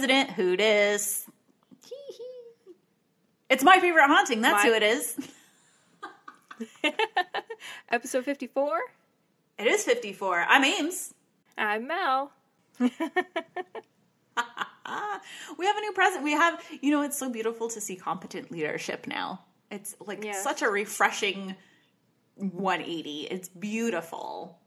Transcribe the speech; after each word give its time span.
President, 0.00 0.30
who 0.30 0.56
dis? 0.56 1.26
It's 3.50 3.62
my 3.62 3.78
favorite 3.80 4.06
haunting. 4.06 4.40
That's 4.40 4.64
My- 4.64 4.70
who 4.70 4.74
it 4.74 4.82
is. 4.82 5.18
Episode 7.90 8.24
54. 8.24 8.80
It 9.58 9.66
is 9.66 9.84
54. 9.84 10.46
I'm 10.48 10.64
Ames. 10.64 11.12
I'm 11.58 11.86
Mel. 11.86 12.32
We 12.78 12.88
have 15.66 15.76
a 15.76 15.80
new 15.80 15.92
president. 15.92 16.24
We 16.24 16.32
have, 16.32 16.64
you 16.80 16.90
know, 16.92 17.02
it's 17.02 17.18
so 17.18 17.28
beautiful 17.28 17.68
to 17.68 17.78
see 17.82 17.94
competent 17.94 18.50
leadership 18.50 19.06
now. 19.06 19.44
It's 19.70 19.94
like 20.06 20.24
Yes. 20.24 20.42
such 20.42 20.62
a 20.62 20.70
refreshing 20.70 21.54
180. 22.36 23.28
It's 23.30 23.50
beautiful. 23.50 24.58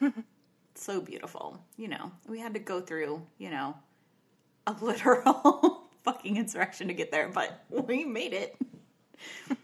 so 0.74 1.02
beautiful. 1.02 1.62
You 1.76 1.88
know, 1.88 2.12
we 2.26 2.40
had 2.40 2.54
to 2.54 2.60
go 2.60 2.80
through, 2.80 3.26
you 3.36 3.50
know, 3.50 3.74
a 4.66 4.74
literal 4.80 5.82
fucking 6.04 6.36
insurrection 6.36 6.88
to 6.88 6.94
get 6.94 7.10
there, 7.10 7.28
but 7.28 7.64
we 7.70 8.04
made 8.04 8.32
it. 8.32 8.56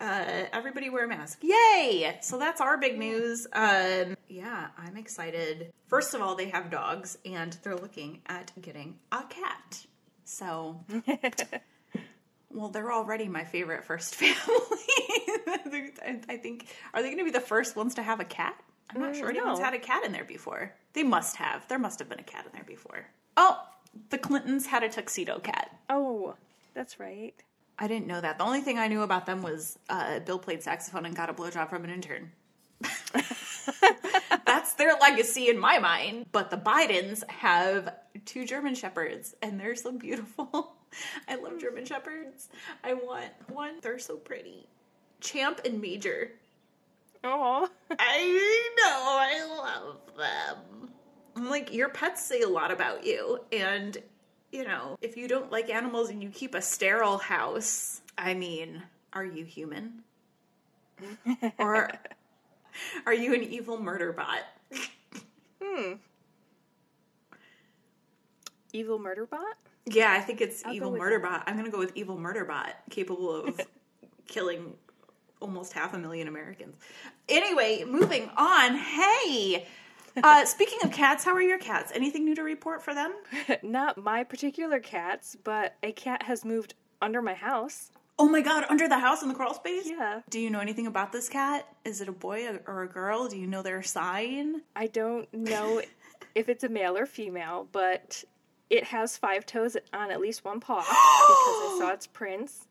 Uh, 0.00 0.44
everybody 0.52 0.90
wear 0.90 1.06
a 1.06 1.08
mask. 1.08 1.40
Yay! 1.42 2.16
So 2.22 2.38
that's 2.38 2.60
our 2.60 2.78
big 2.78 2.96
news. 3.00 3.48
Um, 3.52 4.16
yeah, 4.28 4.68
I'm 4.78 4.96
excited. 4.96 5.72
First 5.88 6.14
of 6.14 6.22
all, 6.22 6.36
they 6.36 6.50
have 6.50 6.70
dogs 6.70 7.18
and 7.24 7.58
they're 7.64 7.74
looking 7.74 8.20
at 8.26 8.52
getting 8.62 8.96
a 9.10 9.24
cat. 9.24 9.84
So, 10.24 10.84
well, 12.52 12.68
they're 12.68 12.92
already 12.92 13.26
my 13.26 13.42
favorite 13.42 13.84
first 13.84 14.14
family. 14.14 14.36
I 16.30 16.36
think, 16.40 16.68
are 16.94 17.02
they 17.02 17.08
going 17.08 17.18
to 17.18 17.24
be 17.24 17.30
the 17.32 17.40
first 17.40 17.74
ones 17.74 17.96
to 17.96 18.02
have 18.04 18.20
a 18.20 18.24
cat? 18.24 18.54
I'm 18.94 19.00
not 19.00 19.14
Mm, 19.14 19.18
sure 19.18 19.30
anyone's 19.30 19.58
no. 19.58 19.64
had 19.64 19.74
a 19.74 19.78
cat 19.80 20.04
in 20.04 20.12
there 20.12 20.24
before. 20.24 20.72
They 20.92 21.02
must 21.02 21.34
have. 21.36 21.66
There 21.66 21.78
must 21.80 21.98
have 21.98 22.08
been 22.08 22.20
a 22.20 22.22
cat 22.22 22.46
in 22.46 22.52
there 22.52 22.64
before. 22.64 23.04
Oh, 23.36 23.58
the 24.10 24.18
Clintons 24.18 24.66
had 24.66 24.82
a 24.82 24.88
tuxedo 24.88 25.38
cat. 25.38 25.76
Oh, 25.88 26.34
that's 26.74 27.00
right. 27.00 27.34
I 27.78 27.86
didn't 27.86 28.06
know 28.06 28.20
that. 28.20 28.38
The 28.38 28.44
only 28.44 28.60
thing 28.60 28.78
I 28.78 28.88
knew 28.88 29.02
about 29.02 29.26
them 29.26 29.42
was 29.42 29.78
uh, 29.88 30.18
Bill 30.20 30.38
played 30.38 30.62
saxophone 30.62 31.06
and 31.06 31.14
got 31.14 31.30
a 31.30 31.34
blowjob 31.34 31.70
from 31.70 31.84
an 31.84 31.90
intern. 31.90 32.32
That's 34.46 34.74
their 34.74 34.94
legacy 35.00 35.48
in 35.48 35.58
my 35.58 35.78
mind. 35.78 36.26
But 36.32 36.50
the 36.50 36.56
Bidens 36.56 37.28
have 37.30 37.94
two 38.24 38.44
German 38.44 38.74
shepherds, 38.74 39.34
and 39.42 39.60
they're 39.60 39.76
so 39.76 39.92
beautiful. 39.92 40.72
I 41.28 41.36
love 41.36 41.60
German 41.60 41.84
shepherds. 41.84 42.48
I 42.82 42.94
want 42.94 43.30
one. 43.48 43.74
They're 43.82 43.98
so 43.98 44.16
pretty. 44.16 44.66
Champ 45.20 45.60
and 45.64 45.80
Major. 45.80 46.32
Oh, 47.22 47.68
I 47.98 48.70
know. 48.76 49.18
I 49.20 49.56
love 49.56 50.00
them. 50.16 50.87
I'm 51.38 51.48
like, 51.48 51.72
your 51.72 51.88
pets 51.88 52.24
say 52.24 52.40
a 52.40 52.48
lot 52.48 52.72
about 52.72 53.06
you. 53.06 53.38
And, 53.52 53.96
you 54.50 54.64
know, 54.64 54.98
if 55.00 55.16
you 55.16 55.28
don't 55.28 55.52
like 55.52 55.70
animals 55.70 56.10
and 56.10 56.20
you 56.20 56.30
keep 56.30 56.56
a 56.56 56.60
sterile 56.60 57.18
house, 57.18 58.00
I 58.18 58.34
mean, 58.34 58.82
are 59.12 59.24
you 59.24 59.44
human? 59.44 60.02
or 61.58 61.92
are 63.06 63.14
you 63.14 63.34
an 63.34 63.44
evil 63.44 63.80
murder 63.80 64.12
bot? 64.12 64.40
Hmm. 65.62 65.92
Evil 68.72 68.98
murder 68.98 69.24
bot. 69.24 69.56
Yeah, 69.86 70.12
I 70.12 70.20
think 70.20 70.40
it's 70.40 70.64
I'll 70.64 70.74
evil 70.74 70.90
murder 70.90 71.20
bot. 71.20 71.44
I'm 71.46 71.54
going 71.54 71.66
to 71.66 71.70
go 71.70 71.78
with 71.78 71.92
evil 71.94 72.18
murder 72.18 72.44
bot, 72.44 72.74
capable 72.90 73.32
of 73.32 73.60
killing 74.26 74.74
almost 75.40 75.72
half 75.72 75.94
a 75.94 75.98
million 75.98 76.26
Americans. 76.26 76.76
Anyway, 77.28 77.84
moving 77.86 78.28
on. 78.36 78.76
Hey, 78.76 79.68
uh, 80.22 80.44
speaking 80.44 80.78
of 80.84 80.92
cats, 80.92 81.24
how 81.24 81.32
are 81.34 81.42
your 81.42 81.58
cats? 81.58 81.92
Anything 81.94 82.24
new 82.24 82.34
to 82.34 82.42
report 82.42 82.82
for 82.82 82.94
them? 82.94 83.12
Not 83.62 83.96
my 83.96 84.24
particular 84.24 84.80
cats, 84.80 85.36
but 85.42 85.76
a 85.82 85.92
cat 85.92 86.22
has 86.24 86.44
moved 86.44 86.74
under 87.00 87.22
my 87.22 87.34
house. 87.34 87.90
Oh 88.18 88.28
my 88.28 88.40
god, 88.40 88.64
under 88.68 88.88
the 88.88 88.98
house 88.98 89.22
in 89.22 89.28
the 89.28 89.34
crawl 89.34 89.54
space? 89.54 89.86
Yeah. 89.86 90.22
Do 90.28 90.40
you 90.40 90.50
know 90.50 90.58
anything 90.58 90.88
about 90.88 91.12
this 91.12 91.28
cat? 91.28 91.68
Is 91.84 92.00
it 92.00 92.08
a 92.08 92.12
boy 92.12 92.58
or 92.66 92.82
a 92.82 92.88
girl? 92.88 93.28
Do 93.28 93.38
you 93.38 93.46
know 93.46 93.62
their 93.62 93.82
sign? 93.82 94.62
I 94.74 94.88
don't 94.88 95.32
know 95.32 95.82
if 96.34 96.48
it's 96.48 96.64
a 96.64 96.68
male 96.68 96.96
or 96.96 97.06
female, 97.06 97.68
but 97.70 98.24
it 98.70 98.84
has 98.84 99.16
five 99.16 99.46
toes 99.46 99.76
on 99.92 100.10
at 100.10 100.20
least 100.20 100.44
one 100.44 100.58
paw 100.58 100.80
because 100.80 100.88
I 100.90 101.76
saw 101.78 101.88
its 101.94 102.06
prints. 102.08 102.66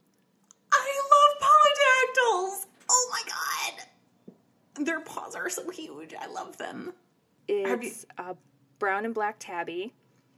I 0.71 1.01
love 1.11 1.49
polydactyls! 1.49 2.65
Oh 2.89 3.09
my 3.11 3.21
god! 3.25 4.85
Their 4.85 4.99
paws 4.99 5.33
are 5.33 5.49
so 5.49 5.69
huge. 5.69 6.13
I 6.13 6.27
love 6.27 6.57
them. 6.57 6.93
Have 7.49 7.83
you- 7.83 7.89
It's 7.89 8.05
a 8.17 8.35
brown 8.79 9.05
and 9.05 9.13
black 9.13 9.35
tabby, 9.39 9.93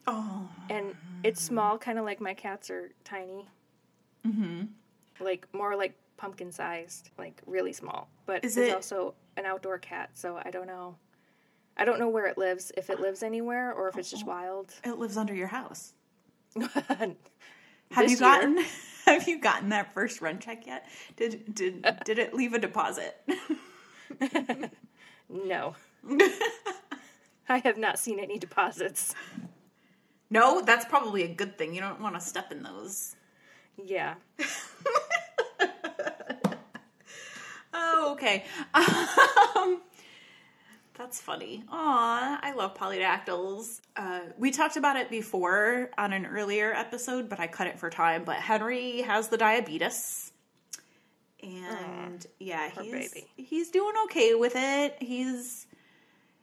Oh. 0.07 0.49
and 0.69 0.95
it's 1.23 1.41
small, 1.41 1.77
kind 1.77 1.99
of 1.99 2.05
like 2.05 2.21
my 2.21 2.33
cats 2.33 2.69
are 2.69 2.91
tiny. 3.03 3.47
Mm-hmm. 4.25 4.65
Like 5.19 5.47
more 5.53 5.75
like 5.75 5.93
pumpkin 6.17 6.51
sized, 6.51 7.09
like 7.17 7.41
really 7.45 7.73
small. 7.73 8.09
But 8.25 8.43
Is 8.43 8.57
it's 8.57 8.69
it- 8.69 8.75
also 8.75 9.13
an 9.37 9.45
outdoor 9.45 9.77
cat, 9.77 10.11
so 10.13 10.39
I 10.43 10.51
don't 10.51 10.67
know. 10.67 10.95
I 11.77 11.85
don't 11.85 11.99
know 11.99 12.09
where 12.09 12.25
it 12.25 12.37
lives, 12.37 12.71
if 12.75 12.89
it 12.89 12.99
lives 12.99 13.23
anywhere 13.23 13.73
or 13.73 13.87
if 13.87 13.97
it's 13.97 14.09
just 14.11 14.25
wild. 14.25 14.73
It 14.83 14.97
lives 14.97 15.15
under 15.15 15.33
your 15.33 15.47
house. 15.47 15.93
Have 16.57 18.03
you 18.03 18.09
year. 18.09 18.17
gotten 18.17 18.57
have 19.05 19.27
you 19.27 19.39
gotten 19.39 19.69
that 19.69 19.93
first 19.93 20.21
rent 20.21 20.41
check 20.41 20.67
yet? 20.67 20.87
Did 21.15 21.55
did 21.55 21.85
did 22.05 22.19
it 22.19 22.33
leave 22.33 22.53
a 22.53 22.59
deposit? 22.59 23.17
No. 25.31 25.75
I 27.53 27.59
have 27.59 27.77
not 27.77 27.99
seen 27.99 28.19
any 28.19 28.37
deposits. 28.37 29.15
no, 30.29 30.61
that's 30.61 30.85
probably 30.85 31.23
a 31.23 31.33
good 31.33 31.57
thing. 31.57 31.73
You 31.73 31.81
don't 31.81 31.99
want 32.01 32.15
to 32.15 32.21
step 32.21 32.51
in 32.51 32.63
those. 32.63 33.15
Yeah. 33.83 34.15
Oh, 37.71 38.13
okay. 38.13 38.45
Um, 38.73 39.81
that's 40.95 41.21
funny. 41.21 41.63
Aw, 41.69 42.39
I 42.41 42.53
love 42.53 42.75
polydactyls. 42.75 43.79
Uh, 43.95 44.21
we 44.37 44.51
talked 44.51 44.75
about 44.75 44.95
it 44.95 45.09
before 45.09 45.89
on 45.97 46.13
an 46.13 46.25
earlier 46.25 46.73
episode, 46.73 47.29
but 47.29 47.39
I 47.39 47.47
cut 47.47 47.67
it 47.67 47.79
for 47.79 47.89
time. 47.89 48.23
But 48.23 48.37
Henry 48.37 49.01
has 49.01 49.27
the 49.27 49.37
diabetes. 49.37 50.31
And 51.41 52.25
yeah, 52.39 52.69
he's 52.69 52.91
baby. 52.91 53.27
he's 53.37 53.69
doing 53.69 53.93
okay 54.05 54.35
with 54.35 54.53
it. 54.55 54.97
He's 54.99 55.67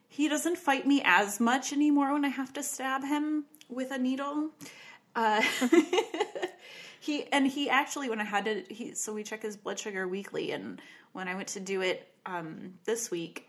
he 0.09 0.29
doesn't 0.29 0.59
fight 0.59 0.87
me 0.87 1.03
as 1.05 1.41
much 1.41 1.73
anymore 1.73 2.13
when 2.13 2.25
I 2.25 2.29
have 2.29 2.53
to 2.55 2.63
stab 2.63 3.05
him 3.05 3.45
with 3.69 3.91
a 3.91 3.99
needle. 3.99 4.51
Uh, 5.15 5.43
he 7.01 7.25
and 7.33 7.47
he 7.47 7.71
actually 7.71 8.09
when 8.11 8.21
I 8.21 8.25
had 8.25 8.45
to 8.45 8.63
he 8.69 8.95
so 8.95 9.13
we 9.13 9.23
check 9.23 9.43
his 9.43 9.57
blood 9.57 9.79
sugar 9.79 10.07
weekly 10.07 10.53
and 10.53 10.81
when 11.13 11.29
I 11.29 11.35
went 11.35 11.49
to 11.49 11.61
do 11.61 11.81
it 11.81 12.09
um 12.27 12.75
this 12.85 13.11
week 13.11 13.49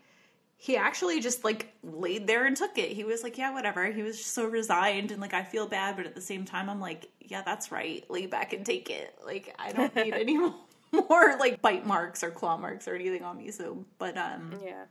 he 0.60 0.76
actually 0.76 1.20
just 1.20 1.44
like 1.44 1.72
laid 1.84 2.26
there 2.26 2.44
and 2.44 2.56
took 2.56 2.78
it. 2.78 2.90
He 2.90 3.04
was 3.04 3.22
like, 3.22 3.38
yeah, 3.38 3.54
whatever. 3.54 3.86
He 3.92 4.02
was 4.02 4.18
just 4.18 4.34
so 4.34 4.44
resigned 4.44 5.12
and 5.12 5.20
like 5.20 5.32
I 5.32 5.44
feel 5.44 5.68
bad, 5.68 5.96
but 5.96 6.04
at 6.04 6.16
the 6.16 6.20
same 6.20 6.44
time 6.44 6.68
I'm 6.68 6.80
like, 6.80 7.08
yeah, 7.20 7.42
that's 7.42 7.70
right. 7.70 8.04
Lay 8.10 8.26
back 8.26 8.52
and 8.52 8.66
take 8.66 8.90
it. 8.90 9.14
Like 9.24 9.54
I 9.58 9.70
don't 9.70 9.94
need 9.94 10.12
any 10.14 10.36
more 10.36 10.54
more 10.92 11.36
like 11.38 11.62
bite 11.62 11.86
marks 11.86 12.24
or 12.24 12.30
claw 12.30 12.56
marks 12.56 12.88
or 12.88 12.96
anything 12.96 13.22
on 13.22 13.38
me. 13.38 13.52
So, 13.52 13.84
but 13.98 14.16
um 14.18 14.58
Yeah. 14.62 14.84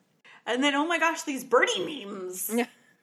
And 0.48 0.64
then, 0.64 0.74
oh 0.74 0.88
my 0.88 0.98
gosh, 0.98 1.24
these 1.24 1.44
birdie 1.44 2.06
memes. 2.06 2.50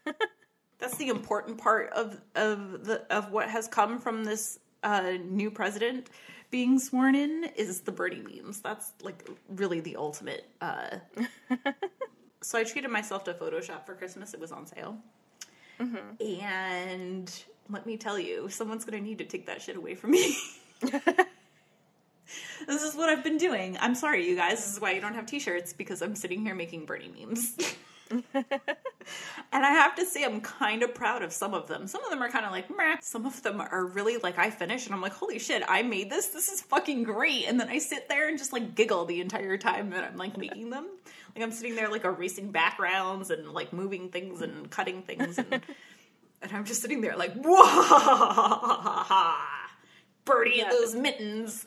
That's 0.79 0.97
the 0.97 1.09
important 1.09 1.59
part 1.59 1.93
of 1.93 2.21
of 2.35 2.85
the 2.85 3.03
of 3.15 3.31
what 3.31 3.49
has 3.49 3.69
come 3.69 3.99
from 3.99 4.25
this 4.25 4.59
uh, 4.83 5.13
new 5.25 5.51
president 5.51 6.09
being 6.51 6.79
sworn 6.79 7.15
in 7.15 7.51
is 7.57 7.81
the 7.83 7.93
birdie 7.93 8.23
memes. 8.23 8.61
That's 8.61 8.93
like 9.03 9.29
really 9.49 9.81
the 9.81 9.97
ultimate. 9.97 10.49
Uh... 10.61 10.99
so 12.43 12.59
I 12.59 12.65
treated 12.65 12.91
myself 12.91 13.25
to 13.25 13.35
Photoshop 13.35 13.87
for 13.87 13.95
Christmas. 13.95 14.35
It 14.35 14.41
was 14.41 14.53
on 14.53 14.67
sale, 14.67 14.99
and 16.21 17.45
let 17.71 17.87
me 17.87 17.97
tell 17.97 18.19
you, 18.19 18.49
someone's 18.49 18.85
gonna 18.85 19.01
need 19.01 19.19
to 19.19 19.25
take 19.25 19.47
that 19.47 19.63
shit 19.63 19.77
away 19.77 19.95
from 19.95 20.11
me. 20.11 20.37
This 22.67 22.83
is 22.83 22.95
what 22.95 23.09
I've 23.09 23.23
been 23.23 23.37
doing. 23.37 23.77
I'm 23.81 23.95
sorry, 23.95 24.27
you 24.29 24.37
guys. 24.37 24.57
This 24.65 24.73
is 24.75 24.81
why 24.81 24.93
you 24.93 25.01
don't 25.01 25.15
have 25.15 25.27
t-shirts 25.27 25.73
because 25.75 26.01
I'm 26.03 26.15
sitting 26.15 26.43
here 26.45 26.55
making 26.55 26.87
birdie 26.87 27.13
memes. 27.19 27.57
and 28.11 28.45
I 29.53 29.71
have 29.71 29.95
to 29.97 30.07
say, 30.07 30.25
I'm 30.25 30.41
kind 30.41 30.83
of 30.83 30.95
proud 30.95 31.23
of 31.23 31.33
some 31.33 31.53
of 31.53 31.69
them. 31.69 31.87
Some 31.87 32.03
of 32.05 32.11
them 32.11 32.23
are 32.23 32.31
kind 32.31 32.47
of 32.47 32.53
like, 32.53 32.71
meh. 32.75 32.97
Some 33.03 33.27
of 33.27 33.43
them 33.43 33.61
are 33.61 33.85
really 33.87 34.17
like, 34.19 34.39
I 34.39 34.51
finish 34.51 34.87
and 34.87 34.95
I'm 34.95 35.01
like, 35.03 35.13
holy 35.13 35.39
shit, 35.39 35.63
I 35.69 35.83
made 35.83 36.11
this. 36.11 36.29
This 36.29 36.49
is 36.51 36.63
fucking 36.63 37.03
great. 37.03 37.45
And 37.47 37.61
then 37.61 37.69
I 37.69 37.79
sit 37.79 38.09
there 38.09 38.29
and 38.29 38.39
just 38.39 38.53
like 38.53 38.75
giggle 38.75 39.05
the 39.05 39.21
entire 39.21 39.59
time 39.59 39.91
that 39.91 40.05
I'm 40.05 40.17
like 40.17 40.37
making 40.39 40.71
them. 40.71 40.87
Like 41.35 41.45
I'm 41.45 41.53
sitting 41.53 41.75
there 41.77 41.91
like 41.91 42.05
erasing 42.05 42.51
backgrounds 42.53 43.31
and 43.31 43.51
like 43.53 43.73
moving 43.73 44.09
things 44.09 44.41
and 44.41 44.71
cutting 44.71 45.03
things 45.03 45.37
and 45.39 45.61
and 46.43 46.53
I'm 46.53 46.65
just 46.65 46.81
sitting 46.83 47.01
there 47.01 47.17
like, 47.17 47.33
whoa, 47.43 49.35
birdie 50.25 50.55
Yeah. 50.57 50.65
in 50.65 50.71
those 50.71 50.95
mittens. 50.95 51.65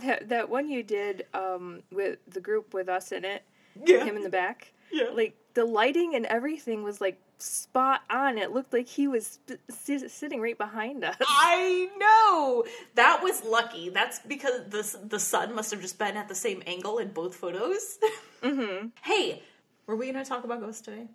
That, 0.00 0.28
that 0.28 0.48
one 0.48 0.68
you 0.68 0.82
did 0.82 1.26
um, 1.34 1.82
with 1.92 2.18
the 2.28 2.40
group 2.40 2.74
with 2.74 2.88
us 2.88 3.12
in 3.12 3.24
it, 3.24 3.42
Yeah. 3.84 4.04
him 4.04 4.16
in 4.16 4.22
the 4.22 4.28
back. 4.30 4.72
Yeah. 4.90 5.08
Like 5.12 5.34
the 5.54 5.64
lighting 5.64 6.14
and 6.14 6.24
everything 6.26 6.82
was 6.82 7.00
like 7.00 7.18
spot 7.38 8.02
on. 8.10 8.38
It 8.38 8.52
looked 8.52 8.72
like 8.72 8.88
he 8.88 9.06
was 9.06 9.38
s- 9.68 10.12
sitting 10.12 10.40
right 10.40 10.56
behind 10.58 11.04
us. 11.04 11.16
I 11.20 11.88
know 11.98 12.64
that 12.94 13.22
was 13.22 13.44
lucky. 13.44 13.90
That's 13.90 14.18
because 14.20 14.62
the 14.70 14.98
the 15.06 15.20
sun 15.20 15.54
must 15.54 15.70
have 15.70 15.80
just 15.80 15.98
been 15.98 16.16
at 16.16 16.28
the 16.28 16.34
same 16.34 16.62
angle 16.66 16.98
in 16.98 17.08
both 17.12 17.34
photos. 17.34 17.98
Mm-hmm. 18.40 18.86
hey, 19.02 19.42
were 19.88 19.96
we 19.96 20.10
going 20.12 20.22
to 20.24 20.28
talk 20.28 20.44
about 20.44 20.60
ghosts 20.60 20.80
today? 20.80 21.08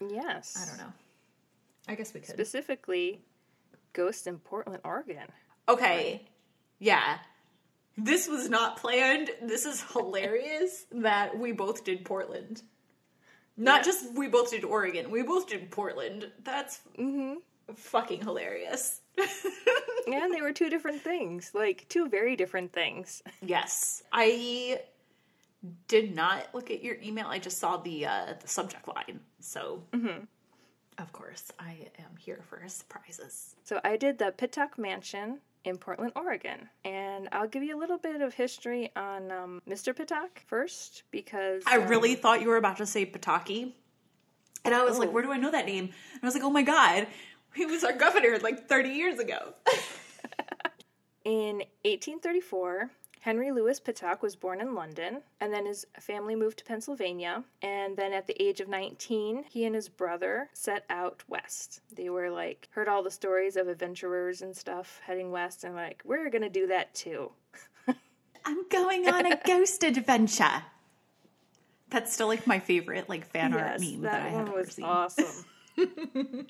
Yes. 0.00 0.56
I 0.58 0.66
don't 0.66 0.78
know. 0.78 0.92
I 1.86 1.94
guess 1.94 2.14
we 2.14 2.20
could. 2.20 2.30
Specifically, 2.30 3.20
ghosts 3.92 4.26
in 4.26 4.38
Portland, 4.38 4.80
Oregon. 4.82 5.26
Okay. 5.68 6.22
Yeah. 6.78 7.18
This 7.96 8.28
was 8.28 8.48
not 8.48 8.76
planned. 8.76 9.30
This 9.42 9.64
is 9.64 9.82
hilarious 9.92 10.84
that 10.92 11.38
we 11.38 11.52
both 11.52 11.84
did 11.84 12.04
Portland. 12.04 12.62
Not 13.56 13.84
just 13.84 14.12
we 14.14 14.28
both 14.28 14.50
did 14.50 14.64
Oregon. 14.64 15.10
We 15.10 15.22
both 15.22 15.48
did 15.48 15.70
Portland. 15.70 16.30
That's 16.44 16.80
fucking 17.74 18.22
hilarious. 18.22 19.00
And 20.08 20.32
they 20.32 20.40
were 20.40 20.52
two 20.52 20.70
different 20.70 21.02
things, 21.02 21.50
like 21.52 21.84
two 21.88 22.08
very 22.08 22.36
different 22.36 22.72
things. 22.72 23.24
yes. 23.42 24.04
I 24.12 24.78
did 25.88 26.14
not 26.14 26.54
look 26.54 26.70
at 26.70 26.80
your 26.84 26.94
email. 27.02 27.26
I 27.26 27.40
just 27.40 27.58
saw 27.58 27.78
the 27.78 28.06
uh 28.06 28.34
the 28.40 28.46
subject 28.46 28.86
line. 28.86 29.18
So 29.40 29.82
of 30.98 31.12
course 31.12 31.50
I 31.58 31.88
am 31.98 32.16
here 32.18 32.40
for 32.48 32.62
surprises. 32.68 33.56
So 33.64 33.80
I 33.82 33.96
did 33.96 34.18
the 34.18 34.30
Pittock 34.30 34.78
Mansion 34.78 35.40
in 35.66 35.76
Portland, 35.76 36.12
Oregon, 36.14 36.68
and 36.84 37.28
I'll 37.32 37.48
give 37.48 37.62
you 37.62 37.76
a 37.76 37.80
little 37.80 37.98
bit 37.98 38.20
of 38.22 38.32
history 38.34 38.90
on 38.94 39.30
um, 39.32 39.62
Mr. 39.68 39.94
Pittock 39.94 40.40
first 40.46 41.02
because 41.10 41.62
I 41.66 41.78
um, 41.78 41.88
really 41.88 42.14
thought 42.14 42.40
you 42.40 42.48
were 42.48 42.56
about 42.56 42.76
to 42.78 42.86
say 42.86 43.04
Pataki. 43.04 43.72
And 44.64 44.74
I 44.74 44.82
was 44.84 44.98
like, 44.98 45.08
Oh. 45.08 45.12
where 45.12 45.22
do 45.22 45.32
I 45.32 45.36
know 45.36 45.50
that 45.50 45.66
name? 45.66 45.84
And 45.84 46.22
I 46.22 46.26
was 46.26 46.34
like, 46.34 46.42
oh 46.42 46.50
my 46.50 46.62
God, 46.62 47.06
he 47.54 47.66
was 47.66 47.84
our 47.84 47.92
governor 47.92 48.38
like 48.38 48.68
30 48.68 48.88
years 48.90 49.18
ago. 49.18 49.54
In 51.24 51.56
1834, 51.84 52.90
Henry 53.26 53.50
Louis 53.50 53.80
Pittock 53.80 54.22
was 54.22 54.36
born 54.36 54.60
in 54.60 54.72
London, 54.72 55.20
and 55.40 55.52
then 55.52 55.66
his 55.66 55.84
family 55.98 56.36
moved 56.36 56.58
to 56.58 56.64
Pennsylvania. 56.64 57.42
And 57.60 57.96
then 57.96 58.12
at 58.12 58.28
the 58.28 58.40
age 58.40 58.60
of 58.60 58.68
19, 58.68 59.46
he 59.50 59.64
and 59.64 59.74
his 59.74 59.88
brother 59.88 60.48
set 60.52 60.84
out 60.88 61.24
west. 61.26 61.80
They 61.92 62.08
were 62.08 62.30
like, 62.30 62.68
heard 62.70 62.86
all 62.86 63.02
the 63.02 63.10
stories 63.10 63.56
of 63.56 63.66
adventurers 63.66 64.42
and 64.42 64.56
stuff 64.56 65.00
heading 65.04 65.32
west, 65.32 65.64
and 65.64 65.74
like, 65.74 66.02
we're 66.04 66.30
gonna 66.30 66.48
do 66.48 66.68
that 66.68 66.94
too. 66.94 67.32
I'm 68.44 68.68
going 68.68 69.08
on 69.08 69.26
a 69.26 69.40
ghost 69.44 69.82
adventure. 69.82 70.62
That's 71.90 72.12
still 72.12 72.28
like 72.28 72.46
my 72.46 72.60
favorite 72.60 73.08
like 73.08 73.26
fan 73.26 73.54
art 73.54 73.80
meme 73.80 74.02
that, 74.02 74.22
I 74.22 74.28
have 74.28 74.34
one 74.34 74.48
ever 74.50 74.56
was 74.58 74.72
seen. 74.72 74.84
awesome. 74.84 75.46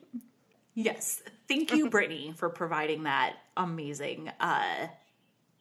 Yes. 0.78 1.22
Thank 1.48 1.72
you, 1.72 1.88
Brittany, 1.88 2.34
for 2.36 2.50
providing 2.50 3.04
that 3.04 3.36
amazing 3.56 4.30
uh 4.38 4.88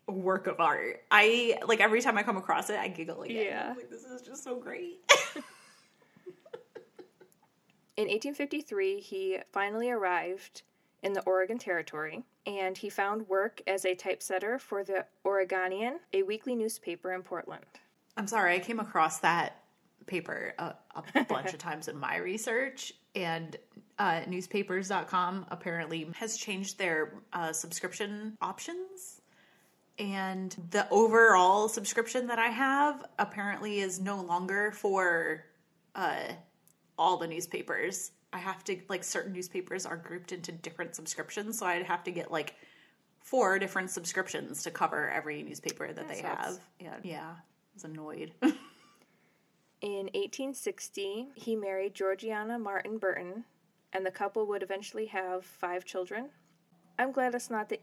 work 0.07 0.47
of 0.47 0.59
art. 0.59 1.03
I 1.11 1.57
like 1.67 1.79
every 1.79 2.01
time 2.01 2.17
I 2.17 2.23
come 2.23 2.37
across 2.37 2.69
it, 2.69 2.79
I 2.79 2.87
giggle 2.87 3.23
again. 3.23 3.45
Yeah. 3.45 3.73
Like 3.75 3.89
this 3.89 4.03
is 4.03 4.21
just 4.21 4.43
so 4.43 4.55
great. 4.57 4.99
In 7.97 8.09
1853, 8.09 8.99
he 8.99 9.37
finally 9.53 9.89
arrived 9.89 10.63
in 11.01 11.13
the 11.13 11.21
Oregon 11.21 11.57
Territory, 11.57 12.23
and 12.45 12.77
he 12.77 12.89
found 12.89 13.29
work 13.29 13.61
as 13.67 13.85
a 13.85 13.95
typesetter 13.95 14.59
for 14.59 14.83
the 14.83 15.05
Oregonian, 15.23 15.99
a 16.11 16.23
weekly 16.23 16.55
newspaper 16.55 17.13
in 17.13 17.21
Portland. 17.23 17.63
I'm 18.17 18.27
sorry, 18.27 18.55
I 18.55 18.59
came 18.59 18.81
across 18.81 19.19
that 19.19 19.61
paper 20.07 20.53
a, 20.59 20.73
a 20.95 21.23
bunch 21.23 21.53
of 21.53 21.59
times 21.59 21.87
in 21.87 21.97
my 21.97 22.17
research, 22.17 22.91
and 23.15 23.55
uh, 23.97 24.21
newspapers.com 24.27 25.45
apparently 25.49 26.09
has 26.17 26.37
changed 26.37 26.77
their 26.77 27.13
uh, 27.31 27.53
subscription 27.53 28.35
options. 28.41 29.14
And 29.97 30.55
the 30.71 30.87
overall 30.89 31.69
subscription 31.69 32.27
that 32.27 32.39
I 32.39 32.47
have 32.47 33.05
apparently 33.17 33.79
is 33.79 33.99
no 33.99 34.21
longer 34.21 34.71
for 34.71 35.45
uh, 35.95 36.33
all 36.97 37.17
the 37.17 37.27
newspapers. 37.27 38.11
I 38.33 38.39
have 38.39 38.63
to, 38.65 38.77
like, 38.89 39.03
certain 39.03 39.31
newspapers 39.31 39.85
are 39.85 39.95
grouped 39.95 40.33
into 40.33 40.51
different 40.51 40.95
subscriptions, 40.95 41.57
so 41.57 41.65
I'd 41.65 41.85
have 41.85 42.03
to 42.03 42.11
get, 42.11 42.29
like, 42.29 42.55
four 43.19 43.57
different 43.57 43.89
subscriptions 43.89 44.63
to 44.63 44.71
cover 44.71 45.09
every 45.09 45.41
newspaper 45.41 45.91
that, 45.91 46.07
they 46.09 46.21
sucks. 46.21 46.45
have. 46.45 46.59
Yeah, 46.79 46.95
yeah, 47.01 47.29
I 47.29 47.73
was 47.73 47.85
annoyed. 47.85 48.33
In 49.81 50.07
1860, 50.13 51.29
he 51.35 51.55
married 51.55 51.93
Georgiana 51.93 52.59
Martin 52.59 52.97
Burton, 52.97 53.45
and 53.93 54.05
the 54.05 54.11
couple 54.11 54.45
would 54.47 54.63
eventually 54.63 55.05
have 55.05 55.45
five 55.45 55.85
children. 55.85 56.29
I'm 56.99 57.11
glad 57.11 57.35
it's 57.35 57.49
not 57.49 57.69
the 57.69 57.79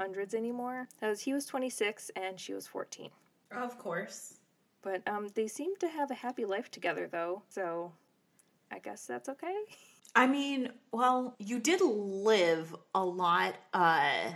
1800s 0.00 0.34
anymore, 0.34 0.88
as 1.02 1.20
he 1.20 1.32
was 1.32 1.44
26 1.46 2.10
and 2.16 2.38
she 2.38 2.54
was 2.54 2.66
14. 2.66 3.10
of 3.52 3.78
course. 3.78 4.34
But 4.82 5.06
um, 5.06 5.28
they 5.34 5.46
seem 5.46 5.76
to 5.76 5.88
have 5.88 6.10
a 6.10 6.14
happy 6.14 6.44
life 6.46 6.70
together, 6.70 7.06
though, 7.10 7.42
so 7.50 7.92
I 8.72 8.78
guess 8.78 9.04
that's 9.06 9.28
okay. 9.28 9.54
I 10.14 10.26
mean, 10.26 10.70
well, 10.90 11.34
you 11.38 11.58
did 11.58 11.80
live 11.82 12.74
a 12.94 13.04
lot, 13.04 13.56
uh, 13.74 14.30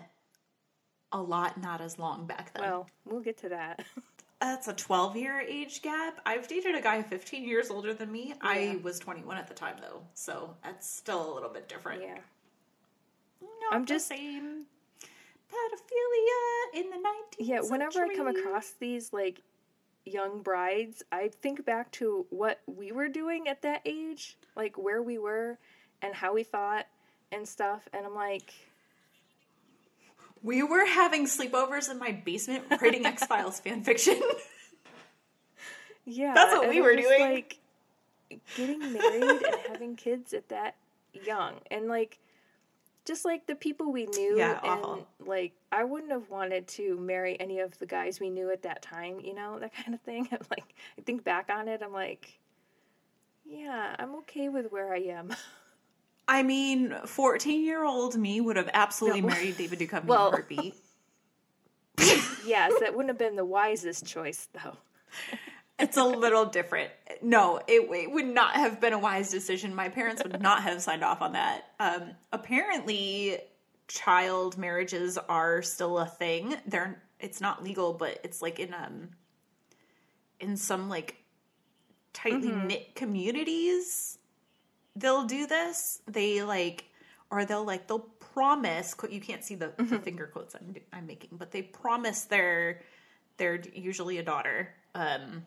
a 1.12 1.20
lot 1.22 1.60
not 1.62 1.80
as 1.80 1.98
long 1.98 2.26
back 2.26 2.52
then. 2.52 2.62
Well, 2.62 2.86
we'll 3.06 3.20
get 3.22 3.38
to 3.38 3.48
that. 3.50 3.84
That's 4.40 4.68
a 4.68 4.74
12 4.74 5.16
year 5.16 5.40
age 5.40 5.80
gap. 5.80 6.20
I've 6.26 6.46
dated 6.46 6.74
a 6.74 6.80
guy 6.82 7.00
15 7.00 7.44
years 7.48 7.70
older 7.70 7.94
than 7.94 8.12
me. 8.12 8.34
I 8.42 8.78
was 8.82 8.98
21 8.98 9.38
at 9.38 9.48
the 9.48 9.54
time, 9.54 9.76
though, 9.80 10.02
so 10.12 10.54
that's 10.62 10.86
still 10.90 11.32
a 11.32 11.34
little 11.34 11.48
bit 11.48 11.66
different. 11.66 12.02
yeah. 12.02 12.18
Not 13.40 13.72
I'm 13.72 13.86
just- 13.86 14.06
same 14.08 14.66
pedophilia 15.54 16.80
in 16.84 16.90
the 16.90 16.96
19th 16.96 17.34
Yeah, 17.38 17.60
whenever 17.60 18.04
I 18.04 18.14
come 18.14 18.26
across 18.26 18.72
these 18.80 19.12
like 19.12 19.40
young 20.04 20.42
brides, 20.42 21.02
I 21.12 21.28
think 21.28 21.64
back 21.64 21.90
to 21.92 22.26
what 22.30 22.60
we 22.66 22.92
were 22.92 23.08
doing 23.08 23.48
at 23.48 23.62
that 23.62 23.82
age, 23.84 24.36
like 24.56 24.76
where 24.76 25.02
we 25.02 25.18
were 25.18 25.58
and 26.02 26.14
how 26.14 26.34
we 26.34 26.42
thought 26.42 26.86
and 27.32 27.48
stuff, 27.48 27.88
and 27.92 28.04
I'm 28.06 28.14
like, 28.14 28.52
We 30.42 30.62
were 30.62 30.86
having 30.86 31.26
sleepovers 31.26 31.90
in 31.90 31.98
my 31.98 32.12
basement 32.12 32.64
writing 32.80 33.06
X 33.14 33.24
Files 33.26 33.60
fan 33.60 33.82
fiction. 33.82 34.20
yeah, 36.04 36.34
That's 36.34 36.52
what 36.52 36.68
we 36.68 36.80
were 36.80 36.94
just, 36.94 37.08
doing. 37.08 37.20
Like 37.32 37.58
getting 38.56 38.92
married 38.92 39.42
and 39.42 39.56
having 39.68 39.96
kids 39.96 40.34
at 40.34 40.48
that 40.48 40.76
young, 41.12 41.54
and 41.70 41.88
like 41.88 42.18
just 43.04 43.24
like 43.24 43.46
the 43.46 43.54
people 43.54 43.92
we 43.92 44.06
knew, 44.06 44.36
Yeah, 44.38 44.58
and 44.62 44.82
awful. 44.82 45.06
like 45.24 45.52
I 45.70 45.84
wouldn't 45.84 46.12
have 46.12 46.30
wanted 46.30 46.66
to 46.68 46.96
marry 46.98 47.38
any 47.38 47.60
of 47.60 47.78
the 47.78 47.86
guys 47.86 48.20
we 48.20 48.30
knew 48.30 48.50
at 48.50 48.62
that 48.62 48.82
time, 48.82 49.20
you 49.20 49.34
know, 49.34 49.58
that 49.58 49.72
kind 49.84 49.94
of 49.94 50.00
thing. 50.00 50.28
I'm 50.32 50.38
like, 50.50 50.74
I 50.98 51.02
think 51.02 51.24
back 51.24 51.50
on 51.50 51.68
it, 51.68 51.82
I'm 51.84 51.92
like, 51.92 52.38
yeah, 53.44 53.94
I'm 53.98 54.14
okay 54.16 54.48
with 54.48 54.72
where 54.72 54.92
I 54.94 54.98
am. 55.00 55.34
I 56.28 56.42
mean, 56.42 56.94
14 57.04 57.62
year 57.64 57.84
old 57.84 58.16
me 58.16 58.40
would 58.40 58.56
have 58.56 58.70
absolutely 58.72 59.20
No. 59.20 59.28
married 59.28 59.58
David 59.58 59.78
Duchovny 59.78 60.04
Well- 60.06 60.28
in 60.28 60.32
a 60.34 60.36
heartbeat. 60.36 60.74
yes, 62.46 62.72
that 62.80 62.92
wouldn't 62.94 63.08
have 63.10 63.18
been 63.18 63.36
the 63.36 63.44
wisest 63.44 64.04
choice, 64.06 64.48
though. 64.52 64.76
It's 65.78 65.96
a 65.96 66.04
little 66.04 66.46
different. 66.46 66.90
No, 67.20 67.60
it, 67.66 67.90
it 67.90 68.10
would 68.10 68.26
not 68.26 68.54
have 68.54 68.80
been 68.80 68.92
a 68.92 68.98
wise 68.98 69.30
decision. 69.30 69.74
My 69.74 69.88
parents 69.88 70.22
would 70.22 70.40
not 70.40 70.62
have 70.62 70.80
signed 70.80 71.02
off 71.02 71.20
on 71.20 71.32
that. 71.32 71.64
Um, 71.80 72.12
apparently, 72.32 73.38
child 73.88 74.56
marriages 74.56 75.18
are 75.18 75.62
still 75.62 75.98
a 75.98 76.06
thing. 76.06 76.56
They're 76.66 77.02
it's 77.20 77.40
not 77.40 77.64
legal, 77.64 77.92
but 77.92 78.20
it's 78.22 78.40
like 78.40 78.60
in 78.60 78.72
um 78.74 79.10
in 80.40 80.56
some 80.56 80.88
like 80.88 81.16
tightly 82.12 82.52
knit 82.52 82.94
communities 82.94 84.18
they'll 84.96 85.24
do 85.24 85.46
this. 85.46 86.00
They 86.06 86.42
like 86.42 86.84
or 87.30 87.44
they'll 87.44 87.64
like 87.64 87.88
they'll 87.88 87.98
promise 87.98 88.94
you 89.10 89.20
can't 89.20 89.44
see 89.44 89.54
the, 89.54 89.72
the 89.78 89.98
finger 89.98 90.26
quotes 90.26 90.54
I'm 90.54 90.74
I'm 90.92 91.06
making, 91.06 91.30
but 91.32 91.50
they 91.50 91.62
promise 91.62 92.22
their 92.22 92.82
their 93.36 93.60
usually 93.74 94.18
a 94.18 94.22
daughter 94.22 94.74
um 94.94 95.44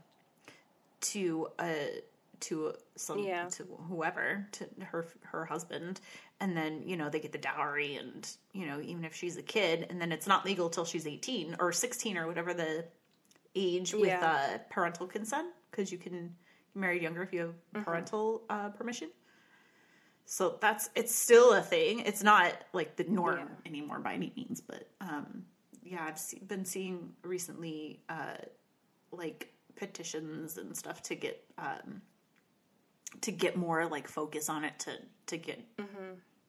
to 1.01 1.47
a 1.59 2.01
to 2.39 2.73
some 2.95 3.19
Yeah. 3.19 3.45
to 3.49 3.63
whoever 3.89 4.47
to 4.53 4.67
her 4.81 5.07
her 5.23 5.45
husband 5.45 5.99
and 6.39 6.55
then 6.55 6.83
you 6.85 6.95
know 6.95 7.09
they 7.09 7.19
get 7.19 7.31
the 7.31 7.37
dowry 7.39 7.95
and 7.95 8.29
you 8.53 8.67
know 8.67 8.79
even 8.79 9.03
if 9.03 9.15
she's 9.15 9.37
a 9.37 9.41
kid 9.41 9.87
and 9.89 9.99
then 9.99 10.11
it's 10.11 10.27
not 10.27 10.45
legal 10.45 10.69
till 10.69 10.85
she's 10.85 11.07
18 11.07 11.55
or 11.59 11.71
16 11.71 12.15
or 12.17 12.27
whatever 12.27 12.53
the 12.53 12.85
age 13.55 13.93
with 13.93 14.07
Yeah. 14.07 14.23
uh, 14.53 14.57
parental 14.69 15.07
consent 15.07 15.47
because 15.71 15.91
you 15.91 15.97
can 15.97 16.35
marry 16.75 17.01
younger 17.01 17.23
if 17.23 17.33
you 17.33 17.55
have 17.73 17.83
parental 17.85 18.43
uh, 18.51 18.69
permission 18.69 19.09
so 20.25 20.57
that's 20.61 20.89
it's 20.95 21.15
still 21.15 21.53
a 21.53 21.61
thing 21.61 22.01
it's 22.01 22.21
not 22.21 22.53
like 22.73 22.95
the 22.97 23.03
norm 23.05 23.39
Yeah. 23.39 23.47
anymore 23.71 23.99
by 23.99 24.13
any 24.13 24.31
means 24.35 24.61
but 24.61 24.87
um 25.01 25.43
yeah 25.83 26.05
i've 26.07 26.19
see, 26.19 26.37
been 26.39 26.65
seeing 26.65 27.13
recently 27.23 27.99
uh 28.09 28.35
like 29.11 29.51
petitions 29.77 30.57
and 30.57 30.75
stuff 30.75 31.01
to 31.03 31.15
get 31.15 31.43
um 31.57 32.01
to 33.21 33.31
get 33.31 33.55
more 33.55 33.85
like 33.85 34.07
focus 34.07 34.49
on 34.49 34.63
it 34.63 34.77
to 34.79 34.91
to 35.27 35.37
get 35.37 35.59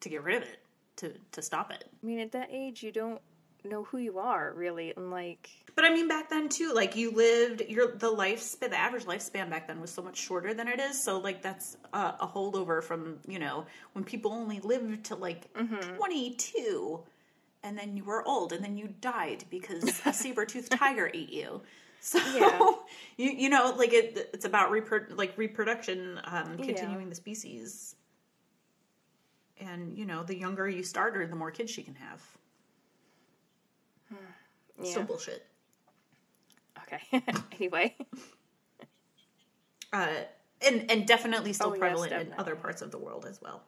to 0.00 0.08
get 0.08 0.22
rid 0.22 0.36
of 0.36 0.42
it 0.42 0.58
to 0.96 1.12
to 1.32 1.42
stop 1.42 1.70
it. 1.70 1.84
I 2.02 2.06
mean, 2.06 2.18
at 2.20 2.32
that 2.32 2.48
age, 2.50 2.82
you 2.82 2.92
don't 2.92 3.20
know 3.64 3.84
who 3.84 3.98
you 3.98 4.18
are 4.18 4.52
really, 4.54 4.92
and 4.96 5.10
like, 5.10 5.48
But 5.74 5.84
I 5.84 5.90
mean, 5.90 6.08
back 6.08 6.30
then 6.30 6.48
too, 6.48 6.72
like 6.74 6.96
you 6.96 7.10
lived 7.10 7.62
your 7.68 7.96
the 7.96 8.10
lifespan, 8.10 8.70
the 8.70 8.76
average 8.76 9.04
lifespan 9.04 9.50
back 9.50 9.66
then 9.66 9.80
was 9.80 9.90
so 9.90 10.02
much 10.02 10.16
shorter 10.16 10.54
than 10.54 10.68
it 10.68 10.80
is. 10.80 11.02
So 11.04 11.18
like 11.18 11.42
that's 11.42 11.76
a, 11.92 12.14
a 12.20 12.30
holdover 12.32 12.82
from 12.82 13.18
you 13.26 13.38
know 13.38 13.66
when 13.92 14.04
people 14.04 14.32
only 14.32 14.60
lived 14.60 15.04
to 15.06 15.14
like 15.16 15.52
twenty 15.96 16.34
two, 16.34 17.00
and 17.62 17.78
then 17.78 17.96
you 17.96 18.04
were 18.04 18.26
old, 18.26 18.52
and 18.52 18.62
then 18.62 18.76
you 18.76 18.88
died 19.00 19.44
because 19.50 20.00
a 20.04 20.12
saber 20.12 20.44
toothed 20.44 20.72
tiger 20.72 21.10
ate 21.12 21.30
you. 21.32 21.62
So 22.00 22.18
Yeah. 22.36 22.70
you 23.16 23.30
you 23.30 23.48
know 23.48 23.74
like 23.76 23.92
it 23.92 24.30
it's 24.32 24.44
about 24.44 24.70
repro- 24.70 25.16
like 25.16 25.36
reproduction, 25.36 26.20
um, 26.24 26.56
Yeah. 26.58 26.64
continuing 26.64 27.08
the 27.08 27.14
species. 27.14 27.96
And 29.60 29.96
you 29.98 30.06
know, 30.06 30.22
the 30.22 30.36
younger 30.36 30.68
you 30.68 30.84
start 30.84 31.16
her, 31.16 31.26
the 31.26 31.34
more 31.34 31.50
kids 31.50 31.70
she 31.72 31.82
can 31.82 31.96
have. 31.96 32.22
yeah. 34.80 34.84
So 34.92 35.02
bullshit. 35.02 35.44
okay. 36.82 37.22
anyway, 37.52 37.96
uh, 39.92 40.08
and 40.66 40.88
and 40.90 41.06
definitely 41.06 41.52
still 41.52 41.70
Oh, 41.70 41.74
yes, 41.74 41.80
prevalent 41.80 42.12
in 42.12 42.32
other 42.38 42.54
parts 42.54 42.80
of 42.82 42.92
the 42.92 42.98
world 42.98 43.26
as 43.28 43.40
well. 43.42 43.64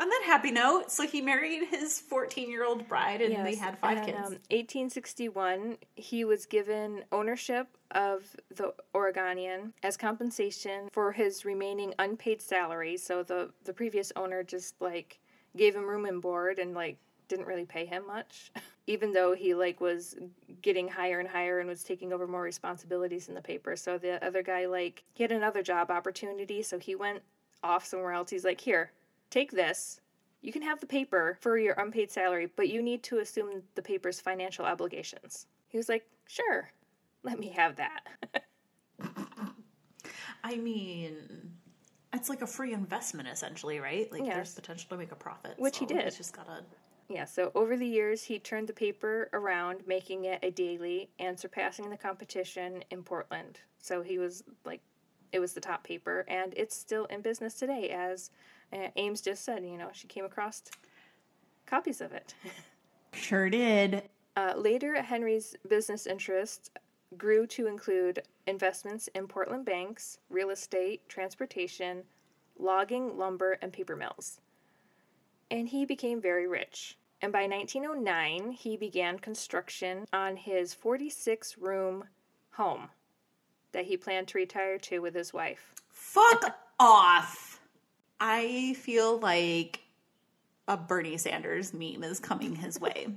On 0.00 0.08
that 0.08 0.22
happy 0.24 0.50
note, 0.50 0.90
so 0.90 1.06
he 1.06 1.20
married 1.20 1.68
his 1.68 2.00
14 2.00 2.50
year 2.50 2.64
old 2.64 2.88
bride, 2.88 3.20
and 3.20 3.44
they 3.44 3.54
had 3.54 3.78
five 3.78 3.98
and, 3.98 4.06
kids. 4.06 4.16
Um, 4.16 4.32
1861, 4.48 5.76
he 5.94 6.24
was 6.24 6.46
given 6.46 7.04
ownership 7.12 7.68
of 7.90 8.24
the 8.56 8.72
Oregonian 8.94 9.74
as 9.82 9.98
compensation 9.98 10.88
for 10.90 11.12
his 11.12 11.44
remaining 11.44 11.92
unpaid 11.98 12.40
salary. 12.40 12.96
So 12.96 13.22
the 13.22 13.50
the 13.64 13.74
previous 13.74 14.10
owner 14.16 14.42
just 14.42 14.80
like 14.80 15.20
gave 15.54 15.76
him 15.76 15.84
room 15.84 16.06
and 16.06 16.22
board 16.22 16.58
and 16.58 16.74
like 16.74 16.96
didn't 17.28 17.46
really 17.46 17.66
pay 17.66 17.84
him 17.84 18.06
much, 18.06 18.52
even 18.86 19.12
though 19.12 19.34
he 19.34 19.54
like 19.54 19.82
was 19.82 20.16
getting 20.62 20.88
higher 20.88 21.20
and 21.20 21.28
higher 21.28 21.58
and 21.60 21.68
was 21.68 21.84
taking 21.84 22.10
over 22.10 22.26
more 22.26 22.42
responsibilities 22.42 23.28
in 23.28 23.34
the 23.34 23.42
paper. 23.42 23.76
So 23.76 23.98
the 23.98 24.24
other 24.24 24.42
guy 24.42 24.64
like 24.64 25.04
he 25.12 25.22
had 25.22 25.32
another 25.32 25.62
job 25.62 25.90
opportunity, 25.90 26.62
so 26.62 26.78
he 26.78 26.94
went 26.94 27.20
off 27.62 27.84
somewhere 27.84 28.12
else. 28.12 28.30
He's 28.30 28.44
like, 28.46 28.62
"Here, 28.62 28.92
take 29.30 29.50
this. 29.52 30.00
You 30.42 30.52
can 30.52 30.62
have 30.62 30.80
the 30.80 30.86
paper 30.86 31.38
for 31.40 31.58
your 31.58 31.74
unpaid 31.74 32.10
salary, 32.10 32.48
but 32.56 32.68
you 32.68 32.82
need 32.82 33.02
to 33.04 33.18
assume 33.18 33.62
the 33.74 33.82
paper's 33.82 34.20
financial 34.20 34.64
obligations." 34.64 35.46
He 35.68 35.76
was 35.78 35.88
like, 35.88 36.06
"Sure. 36.26 36.70
Let 37.22 37.38
me 37.38 37.48
have 37.48 37.76
that." 37.76 38.06
I 40.42 40.56
mean, 40.56 41.16
it's 42.12 42.28
like 42.28 42.42
a 42.42 42.46
free 42.46 42.72
investment 42.72 43.28
essentially, 43.28 43.78
right? 43.78 44.10
Like 44.10 44.24
Yes. 44.24 44.34
there's 44.34 44.54
potential 44.54 44.88
to 44.90 44.96
make 44.96 45.12
a 45.12 45.16
profit, 45.16 45.58
Which 45.58 45.78
he 45.78 45.86
did. 45.86 46.04
He's 46.04 46.16
just 46.16 46.34
gotta. 46.34 46.64
Yeah, 47.08 47.24
so 47.24 47.50
over 47.56 47.76
the 47.76 47.86
years, 47.86 48.22
he 48.22 48.38
turned 48.38 48.68
the 48.68 48.72
paper 48.72 49.28
around, 49.32 49.84
making 49.86 50.26
it 50.26 50.38
a 50.44 50.50
daily 50.52 51.10
and 51.18 51.38
surpassing 51.38 51.90
the 51.90 51.96
competition 51.96 52.84
in 52.90 53.02
Portland. 53.02 53.58
So 53.80 54.00
he 54.00 54.18
was 54.18 54.44
like, 54.64 54.80
it 55.32 55.40
was 55.40 55.52
the 55.52 55.60
top 55.60 55.82
paper, 55.82 56.24
and 56.28 56.54
it's 56.56 56.76
still 56.76 57.06
in 57.06 57.20
business 57.20 57.54
today, 57.54 57.90
as 57.90 58.30
uh, 58.72 58.88
Ames 58.96 59.20
just 59.20 59.44
said. 59.44 59.64
You 59.64 59.76
know, 59.76 59.90
she 59.92 60.06
came 60.06 60.24
across 60.24 60.62
copies 61.66 62.00
of 62.00 62.12
it. 62.12 62.34
Sure 63.12 63.50
did. 63.50 64.04
Uh, 64.36 64.54
later, 64.56 65.02
Henry's 65.02 65.56
business 65.68 66.06
interests 66.06 66.70
grew 67.16 67.46
to 67.48 67.66
include 67.66 68.22
investments 68.46 69.08
in 69.16 69.26
Portland 69.26 69.64
banks, 69.64 70.18
real 70.28 70.50
estate, 70.50 71.08
transportation, 71.08 72.04
logging, 72.58 73.18
lumber, 73.18 73.58
and 73.62 73.72
paper 73.72 73.96
mills. 73.96 74.40
And 75.50 75.68
he 75.68 75.84
became 75.84 76.20
very 76.20 76.46
rich. 76.46 76.96
And 77.22 77.32
by 77.32 77.46
1909, 77.46 78.52
he 78.52 78.76
began 78.76 79.18
construction 79.18 80.06
on 80.12 80.36
his 80.36 80.72
46 80.72 81.58
room 81.58 82.04
home 82.52 82.88
that 83.72 83.86
he 83.86 83.96
planned 83.96 84.28
to 84.28 84.38
retire 84.38 84.78
to 84.78 85.00
with 85.00 85.14
his 85.14 85.32
wife. 85.32 85.74
Fuck 85.88 86.56
off. 86.78 87.49
I 88.20 88.74
feel 88.74 89.18
like 89.18 89.80
a 90.68 90.76
Bernie 90.76 91.16
Sanders 91.16 91.72
meme 91.72 92.04
is 92.04 92.20
coming 92.20 92.54
his 92.54 92.78
way. 92.78 93.08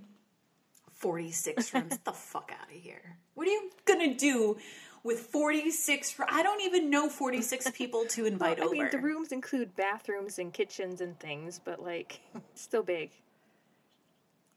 46 0.93 1.73
rooms. 1.73 1.89
Get 1.89 2.05
the 2.05 2.13
fuck 2.13 2.51
out 2.59 2.73
of 2.73 2.81
here. 2.81 3.17
What 3.35 3.47
are 3.47 3.51
you 3.51 3.71
gonna 3.85 4.13
do 4.15 4.57
with 5.03 5.19
46? 5.19 6.15
I 6.29 6.41
don't 6.43 6.61
even 6.61 6.89
know 6.89 7.09
46 7.09 7.71
people 7.75 8.05
to 8.09 8.25
invite 8.25 8.59
I 8.59 8.63
over. 8.63 8.73
mean, 8.73 8.89
the 8.89 8.99
rooms 8.99 9.31
include 9.31 9.75
bathrooms 9.75 10.39
and 10.39 10.53
kitchens 10.53 11.01
and 11.01 11.19
things, 11.19 11.59
but 11.63 11.83
like, 11.83 12.21
still 12.55 12.83
big. 12.83 13.11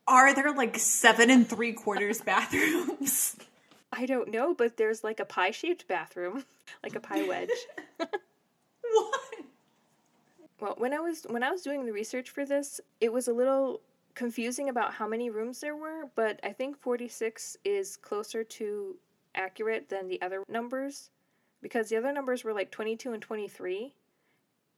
Are 0.06 0.32
there 0.34 0.52
like 0.52 0.78
seven 0.78 1.30
and 1.30 1.48
three 1.48 1.72
quarters 1.72 2.20
bathrooms? 2.24 3.36
I 3.92 4.06
don't 4.06 4.30
know, 4.30 4.54
but 4.54 4.76
there's 4.76 5.02
like 5.02 5.18
a 5.18 5.24
pie 5.24 5.50
shaped 5.50 5.88
bathroom, 5.88 6.44
like 6.82 6.94
a 6.94 7.00
pie 7.00 7.26
wedge. 7.26 7.50
Well, 10.60 10.74
when 10.78 10.92
I 10.92 11.00
was 11.00 11.26
when 11.28 11.42
I 11.42 11.50
was 11.50 11.62
doing 11.62 11.84
the 11.84 11.92
research 11.92 12.30
for 12.30 12.44
this, 12.44 12.80
it 13.00 13.12
was 13.12 13.28
a 13.28 13.32
little 13.32 13.80
confusing 14.14 14.68
about 14.68 14.94
how 14.94 15.06
many 15.06 15.30
rooms 15.30 15.60
there 15.60 15.76
were, 15.76 16.04
but 16.14 16.40
I 16.42 16.52
think 16.52 16.78
46 16.78 17.58
is 17.64 17.96
closer 17.98 18.42
to 18.42 18.96
accurate 19.34 19.88
than 19.90 20.08
the 20.08 20.20
other 20.22 20.42
numbers 20.48 21.10
because 21.62 21.90
the 21.90 21.96
other 21.96 22.12
numbers 22.12 22.42
were 22.42 22.54
like 22.54 22.70
22 22.70 23.12
and 23.12 23.22
23. 23.22 23.94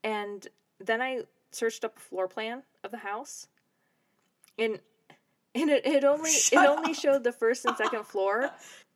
And 0.03 0.47
then 0.81 1.01
I 1.01 1.23
searched 1.53 1.85
up 1.85 1.97
a 1.97 2.01
floor 2.01 2.27
plan 2.27 2.63
of 2.83 2.91
the 2.91 2.99
house. 2.99 3.47
And 4.59 4.81
and 5.55 5.71
it, 5.71 5.87
it 5.87 6.05
only 6.05 6.31
Shut 6.33 6.65
it 6.65 6.69
only 6.69 6.95
showed 6.95 7.25
the 7.25 7.33
first 7.33 7.65
and 7.65 7.77
second 7.77 8.05
floor, 8.07 8.51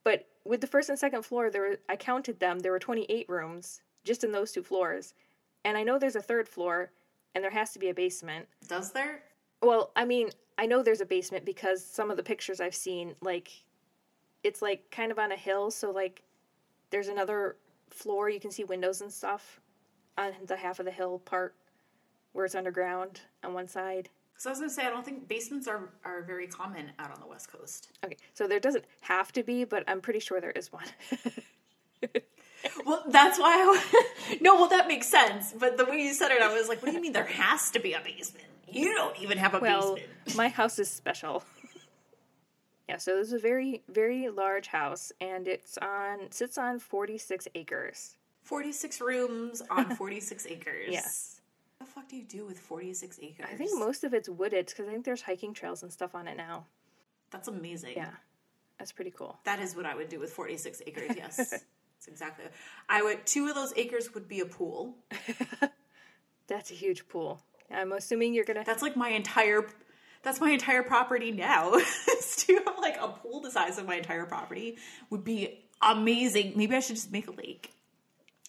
but 0.04 0.26
with 0.44 0.60
the 0.60 0.66
first 0.66 0.88
and 0.88 0.98
second 0.98 1.22
floor 1.22 1.50
there 1.50 1.62
were, 1.62 1.78
I 1.88 1.94
counted 1.96 2.40
them, 2.40 2.58
there 2.58 2.72
were 2.72 2.80
28 2.80 3.28
rooms 3.28 3.80
just 4.04 4.24
in 4.24 4.32
those 4.32 4.50
two 4.50 4.64
floors. 4.64 5.14
And 5.64 5.76
I 5.76 5.82
know 5.82 5.98
there's 5.98 6.16
a 6.16 6.22
third 6.22 6.48
floor 6.48 6.90
and 7.34 7.42
there 7.42 7.50
has 7.50 7.72
to 7.72 7.78
be 7.78 7.88
a 7.88 7.94
basement. 7.94 8.46
Does 8.68 8.92
there? 8.92 9.22
Well, 9.62 9.92
I 9.96 10.04
mean, 10.04 10.30
I 10.58 10.66
know 10.66 10.82
there's 10.82 11.00
a 11.00 11.06
basement 11.06 11.44
because 11.44 11.84
some 11.84 12.10
of 12.10 12.16
the 12.16 12.22
pictures 12.22 12.60
I've 12.60 12.74
seen, 12.74 13.14
like, 13.20 13.50
it's 14.42 14.60
like 14.60 14.90
kind 14.90 15.12
of 15.12 15.18
on 15.18 15.32
a 15.32 15.36
hill, 15.36 15.70
so 15.70 15.90
like, 15.90 16.22
there's 16.90 17.08
another 17.08 17.56
floor 17.90 18.28
you 18.28 18.40
can 18.40 18.50
see 18.50 18.64
windows 18.64 19.00
and 19.00 19.12
stuff 19.12 19.60
on 20.18 20.32
the 20.46 20.56
half 20.56 20.78
of 20.78 20.84
the 20.84 20.90
hill 20.90 21.20
part 21.20 21.54
where 22.32 22.44
it's 22.44 22.54
underground 22.54 23.20
on 23.44 23.54
one 23.54 23.68
side. 23.68 24.08
So 24.36 24.50
I 24.50 24.52
was 24.52 24.58
gonna 24.58 24.70
say 24.70 24.86
I 24.86 24.90
don't 24.90 25.04
think 25.04 25.28
basements 25.28 25.68
are 25.68 25.90
are 26.04 26.22
very 26.22 26.48
common 26.48 26.90
out 26.98 27.12
on 27.12 27.20
the 27.20 27.26
West 27.26 27.52
Coast. 27.52 27.90
Okay, 28.04 28.16
so 28.34 28.48
there 28.48 28.58
doesn't 28.58 28.84
have 29.02 29.30
to 29.32 29.42
be, 29.42 29.64
but 29.64 29.84
I'm 29.86 30.00
pretty 30.00 30.18
sure 30.18 30.40
there 30.40 30.50
is 30.50 30.72
one. 30.72 30.86
Well, 32.84 33.04
that's 33.08 33.38
why 33.38 33.52
I. 33.52 34.38
no, 34.40 34.54
well, 34.54 34.68
that 34.68 34.88
makes 34.88 35.08
sense. 35.08 35.52
But 35.58 35.76
the 35.76 35.84
way 35.84 35.98
you 35.98 36.12
said 36.14 36.30
it, 36.30 36.42
I 36.42 36.52
was 36.52 36.68
like, 36.68 36.82
what 36.82 36.90
do 36.90 36.96
you 36.96 37.02
mean 37.02 37.12
there 37.12 37.24
has 37.24 37.70
to 37.72 37.80
be 37.80 37.92
a 37.92 38.00
basement? 38.00 38.46
You 38.68 38.94
don't 38.94 39.18
even 39.20 39.38
have 39.38 39.54
a 39.54 39.58
well, 39.58 39.94
basement. 39.94 40.12
my 40.36 40.48
house 40.48 40.78
is 40.78 40.90
special. 40.90 41.44
yeah, 42.88 42.96
so 42.96 43.16
this 43.16 43.28
is 43.28 43.34
a 43.34 43.38
very, 43.38 43.82
very 43.88 44.28
large 44.30 44.68
house, 44.68 45.12
and 45.20 45.46
it's 45.46 45.78
on 45.78 46.30
sits 46.30 46.58
on 46.58 46.78
46 46.78 47.48
acres. 47.54 48.16
46 48.42 49.00
rooms 49.00 49.62
on 49.70 49.94
46 49.94 50.46
acres. 50.46 50.88
Yes. 50.90 51.40
What 51.78 51.86
the 51.86 51.92
fuck 51.92 52.08
do 52.08 52.16
you 52.16 52.24
do 52.24 52.44
with 52.44 52.58
46 52.58 53.18
acres? 53.22 53.46
I 53.50 53.54
think 53.54 53.70
most 53.78 54.04
of 54.04 54.14
it's 54.14 54.28
wooded 54.28 54.66
because 54.66 54.88
I 54.88 54.92
think 54.92 55.04
there's 55.04 55.22
hiking 55.22 55.54
trails 55.54 55.82
and 55.82 55.92
stuff 55.92 56.14
on 56.14 56.26
it 56.26 56.36
now. 56.36 56.66
That's 57.30 57.48
amazing. 57.48 57.94
Yeah, 57.96 58.10
that's 58.78 58.92
pretty 58.92 59.10
cool. 59.10 59.38
That 59.44 59.60
is 59.60 59.76
what 59.76 59.86
I 59.86 59.94
would 59.94 60.08
do 60.08 60.18
with 60.18 60.30
46 60.32 60.82
acres, 60.86 61.12
yes. 61.16 61.64
That's 62.02 62.08
exactly. 62.08 62.46
I 62.88 63.02
would, 63.02 63.24
two 63.26 63.46
of 63.46 63.54
those 63.54 63.72
acres 63.76 64.12
would 64.14 64.26
be 64.26 64.40
a 64.40 64.44
pool. 64.44 64.96
That's 66.48 66.72
a 66.72 66.74
huge 66.74 67.06
pool. 67.08 67.40
I'm 67.70 67.92
assuming 67.92 68.34
you're 68.34 68.44
gonna. 68.44 68.64
That's 68.66 68.82
like 68.82 68.96
my 68.96 69.10
entire. 69.10 69.68
That's 70.24 70.40
my 70.40 70.50
entire 70.50 70.82
property 70.82 71.30
now. 71.30 71.74
To 72.38 72.54
have 72.54 72.78
like 72.80 72.96
a 73.00 73.08
pool 73.08 73.40
the 73.40 73.50
size 73.50 73.78
of 73.78 73.86
my 73.86 73.96
entire 73.96 74.24
property 74.24 74.78
would 75.10 75.22
be 75.22 75.64
amazing. 75.80 76.54
Maybe 76.56 76.74
I 76.74 76.80
should 76.80 76.96
just 76.96 77.12
make 77.12 77.28
a 77.28 77.30
lake 77.30 77.72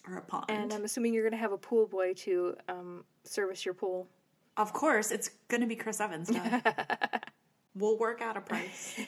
or 0.08 0.16
a 0.16 0.22
pond. 0.22 0.46
And 0.48 0.72
I'm 0.72 0.84
assuming 0.84 1.14
you're 1.14 1.22
gonna 1.22 1.40
have 1.40 1.52
a 1.52 1.58
pool 1.58 1.86
boy 1.86 2.14
to 2.14 2.56
um, 2.68 3.04
service 3.22 3.64
your 3.64 3.74
pool. 3.74 4.08
of 4.56 4.72
course, 4.72 5.12
it's 5.12 5.30
gonna 5.48 5.66
be 5.66 5.76
Chris 5.76 6.00
Evans. 6.00 6.30
We'll 7.76 7.98
work 7.98 8.20
out 8.20 8.36
a 8.36 8.40
price. 8.40 9.00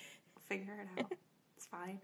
Figure 0.48 0.74
it 0.74 1.00
out. 1.00 1.12
It's 1.56 1.66
fine. 1.66 2.00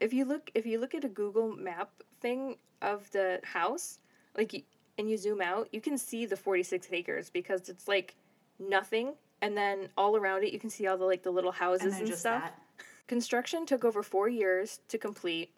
If 0.00 0.12
you 0.12 0.24
look, 0.24 0.50
if 0.54 0.66
you 0.66 0.78
look 0.78 0.94
at 0.94 1.04
a 1.04 1.08
Google 1.08 1.52
Map 1.56 1.90
thing 2.20 2.56
of 2.82 3.10
the 3.12 3.40
house, 3.42 3.98
like, 4.36 4.64
and 4.98 5.10
you 5.10 5.16
zoom 5.16 5.40
out, 5.40 5.68
you 5.72 5.80
can 5.80 5.96
see 5.98 6.26
the 6.26 6.36
46 6.36 6.88
acres 6.92 7.30
because 7.30 7.68
it's 7.68 7.88
like 7.88 8.14
nothing, 8.58 9.14
and 9.40 9.56
then 9.56 9.88
all 9.96 10.16
around 10.16 10.44
it 10.44 10.52
you 10.52 10.58
can 10.58 10.70
see 10.70 10.86
all 10.86 10.96
the 10.96 11.04
like 11.04 11.22
the 11.22 11.30
little 11.30 11.52
houses 11.52 11.92
then 11.92 12.08
and 12.08 12.14
stuff. 12.14 12.42
that. 12.42 12.62
Construction 13.06 13.66
took 13.66 13.84
over 13.84 14.02
four 14.02 14.28
years 14.28 14.80
to 14.88 14.98
complete, 14.98 15.50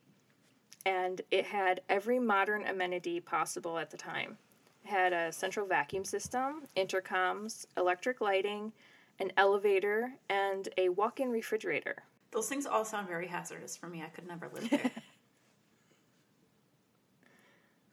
and 0.85 1.23
it 1.31 1.47
had 1.47 1.81
every 1.89 2.19
modern 2.19 2.67
amenity 2.67 3.21
possible 3.21 3.79
at 3.79 3.91
the 3.91 3.97
time. 3.97 4.37
had 4.85 5.13
a 5.13 5.33
central 5.33 5.67
vacuum 5.67 6.05
system, 6.05 6.63
intercoms, 6.77 7.67
electric 7.77 8.21
lighting, 8.21 8.73
an 9.19 9.33
elevator, 9.37 10.13
and 10.29 10.69
a 10.79 10.89
walk 10.89 11.21
in 11.21 11.31
refrigerator. 11.31 12.05
Those 12.31 12.49
things 12.49 12.67
all 12.67 12.85
sound 12.85 13.09
very 13.09 13.27
hazardous 13.27 13.77
for 13.77 13.89
me. 13.89 14.03
I 14.03 14.09
could 14.09 14.27
never 14.27 14.49
live 14.53 14.69
there. 14.71 14.91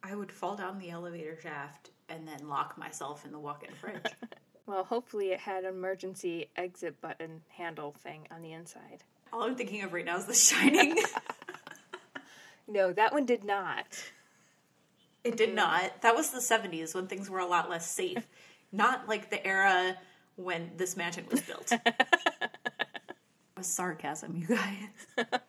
I 0.03 0.15
would 0.15 0.31
fall 0.31 0.55
down 0.55 0.79
the 0.79 0.91
elevator 0.91 1.37
shaft 1.41 1.89
and 2.09 2.27
then 2.27 2.47
lock 2.47 2.77
myself 2.77 3.25
in 3.25 3.31
the 3.31 3.39
walk 3.39 3.63
in 3.67 3.73
fridge. 3.73 4.13
Well, 4.67 4.83
hopefully 4.83 5.27
it 5.27 5.41
had 5.41 5.63
an 5.63 5.75
emergency 5.75 6.49
exit 6.55 6.99
button 6.99 7.41
handle 7.49 7.91
thing 7.91 8.25
on 8.31 8.41
the 8.41 8.51
inside. 8.53 9.03
all 9.31 9.43
I'm 9.43 9.55
thinking 9.55 9.83
of 9.83 9.93
right 9.93 10.03
now 10.03 10.17
is 10.17 10.25
The 10.25 10.33
Shining. 10.33 10.97
No, 12.67 12.91
that 12.91 13.13
one 13.13 13.27
did 13.27 13.43
not. 13.43 13.85
It 15.23 15.37
did 15.37 15.53
not. 15.53 16.01
That 16.01 16.15
was 16.15 16.31
the 16.31 16.39
70s 16.39 16.95
when 16.95 17.05
things 17.05 17.29
were 17.29 17.37
a 17.37 17.45
lot 17.45 17.69
less 17.69 17.87
safe. 17.87 18.27
not 18.71 19.07
like 19.07 19.29
the 19.29 19.45
era 19.45 19.95
when 20.35 20.71
this 20.77 20.97
mansion 20.97 21.27
was 21.29 21.41
built. 21.41 21.71
Was 23.65 23.73
sarcasm, 23.73 24.35
you 24.37 24.47
guys. 24.55 25.29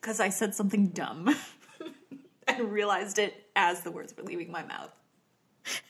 Because 0.00 0.20
I 0.20 0.28
said 0.28 0.54
something 0.54 0.88
dumb 0.88 1.34
and 2.46 2.70
realized 2.70 3.18
it 3.18 3.46
as 3.56 3.80
the 3.80 3.90
words 3.90 4.14
were 4.14 4.22
leaving 4.22 4.50
my 4.52 4.62
mouth. 4.62 4.90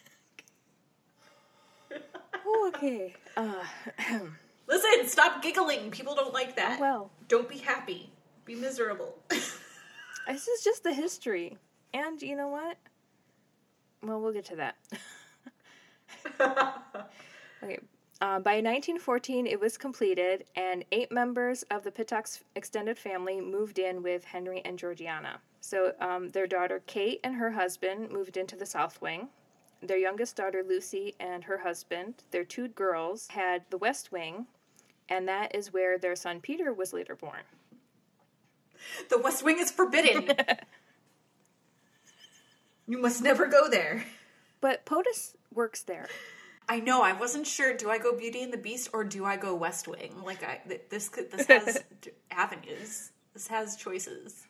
Oh, 2.47 2.71
okay. 2.76 3.14
Uh, 3.38 3.64
Listen, 4.69 5.09
stop 5.09 5.43
giggling. 5.43 5.90
People 5.90 6.14
don't 6.14 6.35
like 6.35 6.57
that. 6.57 6.78
well, 6.78 7.11
Don't 7.26 7.49
be 7.49 7.57
happy. 7.57 8.11
Be 8.45 8.54
miserable. 8.54 9.16
this 9.31 10.47
is 10.47 10.62
just 10.62 10.83
the 10.85 10.93
history. 10.93 11.57
And 11.95 12.21
you 12.21 12.37
know 12.37 12.49
what? 12.49 12.76
Well, 14.02 14.21
we'll 14.21 14.35
get 14.35 14.45
to 14.47 14.57
that. 14.57 14.76
okay. 17.62 17.78
Uh, 18.25 18.38
by 18.38 18.54
1914, 18.54 19.47
it 19.47 19.61
was 19.61 19.76
completed, 19.76 20.45
and 20.57 20.83
eight 20.93 21.12
members 21.12 21.62
of 21.64 21.85
the 21.85 21.90
Pittock's 21.90 22.43
extended 22.57 22.97
family 22.97 23.38
moved 23.38 23.78
in 23.78 24.02
with 24.02 24.25
Henry 24.25 24.62
and 24.64 24.78
Georgiana. 24.78 25.43
So, 25.61 25.93
um, 26.00 26.31
their 26.31 26.47
daughter 26.47 26.83
Kate 26.87 27.21
and 27.23 27.35
her 27.35 27.50
husband 27.50 28.11
moved 28.11 28.38
into 28.38 28.57
the 28.57 28.64
South 28.64 28.99
Wing. 29.02 29.28
Their 29.83 29.99
youngest 29.99 30.37
daughter 30.37 30.64
Lucy 30.66 31.14
and 31.21 31.45
her 31.45 31.59
husband, 31.59 32.14
their 32.31 32.45
two 32.45 32.69
girls, 32.69 33.28
had 33.28 33.64
the 33.69 33.76
West 33.76 34.11
Wing, 34.11 34.47
and 35.11 35.28
that 35.28 35.54
is 35.54 35.75
where 35.75 35.99
their 35.99 36.16
son 36.16 36.40
Peter 36.40 36.73
was 36.73 36.95
later 36.95 37.14
born. 37.14 37.43
the 39.11 39.19
West 39.19 39.45
Wing 39.45 39.59
is 39.59 39.71
forbidden. 39.71 40.35
you 42.87 42.97
must 42.97 43.23
never 43.23 43.47
go 43.47 43.69
there. 43.69 44.07
But 44.62 44.87
POTUS 44.87 45.35
works 45.52 45.83
there. 45.83 46.09
I 46.68 46.80
know. 46.80 47.02
I 47.02 47.12
wasn't 47.12 47.47
sure. 47.47 47.75
Do 47.76 47.90
I 47.90 47.99
go 47.99 48.16
Beauty 48.16 48.42
and 48.42 48.52
the 48.52 48.56
Beast 48.59 48.90
or 48.92 49.04
do 49.04 49.25
I 49.25 49.37
go 49.37 49.54
West 49.54 49.87
Wing? 49.87 50.14
Like 50.25 50.42
I, 50.42 50.61
this, 50.88 51.09
this 51.09 51.47
has 51.47 51.83
avenues. 52.30 53.11
This 53.35 53.47
has 53.49 53.76
choices. 53.76 54.47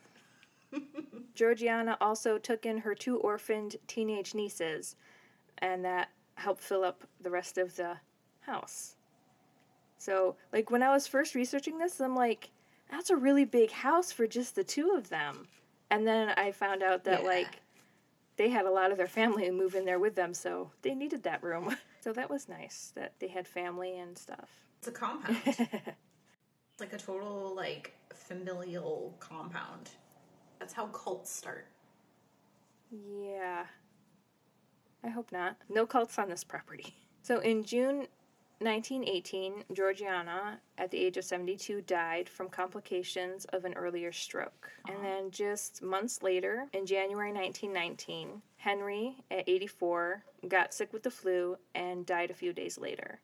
Georgiana 1.35 1.97
also 2.01 2.39
took 2.39 2.67
in 2.67 2.79
her 2.79 2.95
two 2.95 3.19
orphaned 3.19 3.77
teenage 3.87 4.35
nieces, 4.35 4.97
and 5.59 5.85
that 5.85 6.11
helped 6.37 6.63
fill 6.63 6.85
up 6.85 7.05
the 7.21 7.31
rest 7.31 7.59
of 7.59 7.75
the 7.77 7.97
house. 8.41 8.97
So, 9.99 10.37
like, 10.53 10.71
when 10.71 10.83
I 10.83 10.93
was 10.93 11.07
first 11.07 11.35
researching 11.35 11.79
this, 11.79 12.01
I'm 12.01 12.15
like, 12.17 12.51
that's 12.91 13.11
a 13.11 13.17
really 13.17 13.45
big 13.45 13.71
house 13.71 14.13
for 14.13 14.27
just 14.27 14.55
the 14.55 14.65
two 14.65 14.91
of 14.97 15.09
them. 15.09 15.47
And 15.91 16.07
then 16.07 16.31
I 16.37 16.53
found 16.53 16.83
out 16.83 17.05
that, 17.05 17.23
Yeah. 17.23 17.29
like, 17.29 17.61
they 18.37 18.51
had 18.51 18.67
a 18.67 18.71
lot 18.71 18.91
of 18.91 18.99
their 18.99 19.07
family 19.07 19.51
move 19.51 19.75
in 19.75 19.85
there 19.85 19.99
with 20.01 20.15
them, 20.17 20.35
so 20.35 20.71
they 20.83 20.95
needed 20.95 21.23
that 21.23 21.43
room. 21.43 21.75
so 22.05 22.13
that 22.13 22.29
was 22.29 22.51
nice 22.51 22.93
that 22.97 23.15
they 23.19 23.29
had 23.29 23.49
family 23.49 23.99
and 23.99 24.19
stuff. 24.19 24.51
It's 24.79 24.89
a 24.89 24.93
compound. 24.93 25.39
it's 25.47 25.59
like 26.81 26.93
a 26.93 26.99
total 26.99 27.55
like 27.57 27.95
familial 28.13 29.17
compound. 29.21 29.89
That's 30.59 30.75
how 30.75 30.89
cults 30.89 31.33
start. 31.33 31.67
Yeah. 32.91 33.65
I 35.03 35.09
hope 35.09 35.33
not. 35.33 35.57
No 35.71 35.87
cults 35.87 36.19
on 36.19 36.29
this 36.29 36.45
property. 36.45 36.95
So 37.23 37.39
in 37.39 37.65
June 37.65 38.09
1918, 38.61 39.65
Georgiana, 39.73 40.61
at 40.79 40.91
the 40.91 40.99
age 40.99 41.17
of 41.17 41.25
72, 41.25 41.83
died 41.83 42.29
from 42.29 42.49
complications 42.49 43.45
of 43.47 43.65
an 43.65 43.75
earlier 43.75 44.13
stroke. 44.13 44.71
And 44.89 45.05
then 45.05 45.31
just 45.31 45.83
months 45.83 46.23
later, 46.23 46.67
in 46.73 46.87
January 46.87 47.33
1919, 47.33 48.41
Henry, 48.57 49.17
at 49.31 49.49
84, 49.49 50.23
got 50.49 50.73
sick 50.73 50.93
with 50.93 51.03
the 51.03 51.11
flu 51.11 51.57
and 51.75 52.07
died 52.07 52.31
a 52.31 52.35
few 52.35 52.53
days 52.53 52.79
later. 52.79 53.21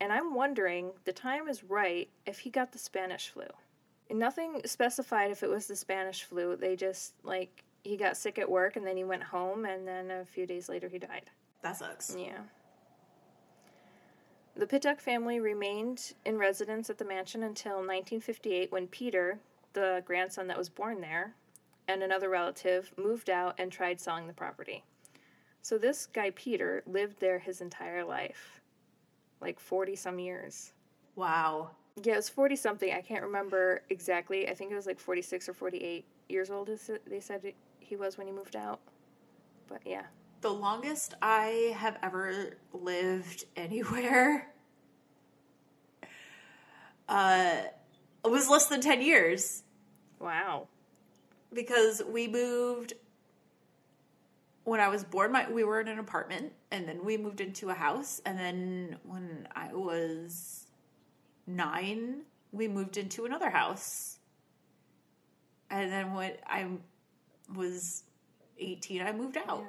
And 0.00 0.12
I'm 0.12 0.34
wondering, 0.34 0.92
the 1.04 1.12
time 1.12 1.48
is 1.48 1.62
right 1.62 2.08
if 2.26 2.38
he 2.38 2.50
got 2.50 2.72
the 2.72 2.78
Spanish 2.78 3.28
flu. 3.28 3.46
Nothing 4.10 4.60
specified 4.64 5.30
if 5.30 5.42
it 5.42 5.48
was 5.48 5.66
the 5.66 5.76
Spanish 5.76 6.24
flu. 6.24 6.56
They 6.56 6.74
just, 6.74 7.14
like, 7.22 7.64
he 7.84 7.96
got 7.96 8.16
sick 8.16 8.38
at 8.38 8.50
work 8.50 8.76
and 8.76 8.86
then 8.86 8.96
he 8.96 9.04
went 9.04 9.22
home 9.22 9.66
and 9.66 9.86
then 9.86 10.10
a 10.10 10.24
few 10.24 10.46
days 10.46 10.68
later 10.68 10.88
he 10.88 10.98
died. 10.98 11.30
That 11.62 11.76
sucks. 11.76 12.16
Yeah. 12.18 12.40
The 14.56 14.66
Pittock 14.68 15.00
family 15.00 15.40
remained 15.40 16.14
in 16.24 16.38
residence 16.38 16.88
at 16.88 16.98
the 16.98 17.04
mansion 17.04 17.42
until 17.42 17.78
1958 17.78 18.70
when 18.70 18.86
Peter, 18.86 19.40
the 19.72 20.02
grandson 20.06 20.46
that 20.46 20.56
was 20.56 20.68
born 20.68 21.00
there, 21.00 21.34
and 21.88 22.02
another 22.02 22.28
relative 22.28 22.92
moved 22.96 23.28
out 23.28 23.56
and 23.58 23.72
tried 23.72 24.00
selling 24.00 24.28
the 24.28 24.32
property. 24.32 24.84
So 25.62 25.76
this 25.76 26.06
guy 26.06 26.30
Peter 26.30 26.84
lived 26.86 27.18
there 27.18 27.40
his 27.40 27.60
entire 27.60 28.04
life. 28.04 28.60
Like 29.40 29.58
40 29.58 29.96
some 29.96 30.20
years. 30.20 30.72
Wow. 31.16 31.70
Yeah, 32.02 32.14
it 32.14 32.16
was 32.16 32.28
40 32.28 32.54
something. 32.54 32.92
I 32.92 33.00
can't 33.00 33.24
remember 33.24 33.82
exactly. 33.90 34.48
I 34.48 34.54
think 34.54 34.70
it 34.70 34.76
was 34.76 34.86
like 34.86 35.00
46 35.00 35.48
or 35.48 35.54
48 35.54 36.04
years 36.28 36.50
old, 36.50 36.70
they 37.06 37.20
said 37.20 37.52
he 37.80 37.96
was 37.96 38.16
when 38.16 38.26
he 38.28 38.32
moved 38.32 38.56
out. 38.56 38.80
But 39.68 39.80
yeah. 39.84 40.04
The 40.44 40.50
longest 40.50 41.14
I 41.22 41.74
have 41.78 41.96
ever 42.02 42.58
lived 42.74 43.46
anywhere 43.56 44.52
uh, 47.08 47.62
was 48.22 48.50
less 48.50 48.66
than 48.66 48.82
10 48.82 49.00
years 49.00 49.62
Wow. 50.20 50.68
because 51.50 52.02
we 52.06 52.28
moved 52.28 52.92
when 54.64 54.80
I 54.80 54.88
was 54.88 55.02
born. 55.02 55.32
My, 55.32 55.50
we 55.50 55.64
were 55.64 55.80
in 55.80 55.88
an 55.88 55.98
apartment 55.98 56.52
and 56.70 56.86
then 56.86 57.02
we 57.06 57.16
moved 57.16 57.40
into 57.40 57.70
a 57.70 57.74
house. 57.74 58.20
And 58.26 58.38
then 58.38 58.98
when 59.02 59.48
I 59.56 59.72
was 59.72 60.66
nine, 61.46 62.20
we 62.52 62.68
moved 62.68 62.98
into 62.98 63.24
another 63.24 63.48
house. 63.48 64.18
And 65.70 65.90
then 65.90 66.12
when 66.12 66.32
I 66.46 66.68
was 67.54 68.02
18, 68.58 69.00
I 69.00 69.12
moved 69.12 69.38
out. 69.38 69.64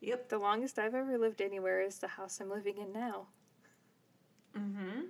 Yep. 0.00 0.28
The 0.28 0.38
longest 0.38 0.78
I've 0.78 0.94
ever 0.94 1.18
lived 1.18 1.40
anywhere 1.40 1.80
is 1.80 1.98
the 1.98 2.08
house 2.08 2.40
I'm 2.40 2.50
living 2.50 2.78
in 2.78 2.92
now, 2.92 3.26
Mm-hmm. 4.56 5.00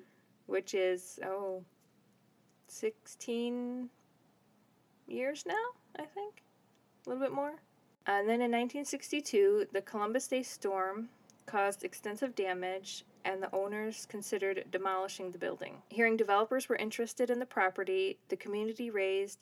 which 0.46 0.74
is, 0.74 1.18
oh, 1.24 1.62
16 2.66 3.88
years 5.07 5.44
now, 5.46 5.55
I 5.98 6.05
think. 6.05 6.42
A 7.07 7.09
little 7.11 7.22
bit 7.22 7.33
more. 7.33 7.55
And 8.07 8.27
then 8.29 8.40
in 8.40 8.51
1962, 8.51 9.68
the 9.72 9.83
Columbus 9.83 10.27
Day 10.29 10.42
storm 10.42 11.09
caused 11.46 11.85
extensive 11.85 12.35
damage, 12.35 13.05
and 13.24 13.42
the 13.42 13.55
owners 13.55 14.07
considered 14.07 14.64
demolishing 14.70 15.31
the 15.31 15.38
building. 15.38 15.83
Hearing 15.88 16.16
developers 16.16 16.68
were 16.68 16.77
interested 16.77 17.31
in 17.31 17.38
the 17.38 17.46
property, 17.46 18.18
the 18.29 18.37
community 18.37 18.90
raised 18.90 19.38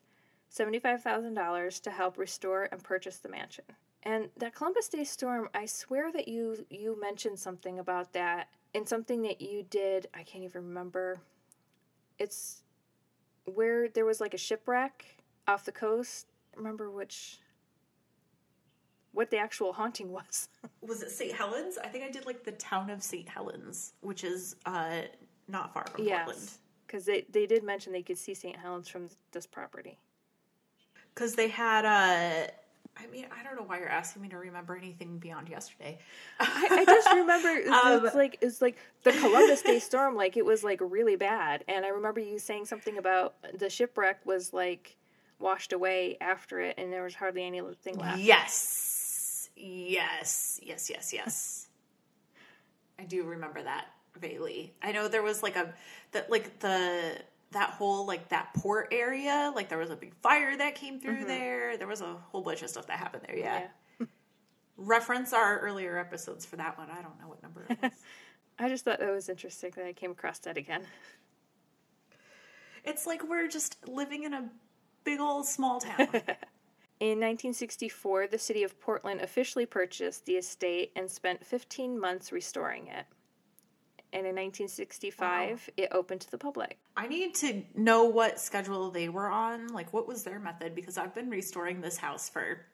$75,000 0.55 1.81
to 1.83 1.91
help 1.91 2.19
restore 2.19 2.69
and 2.71 2.83
purchase 2.83 3.19
the 3.19 3.29
mansion. 3.29 3.65
And 4.07 4.29
that 4.37 4.55
Columbus 4.55 4.89
Day 4.89 5.03
storm, 5.03 5.49
I 5.53 5.67
swear 5.67 6.13
that 6.13 6.29
you 6.29 6.65
you 6.71 6.99
mentioned 7.01 7.41
something 7.41 7.81
about 7.81 8.13
that 8.13 8.49
in 8.73 8.87
something 8.87 9.21
that 9.23 9.41
you 9.41 9.65
did. 9.69 10.07
I 10.15 10.23
can't 10.23 10.45
even 10.45 10.65
remember. 10.65 11.19
It's 12.21 12.63
where 13.47 13.89
there 13.89 14.05
was 14.05 14.21
like 14.21 14.33
a 14.33 14.39
shipwreck 14.39 15.05
off 15.49 15.65
the 15.65 15.73
coast. 15.73 16.29
Remember 16.57 16.89
which 16.89 17.41
what 19.11 19.29
the 19.31 19.39
actual 19.39 19.73
haunting 19.73 20.13
was. 20.13 20.49
Was 20.83 21.03
it 21.03 21.11
St. 21.11 21.33
Helens? 21.33 21.77
I 21.83 21.89
think 21.89 22.05
I 22.05 22.11
did 22.11 22.27
like 22.27 22.45
the 22.45 22.53
town 22.53 22.91
of 22.91 23.03
St. 23.03 23.27
Helens, 23.27 23.95
which 24.03 24.23
is 24.25 24.57
uh, 24.67 25.01
not 25.49 25.73
far 25.73 25.87
from 25.87 26.05
Portland. 26.05 26.39
yes. 26.39 26.59
Because 26.87 27.07
they, 27.07 27.25
they 27.31 27.47
did 27.47 27.65
mention 27.65 27.93
they 27.95 28.03
could 28.03 28.19
see 28.19 28.35
St. 28.35 28.55
Helens 28.55 28.89
from 28.89 29.09
this 29.33 29.47
property. 29.47 29.99
Because 31.15 31.35
they 31.35 31.49
had 31.49 31.87
Uh, 31.87 32.51
I 32.99 33.07
mean, 33.09 33.27
I 33.39 33.43
don't 33.43 33.57
know 33.57 33.63
why 33.63 33.79
you're 33.79 33.89
asking 33.89 34.23
me 34.23 34.29
to 34.31 34.39
remember 34.39 34.77
anything 34.77 35.19
beyond 35.19 35.49
yesterday. 35.49 35.99
I, 36.41 36.69
I 36.71 36.85
just 36.85 37.09
remember 37.15 37.49
it's, 37.57 37.69
Um, 37.71 38.07
it's 38.07 38.15
like 38.15 38.39
it's 38.41 38.63
like 38.63 38.77
the 39.03 39.13
Columbus 39.13 39.63
Day 39.63 39.79
storm, 39.79 40.17
like 40.17 40.37
it 40.37 40.45
was 40.45 40.65
like 40.65 40.81
really 40.83 41.17
bad. 41.17 41.65
And 41.69 41.85
I 41.85 41.89
remember 41.89 42.21
you 42.21 42.39
saying 42.39 42.67
something 42.67 42.97
about 42.99 43.35
the 43.59 43.69
shipwreck 43.69 44.25
was 44.25 44.53
like 44.53 44.97
washed 45.39 45.73
away 45.73 46.17
after 46.21 46.61
it, 46.61 46.77
and 46.79 46.93
there 46.93 47.03
was 47.03 47.15
hardly 47.15 47.45
anything 47.45 47.99
left. 47.99 48.19
Yes. 48.19 49.51
Yes. 49.57 50.61
Yes, 50.63 50.89
yes, 50.91 51.13
yes. 51.13 51.67
I 52.99 53.05
do 53.05 53.25
remember 53.25 53.63
that 53.63 53.87
vaguely. 54.19 54.73
I 54.83 54.93
know 54.93 55.09
there 55.09 55.23
was 55.23 55.43
like 55.43 55.57
a 55.57 55.75
that 56.13 56.31
like 56.31 56.59
the 56.61 57.19
that 57.53 57.71
whole 57.71 58.07
like 58.07 58.29
that 58.29 58.53
port 58.55 58.89
area, 58.93 59.53
like 59.55 59.69
there 59.69 59.79
was 59.79 59.91
a 59.91 59.97
big 59.97 60.15
fire 60.15 60.57
that 60.57 60.75
came 60.75 61.01
through 61.01 61.19
mm-hmm. 61.19 61.29
there. 61.29 61.77
There 61.77 61.87
was 61.87 62.01
a 62.01 62.17
whole 62.31 62.43
bunch 62.43 62.63
of 62.63 62.71
stuff 62.71 62.87
that 62.89 62.99
happened 62.99 63.25
there, 63.27 63.37
yeah. 63.37 63.67
Yeah. 64.01 64.07
Reference 64.77 65.33
our 65.33 65.59
earlier 65.61 65.99
episodes 65.99 66.45
for 66.45 66.57
that 66.57 66.77
one. 66.77 66.89
I 66.91 67.03
don't 67.03 67.19
know 67.21 67.29
what 67.29 67.43
number 67.43 67.67
it 67.69 67.79
was. 67.81 67.93
I 68.59 68.69
just 68.69 68.85
thought 68.85 69.01
that 69.01 69.13
was 69.13 69.29
interesting 69.29 69.73
that 69.77 69.87
I 69.87 69.93
came 69.93 70.11
across 70.11 70.39
that 70.41 70.57
again. 70.57 70.83
it's 72.85 73.07
like 73.07 73.23
we're 73.29 73.49
just 73.49 73.77
living 73.87 74.25
in 74.25 74.33
a 74.33 74.49
big 75.05 75.21
old 75.21 75.47
small 75.47 75.81
town. 75.81 76.09
In 76.99 77.21
1964, 77.21 78.29
the 78.29 78.39
city 78.39 78.63
of 78.63 78.81
Portland 78.81 79.21
officially 79.21 79.67
purchased 79.67 80.25
the 80.25 80.37
estate 80.37 80.93
and 80.97 81.11
spent 81.11 81.45
15 81.45 82.01
months 82.01 82.33
restoring 82.33 82.87
it. 82.87 83.05
And 84.17 84.25
in 84.27 84.35
1965, 84.35 85.69
it 85.77 85.89
opened 85.93 86.23
to 86.23 86.31
the 86.31 86.39
public. 86.39 86.79
I 86.97 87.07
need 87.07 87.35
to 87.35 87.63
know 87.75 88.05
what 88.05 88.41
schedule 88.41 88.91
they 88.91 89.11
were 89.11 89.29
on. 89.29 89.69
Like, 89.69 89.93
what 89.93 90.09
was 90.09 90.23
their 90.25 90.39
method? 90.39 90.75
Because 90.75 90.97
I've 90.97 91.15
been 91.15 91.29
restoring 91.29 91.83
this 91.83 91.99
house 91.99 92.31
for, 92.31 92.65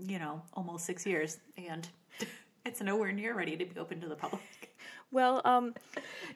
you 0.00 0.18
know, 0.18 0.42
almost 0.52 0.84
six 0.84 1.06
years, 1.06 1.38
and 1.56 1.86
it's 2.66 2.80
nowhere 2.80 3.12
near 3.12 3.36
ready 3.36 3.56
to 3.56 3.64
be 3.64 3.78
open 3.78 4.00
to 4.00 4.08
the 4.08 4.16
public. 4.16 4.42
Well, 5.12 5.42
um, 5.44 5.74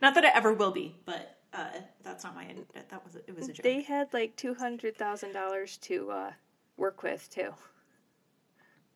Not 0.01 0.15
that 0.15 0.23
it 0.23 0.31
ever 0.37 0.53
will 0.53 0.71
be, 0.71 0.95
but 1.05 1.39
uh, 1.53 1.65
that's 2.05 2.23
not 2.23 2.37
my. 2.37 2.47
That 2.91 3.05
was 3.05 3.17
it 3.17 3.35
was 3.35 3.49
a 3.49 3.53
joke. 3.53 3.65
they 3.65 3.83
had 3.83 4.13
like 4.15 4.37
$200,000 4.37 5.81
to 5.81 6.11
uh, 6.13 6.31
work 6.77 7.03
with, 7.03 7.29
too. 7.29 7.55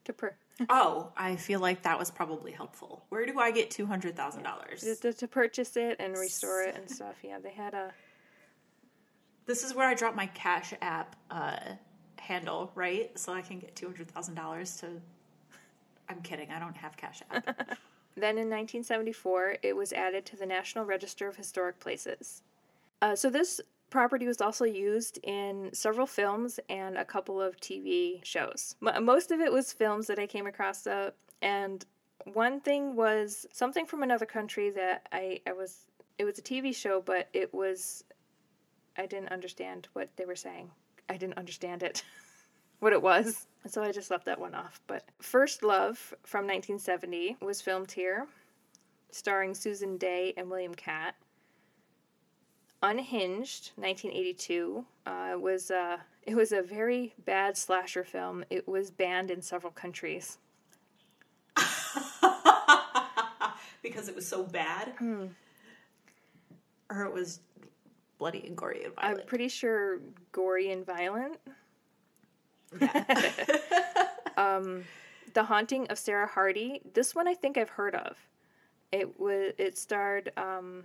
To 0.05 0.13
per- 0.13 0.37
oh, 0.69 1.12
I 1.17 1.37
feel 1.37 1.61
like 1.61 1.83
that 1.83 1.99
was 1.99 2.11
probably 2.11 2.53
helpful. 2.53 3.05
Where 3.09 3.27
do 3.27 3.38
I 3.38 3.51
get 3.51 3.71
two 3.71 3.87
hundred 3.87 4.17
thousand 4.17 4.43
dollars? 4.43 4.81
to, 5.01 5.12
to 5.12 5.29
purchase 5.29 5.77
it 5.77 5.97
and 5.99 6.17
restore 6.17 6.62
it 6.62 6.77
and 6.77 6.91
stuff. 6.91 7.17
Yeah, 7.23 7.38
they 7.38 7.53
had 7.53 7.75
a. 7.75 7.93
This 9.47 9.65
is 9.65 9.75
where 9.75 9.88
I 9.88 9.95
drop 9.95 10.15
my 10.15 10.27
Cash 10.27 10.73
App 10.81 11.17
uh, 11.31 11.57
handle, 12.19 12.71
right? 12.75 13.17
So 13.19 13.33
I 13.33 13.43
can 13.43 13.59
get 13.59 13.75
two 13.75 13.87
hundred 13.87 14.11
thousand 14.11 14.35
dollars 14.35 14.77
to. 14.79 14.88
I'm 16.09 16.21
kidding. 16.23 16.51
I 16.51 16.59
don't 16.59 16.77
have 16.77 16.97
Cash 16.97 17.23
App. 17.31 17.79
Then 18.15 18.37
in 18.37 18.51
1974, 18.51 19.57
it 19.62 19.75
was 19.75 19.93
added 19.93 20.27
to 20.27 20.37
the 20.37 20.45
National 20.45 20.85
Register 20.85 21.29
of 21.29 21.37
Historic 21.37 21.81
Places. 21.81 22.43
Uh, 23.01 23.17
so 23.17 23.31
this 23.31 23.61
property 23.93 24.27
was 24.27 24.41
also 24.41 24.65
used 24.65 25.19
in 25.23 25.71
several 25.73 26.07
films 26.07 26.59
and 26.69 26.97
a 26.97 27.05
couple 27.05 27.41
of 27.41 27.57
TV 27.59 28.25
shows. 28.25 28.75
Most 28.81 29.31
of 29.31 29.41
it 29.41 29.53
was 29.53 29.73
films 29.73 30.07
that 30.09 30.19
I 30.19 30.27
came 30.27 30.47
across, 30.47 30.87
uh, 30.87 31.11
and 31.43 31.85
one 32.33 32.61
thing 32.61 32.97
was 32.97 33.47
something 33.53 33.87
from 33.87 34.03
another 34.03 34.27
country 34.27 34.71
that 34.71 35.07
I, 35.13 35.41
I 35.47 35.53
was. 35.53 35.87
It 36.19 36.25
was 36.25 36.39
a 36.39 36.43
TV 36.43 36.75
show, 36.75 37.01
but 37.01 37.29
it 37.33 37.53
was. 37.53 38.05
I 38.97 39.07
didn't 39.07 39.31
understand 39.31 39.89
what 39.93 40.09
they 40.17 40.25
were 40.25 40.37
saying. 40.37 40.71
I 41.09 41.17
didn't 41.17 41.39
understand 41.39 41.83
it. 41.83 42.03
what 42.81 42.93
it 42.93 43.03
was. 43.03 43.47
So 43.67 43.83
I 43.83 43.93
just 43.93 44.11
left 44.11 44.25
that 44.25 44.41
one 44.41 44.55
off. 44.55 44.81
But 44.87 45.05
First 45.21 45.63
Love 45.63 45.99
from 46.25 46.47
1970 46.47 47.37
was 47.41 47.61
filmed 47.61 47.93
here, 47.93 48.27
starring 49.11 49.55
Susan 49.55 49.99
Dey 49.99 50.35
and 50.37 50.51
William 50.51 50.75
Katt. 50.75 51.15
Unhinged, 52.83 53.73
1982, 53.77 54.85
uh, 55.07 55.35
was 55.38 55.71
uh, 55.71 55.99
it 56.25 56.35
was 56.35 56.53
a 56.53 56.62
very 56.62 57.14
bad 57.25 57.57
slasher 57.57 58.05
film. 58.05 58.45
It 58.51 58.66
was 58.66 58.90
banned 58.90 59.31
in 59.31 59.40
several 59.40 59.73
countries. 59.73 60.38
because 63.83 64.09
it 64.09 64.14
was 64.14 64.27
so 64.27 64.45
bad, 64.45 64.95
or 66.90 67.05
it 67.05 67.12
was 67.12 67.40
bloody 68.18 68.45
and 68.47 68.57
gory 68.57 68.85
and 68.85 68.95
violent. 68.95 69.21
I'm 69.21 69.27
pretty 69.27 69.49
sure 69.49 70.01
gory 70.33 70.73
and 70.73 70.87
violent. 70.87 71.38
The 75.35 75.45
Haunting 75.45 75.87
of 75.88 75.99
Sarah 75.99 76.27
Hardy. 76.27 76.81
This 76.92 77.14
one 77.14 77.27
I 77.27 77.35
think 77.35 77.57
I've 77.57 77.71
heard 77.71 77.95
of. 77.95 78.16
It 78.90 79.18
was 79.18 79.53
it 79.57 79.79
starred 79.79 80.31
um, 80.37 80.85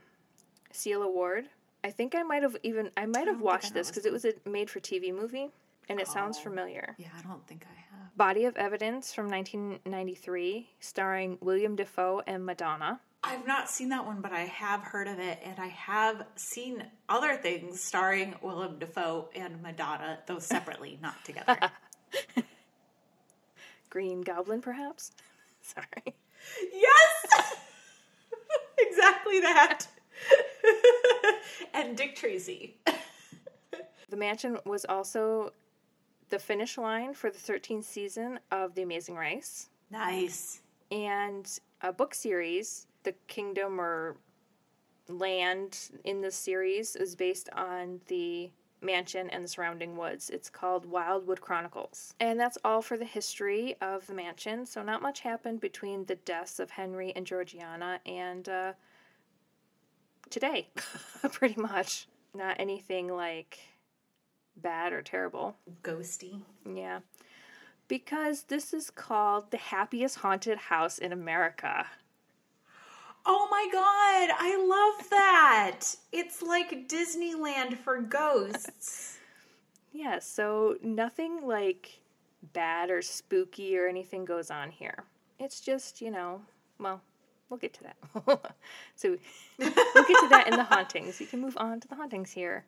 Sela 0.73 1.12
Ward. 1.12 1.49
I 1.88 1.91
think 1.91 2.15
I 2.15 2.23
might 2.23 2.43
have 2.43 2.58
even 2.63 2.91
I 2.97 3.06
might 3.06 3.19
have 3.19 3.26
don't 3.28 3.36
think 3.38 3.41
I 3.41 3.45
watched 3.45 3.73
this 3.73 3.88
because 3.89 4.06
it 4.06 4.12
was 4.12 4.26
a 4.26 4.34
made 4.45 4.69
for 4.69 4.80
TV 4.82 5.13
movie 5.13 5.50
and 5.88 6.00
it 6.02 6.08
sounds 6.10 6.38
Oh. 6.38 6.43
familiar. 6.43 6.95
yeah, 6.97 7.08
I 7.17 7.21
don't 7.21 7.45
think 7.47 7.65
I 7.65 7.73
have. 7.95 8.17
Body 8.17 8.43
of 8.45 8.58
Evidence 8.58 9.13
from 9.13 9.30
1993, 9.30 10.69
starring 10.82 11.38
William 11.39 11.76
Dafoe 11.78 12.21
and 12.28 12.45
Madonna. 12.45 13.00
I've 13.23 13.47
not 13.47 13.69
seen 13.69 13.89
that 13.89 14.06
one, 14.06 14.19
but 14.21 14.32
I 14.34 14.41
have 14.41 14.82
heard 14.82 15.08
of 15.08 15.17
it, 15.19 15.39
and 15.45 15.58
I 15.60 15.67
have 15.67 16.26
seen 16.36 16.84
other 17.08 17.36
things 17.38 17.80
starring 17.82 18.36
Willem 18.41 18.80
Dafoe 18.80 19.30
and 19.36 19.62
Madonna, 19.62 20.19
though 20.28 20.39
separately, 20.39 21.00
not 21.02 21.23
together. 21.23 21.58
Green 23.89 24.21
Goblin, 24.21 24.62
perhaps. 24.62 25.12
Sorry. 25.62 26.15
yes, 26.73 27.56
exactly 28.78 29.39
that. 29.41 29.88
And 31.73 31.95
Dick 31.97 32.15
Tracy. 32.15 32.77
The 34.10 34.15
mansion 34.15 34.57
was 34.65 34.86
also 34.86 35.51
the 36.29 36.39
finish 36.39 36.77
line 36.77 37.13
for 37.13 37.29
the 37.29 37.38
13th 37.38 37.83
season 37.83 38.39
of 38.51 38.73
The 38.73 38.81
Amazing 38.81 39.15
Race. 39.17 39.69
Nice. 39.91 40.62
and 40.91 41.60
a 41.81 41.91
book 41.91 42.13
series, 42.13 42.88
the 43.03 43.13
kingdom 43.27 43.79
or 43.79 44.15
land 45.10 45.89
in 46.03 46.21
the 46.21 46.31
series 46.31 46.95
is 46.95 47.15
based 47.15 47.49
on 47.53 47.99
the 48.07 48.49
mansion 48.81 49.29
and 49.29 49.43
the 49.43 49.47
surrounding 49.47 49.97
woods. 49.97 50.29
It's 50.29 50.49
called 50.49 50.86
Wildwood 50.86 51.41
Chronicles. 51.41 52.13
And 52.19 52.39
that's 52.39 52.57
all 52.63 52.81
for 52.81 52.97
the 52.97 53.05
history 53.05 53.75
of 53.81 54.05
the 54.07 54.13
mansion. 54.13 54.65
So, 54.65 54.83
not 54.83 55.01
much 55.01 55.21
happened 55.21 55.60
between 55.62 56.05
the 56.05 56.15
deaths 56.15 56.60
of 56.60 56.69
Henry 56.71 57.12
and 57.15 57.25
Georgiana 57.25 57.99
and 58.05 58.47
uh, 58.47 58.73
today, 60.31 60.67
pretty 61.31 61.59
much. 61.59 62.07
Not 62.33 62.57
anything 62.59 63.07
like 63.07 63.59
bad 64.55 64.93
or 64.93 65.01
terrible. 65.01 65.55
Ghosty. 65.83 66.41
Yeah. 66.65 66.99
Because 67.87 68.43
this 68.43 68.73
is 68.73 68.89
called 68.89 69.51
the 69.51 69.57
happiest 69.57 70.17
haunted 70.17 70.57
house 70.57 70.97
in 70.97 71.11
America. 71.11 71.87
Oh 73.25 73.47
my 73.51 73.67
god, 73.71 74.35
I 74.39 74.55
love 74.57 75.09
that. 75.09 75.81
It's 76.11 76.41
like 76.41 76.87
Disneyland 76.87 77.77
for 77.77 78.01
ghosts. 78.01 79.13
Yeah, 79.93 80.19
so 80.19 80.75
nothing 80.83 81.47
like 81.47 82.01
bad 82.53 82.91
or 82.91 83.01
spooky 83.01 83.75
or 83.79 83.87
anything 83.87 84.25
goes 84.25 84.51
on 84.51 84.69
here. 84.69 85.05
It's 85.39 85.59
just, 85.59 86.01
you 86.01 86.11
know, 86.11 86.41
well, 86.79 87.01
we'll 87.49 87.57
get 87.57 87.73
to 87.73 87.83
that. 87.83 87.97
so 88.95 89.17
we'll 89.57 89.69
get 89.69 90.19
to 90.19 90.27
that 90.29 90.47
in 90.47 90.57
the 90.57 90.63
hauntings. 90.69 91.19
We 91.19 91.25
can 91.25 91.41
move 91.41 91.57
on 91.57 91.79
to 91.79 91.88
the 91.88 91.95
hauntings 91.95 92.31
here. 92.31 92.65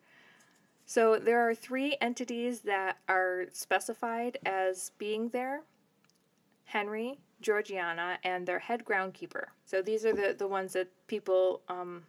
So 0.86 1.18
there 1.18 1.48
are 1.48 1.54
three 1.54 1.96
entities 2.00 2.60
that 2.60 2.98
are 3.08 3.46
specified 3.52 4.38
as 4.44 4.90
being 4.98 5.28
there 5.28 5.62
Henry, 6.64 7.18
Georgiana, 7.40 8.18
and 8.22 8.46
their 8.46 8.60
head 8.60 8.84
groundkeeper. 8.84 9.46
So 9.64 9.82
these 9.82 10.04
are 10.04 10.12
the, 10.12 10.36
the 10.38 10.46
ones 10.46 10.72
that 10.74 10.88
people 11.08 11.62
um 11.68 12.04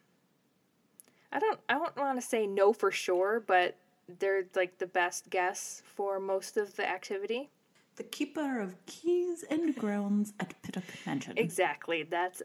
I 1.32 1.40
don't 1.40 1.60
I 1.70 1.74
don't 1.74 1.96
want 1.98 2.20
to 2.20 2.26
say 2.26 2.46
no 2.46 2.74
for 2.74 2.92
sure, 2.92 3.44
but 3.46 3.76
they're 4.20 4.46
like 4.56 4.78
the 4.78 4.88
best 4.88 5.30
guess 5.30 5.82
for 5.86 6.20
most 6.20 6.58
of 6.58 6.76
the 6.76 6.88
activity. 6.88 7.50
The 8.02 8.08
keeper 8.08 8.60
of 8.60 8.84
keys 8.88 9.46
and 9.48 9.76
grounds 9.76 10.34
at 10.40 10.60
Pittock 10.64 10.86
Mansion. 11.06 11.38
Exactly. 11.38 12.02
That's 12.02 12.42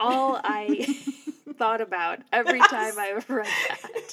all 0.00 0.40
I 0.42 0.86
thought 1.58 1.82
about 1.82 2.20
every 2.32 2.60
time 2.60 2.94
I 2.98 3.20
read 3.28 3.46
that. 3.68 4.12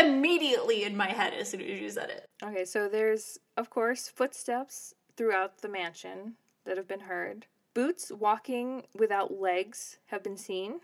Immediately 0.04 0.82
in 0.82 0.96
my 0.96 1.06
head 1.06 1.32
as 1.32 1.48
soon 1.48 1.60
as 1.60 1.80
you 1.80 1.88
said 1.90 2.10
it. 2.10 2.28
Okay, 2.42 2.64
so 2.64 2.88
there's 2.88 3.38
of 3.56 3.70
course 3.70 4.08
footsteps 4.08 4.94
throughout 5.16 5.58
the 5.58 5.68
mansion 5.68 6.34
that 6.64 6.76
have 6.76 6.88
been 6.88 6.98
heard. 6.98 7.46
Boots 7.72 8.10
walking 8.10 8.82
without 8.98 9.38
legs 9.40 9.98
have 10.06 10.24
been 10.24 10.36
seen. 10.36 10.80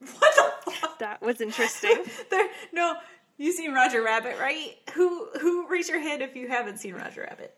What 0.00 0.34
the 0.64 0.70
fuck? 0.70 0.98
That 0.98 1.22
was 1.22 1.40
interesting. 1.40 2.04
There, 2.30 2.48
no, 2.74 2.96
you 3.38 3.52
seen 3.52 3.72
Roger 3.72 4.02
Rabbit, 4.02 4.38
right? 4.38 4.76
Who 4.94 5.28
who 5.40 5.68
raise 5.68 5.88
your 5.88 6.00
hand 6.00 6.22
if 6.22 6.36
you 6.36 6.48
haven't 6.48 6.78
seen 6.78 6.94
Roger 6.94 7.22
Rabbit? 7.22 7.54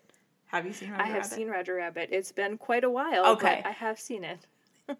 Have 0.47 0.65
you 0.65 0.73
seen 0.73 0.91
Roger 0.91 1.03
I 1.03 1.07
have 1.07 1.15
Rabbit? 1.17 1.31
seen 1.31 1.47
Roger 1.47 1.75
Rabbit. 1.75 2.09
It's 2.11 2.31
been 2.31 2.57
quite 2.57 2.83
a 2.83 2.89
while. 2.89 3.25
Okay. 3.33 3.61
but 3.63 3.69
I 3.69 3.71
have 3.71 3.99
seen 3.99 4.23
it. 4.23 4.39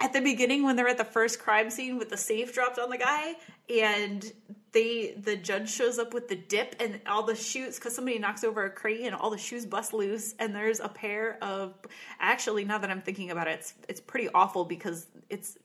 at 0.00 0.12
the 0.12 0.20
beginning 0.20 0.64
when 0.64 0.76
they're 0.76 0.88
at 0.88 0.98
the 0.98 1.04
first 1.04 1.40
crime 1.40 1.70
scene 1.70 1.98
with 1.98 2.10
the 2.10 2.16
safe 2.16 2.52
dropped 2.52 2.78
on 2.78 2.90
the 2.90 2.98
guy 2.98 3.34
and 3.70 4.32
they 4.72 5.14
the 5.16 5.36
judge 5.36 5.70
shows 5.70 5.98
up 5.98 6.12
with 6.12 6.28
the 6.28 6.36
dip 6.36 6.74
and 6.80 7.00
all 7.06 7.22
the 7.22 7.34
shoes 7.34 7.76
because 7.76 7.94
somebody 7.94 8.18
knocks 8.18 8.44
over 8.44 8.64
a 8.64 8.70
crate 8.70 9.00
and 9.02 9.14
all 9.14 9.30
the 9.30 9.38
shoes 9.38 9.64
bust 9.64 9.94
loose 9.94 10.34
and 10.38 10.54
there's 10.54 10.80
a 10.80 10.88
pair 10.88 11.38
of 11.40 11.72
actually 12.20 12.64
now 12.64 12.76
that 12.76 12.90
i'm 12.90 13.00
thinking 13.00 13.30
about 13.30 13.46
it 13.46 13.52
it's, 13.52 13.74
it's 13.88 14.00
pretty 14.00 14.28
awful 14.34 14.64
because 14.64 15.06
it's 15.30 15.56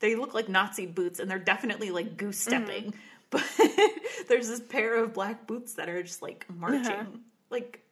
they 0.00 0.16
look 0.16 0.34
like 0.34 0.48
nazi 0.48 0.86
boots 0.86 1.20
and 1.20 1.30
they're 1.30 1.38
definitely 1.38 1.90
like 1.90 2.16
goose 2.16 2.44
mm-hmm. 2.44 2.64
stepping 2.64 2.94
but 3.30 3.44
there's 4.28 4.48
this 4.48 4.60
pair 4.60 4.96
of 5.02 5.12
black 5.12 5.46
boots 5.46 5.74
that 5.74 5.88
are 5.88 6.02
just 6.02 6.22
like 6.22 6.46
marching 6.48 7.20
like 7.50 7.82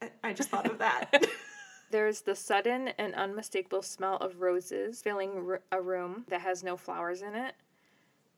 I- 0.00 0.10
i 0.22 0.32
just 0.32 0.48
thought 0.50 0.66
of 0.70 0.78
that 0.78 1.10
There's 1.90 2.22
the 2.22 2.34
sudden 2.34 2.88
and 2.96 3.14
unmistakable 3.14 3.82
smell 3.82 4.16
of 4.16 4.40
roses 4.40 5.02
filling 5.02 5.32
r- 5.46 5.60
a 5.72 5.80
room 5.82 6.24
that 6.28 6.40
has 6.40 6.64
no 6.64 6.74
flowers 6.74 7.20
in 7.20 7.34
it. 7.34 7.54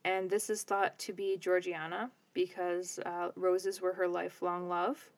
And 0.03 0.29
this 0.29 0.49
is 0.49 0.63
thought 0.63 0.99
to 0.99 1.13
be 1.13 1.37
Georgiana 1.37 2.11
because 2.33 2.99
uh, 3.05 3.29
roses 3.37 3.79
were 3.79 3.93
her 3.93 4.09
lifelong 4.09 4.67
love. 4.67 5.09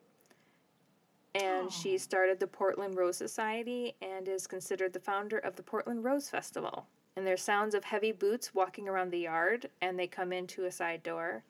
And 1.34 1.72
she 1.72 1.98
started 1.98 2.40
the 2.40 2.46
Portland 2.46 2.96
Rose 2.96 3.18
Society 3.18 3.96
and 4.04 4.28
is 4.28 4.46
considered 4.46 4.94
the 4.94 5.00
founder 5.00 5.40
of 5.40 5.56
the 5.56 5.64
Portland 5.64 6.04
Rose 6.04 6.30
Festival. 6.30 6.86
And 7.18 7.26
there's 7.26 7.42
sounds 7.42 7.74
of 7.74 7.84
heavy 7.84 8.12
boots 8.12 8.54
walking 8.54 8.88
around 8.88 9.10
the 9.10 9.18
yard, 9.22 9.68
and 9.82 9.98
they 9.98 10.06
come 10.06 10.32
into 10.32 10.66
a 10.66 10.72
side 10.72 11.02
door. 11.02 11.44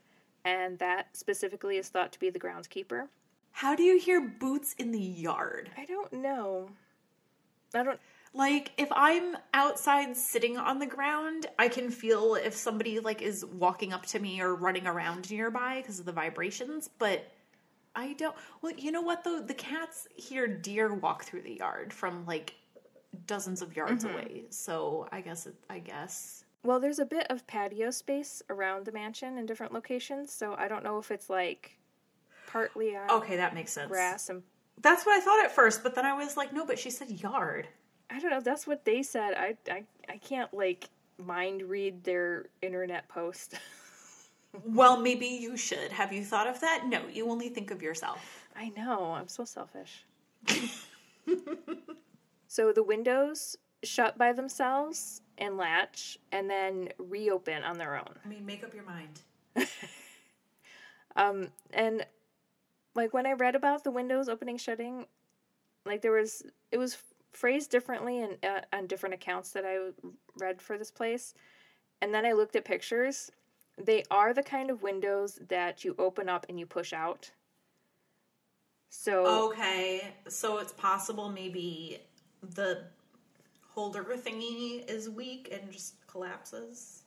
And 0.46 0.80
that 0.80 1.08
specifically 1.12 1.76
is 1.76 1.90
thought 1.90 2.14
to 2.14 2.20
be 2.20 2.30
the 2.30 2.40
groundskeeper. 2.40 3.10
how 3.52 3.76
do 3.76 3.84
you 3.84 4.00
hear 4.00 4.22
boots 4.22 4.74
in 4.80 4.92
the 4.92 5.00
yard 5.00 5.70
I 5.78 5.84
don't 5.84 6.14
know. 6.14 6.70
I 7.76 7.84
don't. 7.84 8.00
Like 8.34 8.72
if 8.78 8.88
I'm 8.94 9.36
outside 9.54 10.16
sitting 10.16 10.58
on 10.58 10.80
the 10.80 10.86
ground, 10.86 11.48
I 11.60 11.68
can 11.68 11.92
feel 11.92 12.36
if 12.36 12.56
somebody 12.56 13.02
like 13.02 13.22
is 13.22 13.44
walking 13.44 13.92
up 13.92 14.06
to 14.08 14.20
me 14.20 14.40
or 14.40 14.56
running 14.56 14.88
around 14.88 15.30
nearby 15.30 15.82
because 15.82 16.00
of 16.00 16.06
the 16.06 16.14
vibrations, 16.14 16.90
but 16.98 17.30
I 17.94 18.14
don't 18.14 18.36
Well, 18.62 18.72
you 18.78 18.94
know 18.94 19.02
what 19.02 19.26
though? 19.26 19.42
The 19.42 19.54
cats 19.54 20.08
hear 20.16 20.48
deer 20.48 20.94
walk 20.94 21.26
through 21.26 21.42
the 21.42 21.56
yard 21.56 21.92
from 21.92 22.26
like 22.26 22.54
dozens 23.26 23.62
of 23.62 23.76
yards 23.76 24.04
mm-hmm. 24.04 24.14
away. 24.14 24.44
So, 24.50 25.08
I 25.12 25.22
guess 25.22 25.48
it, 25.48 25.56
I 25.70 25.80
guess 25.80 26.44
Well, 26.64 26.80
there's 26.80 27.00
a 27.00 27.06
bit 27.06 27.28
of 27.30 27.46
patio 27.48 27.92
space 27.92 28.42
around 28.50 28.86
the 28.86 28.92
mansion 28.92 29.38
in 29.38 29.46
different 29.46 29.74
locations, 29.74 30.32
so 30.32 30.56
I 30.58 30.68
don't 30.68 30.84
know 30.84 30.98
if 30.98 31.12
it's 31.12 31.30
like 31.30 31.78
partly 32.48 32.96
on 32.96 33.10
Okay, 33.10 33.38
that 33.38 33.54
makes 33.54 33.72
sense. 33.72 33.90
grass 33.90 34.30
and 34.30 34.44
That's 34.82 35.06
what 35.06 35.18
I 35.18 35.22
thought 35.22 35.44
at 35.44 35.52
first, 35.52 35.84
but 35.84 35.96
then 35.96 36.06
I 36.06 36.14
was 36.14 36.38
like, 36.38 36.54
no, 36.54 36.66
but 36.66 36.80
she 36.80 36.90
said 36.90 37.10
yard. 37.12 37.68
I 38.10 38.20
don't 38.20 38.32
know. 38.32 38.40
That's 38.40 38.66
what 38.66 38.86
they 38.86 39.04
said. 39.04 39.34
I 39.36 39.58
I, 39.70 39.84
I 40.08 40.18
can't 40.18 40.54
like 40.54 40.90
mind 41.18 41.64
read 41.64 42.04
their 42.04 42.46
internet 42.62 43.08
post. 43.10 43.56
Well, 44.66 44.98
maybe 44.98 45.28
you 45.28 45.58
should. 45.58 45.92
Have 45.92 46.12
you 46.12 46.24
thought 46.24 46.48
of 46.48 46.60
that? 46.62 46.86
No, 46.88 47.02
you 47.12 47.30
only 47.30 47.50
think 47.50 47.70
of 47.70 47.82
yourself. 47.82 48.48
I 48.56 48.70
know. 48.70 49.12
I'm 49.12 49.28
so 49.28 49.46
selfish. 49.46 50.06
so 52.48 52.72
the 52.72 52.84
windows 52.84 53.58
shut 53.84 54.18
by 54.18 54.34
themselves 54.34 55.22
and 55.38 55.56
latch, 55.58 56.18
and 56.32 56.50
then 56.50 56.90
reopen 56.98 57.64
on 57.64 57.78
their 57.78 57.96
own. 57.96 58.16
I 58.26 58.28
mean, 58.28 58.46
make 58.46 58.64
up 58.64 58.74
your 58.74 58.84
mind. 58.84 59.22
Um, 61.18 61.48
and 61.74 62.06
like 62.96 63.14
when 63.14 63.26
I 63.26 63.34
read 63.34 63.56
about 63.56 63.84
the 63.84 63.92
windows 63.92 64.30
opening 64.30 64.58
shutting, 64.58 65.06
like 65.86 66.02
there 66.02 66.12
was 66.12 66.44
it 66.72 66.78
was 66.78 66.98
phrased 67.34 67.72
differently 67.72 68.22
and 68.22 68.38
uh, 68.46 68.62
on 68.72 68.88
different 68.88 69.16
accounts 69.16 69.52
that 69.52 69.66
I 69.66 69.90
read 70.40 70.62
for 70.62 70.78
this 70.78 70.92
place, 70.92 71.34
and 72.02 72.14
then 72.14 72.26
I 72.26 72.32
looked 72.34 72.56
at 72.56 72.64
pictures. 72.64 73.32
They 73.84 74.04
are 74.10 74.34
the 74.34 74.44
kind 74.44 74.70
of 74.70 74.82
windows 74.84 75.40
that 75.50 75.84
you 75.84 75.96
open 76.00 76.30
up 76.30 76.46
and 76.50 76.60
you 76.60 76.66
push 76.66 76.94
out. 76.94 77.32
So 78.90 79.50
Okay, 79.50 80.14
so 80.30 80.60
it's 80.60 80.72
possible 80.72 81.30
maybe 81.30 82.00
the 82.42 82.84
holder 83.70 84.04
thingy 84.04 84.88
is 84.90 85.10
weak 85.10 85.50
and 85.52 85.72
just 85.72 85.96
collapses. 86.08 87.04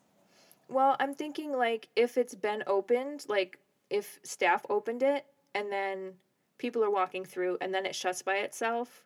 Well, 0.68 0.96
I'm 1.00 1.14
thinking 1.14 1.52
like 1.52 1.88
if 1.96 2.16
it's 2.16 2.34
been 2.34 2.62
opened, 2.66 3.26
like 3.28 3.58
if 3.90 4.20
staff 4.22 4.64
opened 4.70 5.02
it 5.02 5.26
and 5.54 5.70
then 5.70 6.12
people 6.58 6.84
are 6.84 6.90
walking 6.90 7.24
through 7.24 7.58
and 7.60 7.74
then 7.74 7.86
it 7.86 7.94
shuts 7.94 8.22
by 8.22 8.36
itself 8.36 9.04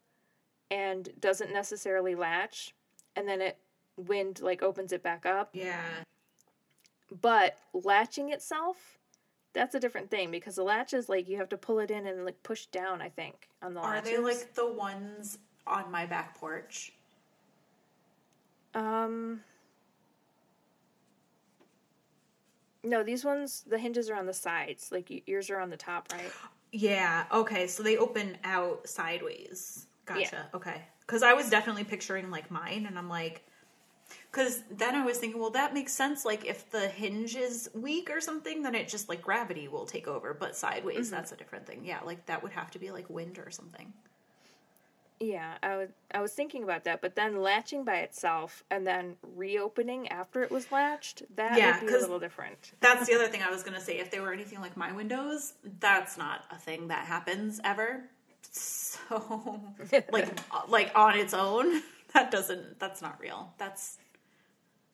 and 0.70 1.08
doesn't 1.20 1.52
necessarily 1.52 2.14
latch 2.14 2.74
and 3.16 3.26
then 3.28 3.40
it 3.40 3.56
wind 3.96 4.40
like 4.42 4.62
opens 4.62 4.92
it 4.92 5.02
back 5.02 5.24
up. 5.24 5.50
Yeah. 5.52 5.80
But 7.22 7.56
latching 7.72 8.30
itself, 8.30 8.98
that's 9.52 9.74
a 9.74 9.80
different 9.80 10.10
thing 10.10 10.30
because 10.30 10.56
the 10.56 10.64
latch 10.64 10.92
is 10.92 11.08
like 11.08 11.28
you 11.28 11.37
have 11.38 11.48
to 11.50 11.56
pull 11.56 11.78
it 11.78 11.90
in 11.90 12.06
and 12.06 12.24
like 12.24 12.42
push 12.42 12.66
down, 12.66 13.00
I 13.00 13.08
think, 13.08 13.48
on 13.62 13.72
the 13.72 13.80
Are 13.80 13.94
latches. 13.94 14.10
they 14.10 14.18
like 14.18 14.54
the 14.54 14.70
ones 14.70 15.38
on 15.66 15.90
my 15.90 16.07
back 16.07 16.38
porch? 16.38 16.92
um 18.74 19.40
No, 22.83 23.03
these 23.03 23.24
ones 23.24 23.64
the 23.66 23.79
hinges 23.79 24.11
are 24.11 24.14
on 24.14 24.27
the 24.27 24.35
sides. 24.35 24.92
Like 24.92 25.11
yours 25.27 25.48
are 25.50 25.59
on 25.59 25.70
the 25.70 25.77
top, 25.77 26.12
right? 26.12 26.33
Yeah. 26.70 27.24
Okay, 27.33 27.66
so 27.66 27.83
they 27.83 27.96
open 27.96 28.37
out 28.44 28.87
sideways. 28.87 29.87
Gotcha. 30.05 30.48
Okay. 30.53 30.83
Because 31.00 31.22
I 31.22 31.33
was 31.33 31.48
definitely 31.48 31.85
picturing 31.85 32.31
like 32.31 32.50
mine, 32.50 32.87
and 32.87 32.98
I'm 32.98 33.09
like, 33.09 33.46
because 34.31 34.62
then 34.70 34.94
I 34.94 35.05
was 35.05 35.18
thinking, 35.18 35.40
well, 35.40 35.50
that 35.50 35.72
makes 35.72 35.92
sense. 35.92 36.24
Like 36.24 36.44
if 36.44 36.70
the 36.70 36.88
hinge 36.88 37.37
is 37.37 37.70
weak 37.74 38.11
or 38.11 38.20
something, 38.20 38.62
then 38.62 38.74
it 38.74 38.88
just 38.88 39.09
like 39.09 39.22
gravity 39.22 39.68
will 39.68 39.87
take 39.87 40.07
over. 40.09 40.35
But 40.35 40.57
sideways, 40.57 41.11
that's 41.11 41.33
a 41.33 41.37
different 41.37 41.66
thing. 41.66 41.85
Yeah, 41.85 42.00
like 42.05 42.27
that 42.27 42.42
would 42.42 42.53
have 42.53 42.70
to 42.72 42.79
be 42.79 42.90
like 42.90 43.09
wind 43.09 43.38
or 43.38 43.50
something. 43.50 43.92
Yeah, 45.20 45.55
I 45.62 45.77
was 45.77 45.90
I 46.12 46.20
was 46.20 46.33
thinking 46.33 46.64
about 46.64 46.85
that, 46.85 47.00
but 47.00 47.14
then 47.14 47.40
latching 47.40 47.85
by 47.85 47.98
itself 47.98 48.64
and 48.70 48.87
then 48.87 49.16
reopening 49.37 50.09
after 50.09 50.42
it 50.42 50.50
was 50.50 50.70
latched, 50.72 51.22
that 51.37 51.57
Yeah, 51.57 51.81
would 51.81 51.87
be 51.88 51.94
a 51.94 51.98
little 51.98 52.18
different. 52.18 52.72
That's 52.81 53.07
the 53.07 53.14
other 53.14 53.29
thing 53.29 53.42
I 53.42 53.50
was 53.50 53.62
gonna 53.62 53.81
say. 53.81 53.98
If 53.98 54.11
they 54.11 54.20
were 54.20 54.33
anything 54.33 54.61
like 54.61 54.77
my 54.77 54.92
windows, 54.92 55.55
that's 55.81 56.18
not 56.18 56.44
a 56.50 56.59
thing 56.59 56.88
that 56.88 57.07
happens 57.07 57.61
ever. 57.64 58.05
So, 58.50 59.61
like, 60.11 60.38
like 60.68 60.92
on 60.94 61.16
its 61.18 61.33
own, 61.33 61.83
that 62.12 62.31
doesn't. 62.31 62.79
That's 62.81 63.00
not 63.00 63.18
real. 63.20 63.53
That's 63.59 63.98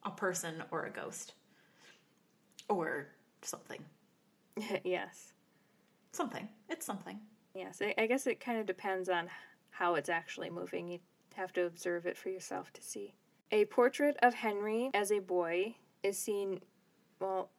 a 0.05 0.11
person 0.11 0.63
or 0.71 0.85
a 0.85 0.91
ghost 0.91 1.35
or 2.69 3.09
something. 3.43 3.83
yes. 4.85 5.33
Something. 6.13 6.49
It's 6.69 6.85
something. 6.87 7.19
Yes. 7.55 7.81
I, 7.83 7.95
I 7.99 8.07
guess 8.07 8.27
it 8.27 8.41
kind 8.41 8.59
of 8.59 8.67
depends 8.67 9.09
on 9.09 9.29
how 9.81 9.95
it's 9.95 10.11
actually 10.11 10.51
moving. 10.51 10.89
You 10.89 10.99
have 11.35 11.53
to 11.55 11.65
observe 11.65 12.07
it 12.07 12.17
for 12.17 12.29
yourself 12.29 12.71
to 12.75 12.83
see. 12.83 13.15
A 13.51 13.65
portrait 13.65 14.17
of 14.23 14.35
Henry 14.35 14.91
as 14.95 15.11
a 15.11 15.19
boy 15.19 15.75
is 16.03 16.19
seen 16.19 16.61
well, 17.19 17.51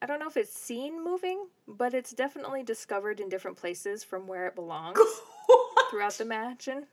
I 0.00 0.06
don't 0.06 0.20
know 0.20 0.28
if 0.28 0.36
it's 0.36 0.52
seen 0.52 1.04
moving, 1.04 1.46
but 1.66 1.94
it's 1.94 2.12
definitely 2.12 2.62
discovered 2.62 3.20
in 3.20 3.28
different 3.28 3.56
places 3.56 4.02
from 4.02 4.26
where 4.26 4.46
it 4.46 4.54
belongs. 4.54 4.98
throughout 5.90 6.14
the 6.14 6.24
mansion. 6.24 6.86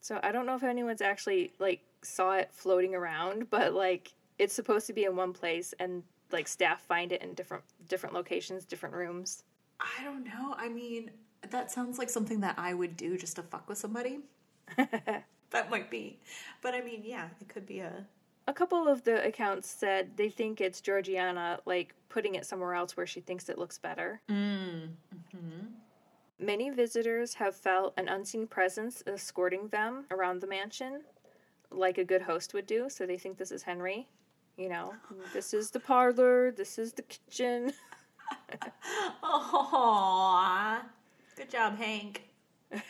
So 0.00 0.18
I 0.22 0.32
don't 0.32 0.46
know 0.46 0.56
if 0.56 0.62
anyone's 0.62 1.02
actually 1.02 1.52
like 1.58 1.80
saw 2.02 2.32
it 2.32 2.50
floating 2.52 2.94
around, 2.94 3.50
but 3.50 3.72
like 3.74 4.12
it's 4.38 4.54
supposed 4.54 4.86
to 4.88 4.92
be 4.92 5.04
in 5.04 5.16
one 5.16 5.32
place 5.32 5.74
and 5.78 6.02
like 6.32 6.48
staff 6.48 6.82
find 6.82 7.12
it 7.12 7.22
in 7.22 7.34
different 7.34 7.64
different 7.88 8.14
locations, 8.14 8.64
different 8.64 8.94
rooms. 8.94 9.44
I 9.80 10.02
don't 10.02 10.24
know. 10.24 10.54
I 10.56 10.68
mean, 10.68 11.10
that 11.50 11.70
sounds 11.70 11.98
like 11.98 12.10
something 12.10 12.40
that 12.40 12.58
I 12.58 12.74
would 12.74 12.96
do 12.96 13.16
just 13.16 13.36
to 13.36 13.42
fuck 13.42 13.68
with 13.68 13.78
somebody. 13.78 14.20
that 14.76 15.70
might 15.70 15.90
be. 15.90 16.18
But 16.62 16.74
I 16.74 16.80
mean, 16.80 17.02
yeah, 17.04 17.28
it 17.40 17.48
could 17.48 17.66
be 17.66 17.80
a. 17.80 18.06
A 18.46 18.52
couple 18.52 18.88
of 18.88 19.04
the 19.04 19.26
accounts 19.26 19.68
said 19.68 20.16
they 20.16 20.30
think 20.30 20.60
it's 20.60 20.80
Georgiana 20.80 21.60
like 21.66 21.94
putting 22.08 22.34
it 22.34 22.46
somewhere 22.46 22.72
else 22.72 22.96
where 22.96 23.06
she 23.06 23.20
thinks 23.20 23.48
it 23.48 23.58
looks 23.58 23.76
better. 23.76 24.22
Mm, 24.30 24.88
mm-hmm. 25.14 25.66
Many 26.40 26.70
visitors 26.70 27.34
have 27.34 27.54
felt 27.54 27.92
an 27.98 28.08
unseen 28.08 28.46
presence 28.46 29.02
escorting 29.06 29.68
them 29.68 30.06
around 30.10 30.40
the 30.40 30.46
mansion, 30.46 31.02
like 31.70 31.98
a 31.98 32.04
good 32.04 32.22
host 32.22 32.54
would 32.54 32.66
do. 32.66 32.88
So 32.88 33.04
they 33.04 33.18
think 33.18 33.36
this 33.36 33.50
is 33.50 33.62
Henry. 33.62 34.08
You 34.56 34.70
know, 34.70 34.94
this 35.34 35.52
is 35.52 35.70
the 35.70 35.80
parlor, 35.80 36.50
this 36.50 36.78
is 36.78 36.94
the 36.94 37.02
kitchen. 37.02 37.74
Aww. 39.22 40.80
Good 41.38 41.50
job, 41.50 41.78
Hank. 41.78 42.24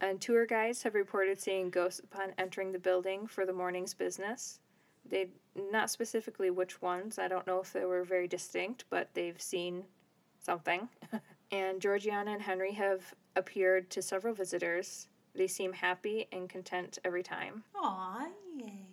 And 0.00 0.18
tour 0.18 0.46
guides 0.46 0.82
have 0.84 0.94
reported 0.94 1.38
seeing 1.38 1.68
ghosts 1.68 2.00
upon 2.00 2.32
entering 2.38 2.72
the 2.72 2.78
building 2.78 3.26
for 3.26 3.44
the 3.44 3.52
morning's 3.52 3.92
business. 3.92 4.60
They 5.04 5.28
not 5.70 5.90
specifically 5.90 6.50
which 6.50 6.80
ones. 6.80 7.18
I 7.18 7.28
don't 7.28 7.46
know 7.46 7.60
if 7.60 7.72
they 7.72 7.84
were 7.84 8.02
very 8.02 8.26
distinct, 8.26 8.86
but 8.88 9.10
they've 9.12 9.40
seen 9.40 9.84
something. 10.38 10.88
and 11.52 11.82
Georgiana 11.82 12.30
and 12.30 12.40
Henry 12.40 12.72
have 12.72 13.14
appeared 13.36 13.90
to 13.90 14.00
several 14.00 14.32
visitors. 14.32 15.08
They 15.34 15.46
seem 15.46 15.74
happy 15.74 16.26
and 16.32 16.48
content 16.48 16.98
every 17.04 17.22
time. 17.22 17.62
Aw, 17.74 18.28
yay. 18.56 18.86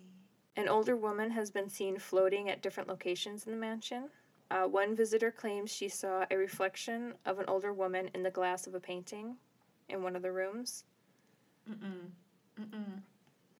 An 0.56 0.68
older 0.68 0.96
woman 0.96 1.30
has 1.30 1.50
been 1.50 1.70
seen 1.70 1.98
floating 1.98 2.50
at 2.50 2.60
different 2.60 2.88
locations 2.88 3.46
in 3.46 3.52
the 3.52 3.58
mansion. 3.58 4.10
Uh, 4.50 4.64
one 4.64 4.96
visitor 4.96 5.30
claims 5.30 5.70
she 5.70 5.88
saw 5.88 6.24
a 6.30 6.36
reflection 6.36 7.14
of 7.26 7.38
an 7.38 7.44
older 7.48 7.72
woman 7.72 8.10
in 8.14 8.22
the 8.22 8.30
glass 8.30 8.66
of 8.66 8.74
a 8.74 8.80
painting 8.80 9.36
in 9.88 10.02
one 10.02 10.16
of 10.16 10.22
the 10.22 10.32
rooms. 10.32 10.84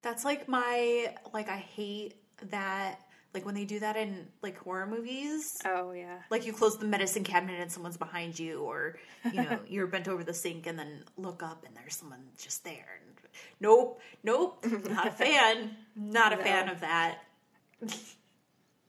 That's 0.02 0.24
like 0.24 0.48
my 0.48 1.14
like 1.34 1.48
I 1.48 1.56
hate 1.56 2.14
that 2.50 3.00
like 3.34 3.44
when 3.44 3.54
they 3.54 3.64
do 3.64 3.78
that 3.80 3.96
in 3.96 4.26
like 4.42 4.56
horror 4.58 4.86
movies. 4.86 5.58
Oh, 5.64 5.92
yeah. 5.92 6.18
Like 6.30 6.46
you 6.46 6.52
close 6.52 6.78
the 6.78 6.86
medicine 6.86 7.24
cabinet 7.24 7.60
and 7.60 7.70
someone's 7.70 7.96
behind 7.96 8.38
you, 8.38 8.62
or 8.62 8.96
you 9.24 9.42
know 9.42 9.58
you're 9.68 9.86
bent 9.86 10.08
over 10.08 10.24
the 10.24 10.34
sink 10.34 10.66
and 10.66 10.78
then 10.78 11.04
look 11.16 11.42
up 11.42 11.64
and 11.66 11.76
there's 11.76 11.96
someone 11.96 12.22
just 12.38 12.64
there. 12.64 13.00
Nope, 13.60 14.00
nope, 14.24 14.64
not 14.88 15.06
a 15.06 15.10
fan. 15.24 15.76
Not 15.94 16.32
a 16.32 16.36
fan 16.38 16.68
of 16.68 16.80
that. 16.80 17.18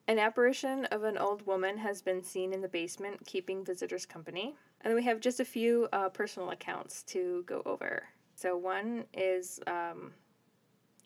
An 0.09 0.17
apparition 0.17 0.85
of 0.85 1.03
an 1.03 1.19
old 1.19 1.45
woman 1.45 1.77
has 1.77 2.01
been 2.01 2.23
seen 2.23 2.51
in 2.51 2.61
the 2.61 2.67
basement 2.67 3.23
keeping 3.27 3.63
visitors 3.63 4.07
company. 4.07 4.55
And 4.81 4.89
then 4.89 4.95
we 4.95 5.03
have 5.03 5.19
just 5.19 5.39
a 5.39 5.45
few 5.45 5.87
uh, 5.93 6.09
personal 6.09 6.49
accounts 6.49 7.03
to 7.03 7.43
go 7.45 7.61
over. 7.67 8.05
So 8.33 8.57
one 8.57 9.05
is, 9.13 9.59
um, 9.67 10.13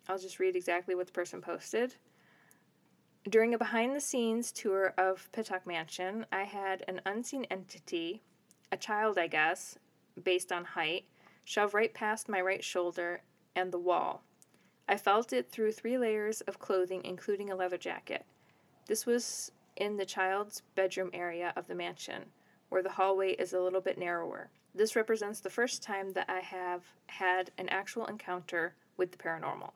I'll 0.07 0.17
just 0.17 0.39
read 0.39 0.55
exactly 0.55 0.95
what 0.95 1.07
the 1.07 1.11
person 1.11 1.41
posted. 1.41 1.95
During 3.29 3.53
a 3.53 3.57
behind 3.57 3.93
the 3.93 3.99
scenes 3.99 4.53
tour 4.53 4.93
of 4.97 5.29
Pittock 5.33 5.67
Mansion, 5.67 6.25
I 6.31 6.43
had 6.43 6.85
an 6.87 7.01
unseen 7.05 7.45
entity, 7.51 8.23
a 8.71 8.77
child, 8.77 9.17
I 9.17 9.27
guess, 9.27 9.77
based 10.23 10.53
on 10.53 10.63
height, 10.63 11.03
shove 11.43 11.73
right 11.73 11.93
past 11.93 12.29
my 12.29 12.39
right 12.39 12.63
shoulder 12.63 13.21
and 13.53 13.69
the 13.69 13.79
wall. 13.79 14.23
I 14.87 14.95
felt 14.95 15.33
it 15.33 15.51
through 15.51 15.73
three 15.73 15.97
layers 15.97 16.39
of 16.39 16.59
clothing, 16.59 17.01
including 17.03 17.51
a 17.51 17.55
leather 17.57 17.77
jacket. 17.77 18.25
This 18.85 19.05
was 19.05 19.51
in 19.75 19.97
the 19.97 20.05
child's 20.05 20.61
bedroom 20.75 21.09
area 21.13 21.53
of 21.55 21.67
the 21.67 21.75
mansion, 21.75 22.25
where 22.69 22.83
the 22.83 22.91
hallway 22.91 23.31
is 23.31 23.53
a 23.53 23.59
little 23.59 23.81
bit 23.81 23.97
narrower. 23.97 24.49
This 24.75 24.95
represents 24.95 25.39
the 25.39 25.49
first 25.49 25.83
time 25.83 26.13
that 26.13 26.29
I 26.29 26.39
have 26.39 26.83
had 27.07 27.51
an 27.57 27.69
actual 27.69 28.05
encounter 28.05 28.75
with 28.97 29.11
the 29.11 29.17
paranormal. 29.17 29.71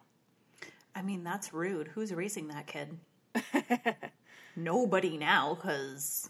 I 0.96 1.02
mean, 1.04 1.24
that's 1.24 1.54
rude. 1.54 1.89
Who's 1.89 2.12
erasing 2.12 2.48
that 2.48 2.67
kid? 2.67 2.98
Nobody 4.56 5.17
now, 5.17 5.56
because 5.56 6.30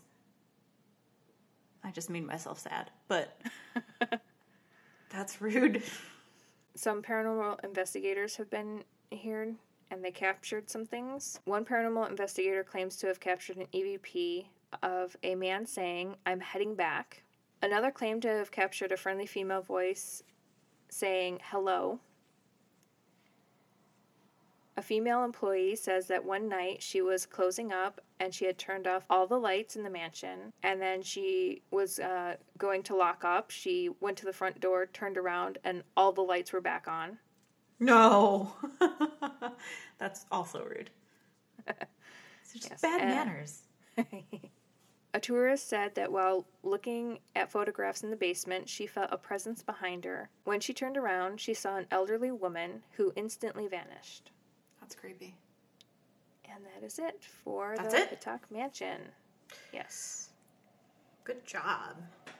I 1.83 1.91
just 1.91 2.09
made 2.09 2.27
myself 2.27 2.59
sad. 2.59 2.91
But 3.07 3.39
that's 5.09 5.41
rude. 5.41 5.83
Some 6.75 7.01
paranormal 7.01 7.63
investigators 7.63 8.35
have 8.35 8.49
been 8.49 8.83
here 9.09 9.55
and 9.91 10.03
they 10.03 10.11
captured 10.11 10.69
some 10.69 10.85
things. 10.85 11.39
One 11.45 11.65
paranormal 11.65 12.09
investigator 12.09 12.63
claims 12.63 12.97
to 12.97 13.07
have 13.07 13.19
captured 13.19 13.57
an 13.57 13.67
EVP 13.73 14.45
of 14.83 15.15
a 15.23 15.35
man 15.35 15.65
saying, 15.65 16.15
I'm 16.25 16.39
heading 16.39 16.75
back. 16.75 17.23
Another 17.61 17.91
claimed 17.91 18.21
to 18.23 18.29
have 18.29 18.51
captured 18.51 18.91
a 18.91 18.97
friendly 18.97 19.25
female 19.25 19.61
voice 19.61 20.23
saying, 20.89 21.39
hello. 21.43 21.99
A 24.75 24.81
female 24.81 25.23
employee 25.23 25.75
says 25.75 26.05
that 26.07 26.23
one 26.23 26.47
night 26.47 26.83
she 26.83 27.01
was 27.01 27.25
closing 27.25 27.71
up 27.71 27.99
and 28.19 28.31
she 28.31 28.45
had 28.45 28.59
turned 28.59 28.85
off 28.85 29.05
all 29.09 29.25
the 29.25 29.39
lights 29.39 29.75
in 29.75 29.81
the 29.81 29.89
mansion. 29.89 30.53
And 30.61 30.79
then 30.79 31.01
she 31.01 31.63
was 31.71 31.99
uh, 31.99 32.35
going 32.59 32.83
to 32.83 32.95
lock 32.95 33.25
up. 33.25 33.49
She 33.49 33.89
went 34.01 34.17
to 34.17 34.25
the 34.25 34.33
front 34.33 34.59
door, 34.59 34.85
turned 34.85 35.17
around, 35.17 35.57
and 35.63 35.81
all 35.95 36.11
the 36.11 36.21
lights 36.21 36.53
were 36.53 36.61
back 36.61 36.87
on. 36.87 37.17
No. 37.79 38.53
that's 39.97 40.25
also 40.31 40.63
rude. 40.63 40.89
It's 41.67 42.53
just 42.53 42.69
Yes, 42.71 42.81
bad 42.81 43.01
and- 43.01 43.09
manners. 43.09 43.61
A 45.13 45.19
tourist 45.19 45.67
said 45.69 45.95
that 45.95 46.11
while 46.11 46.45
looking 46.63 47.19
at 47.35 47.49
photographs 47.51 48.03
in 48.03 48.11
the 48.11 48.15
basement, 48.15 48.69
she 48.69 48.85
felt 48.85 49.07
a 49.11 49.17
presence 49.17 49.63
behind 49.63 50.05
her. 50.05 50.29
When 50.43 50.59
she 50.59 50.73
turned 50.73 50.95
around, 50.97 51.39
she 51.39 51.55
saw 51.55 51.77
an 51.77 51.87
elderly 51.89 52.29
woman 52.29 52.83
who 52.91 53.13
instantly 53.15 53.67
vanished. 53.67 54.29
That's 54.79 54.93
creepy. 54.93 55.33
And 56.53 56.63
that 56.65 56.85
is 56.85 56.99
it 56.99 57.23
for 57.43 57.73
That's 57.77 57.93
the 57.95 58.01
it? 58.01 58.09
Pittock 58.09 58.51
Mansion. 58.51 58.99
Yes. 59.73 60.29
Good 61.23 61.43
job. 61.45 61.95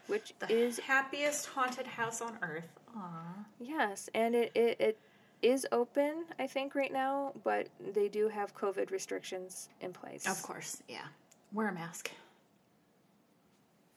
Which 0.08 0.34
The 0.40 0.52
is 0.54 0.78
happiest 0.78 1.48
haunted 1.48 1.88
house 1.88 2.22
on 2.22 2.38
earth. 2.44 2.70
Aw. 2.96 3.46
yes, 3.60 4.08
and 4.14 4.36
it, 4.36 4.52
it, 4.56 4.80
it 4.80 5.00
is 5.42 5.68
open, 5.72 6.26
I 6.40 6.48
think, 6.48 6.76
right 6.76 6.92
now, 6.92 7.34
but 7.44 7.68
they 7.94 8.08
do 8.08 8.28
have 8.28 8.56
COVID 8.56 8.92
restrictions 8.92 9.70
in 9.82 9.94
place. 9.94 10.28
Of 10.28 10.42
course, 10.42 10.82
yeah. 10.88 11.06
Wear 11.54 11.70
a 11.70 11.74
mask. 11.74 12.12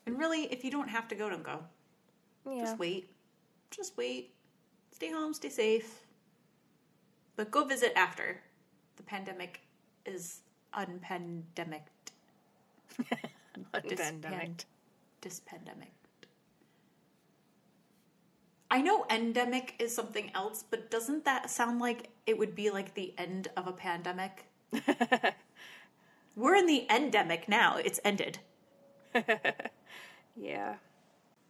And 0.07 0.19
really, 0.19 0.45
if 0.53 0.65
you 0.65 0.71
don't 0.71 0.89
have 0.89 1.09
to 1.09 1.15
go, 1.15 1.31
don't 1.31 1.43
go. 1.43 1.61
Yeah. 2.49 2.61
Just 2.61 2.79
wait. 2.79 3.11
Just 3.71 3.97
wait. 3.97 4.33
Stay 4.91 5.11
home, 5.11 5.33
stay 5.35 5.49
safe. 5.49 6.01
But 7.37 7.51
go 7.51 7.65
visit 7.65 7.93
after. 7.97 8.41
The 8.97 9.03
pandemic 9.03 9.61
is 10.05 10.41
unpandemic. 10.75 11.83
Unpandemic. 13.57 14.65
Dispandemic. 15.23 15.93
I 18.71 18.81
know 18.83 19.05
endemic 19.11 19.75
is 19.79 19.95
something 19.95 20.31
else, 20.35 20.65
but 20.69 20.91
doesn't 20.91 21.25
that 21.25 21.51
sound 21.51 21.81
like 21.81 22.11
it 22.27 22.39
would 22.39 22.55
be 22.55 22.71
like 22.71 22.95
the 22.95 23.13
end 23.19 23.49
of 23.57 23.67
a 23.67 23.73
pandemic? 23.73 24.47
We're 26.37 26.55
in 26.55 26.67
the 26.67 26.87
endemic 26.89 27.49
now. 27.49 27.77
It's 27.77 28.01
ended. 28.05 28.39
Yeah. 30.37 30.77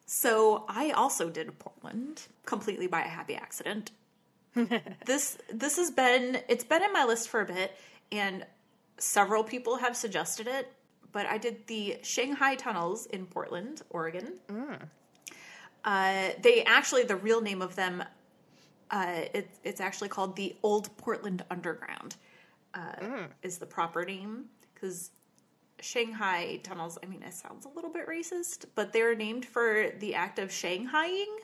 So 0.07 0.65
I 0.69 0.91
also 0.91 1.31
did 1.31 1.57
Portland 1.59 2.23
completely 2.45 2.87
by 2.87 3.03
a 3.03 3.09
happy 3.09 3.37
accident. 3.37 3.93
this 5.07 5.39
this 5.53 5.77
has 5.77 5.93
been 5.93 6.41
it's 6.49 6.65
been 6.65 6.83
in 6.83 6.93
my 6.93 7.05
list 7.05 7.29
for 7.29 7.41
a 7.41 7.47
bit 7.47 7.77
and 8.11 8.45
several 8.99 9.45
people 9.45 9.77
have 9.77 9.97
suggested 9.97 10.49
it, 10.49 10.73
but 11.13 11.27
I 11.27 11.39
did 11.39 11.69
the 11.69 11.99
Shanghai 12.03 12.57
tunnels 12.57 13.07
in 13.07 13.27
Portland, 13.27 13.83
Oregon. 13.91 14.41
Mm. 14.49 14.89
Uh, 15.85 16.31
they 16.43 16.63
actually 16.65 17.05
the 17.05 17.17
real 17.17 17.41
name 17.41 17.63
of 17.63 17.75
them 17.75 18.05
uh, 18.91 19.21
it, 19.33 19.49
it's 19.65 19.81
actually 19.81 20.09
called 20.09 20.37
the 20.37 20.57
Old 20.63 20.95
Portland 20.97 21.45
Underground 21.51 22.17
uh, 22.75 23.27
is 23.43 23.59
the 23.59 23.67
proper 23.67 24.05
name 24.05 24.47
because 24.75 25.11
Shanghai 25.81 26.61
tunnels. 26.63 26.99
I 27.03 27.07
mean, 27.07 27.23
it 27.23 27.35
sounds 27.35 27.65
a 27.65 27.69
little 27.69 27.91
bit 27.91 28.07
racist, 28.07 28.67
but 28.75 28.93
they're 28.93 29.15
named 29.15 29.45
for 29.45 29.91
the 29.99 30.15
act 30.15 30.39
of 30.39 30.51
Shanghaiing. 30.51 31.37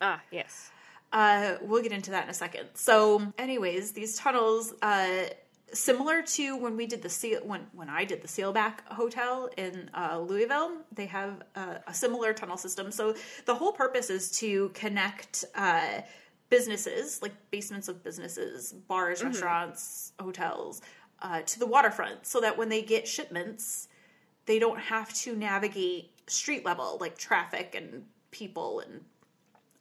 Ah, 0.00 0.20
yes. 0.30 0.70
Uh, 1.12 1.56
we'll 1.60 1.82
get 1.82 1.92
into 1.92 2.10
that 2.10 2.24
in 2.24 2.30
a 2.30 2.34
second. 2.34 2.68
So, 2.74 3.32
anyways, 3.38 3.92
these 3.92 4.16
tunnels, 4.16 4.72
uh, 4.80 5.24
similar 5.72 6.22
to 6.22 6.56
when 6.56 6.76
we 6.76 6.86
did 6.86 7.02
the 7.02 7.08
seal 7.08 7.40
when 7.44 7.66
when 7.72 7.88
I 7.88 8.04
did 8.04 8.22
the 8.22 8.28
Seelbach 8.28 8.80
Hotel 8.86 9.48
in 9.56 9.90
uh, 9.94 10.18
Louisville, 10.18 10.78
they 10.92 11.06
have 11.06 11.42
uh, 11.56 11.76
a 11.86 11.94
similar 11.94 12.32
tunnel 12.32 12.56
system. 12.56 12.92
So 12.92 13.14
the 13.46 13.54
whole 13.54 13.72
purpose 13.72 14.10
is 14.10 14.30
to 14.38 14.70
connect 14.70 15.44
uh, 15.54 16.02
businesses, 16.50 17.22
like 17.22 17.32
basements 17.50 17.88
of 17.88 18.04
businesses, 18.04 18.72
bars, 18.72 19.22
restaurants, 19.22 20.12
hotels, 20.20 20.82
uh, 21.22 21.40
to 21.42 21.58
the 21.58 21.66
waterfront, 21.66 22.26
so 22.26 22.40
that 22.40 22.56
when 22.58 22.68
they 22.68 22.82
get 22.82 23.08
shipments, 23.08 23.88
they 24.46 24.58
don't 24.58 24.78
have 24.78 25.12
to 25.14 25.34
navigate 25.34 26.10
street 26.28 26.64
level 26.64 26.98
like 27.00 27.16
traffic 27.16 27.74
and 27.74 28.04
people 28.30 28.80
and 28.80 29.00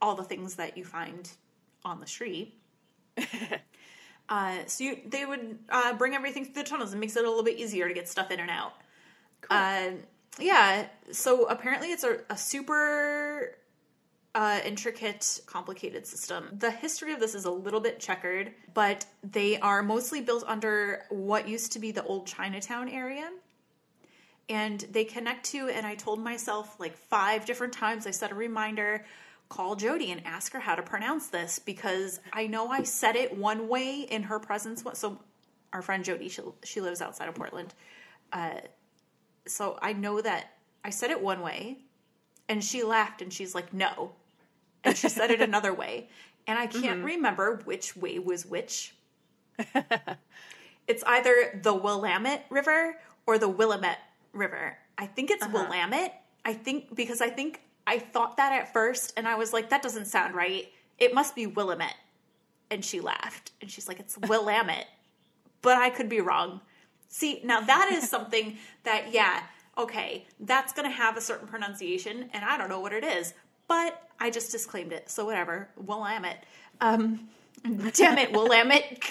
all 0.01 0.15
the 0.15 0.23
things 0.23 0.55
that 0.55 0.77
you 0.77 0.83
find 0.83 1.29
on 1.83 1.99
the 1.99 2.07
street. 2.07 2.57
uh, 4.31 4.59
so 4.65 4.85
you, 4.85 4.97
they 5.05 5.25
would 5.25 5.59
uh, 5.69 5.93
bring 5.93 6.15
everything 6.15 6.45
through 6.45 6.63
the 6.63 6.69
tunnels 6.69 6.91
and 6.91 7.01
makes 7.01 7.17
it 7.17 7.25
a 7.25 7.27
little 7.27 7.43
bit 7.43 7.57
easier 7.57 7.89
to 7.89 7.93
get 7.93 8.07
stuff 8.07 8.31
in 8.31 8.39
and 8.39 8.49
out. 8.49 8.73
Uh, 9.49 9.89
yeah. 10.39 10.87
So 11.11 11.47
apparently, 11.47 11.91
it's 11.91 12.05
a, 12.05 12.19
a 12.29 12.37
super 12.37 13.57
uh, 14.33 14.61
intricate, 14.63 15.41
complicated 15.45 16.07
system. 16.07 16.47
The 16.57 16.71
history 16.71 17.11
of 17.11 17.19
this 17.19 17.35
is 17.35 17.43
a 17.43 17.51
little 17.51 17.81
bit 17.81 17.99
checkered, 17.99 18.53
but 18.73 19.05
they 19.21 19.59
are 19.59 19.83
mostly 19.83 20.21
built 20.21 20.45
under 20.47 21.03
what 21.09 21.49
used 21.49 21.73
to 21.73 21.79
be 21.79 21.91
the 21.91 22.03
old 22.05 22.25
Chinatown 22.25 22.87
area. 22.87 23.29
And 24.47 24.79
they 24.91 25.03
connect 25.03 25.45
to, 25.47 25.67
and 25.67 25.85
I 25.85 25.95
told 25.95 26.23
myself 26.23 26.79
like 26.79 26.95
five 26.95 27.45
different 27.45 27.73
times, 27.73 28.07
I 28.07 28.11
set 28.11 28.31
a 28.31 28.35
reminder 28.35 29.03
call 29.51 29.75
Jody 29.75 30.11
and 30.11 30.25
ask 30.25 30.53
her 30.53 30.61
how 30.61 30.75
to 30.75 30.81
pronounce 30.81 31.27
this 31.27 31.59
because 31.59 32.21
I 32.31 32.47
know 32.47 32.69
I 32.69 32.83
said 32.83 33.17
it 33.17 33.37
one 33.37 33.67
way 33.67 34.07
in 34.09 34.23
her 34.23 34.39
presence. 34.39 34.81
So, 34.93 35.19
our 35.73 35.81
friend 35.81 36.05
Jody, 36.05 36.29
she, 36.29 36.41
she 36.63 36.79
lives 36.79 37.01
outside 37.01 37.27
of 37.27 37.35
Portland. 37.35 37.73
Uh, 38.31 38.61
so, 39.45 39.77
I 39.81 39.91
know 39.91 40.21
that 40.21 40.53
I 40.85 40.89
said 40.89 41.11
it 41.11 41.21
one 41.21 41.41
way, 41.41 41.79
and 42.47 42.63
she 42.63 42.83
laughed 42.83 43.21
and 43.21 43.31
she's 43.31 43.53
like, 43.53 43.73
no. 43.73 44.13
And 44.85 44.95
she 44.95 45.09
said 45.09 45.31
it 45.31 45.41
another 45.49 45.73
way. 45.73 46.07
And 46.47 46.57
I 46.57 46.67
can't 46.67 47.03
remember 47.03 47.59
which 47.65 47.95
way 47.95 48.19
was 48.19 48.45
which. 48.45 48.95
it's 50.87 51.03
either 51.05 51.59
the 51.61 51.73
Willamette 51.73 52.45
River 52.49 52.95
or 53.27 53.37
the 53.37 53.49
Willamette 53.49 53.99
River. 54.31 54.77
I 54.97 55.07
think 55.07 55.29
it's 55.29 55.45
Willamette. 55.45 56.23
I 56.45 56.53
think 56.53 56.95
because 56.95 57.21
I 57.21 57.29
think 57.29 57.61
I 57.87 57.99
thought 57.99 58.37
that 58.37 58.53
at 58.53 58.73
first 58.73 59.13
and 59.17 59.27
I 59.27 59.35
was 59.35 59.53
like, 59.53 59.69
that 59.69 59.81
doesn't 59.81 60.05
sound 60.05 60.35
right. 60.35 60.71
It 60.97 61.13
must 61.13 61.35
be 61.35 61.47
Willamette. 61.47 61.95
And 62.69 62.85
she 62.85 63.01
laughed 63.01 63.51
and 63.61 63.69
she's 63.69 63.87
like, 63.87 63.99
it's 63.99 64.17
Willamette. 64.17 64.87
but 65.61 65.77
I 65.77 65.89
could 65.89 66.09
be 66.09 66.21
wrong. 66.21 66.61
See, 67.09 67.41
now 67.43 67.61
that 67.61 67.91
is 67.91 68.09
something 68.09 68.57
that, 68.83 69.13
yeah, 69.13 69.43
okay, 69.77 70.25
that's 70.39 70.73
going 70.73 70.89
to 70.89 70.95
have 70.95 71.17
a 71.17 71.21
certain 71.21 71.47
pronunciation 71.47 72.29
and 72.33 72.45
I 72.45 72.57
don't 72.57 72.69
know 72.69 72.79
what 72.79 72.93
it 72.93 73.03
is, 73.03 73.33
but 73.67 74.09
I 74.19 74.29
just 74.29 74.51
disclaimed 74.51 74.93
it. 74.93 75.09
So 75.09 75.25
whatever, 75.25 75.69
Willamette. 75.75 76.45
Um, 76.79 77.27
damn 77.93 78.17
it, 78.17 78.31
Willamette. 78.31 79.03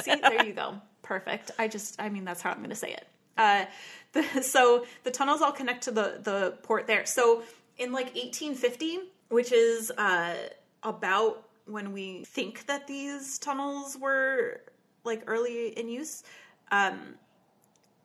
See, 0.00 0.14
there 0.14 0.44
you 0.44 0.52
go. 0.52 0.80
Perfect. 1.02 1.50
I 1.58 1.68
just, 1.68 2.00
I 2.00 2.08
mean, 2.08 2.24
that's 2.24 2.40
how 2.40 2.50
I'm 2.50 2.58
going 2.58 2.70
to 2.70 2.76
say 2.76 2.92
it. 2.92 3.06
Uh, 3.36 3.64
the, 4.12 4.42
so 4.42 4.86
the 5.04 5.10
tunnels 5.10 5.40
all 5.40 5.52
connect 5.52 5.84
to 5.84 5.90
the 5.90 6.20
the 6.22 6.54
port 6.62 6.86
there. 6.86 7.06
So 7.06 7.42
in 7.78 7.92
like 7.92 8.14
1850, 8.14 9.00
which 9.28 9.52
is 9.52 9.90
uh, 9.98 10.34
about 10.82 11.48
when 11.66 11.92
we 11.92 12.24
think 12.24 12.66
that 12.66 12.86
these 12.86 13.38
tunnels 13.38 13.96
were 13.98 14.60
like 15.04 15.22
early 15.26 15.68
in 15.78 15.88
use, 15.88 16.22
um, 16.70 17.14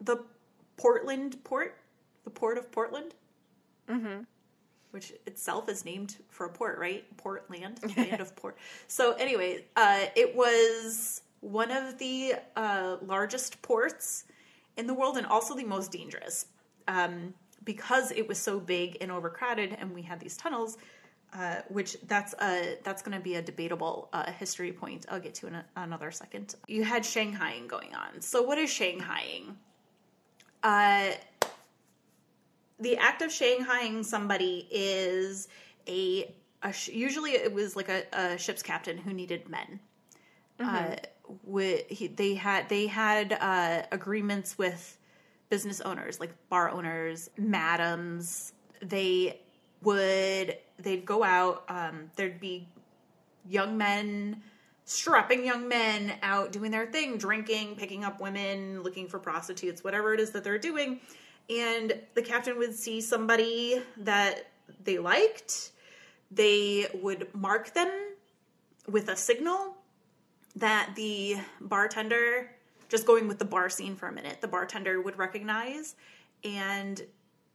the 0.01 0.23
Portland 0.77 1.43
port, 1.43 1.77
the 2.23 2.29
port 2.29 2.57
of 2.57 2.71
Portland, 2.71 3.13
which 4.91 5.13
itself 5.25 5.69
is 5.69 5.85
named 5.85 6.17
for 6.29 6.45
a 6.45 6.49
port, 6.49 6.77
right? 6.79 7.05
Portland, 7.17 7.79
land 7.97 8.21
of 8.21 8.35
port. 8.35 8.57
So 8.87 9.13
anyway, 9.13 9.65
uh, 9.75 10.05
it 10.15 10.35
was 10.35 11.21
one 11.41 11.71
of 11.71 11.97
the 11.97 12.35
uh, 12.55 12.97
largest 13.05 13.61
ports 13.61 14.25
in 14.75 14.87
the 14.87 14.93
world 14.93 15.17
and 15.17 15.25
also 15.25 15.55
the 15.55 15.63
most 15.63 15.91
dangerous 15.91 16.45
um, 16.87 17.33
because 17.67 18.11
it 18.11 18.27
was 18.27 18.39
so 18.39 18.59
big 18.59 18.97
and 19.01 19.11
overcrowded, 19.11 19.77
and 19.79 19.93
we 19.93 20.01
had 20.01 20.19
these 20.19 20.35
tunnels. 20.35 20.79
Uh, 21.33 21.57
which 21.67 21.97
that's 22.07 22.33
a 22.41 22.77
that's 22.85 23.01
going 23.01 23.15
to 23.15 23.21
be 23.21 23.35
a 23.35 23.41
debatable 23.41 24.07
uh, 24.13 24.31
history 24.31 24.71
point. 24.71 25.05
I'll 25.09 25.19
get 25.19 25.33
to 25.35 25.47
in 25.47 25.55
a, 25.55 25.65
another 25.75 26.09
second. 26.09 26.55
You 26.69 26.85
had 26.85 27.03
Shanghaiing 27.03 27.67
going 27.67 27.93
on. 27.93 28.21
So 28.21 28.41
what 28.41 28.57
is 28.57 28.69
Shanghaiing? 28.69 29.55
Uh, 30.63 31.11
the 32.79 32.95
act 32.95 33.21
of 33.21 33.29
Shanghaiing 33.29 34.05
somebody 34.05 34.69
is 34.71 35.49
a, 35.85 36.33
a 36.63 36.71
sh- 36.71 36.89
usually 37.07 37.31
it 37.31 37.53
was 37.53 37.75
like 37.75 37.89
a, 37.89 38.03
a 38.13 38.37
ship's 38.37 38.63
captain 38.63 38.97
who 38.97 39.11
needed 39.11 39.49
men. 39.49 39.81
Uh, 40.61 40.95
with, 41.43 41.85
he, 41.89 42.07
they 42.07 42.35
had 42.35 42.69
they 42.69 42.87
had 42.87 43.33
uh, 43.33 43.83
agreements 43.91 44.57
with 44.57 44.97
business 45.49 45.81
owners 45.81 46.19
like 46.19 46.33
bar 46.49 46.69
owners, 46.69 47.29
madams. 47.37 48.53
They 48.81 49.41
would 49.81 50.57
they'd 50.79 51.05
go 51.05 51.23
out. 51.23 51.63
Um, 51.69 52.11
there'd 52.15 52.39
be 52.39 52.67
young 53.45 53.77
men 53.77 54.41
strapping 54.87 55.43
young 55.45 55.67
men 55.67 56.13
out 56.23 56.53
doing 56.53 56.71
their 56.71 56.85
thing, 56.85 57.17
drinking, 57.17 57.75
picking 57.75 58.05
up 58.05 58.21
women, 58.21 58.81
looking 58.83 59.05
for 59.09 59.19
prostitutes, 59.19 59.83
whatever 59.83 60.13
it 60.13 60.19
is 60.19 60.31
that 60.31 60.45
they're 60.45 60.57
doing. 60.57 61.01
And 61.49 61.93
the 62.13 62.21
captain 62.21 62.57
would 62.57 62.73
see 62.73 63.01
somebody 63.01 63.83
that 63.97 64.49
they 64.85 64.97
liked, 64.97 65.71
they 66.31 66.87
would 67.01 67.27
mark 67.35 67.73
them 67.73 67.91
with 68.87 69.09
a 69.09 69.15
signal 69.17 69.75
that 70.55 70.93
the 70.95 71.35
bartender, 71.59 72.49
just 72.89 73.05
going 73.05 73.27
with 73.27 73.39
the 73.39 73.45
bar 73.45 73.69
scene 73.69 73.95
for 73.95 74.07
a 74.07 74.11
minute, 74.11 74.41
the 74.41 74.47
bartender 74.47 75.01
would 75.01 75.17
recognize 75.17 75.95
and 76.43 77.01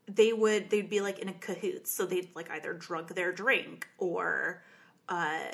they 0.08 0.32
would 0.32 0.70
they'd 0.70 0.90
be 0.90 1.00
like 1.00 1.18
in 1.20 1.28
a 1.28 1.32
cahoots 1.34 1.94
so 1.94 2.04
they'd 2.04 2.34
like 2.34 2.50
either 2.50 2.72
drug 2.72 3.14
their 3.14 3.32
drink 3.32 3.86
or 3.98 4.62
uh 5.08 5.44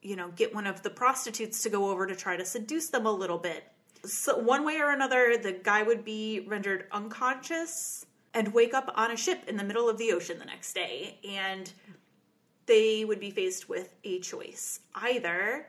you 0.00 0.16
know 0.16 0.30
get 0.36 0.54
one 0.54 0.66
of 0.66 0.82
the 0.82 0.90
prostitutes 0.90 1.62
to 1.62 1.68
go 1.68 1.90
over 1.90 2.06
to 2.06 2.14
try 2.14 2.36
to 2.36 2.44
seduce 2.44 2.88
them 2.88 3.06
a 3.06 3.12
little 3.12 3.38
bit. 3.38 3.64
So 4.04 4.38
one 4.38 4.64
way 4.64 4.78
or 4.78 4.90
another 4.90 5.36
the 5.36 5.52
guy 5.52 5.82
would 5.82 6.04
be 6.04 6.40
rendered 6.48 6.86
unconscious 6.92 8.06
and 8.32 8.54
wake 8.54 8.74
up 8.74 8.92
on 8.94 9.10
a 9.10 9.16
ship 9.16 9.42
in 9.48 9.56
the 9.56 9.64
middle 9.64 9.88
of 9.88 9.98
the 9.98 10.12
ocean 10.12 10.38
the 10.38 10.44
next 10.44 10.72
day. 10.72 11.18
And 11.28 11.70
they 12.66 13.04
would 13.04 13.20
be 13.20 13.30
faced 13.30 13.68
with 13.68 13.94
a 14.04 14.20
choice. 14.20 14.80
Either 14.94 15.66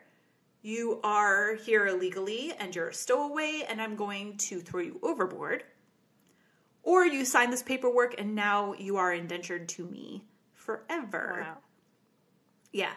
you 0.61 0.99
are 1.03 1.55
here 1.55 1.87
illegally 1.87 2.53
and 2.59 2.75
you're 2.75 2.89
a 2.89 2.93
stowaway 2.93 3.63
and 3.67 3.81
i'm 3.81 3.95
going 3.95 4.37
to 4.37 4.59
throw 4.59 4.81
you 4.81 4.99
overboard 5.01 5.63
or 6.83 7.05
you 7.05 7.25
sign 7.25 7.51
this 7.51 7.63
paperwork 7.63 8.15
and 8.17 8.35
now 8.35 8.73
you 8.73 8.97
are 8.97 9.13
indentured 9.13 9.69
to 9.69 9.85
me 9.85 10.23
forever. 10.53 11.39
Wow. 11.41 11.57
Yeah. 12.71 12.91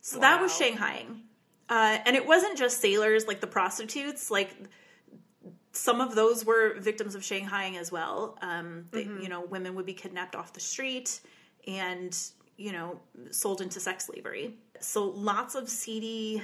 So 0.00 0.20
that 0.20 0.40
was 0.40 0.52
Shanghaiing. 0.52 1.22
Uh, 1.68 1.98
and 2.04 2.16
it 2.16 2.26
wasn't 2.26 2.58
just 2.58 2.80
sailors 2.80 3.26
like 3.26 3.40
the 3.40 3.46
prostitutes, 3.46 4.30
like 4.30 4.50
some 5.72 6.00
of 6.00 6.14
those 6.14 6.44
were 6.44 6.78
victims 6.80 7.14
of 7.14 7.22
Shanghaiing 7.22 7.78
as 7.78 7.92
well. 7.92 8.38
Um, 8.40 8.86
they, 8.90 9.02
You 9.04 9.28
know, 9.28 9.42
women 9.42 9.74
would 9.76 9.86
be 9.86 9.92
kidnapped 9.92 10.34
off 10.34 10.52
the 10.52 10.60
street 10.60 11.20
and, 11.66 12.16
you 12.56 12.72
know, 12.72 13.00
sold 13.30 13.60
into 13.60 13.78
sex 13.78 14.06
slavery. 14.06 14.54
So 14.80 15.04
lots 15.04 15.54
of 15.54 15.68
seedy, 15.68 16.42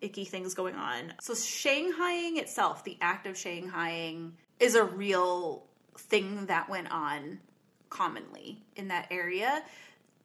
icky 0.00 0.24
things 0.24 0.54
going 0.54 0.74
on. 0.74 1.12
So 1.20 1.32
Shanghaiing 1.32 2.38
itself, 2.38 2.84
the 2.84 2.98
act 3.00 3.26
of 3.26 3.34
Shanghaiing, 3.34 4.32
is 4.60 4.74
a 4.74 4.84
real 4.84 5.64
thing 5.96 6.46
that 6.46 6.68
went 6.68 6.90
on 6.90 7.40
commonly 7.88 8.62
in 8.76 8.88
that 8.88 9.08
area. 9.10 9.62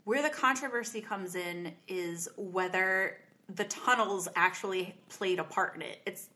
Where 0.04 0.22
the 0.22 0.30
controversy 0.30 1.02
comes 1.02 1.36
in 1.36 1.74
is 1.88 2.28
whether 2.36 3.18
the 3.54 3.66
tunnels 3.66 4.28
actually 4.36 4.96
played 5.10 5.40
a 5.40 5.44
part 5.44 5.76
in 5.76 5.82
it. 5.82 6.02
It's 6.06 6.30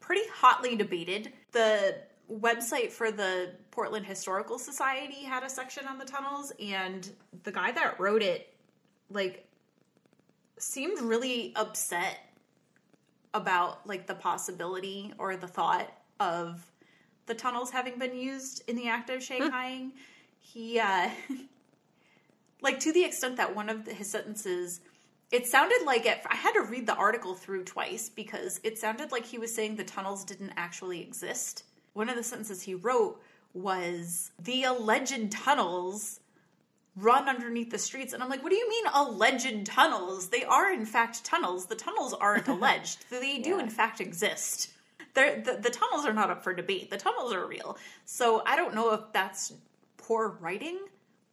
pretty 0.00 0.28
hotly 0.32 0.76
debated. 0.76 1.32
The 1.52 1.96
website 2.30 2.90
for 2.90 3.10
the 3.10 3.54
Portland 3.70 4.06
Historical 4.06 4.58
Society 4.58 5.24
had 5.24 5.42
a 5.42 5.50
section 5.50 5.86
on 5.86 5.98
the 5.98 6.04
tunnels, 6.04 6.52
and 6.60 7.08
the 7.42 7.52
guy 7.52 7.72
that 7.72 7.98
wrote 7.98 8.22
it, 8.22 8.54
like, 9.10 9.46
seemed 10.58 11.00
really 11.00 11.52
upset 11.56 12.18
about 13.38 13.86
like 13.86 14.06
the 14.06 14.14
possibility 14.14 15.12
or 15.18 15.36
the 15.36 15.48
thought 15.48 15.90
of 16.20 16.70
the 17.26 17.34
tunnels 17.34 17.70
having 17.70 17.98
been 17.98 18.14
used 18.14 18.62
in 18.68 18.76
the 18.76 18.88
act 18.88 19.08
of 19.10 19.20
Shanghaiing. 19.20 19.92
He, 20.40 20.78
uh, 20.78 21.08
like, 22.62 22.80
to 22.80 22.92
the 22.92 23.04
extent 23.04 23.36
that 23.36 23.54
one 23.54 23.68
of 23.68 23.84
the, 23.84 23.94
his 23.94 24.10
sentences, 24.10 24.80
it 25.30 25.46
sounded 25.46 25.82
like 25.84 26.06
it, 26.06 26.20
I 26.28 26.34
had 26.34 26.52
to 26.52 26.62
read 26.62 26.86
the 26.86 26.94
article 26.94 27.34
through 27.34 27.64
twice 27.64 28.08
because 28.08 28.60
it 28.64 28.78
sounded 28.78 29.12
like 29.12 29.24
he 29.24 29.38
was 29.38 29.54
saying 29.54 29.76
the 29.76 29.84
tunnels 29.84 30.24
didn't 30.24 30.52
actually 30.56 31.00
exist. 31.00 31.64
One 31.92 32.08
of 32.08 32.16
the 32.16 32.22
sentences 32.22 32.62
he 32.62 32.74
wrote 32.74 33.20
was 33.54 34.30
the 34.38 34.64
alleged 34.64 35.30
tunnels 35.30 36.20
run 37.00 37.28
underneath 37.28 37.70
the 37.70 37.78
streets. 37.78 38.12
And 38.12 38.22
I'm 38.22 38.28
like, 38.28 38.42
what 38.42 38.50
do 38.50 38.56
you 38.56 38.68
mean 38.68 38.84
alleged 38.94 39.66
tunnels? 39.66 40.28
They 40.28 40.44
are, 40.44 40.72
in 40.72 40.86
fact, 40.86 41.24
tunnels. 41.24 41.66
The 41.66 41.74
tunnels 41.74 42.14
aren't 42.14 42.48
alleged, 42.54 43.04
they 43.10 43.38
do, 43.38 43.58
in 43.58 43.70
fact, 43.70 44.00
exist. 44.00 44.70
They're, 45.14 45.40
the, 45.40 45.58
the 45.60 45.70
tunnels 45.70 46.06
are 46.06 46.12
not 46.12 46.30
up 46.30 46.44
for 46.44 46.52
debate. 46.54 46.90
The 46.90 46.96
tunnels 46.96 47.32
are 47.32 47.46
real. 47.46 47.76
So 48.04 48.42
I 48.46 48.56
don't 48.56 48.74
know 48.74 48.92
if 48.92 49.00
that's 49.12 49.52
poor 49.96 50.38
writing 50.40 50.78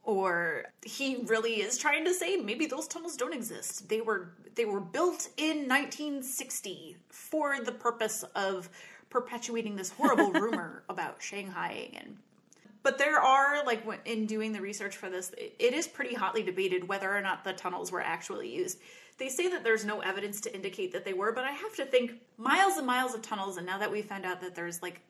or 0.05 0.66
he 0.84 1.18
really 1.26 1.61
is 1.61 1.78
trying 1.78 2.05
to 2.05 2.13
say 2.13 2.38
maybe 2.38 2.68
those 2.68 2.88
tunnels 2.88 3.18
don't 3.18 3.34
exist. 3.34 3.89
They 3.89 4.01
were 4.01 4.30
they 4.53 4.66
were 4.66 4.80
built 4.80 5.30
in 5.38 5.68
1960 5.68 6.95
for 7.09 7.59
the 7.63 7.72
purpose 7.72 8.24
of 8.36 8.70
perpetuating 9.09 9.76
this 9.76 9.89
horrible 9.89 10.32
rumor 10.39 10.84
about 10.89 11.20
Shanghaiing 11.20 11.99
and 11.99 12.18
but 12.86 13.00
there 13.00 13.20
are 13.20 13.66
like 13.66 13.82
in 14.06 14.28
doing 14.28 14.54
the 14.54 14.62
research 14.62 14.96
for 14.96 15.10
this 15.10 15.32
it- 15.38 15.74
is 15.74 15.88
pretty 15.88 16.14
hotly 16.14 16.44
debated 16.44 16.88
whether 16.88 17.14
or 17.14 17.20
not 17.20 17.44
the 17.44 17.52
tunnels 17.52 17.92
were 17.92 18.00
actually 18.00 18.48
used. 18.48 18.78
They 19.18 19.28
say 19.28 19.50
that 19.50 19.64
there's 19.64 19.84
no 19.84 20.02
evidence 20.02 20.40
to 20.42 20.54
indicate 20.54 20.94
that 20.94 21.04
they 21.04 21.14
were 21.14 21.32
but 21.32 21.46
i 21.46 21.52
have 21.52 21.76
to 21.78 21.86
think 21.86 22.14
miles 22.38 22.78
and 22.78 22.86
miles 22.86 23.16
of 23.16 23.22
tunnels 23.24 23.58
and 23.58 23.66
now 23.66 23.80
that 23.80 23.92
we 23.92 24.02
found 24.04 24.24
out 24.26 24.40
that 24.42 24.54
there's 24.56 24.82
like 24.84 25.02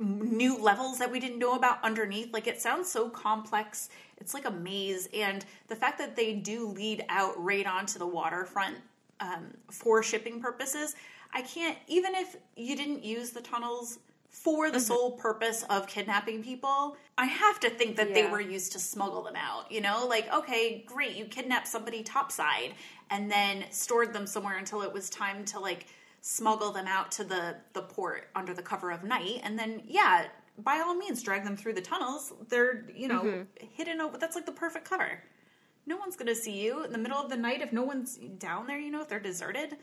new 0.00 0.56
levels 0.56 0.98
that 0.98 1.10
we 1.10 1.18
didn't 1.18 1.38
know 1.38 1.54
about 1.54 1.82
underneath 1.82 2.32
like 2.32 2.46
it 2.46 2.60
sounds 2.60 2.88
so 2.88 3.08
complex. 3.10 3.90
It's 4.18 4.32
like 4.32 4.46
a 4.46 4.50
maze 4.50 5.08
and 5.12 5.44
the 5.66 5.76
fact 5.76 5.98
that 5.98 6.14
they 6.14 6.34
do 6.34 6.68
lead 6.68 7.04
out 7.08 7.34
right 7.42 7.66
onto 7.66 7.98
the 7.98 8.06
waterfront 8.06 8.76
um, 9.20 9.48
for 9.70 10.02
shipping 10.02 10.40
purposes 10.40 10.94
i 11.34 11.42
can't 11.42 11.76
even 11.88 12.14
if 12.14 12.36
you 12.56 12.76
didn't 12.76 13.04
use 13.04 13.30
the 13.30 13.40
tunnels 13.40 13.98
for 14.28 14.70
the 14.70 14.78
sole 14.78 15.12
purpose 15.12 15.64
of 15.70 15.86
kidnapping 15.86 16.42
people 16.42 16.96
i 17.16 17.24
have 17.24 17.58
to 17.58 17.70
think 17.70 17.96
that 17.96 18.12
they 18.12 18.26
were 18.26 18.40
used 18.40 18.72
to 18.72 18.78
smuggle 18.78 19.22
them 19.22 19.36
out 19.36 19.70
you 19.72 19.80
know 19.80 20.06
like 20.06 20.32
okay 20.32 20.84
great 20.86 21.16
you 21.16 21.24
kidnapped 21.24 21.66
somebody 21.66 22.02
topside 22.02 22.74
and 23.10 23.30
then 23.30 23.64
stored 23.70 24.12
them 24.12 24.26
somewhere 24.26 24.58
until 24.58 24.82
it 24.82 24.92
was 24.92 25.08
time 25.10 25.44
to 25.44 25.58
like 25.58 25.86
smuggle 26.20 26.72
them 26.72 26.86
out 26.86 27.10
to 27.12 27.24
the 27.24 27.56
the 27.72 27.82
port 27.82 28.28
under 28.34 28.54
the 28.54 28.62
cover 28.62 28.90
of 28.90 29.04
night, 29.04 29.40
and 29.42 29.58
then 29.58 29.82
yeah, 29.86 30.26
by 30.58 30.82
all 30.84 30.94
means, 30.94 31.22
drag 31.22 31.44
them 31.44 31.56
through 31.56 31.74
the 31.74 31.80
tunnels. 31.80 32.32
They're 32.48 32.84
you 32.94 33.08
know 33.08 33.44
hidden. 33.74 34.00
Over, 34.00 34.18
that's 34.18 34.36
like 34.36 34.46
the 34.46 34.52
perfect 34.52 34.88
cover. 34.88 35.22
No 35.86 35.96
one's 35.96 36.16
gonna 36.16 36.34
see 36.34 36.52
you 36.52 36.84
in 36.84 36.92
the 36.92 36.98
middle 36.98 37.18
of 37.18 37.30
the 37.30 37.36
night 37.36 37.62
if 37.62 37.72
no 37.72 37.82
one's 37.82 38.16
down 38.16 38.66
there. 38.66 38.78
You 38.78 38.90
know 38.90 39.00
if 39.00 39.08
they're 39.08 39.20
deserted. 39.20 39.76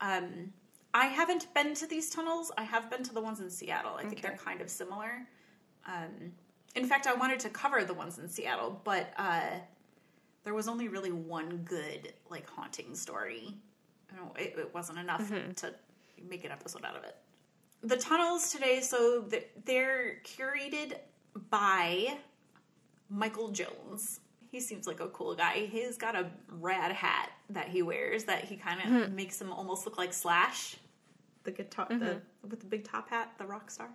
Um, 0.00 0.52
I 0.92 1.06
haven't 1.06 1.52
been 1.54 1.74
to 1.74 1.86
these 1.86 2.10
tunnels. 2.10 2.50
I 2.58 2.64
have 2.64 2.90
been 2.90 3.02
to 3.04 3.14
the 3.14 3.20
ones 3.20 3.40
in 3.40 3.48
Seattle. 3.50 3.94
I 3.96 4.02
think 4.02 4.14
Okay. 4.14 4.22
they're 4.22 4.36
kind 4.36 4.60
of 4.60 4.68
similar. 4.68 5.26
Um, 5.86 6.32
in 6.74 6.84
fact, 6.86 7.06
I 7.06 7.14
wanted 7.14 7.38
to 7.40 7.48
cover 7.50 7.84
the 7.84 7.94
ones 7.94 8.18
in 8.18 8.28
Seattle, 8.28 8.80
but 8.84 9.12
uh, 9.16 9.50
there 10.44 10.54
was 10.54 10.68
only 10.68 10.88
really 10.88 11.12
one 11.12 11.58
good 11.58 12.12
like 12.28 12.48
haunting 12.48 12.94
story. 12.94 13.54
It, 14.36 14.54
it 14.58 14.74
wasn't 14.74 14.98
enough 14.98 15.28
to 15.28 15.72
make 16.28 16.44
an 16.44 16.50
episode 16.50 16.84
out 16.84 16.96
of 16.96 17.04
it. 17.04 17.16
The 17.82 17.96
tunnels 17.96 18.50
today, 18.52 18.80
so 18.80 19.24
they're 19.64 20.16
curated 20.24 20.96
by 21.50 22.18
Michael 23.08 23.50
Jones. 23.52 24.20
He 24.50 24.60
seems 24.60 24.86
like 24.88 24.98
a 25.00 25.08
cool 25.08 25.34
guy. 25.36 25.66
He's 25.70 25.96
got 25.96 26.16
a 26.16 26.26
rad 26.48 26.90
hat 26.92 27.30
that 27.50 27.68
he 27.68 27.82
wears 27.82 28.24
that 28.24 28.44
he 28.44 28.56
kind 28.56 28.80
of 28.80 29.08
hmm. 29.08 29.14
makes 29.14 29.40
him 29.40 29.52
almost 29.52 29.84
look 29.86 29.98
like 29.98 30.12
Slash, 30.12 30.76
the 31.44 31.50
guitar, 31.50 31.86
the 31.88 31.94
mm-hmm. 31.94 32.48
with 32.48 32.60
the 32.60 32.66
big 32.66 32.84
top 32.84 33.10
hat, 33.10 33.32
the 33.38 33.46
rock 33.46 33.70
star. 33.70 33.88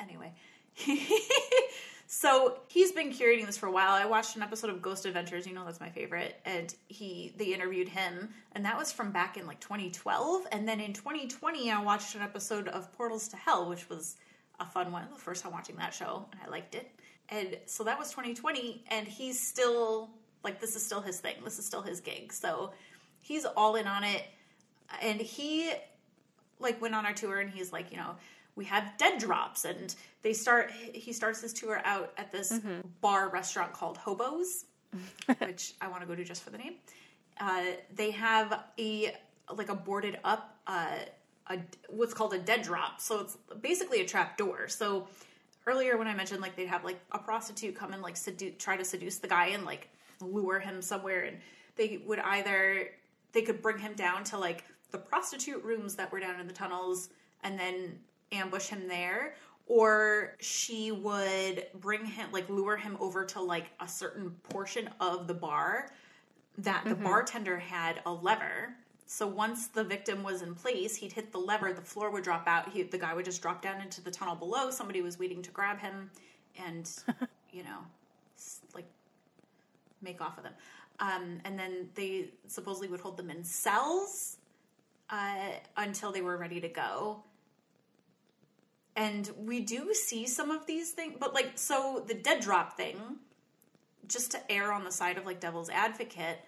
Anyway, 0.00 0.32
so 2.06 2.58
he's 2.68 2.92
been 2.92 3.10
curating 3.10 3.46
this 3.46 3.56
for 3.56 3.66
a 3.66 3.70
while. 3.70 3.92
I 3.92 4.04
watched 4.04 4.36
an 4.36 4.42
episode 4.42 4.70
of 4.70 4.82
Ghost 4.82 5.06
Adventures. 5.06 5.46
You 5.46 5.54
know 5.54 5.64
that's 5.64 5.80
my 5.80 5.90
favorite, 5.90 6.40
and 6.44 6.74
he 6.88 7.32
they 7.36 7.46
interviewed 7.46 7.88
him, 7.88 8.30
and 8.52 8.64
that 8.64 8.76
was 8.76 8.92
from 8.92 9.12
back 9.12 9.36
in 9.36 9.46
like 9.46 9.60
2012. 9.60 10.46
And 10.52 10.68
then 10.68 10.80
in 10.80 10.92
2020, 10.92 11.70
I 11.70 11.82
watched 11.82 12.14
an 12.14 12.22
episode 12.22 12.68
of 12.68 12.92
Portals 12.92 13.28
to 13.28 13.36
Hell, 13.36 13.68
which 13.68 13.88
was 13.88 14.16
a 14.60 14.66
fun 14.66 14.92
one. 14.92 15.06
The 15.12 15.18
first 15.18 15.42
time 15.42 15.52
watching 15.52 15.76
that 15.76 15.94
show, 15.94 16.26
and 16.32 16.40
I 16.44 16.50
liked 16.50 16.74
it. 16.74 16.90
And 17.28 17.56
so 17.66 17.84
that 17.84 17.98
was 17.98 18.10
2020, 18.10 18.84
and 18.88 19.06
he's 19.06 19.40
still 19.40 20.10
like 20.44 20.60
this 20.60 20.76
is 20.76 20.84
still 20.84 21.00
his 21.00 21.18
thing. 21.20 21.34
This 21.44 21.58
is 21.58 21.66
still 21.66 21.82
his 21.82 22.00
gig. 22.00 22.32
So 22.32 22.72
he's 23.26 23.44
all 23.44 23.76
in 23.76 23.86
on 23.86 24.04
it, 24.04 24.24
and 25.02 25.20
he 25.20 25.72
like 26.60 26.80
went 26.80 26.94
on 26.94 27.04
our 27.04 27.12
tour 27.12 27.40
and 27.40 27.50
he's 27.50 27.72
like, 27.72 27.90
you 27.90 27.96
know, 27.96 28.16
we 28.54 28.64
have 28.64 28.96
dead 28.96 29.18
drops 29.18 29.64
and 29.64 29.94
they 30.22 30.32
start 30.32 30.70
he 30.70 31.12
starts 31.12 31.42
his 31.42 31.52
tour 31.52 31.80
out 31.84 32.12
at 32.16 32.32
this 32.32 32.58
bar 33.00 33.28
restaurant 33.28 33.72
called 33.72 33.98
Hobos, 33.98 34.64
which 35.38 35.74
I 35.80 35.88
want 35.88 36.00
to 36.02 36.06
go 36.06 36.14
to 36.14 36.24
just 36.24 36.42
for 36.42 36.50
the 36.50 36.58
name. 36.58 36.74
Uh, 37.38 37.64
they 37.94 38.12
have 38.12 38.64
a 38.78 39.14
like 39.54 39.68
a 39.68 39.74
boarded 39.74 40.18
up 40.24 40.56
uh, 40.66 40.96
a 41.48 41.58
what's 41.90 42.14
called 42.14 42.32
a 42.32 42.38
dead 42.38 42.62
drop. 42.62 43.00
So 43.00 43.20
it's 43.20 43.36
basically 43.60 44.00
a 44.00 44.06
trap 44.06 44.38
door. 44.38 44.68
So 44.68 45.08
earlier 45.66 45.98
when 45.98 46.06
I 46.06 46.14
mentioned 46.14 46.40
like 46.40 46.56
they'd 46.56 46.66
have 46.66 46.84
like 46.84 47.00
a 47.12 47.18
prostitute 47.18 47.74
come 47.74 47.92
and 47.92 48.02
like 48.02 48.16
seduce 48.16 48.54
try 48.58 48.76
to 48.76 48.84
seduce 48.84 49.18
the 49.18 49.28
guy 49.28 49.48
and 49.48 49.64
like 49.64 49.88
lure 50.20 50.60
him 50.60 50.80
somewhere 50.80 51.24
and 51.24 51.36
they 51.76 52.00
would 52.06 52.20
either 52.20 52.88
they 53.36 53.42
could 53.42 53.60
bring 53.60 53.76
him 53.76 53.92
down 53.92 54.24
to 54.24 54.38
like 54.38 54.64
the 54.92 54.96
prostitute 54.96 55.62
rooms 55.62 55.94
that 55.94 56.10
were 56.10 56.18
down 56.18 56.40
in 56.40 56.46
the 56.46 56.54
tunnels 56.54 57.10
and 57.44 57.60
then 57.60 57.98
ambush 58.32 58.68
him 58.68 58.88
there. 58.88 59.34
Or 59.66 60.36
she 60.40 60.90
would 60.90 61.66
bring 61.74 62.06
him 62.06 62.32
like 62.32 62.48
lure 62.48 62.78
him 62.78 62.96
over 62.98 63.26
to 63.26 63.42
like 63.42 63.72
a 63.78 63.86
certain 63.86 64.30
portion 64.48 64.88
of 65.00 65.26
the 65.26 65.34
bar 65.34 65.90
that 66.56 66.84
the 66.84 66.94
mm-hmm. 66.94 67.04
bartender 67.04 67.58
had 67.58 68.00
a 68.06 68.12
lever. 68.12 68.74
So 69.04 69.26
once 69.26 69.66
the 69.66 69.84
victim 69.84 70.22
was 70.22 70.40
in 70.40 70.54
place 70.54 70.96
he'd 70.96 71.12
hit 71.12 71.30
the 71.30 71.38
lever 71.38 71.74
the 71.74 71.82
floor 71.82 72.10
would 72.10 72.24
drop 72.24 72.48
out 72.48 72.70
he, 72.70 72.84
the 72.84 72.98
guy 72.98 73.12
would 73.12 73.26
just 73.26 73.42
drop 73.42 73.60
down 73.60 73.82
into 73.82 74.00
the 74.00 74.10
tunnel 74.10 74.34
below 74.34 74.68
somebody 74.68 75.00
was 75.00 75.16
waiting 75.16 75.42
to 75.42 75.50
grab 75.52 75.78
him 75.78 76.10
and 76.66 76.90
you 77.52 77.62
know 77.62 77.78
like 78.74 78.86
make 80.02 80.20
off 80.20 80.34
with 80.34 80.44
them 80.44 80.54
um, 81.00 81.40
and 81.44 81.58
then 81.58 81.88
they 81.94 82.30
supposedly 82.46 82.88
would 82.88 83.00
hold 83.00 83.16
them 83.16 83.30
in 83.30 83.44
cells 83.44 84.36
uh, 85.10 85.50
until 85.76 86.12
they 86.12 86.22
were 86.22 86.36
ready 86.36 86.60
to 86.60 86.68
go. 86.68 87.22
And 88.96 89.30
we 89.38 89.60
do 89.60 89.92
see 89.92 90.26
some 90.26 90.50
of 90.50 90.66
these 90.66 90.92
things 90.92 91.16
but 91.20 91.34
like 91.34 91.52
so 91.54 92.02
the 92.06 92.14
dead 92.14 92.40
drop 92.40 92.76
thing 92.76 92.96
just 94.08 94.30
to 94.30 94.52
err 94.52 94.72
on 94.72 94.84
the 94.84 94.92
side 94.92 95.18
of 95.18 95.26
like 95.26 95.38
devil's 95.38 95.68
advocate 95.68 96.38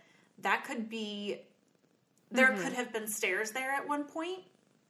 that 0.41 0.65
could 0.65 0.89
be 0.89 1.43
there 2.31 2.55
could 2.57 2.73
have 2.73 2.93
been 2.93 3.07
stairs 3.07 3.51
there 3.51 3.71
at 3.73 3.87
one 3.87 4.05
point 4.05 4.41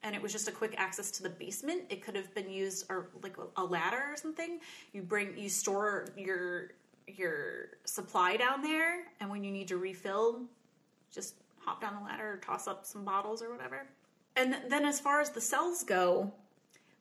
and 0.02 0.14
it 0.14 0.22
was 0.22 0.32
just 0.32 0.48
a 0.48 0.52
quick 0.52 0.74
access 0.76 1.10
to 1.12 1.22
the 1.22 1.28
basement. 1.28 1.82
It 1.90 2.02
could 2.02 2.14
have 2.14 2.32
been 2.34 2.48
used 2.48 2.86
or 2.88 3.08
like 3.22 3.36
a 3.56 3.64
ladder 3.64 4.04
or 4.10 4.16
something. 4.16 4.60
You 4.92 5.02
bring 5.02 5.36
you 5.36 5.48
store 5.48 6.06
your 6.16 6.70
your 7.16 7.68
supply 7.84 8.36
down 8.36 8.62
there 8.62 9.04
and 9.20 9.30
when 9.30 9.42
you 9.44 9.50
need 9.50 9.68
to 9.68 9.76
refill 9.76 10.42
just 11.10 11.34
hop 11.58 11.80
down 11.80 11.94
the 11.94 12.04
ladder 12.04 12.34
or 12.34 12.36
toss 12.38 12.66
up 12.66 12.84
some 12.84 13.04
bottles 13.04 13.42
or 13.42 13.50
whatever 13.50 13.86
and 14.36 14.56
then 14.68 14.84
as 14.84 15.00
far 15.00 15.20
as 15.20 15.30
the 15.30 15.40
cells 15.40 15.82
go 15.82 16.32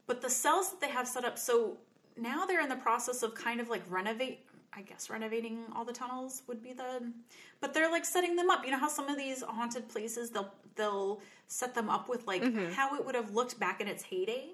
but 0.07 0.21
the 0.21 0.29
cells 0.29 0.71
that 0.71 0.79
they 0.79 0.89
have 0.89 1.07
set 1.07 1.25
up, 1.25 1.37
so 1.37 1.77
now 2.17 2.45
they're 2.45 2.61
in 2.61 2.69
the 2.69 2.77
process 2.77 3.21
of 3.21 3.35
kind 3.35 3.59
of 3.59 3.69
like 3.69 3.83
renovate. 3.89 4.39
I 4.73 4.81
guess 4.81 5.09
renovating 5.09 5.63
all 5.75 5.83
the 5.85 5.93
tunnels 5.93 6.43
would 6.47 6.61
be 6.61 6.71
the, 6.71 7.11
but 7.61 7.73
they're 7.73 7.89
like 7.89 8.05
setting 8.05 8.35
them 8.35 8.49
up. 8.49 8.63
You 8.63 8.71
know 8.71 8.77
how 8.77 8.87
some 8.87 9.09
of 9.09 9.17
these 9.17 9.41
haunted 9.41 9.89
places 9.89 10.29
they'll 10.29 10.53
they'll 10.75 11.19
set 11.47 11.73
them 11.73 11.89
up 11.89 12.09
with 12.09 12.27
like 12.27 12.43
mm-hmm. 12.43 12.71
how 12.73 12.95
it 12.95 13.03
would 13.03 13.15
have 13.15 13.33
looked 13.33 13.59
back 13.59 13.81
in 13.81 13.87
its 13.87 14.03
heyday. 14.03 14.49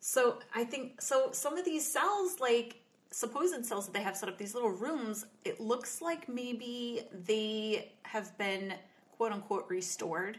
So 0.00 0.38
I 0.54 0.64
think 0.64 1.02
so. 1.02 1.30
Some 1.32 1.58
of 1.58 1.64
these 1.64 1.86
cells, 1.86 2.40
like 2.40 2.80
supposed 3.10 3.64
cells 3.64 3.86
that 3.86 3.92
they 3.92 4.02
have 4.02 4.16
set 4.16 4.28
up, 4.28 4.38
these 4.38 4.54
little 4.54 4.70
rooms, 4.70 5.26
it 5.44 5.60
looks 5.60 6.02
like 6.02 6.28
maybe 6.28 7.02
they 7.26 7.92
have 8.02 8.36
been 8.38 8.74
quote 9.16 9.32
unquote 9.32 9.66
restored, 9.68 10.38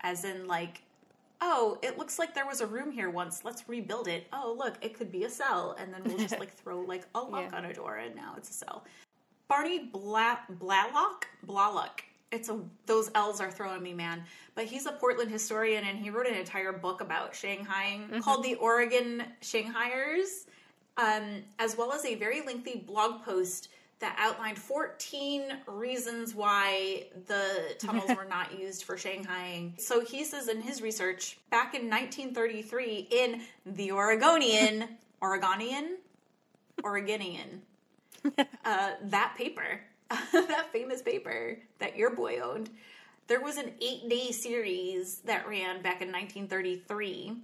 as 0.00 0.24
in 0.24 0.46
like 0.46 0.82
oh, 1.40 1.78
it 1.82 1.98
looks 1.98 2.18
like 2.18 2.34
there 2.34 2.46
was 2.46 2.60
a 2.60 2.66
room 2.66 2.90
here 2.90 3.10
once. 3.10 3.44
Let's 3.44 3.68
rebuild 3.68 4.08
it. 4.08 4.26
Oh, 4.32 4.54
look, 4.56 4.74
it 4.80 4.94
could 4.94 5.12
be 5.12 5.24
a 5.24 5.30
cell, 5.30 5.76
and 5.78 5.92
then 5.92 6.02
we'll 6.04 6.18
just 6.18 6.38
like 6.38 6.52
throw 6.62 6.80
like 6.80 7.06
a 7.14 7.20
lock 7.20 7.50
Yeah. 7.52 7.58
on 7.58 7.64
a 7.66 7.74
door, 7.74 7.96
and 7.96 8.14
now 8.14 8.34
it's 8.36 8.50
a 8.50 8.52
cell. 8.52 8.84
Barney 9.48 9.78
Bla- 9.78 10.40
Blalock, 10.58 11.24
Blalock. 11.46 12.00
It's 12.32 12.48
a 12.48 12.60
those 12.86 13.10
L's 13.14 13.40
are 13.40 13.50
throwing 13.50 13.82
me, 13.82 13.94
man. 13.94 14.24
But 14.54 14.64
he's 14.64 14.86
a 14.86 14.92
Portland 14.92 15.30
historian, 15.30 15.84
and 15.84 15.98
he 15.98 16.10
wrote 16.10 16.26
an 16.26 16.34
entire 16.34 16.72
book 16.72 17.00
about 17.00 17.34
Shanghai 17.34 18.00
mm-hmm. 18.00 18.20
called 18.20 18.42
"The 18.42 18.56
Oregon 18.56 19.24
Shanghaiers," 19.40 20.46
um, 20.96 21.42
as 21.58 21.76
well 21.76 21.92
as 21.92 22.04
a 22.04 22.14
very 22.14 22.40
lengthy 22.44 22.78
blog 22.78 23.24
post 23.24 23.68
that 23.98 24.14
outlined 24.18 24.58
14 24.58 25.42
reasons 25.66 26.34
why 26.34 27.06
the 27.26 27.74
tunnels 27.78 28.10
were 28.16 28.26
not 28.26 28.58
used 28.58 28.84
for 28.84 28.96
Shanghaiing. 28.96 29.80
So 29.80 30.04
he 30.04 30.24
says 30.24 30.48
in 30.48 30.60
his 30.60 30.82
research, 30.82 31.38
back 31.50 31.74
in 31.74 31.88
1933, 31.88 33.08
in 33.10 33.40
the 33.64 33.92
Oregonian, 33.92 34.88
Oregonian, 35.22 35.96
Oregonian, 36.84 37.62
uh, 38.64 38.90
that 39.04 39.34
paper, 39.38 39.80
that 40.32 40.66
famous 40.72 41.00
paper 41.00 41.58
that 41.78 41.96
your 41.96 42.14
boy 42.14 42.40
owned, 42.40 42.68
there 43.28 43.40
was 43.40 43.56
an 43.56 43.72
eight 43.80 44.08
day 44.08 44.30
series 44.30 45.18
that 45.24 45.48
ran 45.48 45.82
back 45.82 46.02
in 46.02 46.12
1933, 46.12 47.34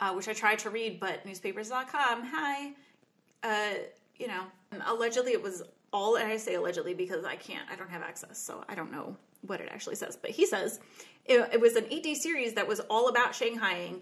uh, 0.00 0.12
which 0.12 0.28
I 0.28 0.32
tried 0.32 0.58
to 0.60 0.70
read, 0.70 1.00
but 1.00 1.24
newspapers.com, 1.24 2.24
hi, 2.26 2.72
uh, 3.42 3.74
you 4.16 4.28
know, 4.28 4.42
allegedly 4.86 5.32
it 5.32 5.42
was 5.42 5.62
all, 5.92 6.16
and 6.16 6.30
I 6.30 6.36
say 6.36 6.54
allegedly 6.54 6.94
because 6.94 7.24
I 7.24 7.36
can't, 7.36 7.68
I 7.70 7.76
don't 7.76 7.90
have 7.90 8.02
access, 8.02 8.38
so 8.38 8.64
I 8.68 8.74
don't 8.74 8.92
know 8.92 9.16
what 9.46 9.60
it 9.60 9.68
actually 9.70 9.94
says. 9.96 10.16
But 10.16 10.30
he 10.30 10.46
says 10.46 10.80
it, 11.24 11.48
it 11.52 11.60
was 11.60 11.76
an 11.76 11.86
eight 11.90 12.02
day 12.02 12.14
series 12.14 12.54
that 12.54 12.66
was 12.66 12.80
all 12.80 13.08
about 13.08 13.32
Shanghaiing, 13.32 14.00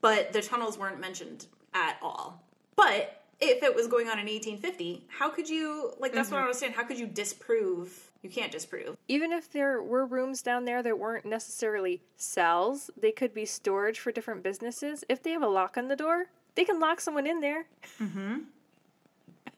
but 0.00 0.32
the 0.32 0.40
tunnels 0.40 0.78
weren't 0.78 1.00
mentioned 1.00 1.46
at 1.74 1.96
all. 2.02 2.42
But 2.76 3.22
if 3.40 3.62
it 3.62 3.74
was 3.74 3.86
going 3.86 4.06
on 4.06 4.18
in 4.18 4.26
1850, 4.26 5.06
how 5.08 5.28
could 5.28 5.48
you, 5.48 5.92
like, 5.98 6.12
that's 6.12 6.30
what 6.30 6.38
I 6.38 6.40
don't 6.40 6.48
understand. 6.48 6.74
How 6.74 6.84
could 6.84 6.98
you 6.98 7.06
disprove? 7.06 8.10
You 8.24 8.30
can't 8.30 8.50
disprove. 8.50 8.96
Even 9.06 9.32
if 9.32 9.52
there 9.52 9.82
were 9.82 10.06
rooms 10.06 10.40
down 10.40 10.64
there 10.64 10.82
that 10.82 10.98
weren't 10.98 11.26
necessarily 11.26 12.00
cells, 12.16 12.90
they 12.96 13.12
could 13.12 13.34
be 13.34 13.44
storage 13.44 14.00
for 14.00 14.12
different 14.12 14.42
businesses. 14.42 15.04
If 15.10 15.22
they 15.22 15.32
have 15.32 15.42
a 15.42 15.46
lock 15.46 15.76
on 15.76 15.88
the 15.88 15.94
door, 15.94 16.28
they 16.54 16.64
can 16.64 16.80
lock 16.80 17.02
someone 17.02 17.26
in 17.26 17.40
there. 17.40 17.66
Mm-hmm. 18.00 18.36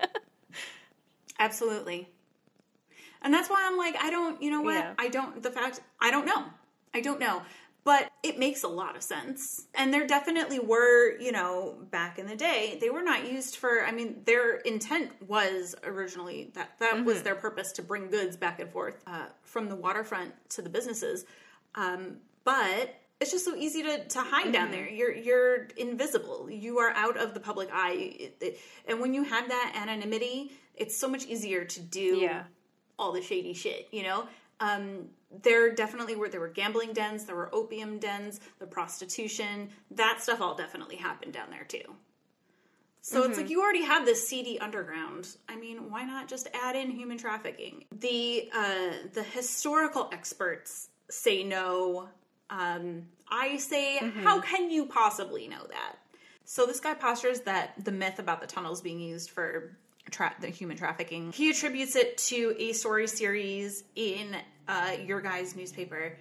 Absolutely. 1.39 2.09
And 3.23 3.33
that's 3.33 3.49
why 3.49 3.65
I'm 3.65 3.79
like, 3.79 3.95
I 4.03 4.11
don't, 4.11 4.43
you 4.43 4.51
know 4.51 4.63
what? 4.63 4.75
Yeah. 4.75 4.95
I 4.99 5.11
don't, 5.11 5.41
the 5.45 5.51
fact, 5.53 5.81
I 6.01 6.11
don't 6.11 6.27
know. 6.27 6.47
I 6.93 7.01
don't 7.01 7.21
know. 7.21 7.43
But 7.87 8.11
it 8.25 8.37
makes 8.37 8.65
a 8.65 8.69
lot 8.69 8.97
of 8.97 9.03
sense. 9.05 9.67
And 9.73 9.95
there 9.95 10.09
definitely 10.09 10.59
were, 10.59 11.17
you 11.21 11.31
know, 11.31 11.77
back 11.93 12.19
in 12.19 12.27
the 12.27 12.35
day, 12.35 12.79
they 12.81 12.91
were 12.91 13.01
not 13.03 13.31
used 13.31 13.57
for, 13.57 13.85
I 13.87 13.93
mean, 13.93 14.23
their 14.27 14.57
intent 14.57 15.13
was 15.29 15.77
originally 15.85 16.51
that 16.55 16.73
that 16.81 17.05
was 17.05 17.23
their 17.23 17.37
purpose 17.37 17.71
to 17.73 17.83
bring 17.83 18.11
goods 18.11 18.37
back 18.37 18.59
and 18.59 18.69
forth 18.71 18.97
uh, 19.07 19.27
from 19.45 19.69
the 19.69 19.77
waterfront 19.77 20.33
to 20.51 20.63
the 20.63 20.69
businesses. 20.69 21.27
Um, 21.77 22.17
but 22.43 23.01
it's 23.21 23.31
just 23.31 23.45
so 23.45 23.55
easy 23.55 23.85
to, 23.85 24.05
to 24.05 24.19
hide 24.21 24.53
down 24.53 24.73
there. 24.73 24.89
You're 24.89 25.15
you're 25.15 25.69
invisible. 25.77 26.51
You 26.51 26.79
are 26.79 26.91
out 26.91 27.17
of 27.17 27.35
the 27.35 27.41
public 27.41 27.69
eye, 27.73 28.33
and 28.89 29.01
when 29.01 29.15
you 29.15 29.23
have 29.23 29.49
that 29.49 29.75
anonymity, 29.81 30.51
it's 30.75 30.97
so 30.97 31.09
much 31.09 31.25
easier 31.27 31.65
to 31.65 31.81
do 31.81 32.19
Yeah. 32.19 32.43
all 32.99 33.13
the 33.13 33.23
shady 33.23 33.55
shit. 33.55 33.89
You 33.93 34.03
know, 34.03 34.27
um, 34.61 35.09
there 35.43 35.75
definitely 35.75 36.17
were 36.17 36.29
there 36.29 36.41
were 36.41 36.49
gambling 36.49 36.93
dens, 36.93 37.25
there 37.25 37.37
were 37.37 37.55
opium 37.55 37.99
dens, 37.99 38.41
the 38.59 38.67
prostitution, 38.67 39.71
that 39.91 40.23
stuff 40.23 40.41
all 40.41 40.55
definitely 40.55 40.97
happened 40.97 41.33
down 41.33 41.51
there 41.51 41.65
too. 41.65 41.97
So 43.01 43.23
it's 43.23 43.39
like 43.39 43.51
you 43.51 43.63
already 43.63 43.85
have 43.85 44.05
this 44.05 44.27
seedy 44.27 44.59
underground. 44.59 45.29
I 45.49 45.55
mean, 45.55 45.93
why 45.93 46.03
not 46.03 46.27
just 46.27 46.49
add 46.53 46.75
in 46.75 46.91
human 46.91 47.19
trafficking? 47.19 47.85
The 47.93 48.51
uh, 48.53 48.91
the 49.15 49.23
historical 49.23 50.11
experts 50.13 50.89
say 51.09 51.45
no. 51.45 52.09
Um, 52.51 53.07
I 53.31 53.59
say, 53.59 53.99
how 54.25 54.41
can 54.41 54.71
you 54.71 54.87
possibly 54.87 55.47
know 55.47 55.65
that? 55.69 55.97
So 56.45 56.67
this 56.67 56.81
guy 56.81 56.95
postures 56.95 57.41
that 57.43 57.75
the 57.85 57.93
myth 57.93 58.19
about 58.19 58.41
the 58.41 58.47
tunnels 58.49 58.81
being 58.81 58.99
used 58.99 59.31
for 59.31 59.77
tra- 60.11 60.35
the 60.41 60.49
human 60.49 60.77
trafficking. 60.77 61.33
He 61.33 61.51
attributes 61.51 61.97
it 61.97 62.19
to 62.19 62.57
a 62.59 62.73
story 62.73 63.07
series 63.07 63.85
in 63.95 64.37
uh, 64.69 64.93
your 65.05 65.21
guy's 65.21 65.57
newspaper 65.57 66.17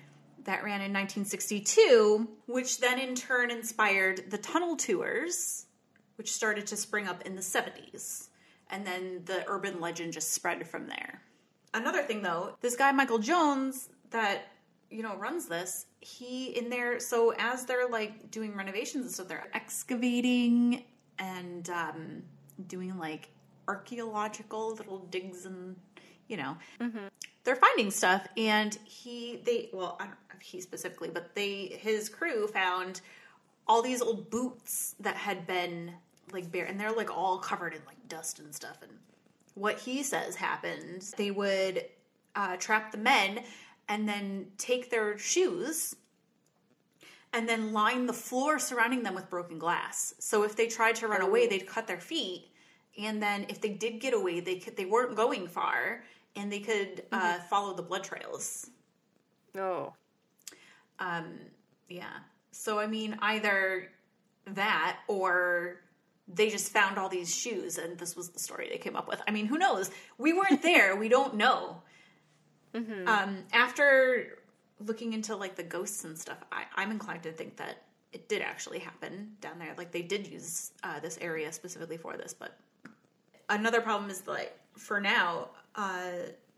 that 0.46 0.64
ran 0.64 0.82
in 0.82 0.94
1962, 0.94 2.28
which 2.48 2.80
then 2.80 3.00
in 3.00 3.16
turn 3.16 3.50
inspired 3.52 4.30
the 4.30 4.38
tunnel 4.38 4.76
tours, 4.76 5.66
which 6.18 6.32
started 6.32 6.68
to 6.68 6.78
spring 6.78 7.08
up 7.08 7.24
in 7.24 7.36
the 7.36 7.42
70s. 7.42 8.30
And 8.70 8.86
then 8.86 9.22
the 9.26 9.44
urban 9.48 9.80
legend 9.80 10.14
just 10.14 10.34
spread 10.34 10.68
from 10.68 10.88
there. 10.88 11.22
Another 11.74 12.04
thing 12.04 12.22
though, 12.22 12.56
this 12.62 12.76
guy 12.76 12.92
Michael 12.92 13.20
Jones 13.20 13.90
that 14.12 14.48
you 14.90 15.04
know 15.04 15.16
runs 15.18 15.48
this, 15.48 15.88
he 16.00 16.58
in 16.58 16.70
there 16.70 17.00
so 17.00 17.34
as 17.38 17.66
they're 17.66 17.90
like 17.90 18.32
doing 18.32 18.56
renovations 18.56 19.06
and 19.06 19.14
stuff, 19.14 19.28
they're 19.28 19.50
excavating 19.54 20.86
and 21.20 21.70
um 21.70 22.24
doing 22.68 22.98
like 22.98 23.30
archaeological 23.68 24.74
little 24.76 25.00
digs 25.00 25.46
and 25.46 25.76
you 26.28 26.38
know? 26.38 26.58
They're 27.44 27.56
finding 27.56 27.92
stuff 27.92 28.28
and 28.36 28.76
he 28.86 29.40
they 29.46 29.70
well 29.72 29.98
i 30.00 30.06
don't 30.06 30.14
know 30.14 30.36
if 30.36 30.42
he 30.42 30.62
specifically 30.62 31.10
but 31.14 31.36
they 31.36 31.78
his 31.80 32.10
crew 32.10 32.48
found 32.48 33.02
all 33.68 33.84
these 33.84 34.02
old 34.02 34.32
boots 34.32 34.96
that 35.00 35.16
had 35.16 35.46
been 35.46 35.92
like 36.32 36.52
bare 36.52 36.66
and 36.66 36.80
they're 36.80 36.92
like 36.92 37.16
all 37.16 37.38
covered 37.38 37.74
in 37.74 37.82
like 37.86 38.08
dust 38.10 38.40
and 38.40 38.54
stuff 38.54 38.78
and 38.82 38.92
what 39.54 39.80
he 39.80 40.02
says 40.02 40.36
happened 40.36 41.04
they 41.18 41.30
would 41.30 41.86
uh, 42.36 42.58
trap 42.58 42.92
the 42.92 42.98
men 42.98 43.40
and 43.88 44.10
then 44.10 44.48
take 44.58 44.90
their 44.90 45.18
shoes 45.18 45.96
and 47.32 47.48
then 47.48 47.74
line 47.74 48.06
the 48.06 48.14
floor 48.14 48.60
surrounding 48.60 49.04
them 49.04 49.14
with 49.14 49.30
broken 49.30 49.60
glass. 49.60 50.14
So 50.20 50.44
if 50.44 50.56
they 50.56 50.68
tried 50.68 50.96
to 50.96 51.08
run 51.08 51.22
away 51.22 51.48
they'd 51.48 51.68
cut 51.68 51.88
their 51.88 52.00
feet 52.00 52.50
and 52.98 53.22
then 53.22 53.46
if 53.50 53.60
they 53.62 53.70
did 53.70 54.00
get 54.00 54.14
away 54.14 54.40
they 54.40 54.56
could 54.58 54.76
they 54.78 54.86
weren't 54.86 55.16
going 55.16 55.48
far 55.48 56.04
and 56.36 56.52
they 56.52 56.60
could 56.60 57.04
uh, 57.12 57.40
follow 57.50 57.74
the 57.74 57.82
blood 57.84 58.04
trails 58.04 58.70
Oh. 59.58 59.94
um, 61.00 61.40
yeah. 61.88 62.12
So 62.52 62.78
I 62.80 62.88
mean, 62.88 63.18
either 63.22 63.90
that 64.48 64.98
or 65.08 65.78
they 66.28 66.50
just 66.50 66.72
found 66.74 66.98
all 66.98 67.08
these 67.10 67.34
shoes 67.34 67.78
and 67.78 67.98
this 67.98 68.16
was 68.16 68.30
the 68.30 68.40
story 68.40 68.68
they 68.70 68.78
came 68.78 68.96
up 68.96 69.08
with. 69.08 69.22
I 69.28 69.32
mean, 69.32 69.46
who 69.46 69.58
knows? 69.58 69.92
We 70.18 70.34
weren't 70.34 70.62
there. 70.72 70.96
we 70.96 71.08
don't 71.10 71.36
know. 71.36 71.82
Um, 73.08 73.38
after 73.54 74.40
looking 74.86 75.14
into 75.14 75.36
like 75.38 75.56
the 75.56 75.64
ghosts 75.64 76.04
and 76.04 76.18
stuff, 76.18 76.44
I, 76.52 76.64
I'm 76.76 76.92
inclined 76.92 77.24
to 77.24 77.32
think 77.32 77.56
that 77.58 77.84
it 78.12 78.28
did 78.28 78.42
actually 78.42 78.80
happen 78.80 79.32
down 79.40 79.58
there. 79.60 79.74
Like 79.78 79.92
they 79.94 80.02
did 80.02 80.28
use 80.28 80.72
uh, 80.84 81.00
this 81.00 81.18
area 81.22 81.52
specifically 81.54 81.96
for 81.98 82.18
this, 82.18 82.34
but 82.34 82.58
another 83.50 83.82
problem 83.82 84.10
is 84.10 84.22
that 84.22 84.58
for 84.74 85.00
now, 85.00 85.50
uh, 85.76 86.12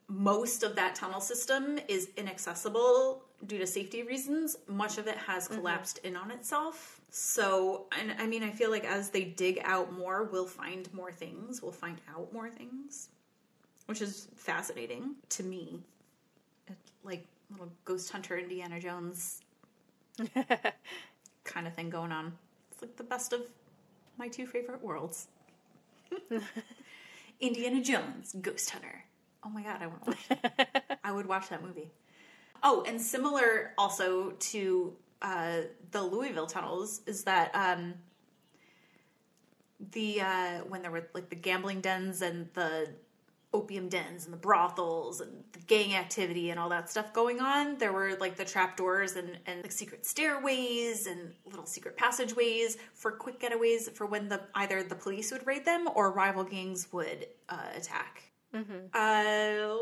most 0.07 0.63
of 0.63 0.75
that 0.75 0.95
tunnel 0.95 1.19
system 1.19 1.79
is 1.87 2.09
inaccessible 2.15 3.23
due 3.45 3.57
to 3.57 3.67
safety 3.67 4.03
reasons. 4.03 4.57
Much 4.67 4.97
of 4.97 5.07
it 5.07 5.17
has 5.17 5.47
collapsed 5.47 5.99
in 6.03 6.15
on 6.15 6.31
itself. 6.31 7.01
So, 7.09 7.85
and 7.99 8.13
I 8.17 8.25
mean, 8.25 8.43
I 8.43 8.51
feel 8.51 8.71
like 8.71 8.85
as 8.85 9.09
they 9.09 9.25
dig 9.25 9.59
out 9.63 9.91
more, 9.93 10.23
we'll 10.23 10.45
find 10.45 10.91
more 10.93 11.11
things. 11.11 11.61
We'll 11.61 11.71
find 11.71 11.97
out 12.09 12.31
more 12.31 12.49
things, 12.49 13.09
which 13.85 14.01
is 14.01 14.27
fascinating 14.35 15.15
to 15.29 15.43
me. 15.43 15.81
It, 16.67 16.77
like 17.03 17.25
little 17.51 17.71
ghost 17.85 18.09
hunter 18.11 18.37
Indiana 18.37 18.79
Jones 18.79 19.41
kind 21.43 21.67
of 21.67 21.73
thing 21.75 21.89
going 21.89 22.11
on. 22.11 22.33
It's 22.71 22.81
like 22.81 22.95
the 22.95 23.03
best 23.03 23.33
of 23.33 23.41
my 24.17 24.27
two 24.27 24.47
favorite 24.47 24.81
worlds. 24.81 25.27
Indiana 27.39 27.81
Jones, 27.81 28.35
Ghost 28.41 28.69
Hunter. 28.69 29.05
Oh 29.43 29.49
my 29.49 29.61
god, 29.63 29.81
I 29.81 29.87
want 29.87 30.03
to 30.03 30.09
watch 30.09 30.27
that. 30.29 30.99
I 31.03 31.11
would 31.11 31.27
watch 31.27 31.49
that 31.49 31.63
movie. 31.63 31.91
Oh, 32.63 32.83
and 32.87 32.99
similar 32.99 33.73
also 33.77 34.31
to 34.31 34.93
uh, 35.21 35.61
the 35.91 36.01
Louisville 36.01 36.47
tunnels 36.47 37.01
is 37.05 37.23
that 37.23 37.51
um, 37.53 37.93
the 39.91 40.21
uh, 40.21 40.57
when 40.67 40.81
there 40.81 40.91
were 40.91 41.07
like 41.13 41.29
the 41.29 41.35
gambling 41.35 41.81
dens 41.81 42.21
and 42.21 42.49
the 42.53 42.89
opium 43.53 43.87
dens 43.89 44.25
and 44.25 44.33
the 44.33 44.37
brothels 44.37 45.21
and 45.21 45.31
the 45.53 45.59
gang 45.59 45.95
activity 45.95 46.49
and 46.49 46.59
all 46.59 46.69
that 46.69 46.89
stuff 46.89 47.13
going 47.13 47.39
on. 47.39 47.77
There 47.77 47.93
were 47.93 48.15
like 48.19 48.35
the 48.35 48.45
trapdoors 48.45 49.15
and, 49.15 49.37
and 49.45 49.61
like 49.63 49.71
secret 49.71 50.05
stairways 50.05 51.07
and 51.07 51.33
little 51.45 51.65
secret 51.65 51.95
passageways 51.97 52.77
for 52.93 53.11
quick 53.11 53.39
getaways 53.39 53.91
for 53.91 54.05
when 54.05 54.27
the 54.29 54.41
either 54.55 54.83
the 54.83 54.95
police 54.95 55.31
would 55.31 55.45
raid 55.47 55.65
them 55.65 55.87
or 55.95 56.11
rival 56.11 56.43
gangs 56.43 56.87
would 56.91 57.27
uh, 57.49 57.69
attack. 57.75 58.23
Uh, 58.93 59.75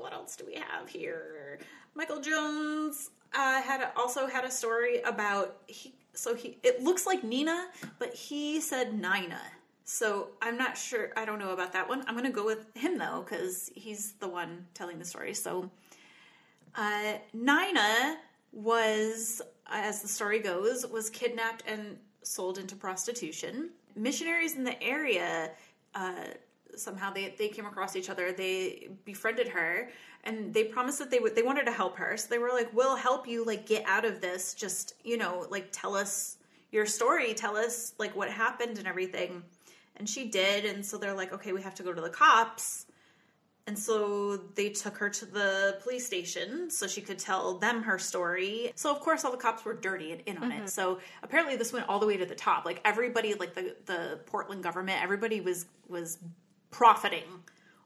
what 0.00 0.12
else 0.12 0.36
do 0.36 0.44
we 0.46 0.54
have 0.54 0.88
here? 0.88 1.58
Michael 1.94 2.20
Jones 2.20 3.10
uh, 3.34 3.62
had 3.62 3.80
a, 3.80 3.92
also 3.96 4.26
had 4.26 4.44
a 4.44 4.50
story 4.50 5.00
about 5.02 5.56
he. 5.66 5.94
So 6.12 6.34
he 6.34 6.56
it 6.62 6.82
looks 6.82 7.04
like 7.04 7.22
Nina, 7.24 7.66
but 7.98 8.14
he 8.14 8.60
said 8.62 8.94
Nina. 8.94 9.40
So 9.88 10.30
I'm 10.42 10.58
not 10.58 10.76
sure. 10.76 11.10
I 11.16 11.24
don't 11.24 11.38
know 11.38 11.50
about 11.50 11.72
that 11.72 11.88
one. 11.88 12.02
I'm 12.08 12.14
going 12.14 12.26
to 12.26 12.32
go 12.32 12.44
with 12.44 12.66
him 12.76 12.98
though 12.98 13.24
because 13.24 13.70
he's 13.76 14.12
the 14.14 14.26
one 14.26 14.66
telling 14.74 14.98
the 14.98 15.04
story. 15.04 15.32
So 15.32 15.70
uh, 16.74 17.14
Nina 17.32 18.18
was, 18.52 19.40
as 19.68 20.02
the 20.02 20.08
story 20.08 20.40
goes, 20.40 20.84
was 20.88 21.08
kidnapped 21.08 21.62
and 21.68 21.96
sold 22.22 22.58
into 22.58 22.74
prostitution. 22.74 23.70
Missionaries 23.94 24.56
in 24.56 24.64
the 24.64 24.82
area 24.82 25.52
uh, 25.94 26.24
somehow 26.74 27.12
they, 27.12 27.32
they 27.38 27.46
came 27.48 27.64
across 27.64 27.94
each 27.94 28.10
other. 28.10 28.32
They 28.32 28.88
befriended 29.04 29.46
her 29.46 29.88
and 30.24 30.52
they 30.52 30.64
promised 30.64 30.98
that 30.98 31.12
they 31.12 31.20
would 31.20 31.36
they 31.36 31.42
wanted 31.42 31.64
to 31.66 31.72
help 31.72 31.96
her. 31.96 32.16
So 32.16 32.26
they 32.28 32.38
were 32.38 32.50
like, 32.50 32.74
"We'll 32.74 32.96
help 32.96 33.28
you 33.28 33.44
like 33.44 33.66
get 33.66 33.84
out 33.86 34.04
of 34.04 34.20
this. 34.20 34.52
Just 34.52 34.94
you 35.04 35.16
know, 35.16 35.46
like 35.48 35.68
tell 35.70 35.94
us 35.94 36.38
your 36.72 36.86
story. 36.86 37.32
Tell 37.34 37.56
us 37.56 37.94
like 38.00 38.16
what 38.16 38.28
happened 38.28 38.78
and 38.78 38.88
everything." 38.88 39.44
And 39.96 40.08
she 40.08 40.28
did. 40.28 40.64
And 40.64 40.84
so 40.84 40.98
they're 40.98 41.14
like, 41.14 41.32
"Okay, 41.32 41.52
we 41.52 41.62
have 41.62 41.74
to 41.76 41.82
go 41.82 41.92
to 41.92 42.00
the 42.00 42.10
cops." 42.10 42.86
And 43.68 43.76
so 43.76 44.36
they 44.36 44.68
took 44.68 44.96
her 44.98 45.10
to 45.10 45.26
the 45.26 45.78
police 45.82 46.06
station 46.06 46.70
so 46.70 46.86
she 46.86 47.00
could 47.00 47.18
tell 47.18 47.58
them 47.58 47.82
her 47.82 47.98
story. 47.98 48.70
So 48.76 48.92
of 48.92 49.00
course 49.00 49.24
all 49.24 49.32
the 49.32 49.36
cops 49.36 49.64
were 49.64 49.74
dirty 49.74 50.12
and 50.12 50.20
in 50.26 50.38
on 50.38 50.52
it. 50.52 50.68
So 50.70 51.00
apparently 51.24 51.56
this 51.56 51.72
went 51.72 51.88
all 51.88 51.98
the 51.98 52.06
way 52.06 52.16
to 52.16 52.24
the 52.24 52.34
top. 52.36 52.64
Like 52.64 52.80
everybody, 52.84 53.34
like 53.34 53.54
the 53.54 53.74
the 53.86 54.20
Portland 54.26 54.62
government, 54.62 55.02
everybody 55.02 55.40
was 55.40 55.66
was 55.88 56.18
profiting 56.70 57.24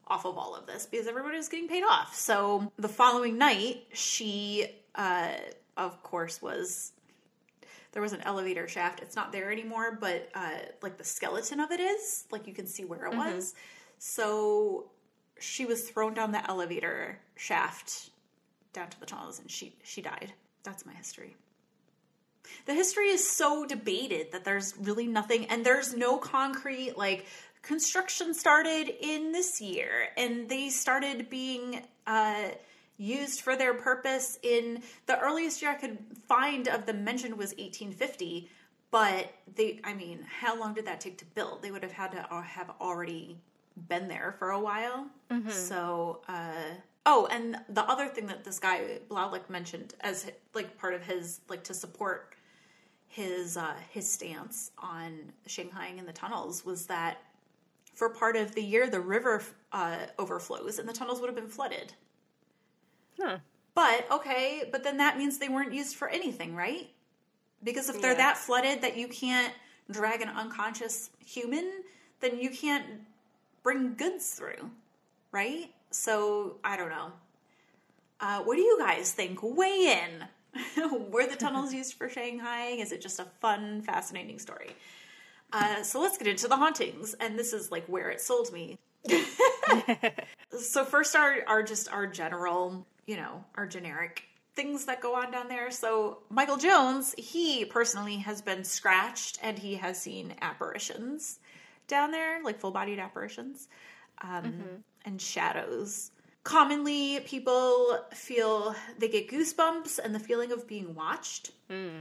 off 0.07 0.27
of 0.27 0.37
all 0.37 0.55
of 0.55 0.67
this 0.67 0.85
because 0.85 1.07
everybody 1.07 1.39
was 1.39 1.49
getting 1.49 1.69
paid 1.69 1.83
off. 1.83 2.15
So 2.15 2.71
the 2.77 2.89
following 2.89 3.39
night, 3.39 3.87
she 3.95 4.67
uh 4.97 5.33
of 5.79 6.03
course 6.03 6.43
was 6.43 6.93
there 7.93 8.03
was 8.03 8.13
an 8.13 8.21
elevator 8.23 8.69
shaft. 8.69 9.01
It's 9.01 9.17
not 9.17 9.33
there 9.33 9.51
anymore, 9.51 9.97
but 10.01 10.29
uh 10.35 10.59
like 10.83 10.97
the 10.97 11.05
skeleton 11.05 11.61
of 11.61 11.71
it 11.71 11.81
is. 11.81 12.25
Like 12.31 12.47
you 12.47 12.55
can 12.55 12.67
see 12.67 12.85
where 12.85 13.07
it 13.07 13.17
was. 13.17 13.55
So 13.99 14.91
she 15.39 15.65
was 15.67 15.89
thrown 15.89 16.15
down 16.15 16.33
the 16.33 16.49
elevator 16.49 17.19
shaft 17.37 18.11
down 18.73 18.89
to 18.89 19.01
the 19.01 19.07
tunnels 19.07 19.41
and 19.41 19.51
she 19.51 19.75
she 19.83 20.03
died. 20.03 20.33
That's 20.63 20.87
my 20.87 20.93
history. 20.93 21.37
The 22.67 22.75
history 22.75 23.09
is 23.09 23.29
so 23.29 23.65
debated 23.65 24.33
that 24.33 24.45
there's 24.45 24.75
really 24.79 25.07
nothing 25.07 25.47
and 25.47 25.65
there's 25.65 25.95
no 25.95 26.17
concrete 26.17 26.97
like 26.97 27.27
construction 27.63 28.35
started 28.35 28.89
in 28.89 29.33
this 29.33 29.61
year 29.61 30.09
and 30.17 30.49
they 30.49 30.71
started 30.71 31.29
being 31.29 31.83
uh 32.07 32.49
used 33.01 33.41
for 33.41 33.57
their 33.57 33.73
purpose 33.73 34.39
in 34.43 34.83
the 35.07 35.19
earliest 35.19 35.63
year 35.63 35.71
I 35.71 35.75
could 35.75 35.99
find 36.29 36.69
of 36.69 36.85
them 36.85 37.03
mentioned 37.03 37.37
was 37.37 37.51
1850 37.53 38.49
but 38.91 39.33
they 39.55 39.81
I 39.85 39.95
mean 39.95 40.27
how 40.41 40.59
long 40.59 40.75
did 40.75 40.85
that 40.87 41.01
take 41.01 41.17
to 41.19 41.25
build? 41.35 41.63
They 41.63 41.71
would 41.71 41.83
have 41.83 41.93
had 41.93 42.13
to 42.13 42.33
uh, 42.33 42.43
have 42.43 42.71
already 42.81 43.39
been 43.89 44.07
there 44.09 44.35
for 44.39 44.51
a 44.51 44.61
while. 44.61 45.07
So 45.51 46.21
uh 46.29 46.75
Oh, 47.07 47.27
and 47.31 47.57
the 47.71 47.83
other 47.85 48.09
thing 48.09 48.27
that 48.27 48.45
this 48.45 48.59
guy 48.59 48.99
Blalock 49.09 49.49
mentioned 49.49 49.95
as 50.01 50.31
like 50.55 50.77
part 50.77 50.93
of 50.93 51.03
his 51.03 51.41
like 51.49 51.65
to 51.65 51.75
support 51.75 52.35
his 53.09 53.57
uh, 53.57 53.75
his 53.91 54.11
stance 54.11 54.71
on 54.79 55.33
Shanghaiing 55.49 55.99
in 55.99 56.05
the 56.07 56.13
tunnels 56.13 56.65
was 56.65 56.87
that 56.87 57.23
for 57.95 58.11
part 58.11 58.37
of 58.37 58.55
the 58.55 58.63
year 58.63 58.89
the 58.89 59.01
river 59.01 59.43
uh, 59.73 59.97
overflows 60.19 60.79
and 60.79 60.89
the 60.89 60.93
tunnels 60.93 61.21
would 61.21 61.27
have 61.29 61.37
been 61.37 61.49
flooded. 61.49 61.95
Huh. 63.21 63.39
But 63.75 64.07
okay, 64.11 64.65
but 64.71 64.83
then 64.83 64.97
that 64.99 65.17
means 65.19 65.39
they 65.39 65.49
weren't 65.49 65.73
used 65.73 65.97
for 65.97 66.09
anything, 66.09 66.55
right? 66.57 66.91
Because 67.63 67.89
if 67.89 68.01
they're 68.01 68.13
Yeah. 68.13 68.19
that 68.19 68.39
flooded 68.39 68.83
that 68.83 68.97
you 68.97 69.09
can't 69.09 69.53
drag 69.91 70.23
an 70.23 70.29
unconscious 70.29 71.11
human, 71.25 71.85
then 72.21 72.39
you 72.39 72.51
can't 72.51 72.87
bring 73.63 73.95
goods 73.95 74.31
through, 74.33 74.71
right? 75.33 75.73
So 75.91 76.59
I 76.65 76.77
don't 76.77 76.89
know. 76.91 77.13
Uh, 78.21 78.43
what 78.43 78.57
do 78.57 78.63
you 78.63 78.79
guys 78.79 79.13
think? 79.13 79.41
Weigh 79.43 80.03
in. 80.03 80.29
Were 81.11 81.27
the 81.27 81.37
tunnels 81.37 81.73
used 81.81 81.95
for 81.95 82.09
Shanghai? 82.09 82.71
Is 82.71 82.93
it 82.93 83.01
just 83.01 83.19
a 83.21 83.25
fun, 83.41 83.83
fascinating 83.83 84.39
story? 84.39 84.71
Uh, 85.53 85.83
so 85.83 86.01
let's 86.01 86.17
get 86.19 86.29
into 86.29 86.47
the 86.49 86.57
hauntings, 86.57 87.15
and 87.15 87.39
this 87.39 87.53
is 87.53 87.71
like 87.73 87.85
where 87.87 88.11
it 88.11 88.21
sold 88.21 88.53
me. 88.53 88.79
so 90.59 90.85
first 90.85 91.17
are 91.17 91.39
are 91.47 91.63
just 91.63 91.91
our 91.91 92.07
general, 92.07 92.87
you 93.11 93.17
know, 93.17 93.45
our 93.57 93.67
generic 93.67 94.23
things 94.55 94.85
that 94.85 95.01
go 95.01 95.17
on 95.17 95.33
down 95.33 95.49
there. 95.49 95.73
So 95.73 96.19
Michael 96.29 96.57
Jones, 96.57 97.13
he 97.19 97.65
personally 97.65 98.19
has 98.19 98.41
been 98.41 98.63
scratched 98.63 99.41
and 99.43 99.59
he 99.59 99.75
has 99.75 100.01
seen 100.01 100.33
apparitions 100.41 101.41
down 101.89 102.13
there, 102.13 102.41
like 102.45 102.61
full 102.61 102.71
bodied 102.71 103.01
apparitions, 103.01 103.67
um, 104.23 104.45
and 105.05 105.21
shadows. 105.21 106.13
Commonly, 106.45 107.19
people 107.27 107.99
feel 108.15 108.77
they 108.99 109.09
get 109.09 109.29
goosebumps 109.29 109.99
and 109.99 110.15
the 110.15 110.21
feeling 110.21 110.53
of 110.53 110.69
being 110.69 110.95
watched. 110.95 111.51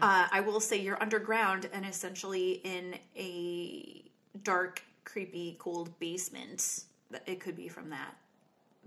Uh, 0.03 0.27
I 0.31 0.41
will 0.41 0.59
say 0.59 0.77
you're 0.77 1.01
underground 1.01 1.67
and 1.73 1.87
essentially 1.87 2.61
in 2.63 2.95
a 3.17 4.03
dark, 4.43 4.83
creepy, 5.05 5.55
cold 5.57 5.97
basement. 5.97 6.83
It 7.25 7.39
could 7.39 7.55
be 7.55 7.67
from 7.67 7.89
that. 7.89 8.15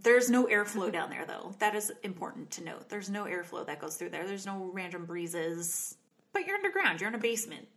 There's 0.03 0.30
no 0.30 0.46
airflow 0.46 0.92
down 0.92 1.11
there, 1.11 1.24
though. 1.24 1.55
That 1.59 1.74
is 1.74 1.92
important 2.03 2.50
to 2.53 2.64
note. 2.64 2.88
There's 2.88 3.09
no 3.09 3.24
airflow 3.24 3.64
that 3.66 3.80
goes 3.80 3.96
through 3.96 4.11
there. 4.11 4.26
There's 4.26 4.46
no 4.46 4.70
random 4.72 5.05
breezes. 5.05 5.96
But 6.32 6.46
you're 6.46 6.57
underground. 6.57 7.00
You're 7.00 7.09
in 7.09 7.14
a 7.14 7.18
basement. 7.18 7.68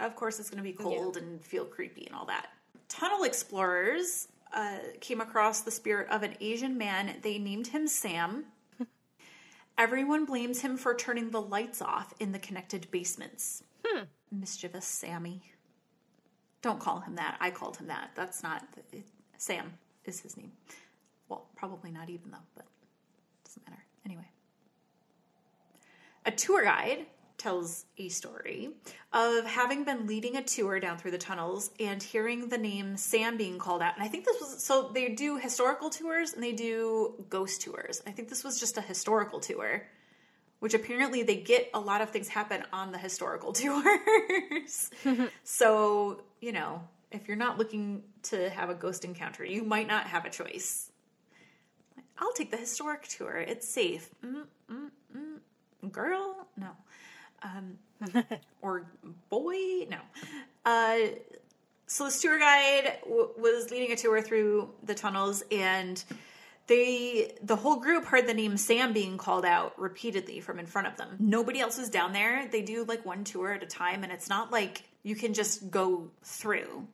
Of 0.00 0.16
course, 0.16 0.40
it's 0.40 0.50
going 0.50 0.62
to 0.62 0.64
be 0.64 0.72
cold 0.72 1.16
and 1.16 1.44
feel 1.44 1.64
creepy 1.64 2.06
and 2.06 2.14
all 2.14 2.24
that. 2.26 2.48
Tunnel 2.88 3.24
explorers 3.24 4.28
uh, 4.52 4.78
came 5.00 5.20
across 5.20 5.60
the 5.60 5.70
spirit 5.70 6.08
of 6.10 6.22
an 6.22 6.36
Asian 6.40 6.78
man. 6.78 7.16
They 7.22 7.38
named 7.38 7.68
him 7.68 7.86
Sam. 7.86 8.46
Everyone 9.78 10.24
blames 10.24 10.60
him 10.60 10.76
for 10.76 10.94
turning 10.94 11.30
the 11.30 11.40
lights 11.40 11.82
off 11.82 12.14
in 12.18 12.32
the 12.32 12.38
connected 12.38 12.90
basements. 12.90 13.62
Mischievous 14.32 14.86
Sammy. 14.86 15.42
Don't 16.62 16.80
call 16.80 17.00
him 17.00 17.16
that. 17.16 17.36
I 17.40 17.50
called 17.50 17.76
him 17.76 17.88
that. 17.88 18.10
That's 18.14 18.42
not. 18.42 18.64
Sam 19.36 19.74
is 20.06 20.20
his 20.20 20.36
name. 20.36 20.52
Well, 21.28 21.46
probably 21.56 21.90
not 21.90 22.10
even 22.10 22.30
though, 22.30 22.38
but 22.54 22.66
doesn't 23.44 23.68
matter. 23.68 23.84
Anyway. 24.04 24.28
A 26.26 26.30
tour 26.30 26.64
guide 26.64 27.06
tells 27.36 27.84
a 27.98 28.08
story 28.08 28.70
of 29.12 29.44
having 29.44 29.84
been 29.84 30.06
leading 30.06 30.36
a 30.36 30.42
tour 30.42 30.80
down 30.80 30.96
through 30.96 31.10
the 31.10 31.18
tunnels 31.18 31.70
and 31.78 32.02
hearing 32.02 32.48
the 32.48 32.56
name 32.56 32.96
Sam 32.96 33.36
being 33.36 33.58
called 33.58 33.82
out. 33.82 33.94
And 33.94 34.02
I 34.02 34.08
think 34.08 34.24
this 34.24 34.40
was 34.40 34.64
so 34.64 34.90
they 34.94 35.10
do 35.10 35.36
historical 35.36 35.90
tours 35.90 36.32
and 36.32 36.42
they 36.42 36.52
do 36.52 37.24
ghost 37.28 37.60
tours. 37.62 38.02
I 38.06 38.12
think 38.12 38.28
this 38.28 38.44
was 38.44 38.58
just 38.58 38.78
a 38.78 38.80
historical 38.80 39.40
tour, 39.40 39.86
which 40.60 40.72
apparently 40.72 41.22
they 41.22 41.36
get 41.36 41.68
a 41.74 41.80
lot 41.80 42.00
of 42.00 42.10
things 42.10 42.28
happen 42.28 42.64
on 42.72 42.92
the 42.92 42.98
historical 42.98 43.52
tours. 43.62 44.90
so, 45.44 46.22
you 46.40 46.52
know, 46.52 46.80
if 47.10 47.28
you're 47.28 47.36
not 47.36 47.58
looking 47.58 48.02
to 48.24 48.48
have 48.50 48.70
a 48.70 48.74
ghost 48.74 49.04
encounter, 49.04 49.44
you 49.44 49.64
might 49.64 49.86
not 49.86 50.06
have 50.06 50.24
a 50.24 50.30
choice. 50.30 50.90
I'll 52.18 52.32
take 52.32 52.50
the 52.50 52.56
historic 52.56 53.08
tour. 53.08 53.36
It's 53.36 53.68
safe. 53.68 54.10
Mm, 54.24 54.44
mm, 54.70 54.90
mm. 55.16 55.92
Girl, 55.92 56.46
no. 56.56 56.70
Um, 57.42 57.78
or 58.62 58.86
boy, 59.28 59.86
no. 59.90 59.98
Uh, 60.64 60.96
so 61.86 62.04
this 62.04 62.20
tour 62.20 62.38
guide 62.38 62.98
w- 63.04 63.30
was 63.36 63.70
leading 63.70 63.92
a 63.92 63.96
tour 63.96 64.22
through 64.22 64.70
the 64.84 64.94
tunnels, 64.94 65.42
and 65.50 66.02
they 66.66 67.32
the 67.42 67.56
whole 67.56 67.76
group 67.76 68.04
heard 68.04 68.26
the 68.26 68.34
name 68.34 68.56
Sam 68.56 68.92
being 68.92 69.18
called 69.18 69.44
out 69.44 69.78
repeatedly 69.78 70.40
from 70.40 70.58
in 70.58 70.66
front 70.66 70.86
of 70.86 70.96
them. 70.96 71.16
Nobody 71.18 71.60
else 71.60 71.78
was 71.78 71.90
down 71.90 72.12
there. 72.12 72.48
They 72.48 72.62
do 72.62 72.84
like 72.84 73.04
one 73.04 73.24
tour 73.24 73.52
at 73.52 73.62
a 73.62 73.66
time, 73.66 74.04
and 74.04 74.12
it's 74.12 74.28
not 74.28 74.50
like 74.50 74.84
you 75.02 75.14
can 75.14 75.34
just 75.34 75.70
go 75.70 76.10
through 76.22 76.86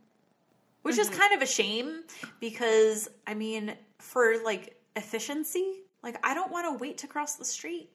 which 0.82 0.98
is 0.98 1.10
kind 1.10 1.34
of 1.34 1.42
a 1.42 1.46
shame 1.46 2.02
because 2.40 3.08
I 3.26 3.34
mean, 3.34 3.74
for 3.98 4.42
like 4.44 4.79
efficiency, 4.96 5.82
like 6.02 6.18
I 6.26 6.34
don't 6.34 6.50
want 6.50 6.66
to 6.66 6.82
wait 6.82 6.98
to 6.98 7.06
cross 7.06 7.36
the 7.36 7.44
street. 7.44 7.90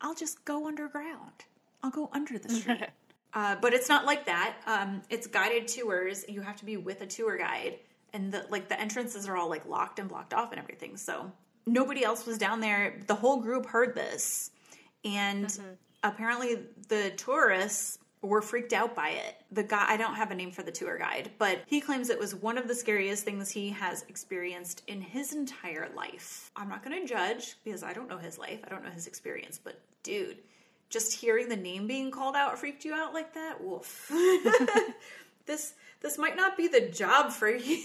I'll 0.00 0.14
just 0.14 0.44
go 0.44 0.66
underground. 0.66 1.44
I'll 1.82 1.90
go 1.90 2.08
under 2.12 2.38
the 2.38 2.48
street. 2.48 2.84
uh, 3.34 3.56
but 3.60 3.72
it's 3.72 3.88
not 3.88 4.04
like 4.04 4.26
that. 4.26 4.56
Um, 4.66 5.02
it's 5.10 5.26
guided 5.26 5.68
tours. 5.68 6.24
You 6.28 6.40
have 6.40 6.56
to 6.56 6.64
be 6.64 6.76
with 6.76 7.00
a 7.02 7.06
tour 7.06 7.36
guide, 7.36 7.78
and 8.12 8.32
the 8.32 8.46
like 8.50 8.68
the 8.68 8.80
entrances 8.80 9.28
are 9.28 9.36
all 9.36 9.48
like 9.48 9.66
locked 9.66 9.98
and 9.98 10.08
blocked 10.08 10.34
off 10.34 10.52
and 10.52 10.60
everything. 10.60 10.96
So 10.96 11.30
nobody 11.66 12.04
else 12.04 12.26
was 12.26 12.38
down 12.38 12.60
there. 12.60 13.00
The 13.06 13.14
whole 13.14 13.40
group 13.40 13.66
heard 13.66 13.94
this, 13.94 14.50
and 15.04 15.56
apparently 16.02 16.58
the 16.88 17.10
tourists 17.16 17.98
were 18.22 18.42
freaked 18.42 18.72
out 18.72 18.94
by 18.94 19.10
it. 19.10 19.36
The 19.52 19.62
guy, 19.62 19.84
I 19.88 19.96
don't 19.96 20.14
have 20.14 20.30
a 20.30 20.34
name 20.34 20.50
for 20.50 20.62
the 20.62 20.72
tour 20.72 20.98
guide, 20.98 21.30
but 21.38 21.60
he 21.66 21.80
claims 21.80 22.10
it 22.10 22.18
was 22.18 22.34
one 22.34 22.58
of 22.58 22.66
the 22.66 22.74
scariest 22.74 23.24
things 23.24 23.50
he 23.50 23.70
has 23.70 24.04
experienced 24.08 24.82
in 24.86 25.00
his 25.00 25.32
entire 25.32 25.88
life. 25.94 26.50
I'm 26.56 26.68
not 26.68 26.84
going 26.84 27.00
to 27.00 27.06
judge 27.06 27.56
because 27.64 27.82
I 27.82 27.92
don't 27.92 28.08
know 28.08 28.18
his 28.18 28.38
life, 28.38 28.60
I 28.64 28.68
don't 28.68 28.84
know 28.84 28.90
his 28.90 29.06
experience, 29.06 29.60
but 29.62 29.80
dude, 30.02 30.38
just 30.90 31.12
hearing 31.12 31.48
the 31.48 31.56
name 31.56 31.86
being 31.86 32.10
called 32.10 32.34
out 32.34 32.58
freaked 32.58 32.84
you 32.84 32.94
out 32.94 33.14
like 33.14 33.34
that? 33.34 33.62
Woof. 33.62 34.10
this 35.46 35.74
this 36.00 36.16
might 36.16 36.36
not 36.36 36.56
be 36.56 36.68
the 36.68 36.88
job 36.88 37.32
for 37.32 37.48
you. 37.54 37.82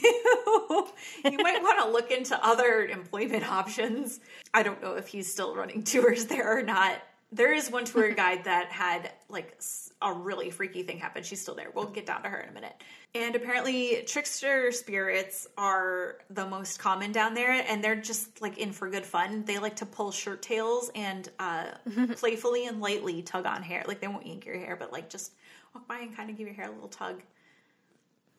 you 1.26 1.38
might 1.38 1.62
want 1.62 1.80
to 1.84 1.90
look 1.92 2.12
into 2.12 2.40
other 2.46 2.86
employment 2.86 3.50
options. 3.50 4.20
I 4.54 4.62
don't 4.64 4.82
know 4.82 4.94
if 4.94 5.08
he's 5.08 5.32
still 5.32 5.56
running 5.56 5.84
tours 5.84 6.26
there 6.26 6.60
or 6.60 6.62
not. 6.62 7.02
There 7.34 7.52
is 7.52 7.72
one 7.72 7.84
tour 7.86 8.12
guide 8.12 8.44
that 8.44 8.72
had 8.72 9.12
like 9.28 9.60
a 10.04 10.14
really 10.14 10.52
freaky 10.52 10.84
thing 10.84 11.00
happen. 11.00 11.24
She's 11.24 11.42
still 11.42 11.56
there. 11.56 11.72
We'll 11.74 11.86
get 11.86 12.06
down 12.06 12.22
to 12.22 12.30
her 12.30 12.38
in 12.38 12.50
a 12.50 12.52
minute. 12.52 12.76
And 13.16 13.36
apparently, 13.36 14.04
trickster 14.06 14.72
spirits 14.72 15.48
are 15.58 16.18
the 16.30 16.46
most 16.46 16.78
common 16.78 17.12
down 17.12 17.34
there, 17.34 17.52
and 17.68 17.84
they're 17.84 17.96
just 17.96 18.40
like 18.40 18.60
in 18.60 18.72
for 18.72 18.88
good 18.88 19.06
fun. 19.06 19.46
They 19.46 19.58
like 19.58 19.78
to 19.78 19.86
pull 19.88 20.12
shirt 20.12 20.44
tails 20.44 20.92
and 20.94 21.28
uh, 21.40 21.72
playfully 22.18 22.68
and 22.68 22.80
lightly 22.80 23.24
tug 23.24 23.48
on 23.48 23.64
hair. 23.64 23.84
Like 23.88 24.00
they 24.00 24.08
won't 24.08 24.28
yank 24.28 24.46
your 24.46 24.58
hair, 24.58 24.76
but 24.76 24.92
like 24.92 25.10
just 25.10 25.32
walk 25.74 25.88
by 25.88 26.00
and 26.00 26.16
kind 26.16 26.30
of 26.30 26.38
give 26.38 26.46
your 26.46 26.56
hair 26.56 26.68
a 26.68 26.72
little 26.72 26.88
tug. 26.88 27.24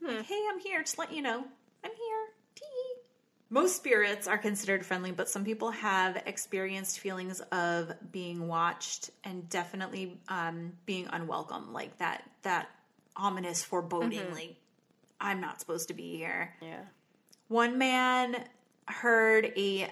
Like, 0.01 0.25
hey, 0.27 0.41
I'm 0.53 0.61
here. 0.61 0.81
Just 0.83 0.99
let 0.99 1.13
you 1.13 1.23
know. 1.23 1.45
I'm 1.85 1.91
here. 1.91 2.29
Most 3.55 3.77
spirits 3.77 4.27
are 4.27 4.37
considered 4.37 4.85
friendly, 4.85 5.13
but 5.13 5.29
some 5.29 5.45
people 5.45 5.71
have 5.71 6.21
experienced 6.27 6.99
feelings 6.99 7.39
of 7.53 7.93
being 8.11 8.49
watched 8.49 9.11
and 9.23 9.49
definitely 9.49 10.19
um, 10.29 10.73
being 10.87 11.07
unwelcome, 11.13 11.73
like 11.73 11.97
that 11.99 12.29
that 12.43 12.69
ominous 13.17 13.63
foreboding, 13.63 14.33
like 14.33 14.57
I'm 15.21 15.41
not 15.41 15.61
supposed 15.61 15.87
to 15.87 15.95
be 15.95 16.17
here. 16.17 16.53
Yeah. 16.61 16.81
One 17.47 17.79
man 17.79 18.43
heard 18.89 19.53
a 19.57 19.89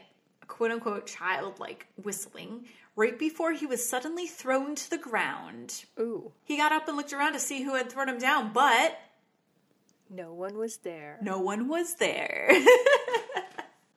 quote 0.48 0.72
unquote 0.72 1.06
child 1.06 1.60
like 1.60 1.86
whistling 2.02 2.64
right 2.96 3.16
before 3.16 3.52
he 3.52 3.66
was 3.66 3.88
suddenly 3.88 4.26
thrown 4.26 4.74
to 4.74 4.90
the 4.90 4.98
ground. 4.98 5.84
Ooh. 6.00 6.32
He 6.42 6.56
got 6.56 6.72
up 6.72 6.88
and 6.88 6.96
looked 6.96 7.12
around 7.12 7.34
to 7.34 7.38
see 7.38 7.62
who 7.62 7.76
had 7.76 7.92
thrown 7.92 8.08
him 8.08 8.18
down, 8.18 8.52
but 8.52 8.98
No 10.10 10.32
one 10.34 10.58
was 10.58 10.78
there. 10.78 11.18
no 11.22 11.38
one 11.38 11.68
was 11.68 11.94
there. 11.94 12.50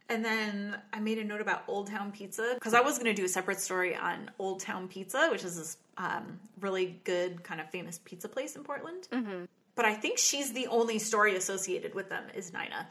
and 0.10 0.24
then 0.24 0.78
I 0.93 0.99
made 0.99 1.18
a 1.18 1.24
note 1.24 1.41
about 1.41 1.64
Old 1.68 1.88
Town 1.88 2.12
Pizza 2.12 2.51
because 2.56 2.74
I 2.74 2.82
was 2.82 2.97
going 2.97 3.14
to 3.14 3.14
do 3.14 3.26
a 3.26 3.30
separate 3.30 3.60
story 3.60 3.95
on 3.95 4.32
Old 4.39 4.60
Town 4.60 4.88
Pizza, 4.88 5.30
which 5.32 5.43
is 5.43 5.58
this 5.58 5.78
um, 5.97 6.39
really 6.60 6.99
good, 7.03 7.43
kind 7.43 7.62
of 7.62 7.70
famous 7.70 7.99
pizza 8.03 8.30
place 8.30 8.56
in 8.56 8.64
Portland. 8.64 9.08
Mm-hmm. 9.12 9.45
But 9.76 9.86
I 9.86 9.93
think 9.93 10.18
she's 10.18 10.53
the 10.53 10.68
only 10.68 10.99
story 10.99 11.36
associated 11.36 11.93
with 11.95 12.10
them 12.10 12.24
is 12.34 12.53
Nina. 12.53 12.88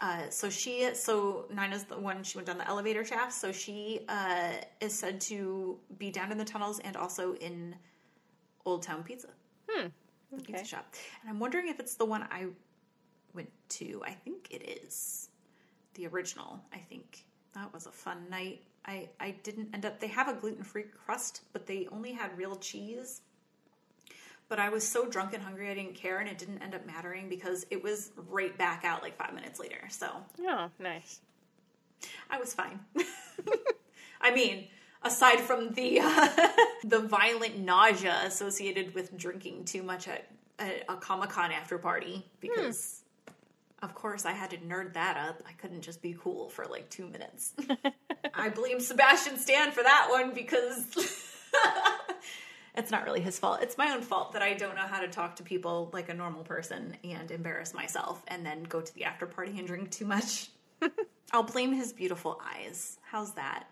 Uh, 0.00 0.30
so 0.30 0.48
she, 0.48 0.94
so 0.94 1.46
Nina's 1.52 1.84
the 1.84 1.98
one 1.98 2.22
she 2.22 2.38
went 2.38 2.46
down 2.46 2.58
the 2.58 2.68
elevator 2.68 3.04
shaft. 3.04 3.32
So 3.32 3.52
she 3.52 4.00
uh, 4.08 4.52
is 4.80 4.98
said 4.98 5.20
to 5.22 5.78
be 5.98 6.10
down 6.10 6.32
in 6.32 6.38
the 6.38 6.44
tunnels 6.44 6.78
and 6.80 6.96
also 6.96 7.34
in 7.34 7.74
Old 8.64 8.82
Town 8.82 9.02
Pizza 9.02 9.28
the 10.32 10.42
pizza 10.42 10.64
shop. 10.64 10.94
And 11.22 11.30
I'm 11.30 11.40
wondering 11.40 11.68
if 11.68 11.80
it's 11.80 11.94
the 11.94 12.04
one 12.04 12.22
I 12.30 12.46
went 13.34 13.50
to. 13.70 14.02
I 14.04 14.12
think 14.12 14.48
it 14.50 14.82
is 14.84 15.28
the 15.94 16.06
original. 16.06 16.60
I 16.72 16.78
think 16.78 17.24
that 17.54 17.72
was 17.72 17.86
a 17.86 17.92
fun 17.92 18.26
night. 18.30 18.62
I 18.86 19.08
I 19.18 19.32
didn't 19.42 19.68
end 19.74 19.84
up. 19.84 20.00
They 20.00 20.08
have 20.08 20.28
a 20.28 20.34
gluten 20.34 20.64
free 20.64 20.84
crust, 21.04 21.42
but 21.52 21.66
they 21.66 21.86
only 21.92 22.12
had 22.12 22.36
real 22.36 22.56
cheese. 22.56 23.22
But 24.48 24.58
I 24.58 24.68
was 24.68 24.86
so 24.86 25.06
drunk 25.08 25.32
and 25.32 25.42
hungry, 25.42 25.70
I 25.70 25.74
didn't 25.74 25.94
care, 25.94 26.18
and 26.18 26.28
it 26.28 26.36
didn't 26.36 26.60
end 26.60 26.74
up 26.74 26.84
mattering 26.84 27.28
because 27.28 27.66
it 27.70 27.80
was 27.84 28.10
right 28.28 28.56
back 28.58 28.84
out 28.84 29.00
like 29.00 29.16
five 29.16 29.32
minutes 29.32 29.60
later. 29.60 29.82
So 29.90 30.08
Oh, 30.42 30.70
nice. 30.80 31.20
I 32.28 32.38
was 32.38 32.52
fine. 32.52 32.80
I 34.20 34.32
mean, 34.34 34.66
aside 35.02 35.38
from 35.40 35.70
the 35.74 36.00
uh, 36.02 36.28
the 36.84 36.98
violent 37.00 37.58
nausea 37.58 38.18
associated 38.24 38.94
with 38.94 39.16
drinking 39.16 39.66
too 39.66 39.82
much 39.82 40.08
at, 40.08 40.26
at 40.58 40.84
a 40.88 40.96
Comic 40.96 41.30
Con 41.30 41.52
after 41.52 41.78
party, 41.78 42.26
because 42.40 42.99
of 43.82 43.94
course 43.94 44.24
I 44.26 44.32
had 44.32 44.50
to 44.50 44.58
nerd 44.58 44.94
that 44.94 45.16
up. 45.16 45.42
I 45.48 45.52
couldn't 45.52 45.82
just 45.82 46.02
be 46.02 46.16
cool 46.18 46.48
for 46.48 46.66
like 46.66 46.88
two 46.90 47.06
minutes. 47.06 47.54
I 48.34 48.50
blame 48.50 48.80
Sebastian 48.80 49.38
Stan 49.38 49.72
for 49.72 49.82
that 49.82 50.08
one 50.10 50.32
because 50.32 50.84
it's 52.74 52.90
not 52.90 53.04
really 53.04 53.20
his 53.20 53.38
fault. 53.38 53.60
It's 53.62 53.78
my 53.78 53.92
own 53.92 54.02
fault 54.02 54.32
that 54.32 54.42
I 54.42 54.54
don't 54.54 54.74
know 54.74 54.86
how 54.86 55.00
to 55.00 55.08
talk 55.08 55.36
to 55.36 55.42
people 55.42 55.90
like 55.92 56.08
a 56.08 56.14
normal 56.14 56.44
person 56.44 56.96
and 57.04 57.30
embarrass 57.30 57.72
myself 57.74 58.22
and 58.28 58.44
then 58.44 58.64
go 58.64 58.80
to 58.80 58.94
the 58.94 59.04
after 59.04 59.26
party 59.26 59.58
and 59.58 59.66
drink 59.66 59.90
too 59.90 60.06
much. 60.06 60.50
I'll 61.32 61.42
blame 61.42 61.72
his 61.72 61.92
beautiful 61.92 62.40
eyes. 62.44 62.98
How's 63.02 63.32
that? 63.34 63.66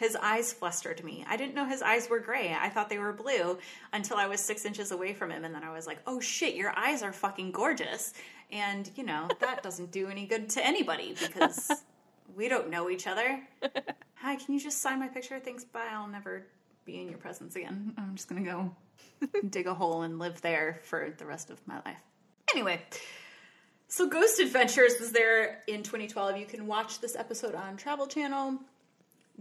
His 0.00 0.16
eyes 0.16 0.50
flustered 0.50 1.04
me. 1.04 1.26
I 1.28 1.36
didn't 1.36 1.54
know 1.54 1.66
his 1.66 1.82
eyes 1.82 2.08
were 2.08 2.20
gray. 2.20 2.56
I 2.58 2.70
thought 2.70 2.88
they 2.88 2.98
were 2.98 3.12
blue 3.12 3.58
until 3.92 4.16
I 4.16 4.28
was 4.28 4.40
six 4.40 4.64
inches 4.64 4.92
away 4.92 5.12
from 5.12 5.30
him. 5.30 5.44
And 5.44 5.54
then 5.54 5.62
I 5.62 5.70
was 5.74 5.86
like, 5.86 5.98
oh 6.06 6.20
shit, 6.20 6.54
your 6.54 6.72
eyes 6.74 7.02
are 7.02 7.12
fucking 7.12 7.50
gorgeous. 7.50 8.14
And, 8.50 8.90
you 8.96 9.04
know, 9.04 9.28
that 9.40 9.62
doesn't 9.62 9.92
do 9.92 10.08
any 10.08 10.24
good 10.24 10.48
to 10.50 10.66
anybody 10.66 11.14
because 11.20 11.70
we 12.34 12.48
don't 12.48 12.70
know 12.70 12.88
each 12.88 13.06
other. 13.06 13.42
Hi, 14.14 14.36
can 14.36 14.54
you 14.54 14.58
just 14.58 14.80
sign 14.80 15.00
my 15.00 15.08
picture? 15.08 15.38
Thanks, 15.38 15.64
bye. 15.64 15.88
I'll 15.92 16.08
never 16.08 16.46
be 16.86 16.98
in 16.98 17.10
your 17.10 17.18
presence 17.18 17.54
again. 17.54 17.92
I'm 17.98 18.16
just 18.16 18.26
gonna 18.26 18.40
go 18.40 18.74
dig 19.50 19.66
a 19.66 19.74
hole 19.74 20.00
and 20.00 20.18
live 20.18 20.40
there 20.40 20.80
for 20.84 21.12
the 21.18 21.26
rest 21.26 21.50
of 21.50 21.60
my 21.68 21.76
life. 21.84 22.00
Anyway, 22.54 22.80
so 23.88 24.08
Ghost 24.08 24.40
Adventures 24.40 24.94
was 24.98 25.12
there 25.12 25.62
in 25.66 25.82
2012. 25.82 26.38
You 26.38 26.46
can 26.46 26.66
watch 26.66 27.00
this 27.00 27.16
episode 27.16 27.54
on 27.54 27.76
Travel 27.76 28.06
Channel. 28.06 28.60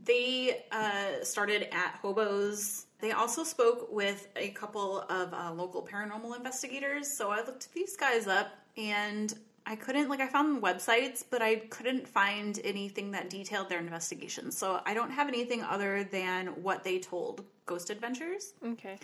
They 0.05 0.65
uh, 0.71 1.23
started 1.23 1.73
at 1.73 1.99
Hobos. 2.01 2.85
They 2.99 3.11
also 3.11 3.43
spoke 3.43 3.87
with 3.91 4.27
a 4.35 4.49
couple 4.49 5.01
of 5.09 5.33
uh, 5.33 5.51
local 5.53 5.81
paranormal 5.85 6.35
investigators. 6.35 7.09
So 7.09 7.31
I 7.31 7.37
looked 7.37 7.73
these 7.73 7.95
guys 7.95 8.27
up 8.27 8.47
and 8.77 9.33
I 9.65 9.75
couldn't, 9.75 10.09
like, 10.09 10.19
I 10.19 10.27
found 10.27 10.61
websites, 10.63 11.23
but 11.29 11.41
I 11.41 11.57
couldn't 11.69 12.07
find 12.07 12.59
anything 12.63 13.11
that 13.11 13.29
detailed 13.29 13.69
their 13.69 13.79
investigations. 13.79 14.57
So 14.57 14.81
I 14.85 14.93
don't 14.93 15.11
have 15.11 15.27
anything 15.27 15.63
other 15.63 16.03
than 16.03 16.47
what 16.63 16.83
they 16.83 16.99
told 16.99 17.43
Ghost 17.65 17.89
Adventures. 17.89 18.53
Okay. 18.65 18.97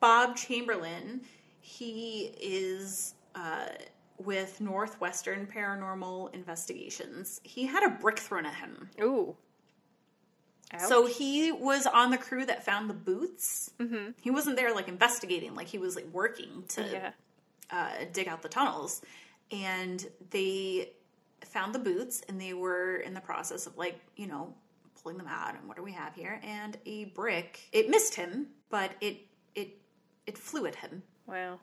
Bob 0.00 0.36
Chamberlain, 0.36 1.20
he 1.60 2.32
is 2.40 3.14
uh, 3.34 3.66
with 4.18 4.60
Northwestern 4.60 5.46
Paranormal 5.46 6.34
Investigations. 6.34 7.40
He 7.44 7.64
had 7.66 7.84
a 7.84 7.90
brick 7.90 8.18
thrown 8.18 8.44
at 8.44 8.54
him. 8.54 8.90
Ooh. 9.00 9.36
Ouch. 10.74 10.88
So 10.88 11.06
he 11.06 11.52
was 11.52 11.86
on 11.86 12.10
the 12.10 12.18
crew 12.18 12.44
that 12.46 12.64
found 12.64 12.88
the 12.88 12.94
boots. 12.94 13.70
Mm-hmm. 13.78 14.12
He 14.20 14.30
wasn't 14.30 14.56
there 14.56 14.74
like 14.74 14.88
investigating, 14.88 15.54
like 15.54 15.66
he 15.68 15.78
was 15.78 15.96
like 15.96 16.06
working 16.12 16.64
to 16.68 16.82
yeah. 16.82 17.10
uh, 17.70 18.04
dig 18.12 18.28
out 18.28 18.42
the 18.42 18.48
tunnels. 18.48 19.02
And 19.50 20.06
they 20.30 20.90
found 21.44 21.74
the 21.74 21.78
boots 21.78 22.22
and 22.28 22.40
they 22.40 22.54
were 22.54 22.96
in 22.96 23.14
the 23.14 23.20
process 23.20 23.66
of 23.66 23.76
like, 23.76 23.98
you 24.16 24.26
know, 24.26 24.54
pulling 25.02 25.18
them 25.18 25.26
out 25.28 25.54
and 25.54 25.66
what 25.68 25.76
do 25.76 25.82
we 25.82 25.92
have 25.92 26.14
here? 26.14 26.40
And 26.42 26.76
a 26.86 27.06
brick. 27.06 27.60
It 27.72 27.90
missed 27.90 28.14
him, 28.14 28.46
but 28.70 28.92
it 29.00 29.18
it 29.54 29.76
it 30.26 30.38
flew 30.38 30.66
at 30.66 30.76
him 30.76 31.02
Wow. 31.26 31.58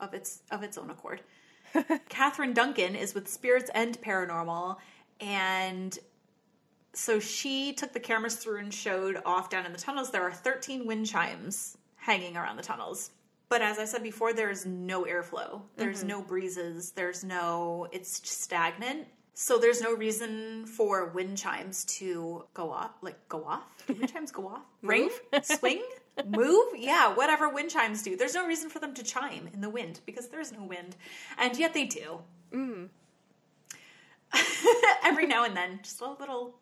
of 0.00 0.14
its 0.14 0.40
of 0.50 0.62
its 0.62 0.78
own 0.78 0.90
accord. 0.90 1.20
Catherine 2.08 2.52
Duncan 2.54 2.94
is 2.94 3.14
with 3.14 3.28
Spirits 3.28 3.70
and 3.74 4.00
Paranormal, 4.00 4.76
and 5.20 5.98
so 6.94 7.20
she 7.20 7.72
took 7.72 7.92
the 7.92 8.00
cameras 8.00 8.36
through 8.36 8.58
and 8.58 8.72
showed 8.72 9.20
off 9.24 9.50
down 9.50 9.66
in 9.66 9.72
the 9.72 9.78
tunnels. 9.78 10.10
There 10.10 10.22
are 10.22 10.32
13 10.32 10.86
wind 10.86 11.06
chimes 11.06 11.76
hanging 11.96 12.36
around 12.36 12.56
the 12.56 12.62
tunnels. 12.62 13.10
But 13.48 13.62
as 13.62 13.78
I 13.78 13.84
said 13.84 14.02
before, 14.02 14.32
there's 14.32 14.66
no 14.66 15.04
airflow. 15.04 15.62
There's 15.76 15.98
mm-hmm. 15.98 16.08
no 16.08 16.22
breezes. 16.22 16.92
There's 16.92 17.22
no, 17.24 17.88
it's 17.92 18.28
stagnant. 18.28 19.06
So 19.34 19.58
there's 19.58 19.80
no 19.80 19.94
reason 19.94 20.64
for 20.66 21.06
wind 21.06 21.36
chimes 21.36 21.84
to 21.96 22.44
go 22.54 22.70
off, 22.70 22.92
like 23.02 23.28
go 23.28 23.44
off. 23.44 23.64
Do 23.86 23.94
wind 23.94 24.12
chimes 24.12 24.30
go 24.30 24.46
off? 24.48 24.62
Ring? 24.82 25.10
Swing? 25.42 25.82
Move? 26.26 26.66
Yeah, 26.76 27.12
whatever 27.14 27.48
wind 27.48 27.70
chimes 27.70 28.02
do. 28.02 28.16
There's 28.16 28.34
no 28.34 28.46
reason 28.46 28.70
for 28.70 28.78
them 28.78 28.94
to 28.94 29.02
chime 29.02 29.48
in 29.52 29.60
the 29.60 29.70
wind 29.70 30.00
because 30.06 30.28
there's 30.28 30.52
no 30.52 30.62
wind. 30.62 30.94
And 31.38 31.58
yet 31.58 31.74
they 31.74 31.86
do. 31.86 32.20
Mm. 32.52 32.88
Every 35.04 35.26
now 35.26 35.44
and 35.44 35.56
then, 35.56 35.80
just 35.82 36.00
a 36.00 36.10
little 36.10 36.54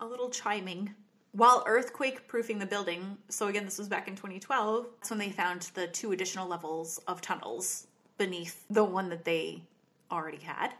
a 0.00 0.06
little 0.06 0.30
chiming. 0.30 0.94
While 1.32 1.62
earthquake 1.66 2.26
proofing 2.26 2.58
the 2.58 2.66
building, 2.66 3.16
so 3.28 3.46
again, 3.46 3.64
this 3.64 3.78
was 3.78 3.88
back 3.88 4.08
in 4.08 4.16
2012, 4.16 4.86
that's 4.98 5.10
when 5.10 5.18
they 5.18 5.30
found 5.30 5.70
the 5.74 5.86
two 5.86 6.10
additional 6.12 6.48
levels 6.48 6.98
of 7.06 7.20
tunnels 7.20 7.86
beneath 8.18 8.64
the 8.68 8.82
one 8.82 9.08
that 9.10 9.24
they 9.24 9.62
already 10.10 10.38
had. 10.38 10.74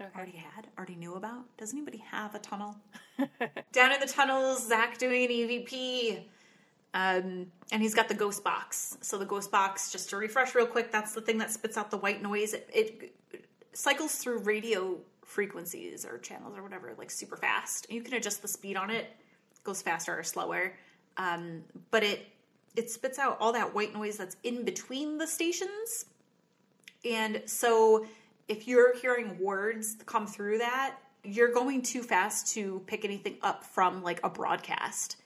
Okay. 0.00 0.10
Already 0.16 0.32
had, 0.32 0.66
already 0.76 0.96
knew 0.96 1.14
about. 1.14 1.44
Does 1.56 1.72
anybody 1.72 1.98
have 2.10 2.34
a 2.34 2.40
tunnel? 2.40 2.76
Down 3.72 3.92
in 3.92 4.00
the 4.00 4.06
tunnels, 4.06 4.66
Zach 4.66 4.98
doing 4.98 5.24
an 5.24 5.30
EVP. 5.30 6.24
Um, 6.94 7.46
and 7.72 7.80
he's 7.80 7.94
got 7.94 8.08
the 8.08 8.14
ghost 8.14 8.42
box. 8.42 8.98
So 9.00 9.18
the 9.18 9.24
ghost 9.24 9.50
box, 9.50 9.92
just 9.92 10.10
to 10.10 10.16
refresh 10.16 10.54
real 10.54 10.66
quick, 10.66 10.90
that's 10.90 11.12
the 11.12 11.20
thing 11.20 11.38
that 11.38 11.50
spits 11.50 11.76
out 11.76 11.90
the 11.90 11.96
white 11.96 12.22
noise. 12.22 12.54
It, 12.54 12.68
it 12.72 13.14
cycles 13.72 14.16
through 14.16 14.38
radio 14.38 14.98
frequencies 15.24 16.04
or 16.04 16.18
channels 16.18 16.56
or 16.56 16.62
whatever, 16.62 16.94
like 16.98 17.10
super 17.10 17.36
fast. 17.36 17.86
You 17.90 18.02
can 18.02 18.14
adjust 18.14 18.42
the 18.42 18.48
speed 18.48 18.76
on 18.76 18.90
it; 18.90 19.04
it 19.50 19.64
goes 19.64 19.82
faster 19.82 20.16
or 20.16 20.22
slower. 20.22 20.74
Um, 21.16 21.62
but 21.90 22.02
it 22.02 22.28
it 22.76 22.90
spits 22.90 23.18
out 23.18 23.36
all 23.40 23.52
that 23.52 23.74
white 23.74 23.94
noise 23.94 24.16
that's 24.16 24.36
in 24.42 24.64
between 24.64 25.18
the 25.18 25.26
stations. 25.26 26.06
And 27.04 27.42
so, 27.46 28.06
if 28.48 28.66
you're 28.66 28.96
hearing 28.96 29.38
words 29.38 29.96
come 30.06 30.26
through 30.26 30.58
that, 30.58 30.96
you're 31.24 31.52
going 31.52 31.82
too 31.82 32.02
fast 32.02 32.52
to 32.54 32.82
pick 32.86 33.04
anything 33.04 33.36
up 33.42 33.64
from 33.64 34.02
like 34.02 34.20
a 34.22 34.28
broadcast. 34.28 35.16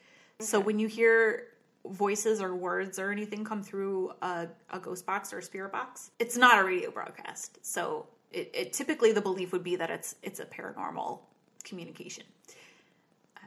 So 0.40 0.60
when 0.60 0.78
you 0.78 0.86
hear 0.86 1.48
voices 1.84 2.40
or 2.40 2.54
words 2.54 2.98
or 2.98 3.10
anything 3.10 3.44
come 3.44 3.62
through 3.62 4.12
a, 4.22 4.46
a 4.70 4.78
ghost 4.78 5.04
box 5.04 5.32
or 5.32 5.38
a 5.38 5.42
spirit 5.42 5.72
box, 5.72 6.12
it's 6.18 6.36
not 6.36 6.58
a 6.58 6.64
radio 6.64 6.90
broadcast. 6.90 7.58
So 7.62 8.06
it, 8.32 8.50
it 8.54 8.72
typically 8.72 9.12
the 9.12 9.20
belief 9.20 9.52
would 9.52 9.64
be 9.64 9.76
that 9.76 9.90
it's 9.90 10.14
it's 10.22 10.40
a 10.40 10.44
paranormal 10.44 11.20
communication. 11.64 12.24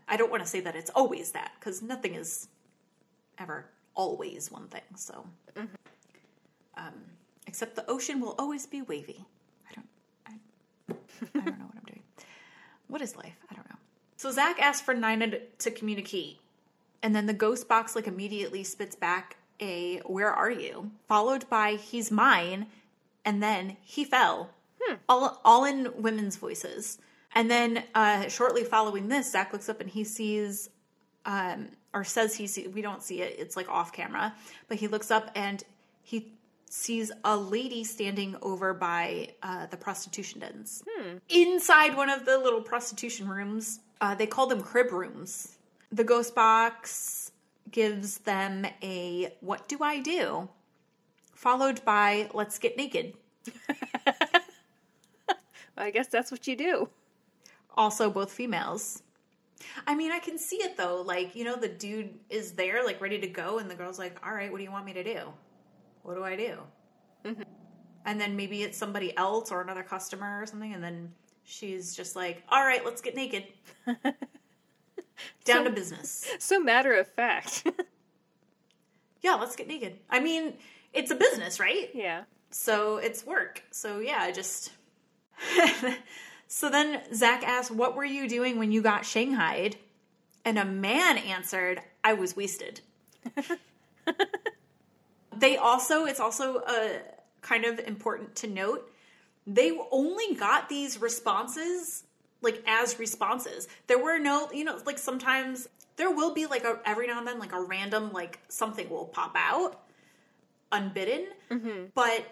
I 0.08 0.18
don't 0.18 0.32
want 0.32 0.44
to 0.44 0.50
say 0.50 0.60
that 0.62 0.76
it's 0.76 0.92
always 0.92 1.32
that 1.32 1.52
because 1.60 1.82
nothing 1.82 2.16
is 2.16 2.48
ever 3.38 3.66
always 3.96 4.52
one 4.52 4.68
thing. 4.68 4.82
So, 4.96 5.26
um, 6.76 6.94
except 7.48 7.76
the 7.76 7.90
ocean 7.90 8.20
will 8.20 8.36
always 8.38 8.66
be 8.66 8.82
wavy. 8.82 9.24
I 9.70 9.74
don't. 9.76 9.88
I, 10.28 11.40
I 11.40 11.44
don't 11.46 11.60
know 11.60 11.66
what 11.66 11.76
I'm 11.78 11.84
doing. 11.86 12.04
What 12.88 13.02
is 13.02 13.16
life? 13.16 13.38
I 13.50 13.56
don't 13.56 13.70
know. 13.70 13.78
So 14.18 14.32
Zach 14.32 14.62
asked 14.62 14.84
for 14.84 14.94
Nina 14.94 15.40
to 15.60 15.72
communicate, 15.72 16.40
and 17.02 17.16
then 17.16 17.26
the 17.26 17.34
ghost 17.34 17.68
box 17.68 17.96
like 17.96 18.08
immediately 18.08 18.64
spits 18.64 18.96
back 18.96 19.38
a 19.60 20.00
"Where 20.00 20.34
are 20.34 20.52
you?" 20.52 20.92
followed 21.08 21.50
by 21.50 21.76
"He's 21.76 22.12
mine," 22.12 22.68
and 23.24 23.42
then 23.42 23.78
he 23.82 24.04
fell. 24.04 24.50
All 25.10 25.42
all 25.44 25.66
in 25.66 25.90
women's 25.96 26.38
voices. 26.38 26.98
And 27.34 27.50
then 27.50 27.84
uh, 27.96 28.28
shortly 28.28 28.64
following 28.64 29.08
this, 29.08 29.32
Zach 29.32 29.54
looks 29.54 29.70
up 29.70 29.80
and 29.80 29.90
he 29.90 30.04
sees, 30.04 30.70
um, 31.26 31.70
or 31.94 32.04
says 32.04 32.36
he 32.36 32.46
sees. 32.48 32.68
We 32.70 32.82
don't 32.82 33.02
see 33.02 33.22
it; 33.22 33.36
it's 33.40 33.56
like 33.56 33.70
off 33.70 33.94
camera. 33.94 34.34
But 34.68 34.78
he 34.78 34.88
looks 34.88 35.12
up 35.12 35.32
and 35.36 35.64
he 36.04 36.34
sees 36.70 37.12
a 37.26 37.36
lady 37.36 37.84
standing 37.84 38.36
over 38.42 38.74
by 38.74 39.30
uh, 39.44 39.66
the 39.68 39.78
prostitution 39.78 40.40
dens. 40.40 40.84
Inside 41.30 41.96
one 41.96 42.10
of 42.10 42.26
the 42.26 42.38
little 42.38 42.62
prostitution 42.62 43.28
rooms, 43.28 43.80
uh, 44.00 44.16
they 44.16 44.26
call 44.28 44.48
them 44.48 44.62
crib 44.62 44.92
rooms. 44.92 45.58
The 45.92 46.04
ghost 46.04 46.34
box 46.36 47.32
gives 47.72 48.20
them 48.20 48.66
a 48.82 49.34
"What 49.40 49.68
do 49.70 49.80
I 49.82 50.00
do?" 50.00 50.50
followed 51.34 51.84
by 51.86 52.30
"Let's 52.34 52.58
get 52.60 52.76
naked." 52.76 53.14
I 55.82 55.92
guess 55.92 56.08
that's 56.08 56.32
what 56.32 56.48
you 56.48 56.56
do. 56.56 56.90
also 57.76 58.10
both 58.10 58.32
females. 58.32 59.04
I 59.86 59.96
mean, 59.96 60.12
I 60.12 60.20
can 60.20 60.38
see 60.38 60.58
it 60.58 60.76
though. 60.78 61.02
Like, 61.02 61.36
you 61.36 61.44
know, 61.44 61.56
the 61.56 61.68
dude 61.70 62.10
is 62.30 62.54
there, 62.54 62.84
like, 62.86 63.00
ready 63.02 63.20
to 63.20 63.28
go, 63.28 63.60
and 63.60 63.70
the 63.70 63.76
girl's 63.76 64.00
like, 64.00 64.18
all 64.26 64.34
right, 64.34 64.52
what 64.52 64.58
do 64.58 64.64
you 64.64 64.72
want 64.72 64.86
me 64.86 64.94
to 64.94 65.04
do? 65.04 65.20
What 66.04 66.16
do 66.16 66.24
I 66.24 66.36
do? 66.36 66.58
Mm-hmm. 67.26 67.42
And 68.06 68.20
then 68.20 68.36
maybe 68.36 68.64
it's 68.64 68.78
somebody 68.78 69.16
else 69.18 69.52
or 69.52 69.62
another 69.62 69.84
customer 69.84 70.42
or 70.42 70.46
something, 70.48 70.74
and 70.74 70.84
then 70.84 71.12
she's 71.44 71.96
just 71.96 72.16
like, 72.16 72.44
all 72.50 72.66
right, 72.66 72.84
let's 72.84 73.02
get 73.02 73.16
naked. 73.16 73.46
Down 73.86 74.16
So- 75.46 75.64
to 75.66 75.70
business. 75.70 76.28
So 76.40 76.60
matter 76.60 76.94
of 76.96 77.08
fact. 77.08 77.68
Yeah, 79.24 79.36
let's 79.36 79.56
get 79.56 79.68
naked. 79.68 80.00
I 80.10 80.20
mean, 80.20 80.54
it's 80.94 81.12
a 81.12 81.16
business, 81.16 81.60
right? 81.60 81.92
yeah. 81.94 82.24
So 82.50 82.98
it's 82.98 83.24
work. 83.24 83.62
So 83.70 84.00
yeah, 84.00 84.18
I 84.20 84.32
just. 84.32 84.72
so 86.48 86.70
then 86.70 87.02
Zach 87.14 87.44
asked, 87.44 87.72
What 87.72 87.96
were 87.96 88.06
you 88.06 88.28
doing 88.28 88.58
when 88.58 88.72
you 88.72 88.82
got 88.82 89.04
shanghaied? 89.04 89.76
And 90.44 90.58
a 90.58 90.66
man 90.66 91.18
answered, 91.18 91.82
I 92.04 92.14
was 92.14 92.36
wasted. 92.36 92.82
they 95.38 95.58
also, 95.58 96.06
it's 96.06 96.20
also 96.20 96.64
a 96.68 97.02
kind 97.42 97.66
of 97.66 97.80
important 97.80 98.36
to 98.38 98.48
note, 98.48 98.92
they 99.46 99.78
only 99.92 100.36
got 100.36 100.70
these 100.70 101.02
responses 101.02 102.04
like 102.42 102.64
as 102.66 103.00
responses. 103.00 103.68
There 103.88 104.00
were 104.00 104.20
no, 104.20 104.52
you 104.52 104.64
know, 104.64 104.80
like 104.86 104.98
sometimes 104.98 105.68
there 105.96 106.12
will 106.12 106.34
be 106.34 106.48
like 106.48 106.64
a 106.64 106.80
every 106.86 107.08
now 107.08 107.20
and 107.20 107.28
then 107.28 107.40
like 107.40 107.54
a 107.54 107.62
random 107.62 108.12
like 108.12 108.40
something 108.50 108.90
will 108.90 109.06
pop 109.06 109.34
out 109.36 109.82
unbidden, 110.72 111.28
mm-hmm. 111.50 111.86
but 111.94 112.26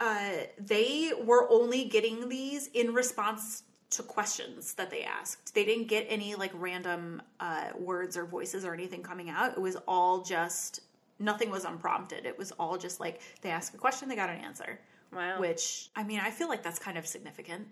uh, 0.00 0.30
they 0.58 1.12
were 1.22 1.50
only 1.50 1.84
getting 1.84 2.28
these 2.28 2.68
in 2.68 2.92
response 2.94 3.64
to 3.90 4.02
questions 4.02 4.74
that 4.74 4.90
they 4.90 5.02
asked. 5.02 5.54
They 5.54 5.64
didn't 5.64 5.88
get 5.88 6.06
any 6.08 6.34
like 6.34 6.52
random 6.54 7.22
uh, 7.38 7.70
words 7.78 8.16
or 8.16 8.24
voices 8.24 8.64
or 8.64 8.72
anything 8.72 9.02
coming 9.02 9.30
out. 9.30 9.52
It 9.52 9.60
was 9.60 9.76
all 9.86 10.22
just 10.22 10.80
nothing 11.18 11.50
was 11.50 11.64
unprompted. 11.64 12.24
It 12.24 12.38
was 12.38 12.52
all 12.52 12.78
just 12.78 12.98
like 12.98 13.20
they 13.42 13.50
asked 13.50 13.74
a 13.74 13.78
question, 13.78 14.08
they 14.08 14.16
got 14.16 14.30
an 14.30 14.40
answer. 14.40 14.80
Wow. 15.12 15.40
Which 15.40 15.90
I 15.96 16.04
mean, 16.04 16.20
I 16.20 16.30
feel 16.30 16.48
like 16.48 16.62
that's 16.62 16.78
kind 16.78 16.96
of 16.96 17.06
significant. 17.06 17.66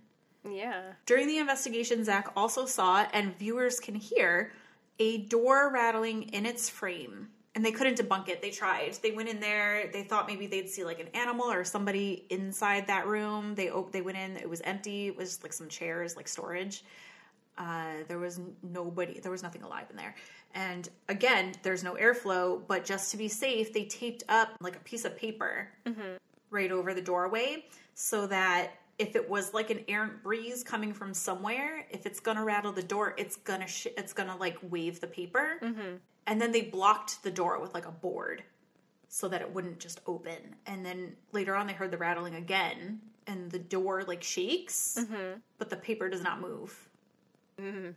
Yeah. 0.49 0.93
During 1.07 1.27
the 1.27 1.39
investigation, 1.39 2.05
Zach 2.05 2.33
also 2.37 2.67
saw, 2.67 3.07
and 3.13 3.37
viewers 3.39 3.81
can 3.81 3.95
hear, 3.95 4.53
a 4.99 5.19
door 5.19 5.71
rattling 5.73 6.25
in 6.25 6.47
its 6.47 6.69
frame. 6.69 7.29
And 7.59 7.67
they 7.67 7.73
couldn't 7.73 7.99
debunk 7.99 8.29
it. 8.29 8.41
They 8.41 8.51
tried. 8.51 8.95
They 9.03 9.11
went 9.11 9.29
in 9.29 9.41
there. 9.41 9.91
They 9.93 10.05
thought 10.05 10.29
maybe 10.29 10.47
they'd 10.47 10.69
see 10.69 10.85
like 10.85 11.01
an 11.01 11.09
animal 11.13 11.47
or 11.51 11.65
somebody 11.65 12.25
inside 12.31 12.87
that 12.87 13.09
room. 13.09 13.57
They 13.57 13.69
op- 13.69 13.91
they 13.91 14.01
went 14.01 14.17
in. 14.17 14.37
It 14.37 14.49
was 14.49 14.61
empty. 14.61 15.09
It 15.09 15.17
was 15.17 15.43
like 15.43 15.53
some 15.53 15.67
chairs, 15.69 16.15
like 16.15 16.29
storage. 16.29 16.85
Uh, 17.57 18.05
there 18.07 18.21
was 18.21 18.39
nobody. 18.63 19.19
There 19.19 19.33
was 19.33 19.43
nothing 19.43 19.63
alive 19.65 19.87
in 19.91 19.97
there. 19.97 20.15
And 20.55 20.89
again, 21.09 21.53
there's 21.65 21.83
no 21.83 21.95
airflow. 21.95 22.63
But 22.69 22.85
just 22.85 23.11
to 23.11 23.17
be 23.17 23.27
safe, 23.27 23.73
they 23.73 23.87
taped 23.87 24.23
up 24.29 24.51
like 24.61 24.77
a 24.77 24.81
piece 24.81 25.05
of 25.05 25.17
paper 25.19 25.69
right 26.51 26.71
over 26.71 26.95
the 26.95 27.03
doorway 27.03 27.65
so 27.95 28.29
that 28.29 28.75
if 29.01 29.17
it 29.17 29.29
was 29.29 29.53
like 29.53 29.71
an 29.71 29.81
errant 29.89 30.23
breeze 30.23 30.63
coming 30.63 30.93
from 30.93 31.13
somewhere, 31.13 31.85
if 31.91 32.07
it's 32.07 32.21
gonna 32.21 32.45
rattle 32.45 32.71
the 32.71 32.83
door, 32.85 33.15
it's 33.19 33.35
gonna 33.35 33.67
sh- 33.67 33.89
it's 33.97 34.13
gonna 34.13 34.37
like 34.37 34.57
wave 34.63 35.01
the 35.01 35.09
paper, 35.09 35.59
and 36.29 36.41
then 36.41 36.53
they 36.53 36.61
blocked 36.61 37.23
the 37.23 37.31
door 37.31 37.59
with 37.59 37.75
like 37.75 37.87
a 37.87 37.91
board 37.91 38.45
so 39.09 39.27
that 39.29 39.41
it 39.41 39.53
wouldn't 39.53 39.81
just 39.81 40.01
open. 40.07 40.55
And 40.67 40.85
then 40.85 41.17
later 41.33 41.57
on, 41.57 41.67
they 41.67 41.73
heard 41.73 41.91
the 41.91 41.97
rattling 41.97 42.35
again, 42.35 43.01
and 43.27 43.51
the 43.51 43.59
door 43.59 44.05
like 44.07 44.23
shakes, 44.23 44.99
mm-hmm. 45.01 45.39
but 45.57 45.71
the 45.71 45.77
paper 45.77 46.09
does 46.09 46.23
not 46.23 46.41
move. 46.41 46.89
Mm-hmm. 47.61 47.91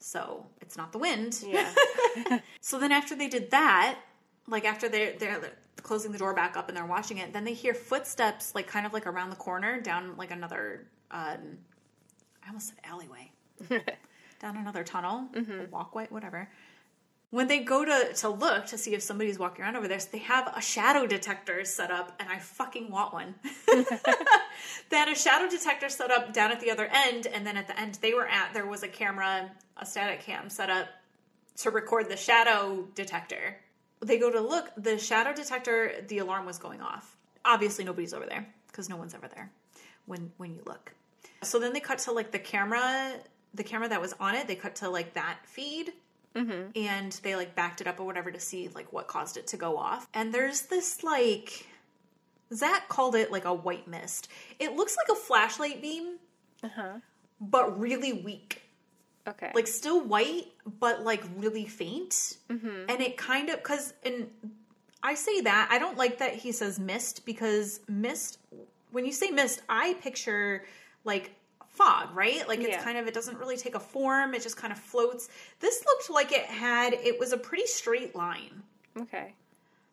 So 0.00 0.44
it's 0.60 0.76
not 0.76 0.92
the 0.92 0.98
wind. 0.98 1.42
Yeah. 1.46 1.72
So 2.60 2.78
then 2.78 2.90
after 2.90 3.14
they 3.14 3.28
did 3.28 3.52
that, 3.52 4.00
like 4.48 4.64
after 4.64 4.88
they're 4.88 5.12
they're 5.12 5.52
closing 5.82 6.10
the 6.10 6.18
door 6.18 6.34
back 6.34 6.56
up 6.56 6.68
and 6.68 6.76
they're 6.76 6.84
watching 6.84 7.18
it, 7.18 7.32
then 7.32 7.44
they 7.44 7.54
hear 7.54 7.74
footsteps 7.74 8.54
like 8.54 8.66
kind 8.66 8.84
of 8.84 8.92
like 8.92 9.06
around 9.06 9.30
the 9.30 9.36
corner 9.36 9.80
down 9.80 10.16
like 10.16 10.32
another 10.32 10.86
um 11.12 11.58
I 12.44 12.48
almost 12.48 12.68
said 12.68 12.78
alleyway. 12.84 13.30
down 14.40 14.56
another 14.56 14.84
tunnel, 14.84 15.28
a 15.34 15.66
walkway, 15.70 16.06
whatever. 16.10 16.48
When 17.30 17.46
they 17.46 17.58
go 17.58 17.84
to 17.84 18.14
to 18.14 18.28
look 18.30 18.66
to 18.66 18.78
see 18.78 18.94
if 18.94 19.02
somebody's 19.02 19.38
walking 19.38 19.62
around 19.62 19.76
over 19.76 19.86
there, 19.86 19.98
they 20.10 20.18
have 20.18 20.50
a 20.56 20.62
shadow 20.62 21.06
detector 21.06 21.62
set 21.64 21.90
up, 21.90 22.16
and 22.18 22.28
I 22.28 22.38
fucking 22.38 22.90
want 22.90 23.12
one. 23.12 23.34
they 24.88 24.96
had 24.96 25.08
a 25.08 25.14
shadow 25.14 25.48
detector 25.48 25.90
set 25.90 26.10
up 26.10 26.32
down 26.32 26.50
at 26.52 26.60
the 26.60 26.70
other 26.70 26.88
end, 26.90 27.26
and 27.26 27.46
then 27.46 27.58
at 27.58 27.66
the 27.66 27.78
end 27.78 27.98
they 28.00 28.14
were 28.14 28.26
at, 28.26 28.54
there 28.54 28.66
was 28.66 28.82
a 28.82 28.88
camera, 28.88 29.50
a 29.76 29.84
static 29.84 30.20
cam 30.20 30.48
set 30.48 30.70
up 30.70 30.88
to 31.56 31.70
record 31.70 32.08
the 32.08 32.16
shadow 32.16 32.86
detector. 32.94 33.58
They 34.00 34.18
go 34.18 34.30
to 34.30 34.40
look, 34.40 34.70
the 34.76 34.96
shadow 34.96 35.34
detector, 35.34 36.04
the 36.06 36.18
alarm 36.18 36.46
was 36.46 36.56
going 36.56 36.80
off. 36.80 37.16
Obviously, 37.44 37.84
nobody's 37.84 38.14
over 38.14 38.26
there 38.26 38.46
because 38.68 38.88
no 38.88 38.96
one's 38.96 39.12
ever 39.12 39.28
there 39.28 39.50
when 40.06 40.32
when 40.38 40.54
you 40.54 40.62
look. 40.64 40.94
So 41.42 41.58
then 41.58 41.72
they 41.72 41.80
cut 41.80 41.98
to 42.00 42.12
like 42.12 42.32
the 42.32 42.38
camera, 42.38 43.14
the 43.52 43.64
camera 43.64 43.88
that 43.88 44.00
was 44.00 44.14
on 44.18 44.34
it. 44.34 44.46
They 44.46 44.56
cut 44.56 44.76
to 44.76 44.88
like 44.88 45.14
that 45.14 45.38
feed, 45.44 45.92
and 46.76 47.12
they 47.22 47.34
like 47.36 47.54
backed 47.54 47.80
it 47.80 47.86
up 47.86 47.98
or 48.00 48.04
whatever 48.04 48.30
to 48.30 48.40
see 48.40 48.68
like 48.74 48.92
what 48.92 49.06
caused 49.08 49.36
it 49.36 49.46
to 49.48 49.56
go 49.56 49.76
off. 49.76 50.06
And 50.14 50.32
there's 50.32 50.62
this 50.62 51.02
like 51.02 51.66
Zach 52.54 52.88
called 52.88 53.14
it 53.14 53.30
like 53.30 53.44
a 53.44 53.52
white 53.54 53.86
mist. 53.88 54.28
It 54.58 54.74
looks 54.76 54.96
like 54.96 55.16
a 55.16 55.20
flashlight 55.20 55.82
beam, 55.82 56.16
Uh 56.62 56.68
huh. 56.74 56.92
but 57.40 57.78
really 57.78 58.12
weak 58.12 58.62
Okay. 59.26 59.50
like 59.54 59.66
still 59.66 60.00
white 60.02 60.46
but 60.80 61.02
like 61.04 61.22
really 61.36 61.66
faint 61.66 62.38
and 62.48 62.88
it 62.88 63.18
kind 63.18 63.50
of 63.50 63.56
because 63.56 63.92
and 64.02 64.30
i 65.02 65.12
say 65.14 65.42
that 65.42 65.68
i 65.70 65.78
don't 65.78 65.98
like 65.98 66.16
that 66.20 66.32
he 66.34 66.50
says 66.50 66.78
mist 66.78 67.26
because 67.26 67.80
mist 67.88 68.38
when 68.90 69.04
you 69.04 69.12
say 69.12 69.28
mist 69.30 69.60
i 69.68 69.92
picture 70.00 70.64
like 71.04 71.32
fog 71.78 72.14
right 72.14 72.46
like 72.48 72.58
it's 72.58 72.68
Yeah. 72.68 72.82
kind 72.82 72.98
of 72.98 73.06
it 73.06 73.14
doesn't 73.14 73.38
really 73.38 73.56
take 73.56 73.74
a 73.74 73.80
form 73.80 74.34
it 74.34 74.42
just 74.42 74.56
kind 74.56 74.72
of 74.72 74.78
floats 74.78 75.28
this 75.60 75.84
looked 75.86 76.10
like 76.10 76.32
it 76.32 76.46
had 76.46 76.92
it 76.92 77.18
was 77.18 77.32
a 77.32 77.38
pretty 77.38 77.66
straight 77.66 78.14
line 78.16 78.62
okay. 78.96 79.34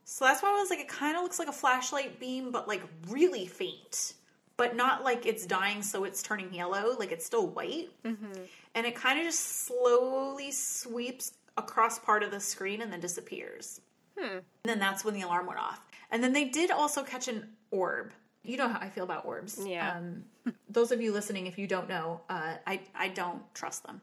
so 0.03 0.25
that's 0.25 0.41
why 0.41 0.49
i 0.49 0.59
was 0.59 0.69
like 0.69 0.79
it 0.79 0.87
kind 0.87 1.15
of 1.15 1.23
looks 1.23 1.39
like 1.39 1.47
a 1.47 1.53
flashlight 1.53 2.19
beam 2.19 2.51
but 2.51 2.67
like 2.67 2.81
really 3.09 3.45
faint 3.45 4.13
but 4.57 4.75
not 4.75 5.03
like 5.03 5.25
it's 5.25 5.45
dying 5.45 5.81
so 5.81 6.03
it's 6.03 6.21
turning 6.23 6.53
yellow 6.53 6.95
like 6.97 7.11
it's 7.11 7.25
still 7.25 7.47
white 7.47 7.89
mm-hmm. 8.03 8.41
and 8.73 8.85
it 8.85 8.95
kind 8.95 9.19
of 9.19 9.25
just 9.25 9.65
slowly 9.67 10.51
sweeps 10.51 11.33
across 11.57 11.99
part 11.99 12.23
of 12.23 12.31
the 12.31 12.39
screen 12.39 12.81
and 12.81 12.91
then 12.91 12.99
disappears. 12.99 13.81
Hmm. 14.17 14.37
And 14.37 14.43
then 14.63 14.79
that's 14.79 15.03
when 15.05 15.13
the 15.13 15.21
alarm 15.21 15.47
went 15.47 15.59
off. 15.59 15.85
And 16.11 16.23
then 16.23 16.33
they 16.33 16.45
did 16.45 16.71
also 16.71 17.03
catch 17.03 17.27
an 17.27 17.49
orb. 17.71 18.11
You 18.45 18.57
know 18.57 18.67
how 18.67 18.79
I 18.79 18.89
feel 18.89 19.03
about 19.03 19.25
orbs. 19.25 19.59
Yeah. 19.65 19.97
Um, 19.97 20.23
those 20.69 20.91
of 20.91 21.01
you 21.01 21.11
listening, 21.11 21.47
if 21.47 21.57
you 21.57 21.67
don't 21.67 21.89
know, 21.89 22.21
uh, 22.29 22.55
I 22.67 22.79
I 22.95 23.09
don't 23.09 23.41
trust 23.53 23.85
them 23.85 24.01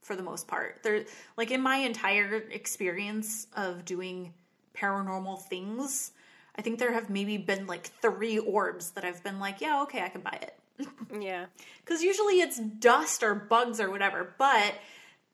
for 0.00 0.16
the 0.16 0.22
most 0.22 0.46
part. 0.48 0.80
They're 0.82 1.04
like 1.36 1.50
in 1.50 1.60
my 1.60 1.76
entire 1.76 2.36
experience 2.50 3.46
of 3.56 3.84
doing 3.84 4.32
paranormal 4.74 5.42
things. 5.42 6.12
I 6.56 6.62
think 6.62 6.78
there 6.78 6.92
have 6.92 7.10
maybe 7.10 7.36
been 7.36 7.66
like 7.66 7.86
three 8.00 8.38
orbs 8.38 8.92
that 8.92 9.04
I've 9.04 9.22
been 9.22 9.38
like, 9.38 9.60
yeah, 9.60 9.82
okay, 9.82 10.02
I 10.02 10.08
can 10.08 10.22
buy 10.22 10.38
it 10.40 10.54
Yeah. 11.20 11.46
because 11.84 12.02
usually 12.02 12.40
it's 12.40 12.58
dust 12.58 13.22
or 13.22 13.34
bugs 13.34 13.80
or 13.80 13.90
whatever 13.90 14.34
but 14.38 14.74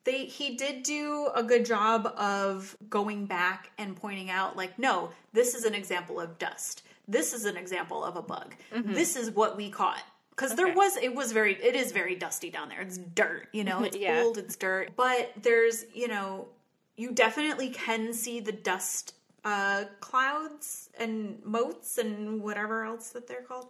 they 0.04 0.26
he 0.26 0.56
did 0.56 0.82
do 0.82 1.28
a 1.34 1.42
good 1.42 1.64
job 1.64 2.06
of 2.16 2.76
going 2.88 3.26
back 3.26 3.70
and 3.78 3.96
pointing 3.96 4.30
out 4.30 4.56
like 4.56 4.78
no 4.78 5.10
this 5.32 5.54
is 5.54 5.64
an 5.64 5.74
example 5.74 6.20
of 6.20 6.38
dust 6.38 6.82
this 7.08 7.32
is 7.32 7.44
an 7.44 7.56
example 7.56 8.04
of 8.04 8.16
a 8.16 8.22
bug 8.22 8.54
this 8.84 9.16
is 9.16 9.30
what 9.30 9.56
we 9.56 9.70
caught 9.70 10.02
because 10.30 10.54
there 10.54 10.72
was 10.72 10.96
it 10.96 11.14
was 11.14 11.32
very 11.32 11.54
it 11.62 11.74
is 11.74 11.92
very 11.92 12.14
dusty 12.14 12.50
down 12.50 12.68
there 12.68 12.80
it's 12.80 12.98
dirt 12.98 13.48
you 13.52 13.64
know 13.64 13.82
it's 13.82 13.96
Yeah. 14.00 14.22
cold 14.22 14.38
it's 14.38 14.56
dirt 14.56 14.90
but 14.96 15.32
there's 15.42 15.84
you 15.94 16.08
know 16.08 16.48
you 16.96 17.12
definitely 17.12 17.70
can 17.70 18.12
see 18.12 18.40
the 18.40 18.52
dust 18.52 19.14
uh 19.44 19.84
clouds 20.00 20.90
and 20.98 21.40
motes 21.44 21.98
and 21.98 22.42
whatever 22.42 22.84
else 22.84 23.10
that 23.10 23.26
they're 23.26 23.42
called 23.42 23.68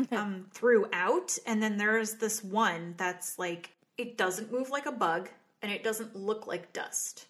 um, 0.12 0.46
throughout. 0.52 1.36
And 1.46 1.62
then 1.62 1.76
there's 1.76 2.14
this 2.14 2.42
one 2.42 2.94
that's 2.96 3.38
like, 3.38 3.70
it 3.98 4.16
doesn't 4.16 4.50
move 4.50 4.70
like 4.70 4.86
a 4.86 4.92
bug 4.92 5.28
and 5.62 5.70
it 5.70 5.84
doesn't 5.84 6.16
look 6.16 6.46
like 6.46 6.72
dust. 6.72 7.26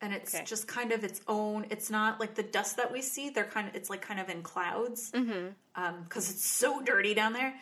And 0.00 0.12
it's 0.12 0.34
Okay. 0.34 0.44
just 0.44 0.68
kind 0.68 0.92
of 0.92 1.04
its 1.04 1.20
own, 1.26 1.66
it's 1.70 1.90
not 1.90 2.20
like 2.20 2.34
the 2.34 2.42
dust 2.42 2.76
that 2.76 2.92
we 2.92 3.00
see. 3.00 3.30
They're 3.30 3.44
kind 3.44 3.66
of, 3.66 3.74
it's 3.74 3.88
like 3.88 4.02
kind 4.02 4.20
of 4.20 4.28
in 4.28 4.42
clouds 4.42 5.10
mm-hmm. 5.12 5.48
um, 5.74 6.02
because 6.04 6.30
it's 6.30 6.44
so 6.44 6.82
dirty 6.82 7.14
down 7.14 7.32
there. 7.32 7.54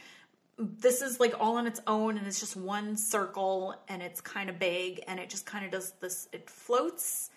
This 0.58 1.00
is 1.00 1.20
like 1.20 1.34
all 1.38 1.56
on 1.56 1.66
its 1.66 1.80
own 1.86 2.18
and 2.18 2.26
it's 2.26 2.40
just 2.40 2.56
one 2.56 2.96
circle 2.96 3.74
and 3.88 4.02
it's 4.02 4.20
kind 4.20 4.50
of 4.50 4.58
big 4.58 5.02
and 5.06 5.20
it 5.20 5.30
just 5.30 5.46
kind 5.46 5.64
of 5.64 5.70
does 5.70 5.92
this, 6.00 6.28
it 6.32 6.50
floats 6.50 7.30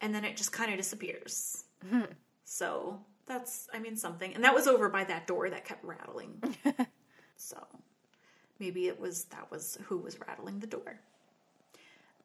and 0.00 0.14
then 0.14 0.24
it 0.24 0.36
just 0.36 0.52
kind 0.52 0.70
of 0.70 0.78
disappears. 0.78 1.64
Mm-hmm. 1.84 2.12
So 2.44 3.00
that's, 3.26 3.68
I 3.72 3.78
mean, 3.80 3.96
something. 3.96 4.34
And 4.34 4.44
that 4.44 4.54
was 4.54 4.66
over 4.66 4.88
by 4.88 5.04
that 5.04 5.26
door 5.26 5.50
that 5.50 5.64
kept 5.64 5.84
rattling. 5.84 6.42
so 7.36 7.58
maybe 8.58 8.86
it 8.86 8.98
was, 8.98 9.24
that 9.26 9.50
was 9.50 9.76
who 9.84 9.98
was 9.98 10.18
rattling 10.20 10.60
the 10.60 10.66
door. 10.66 11.00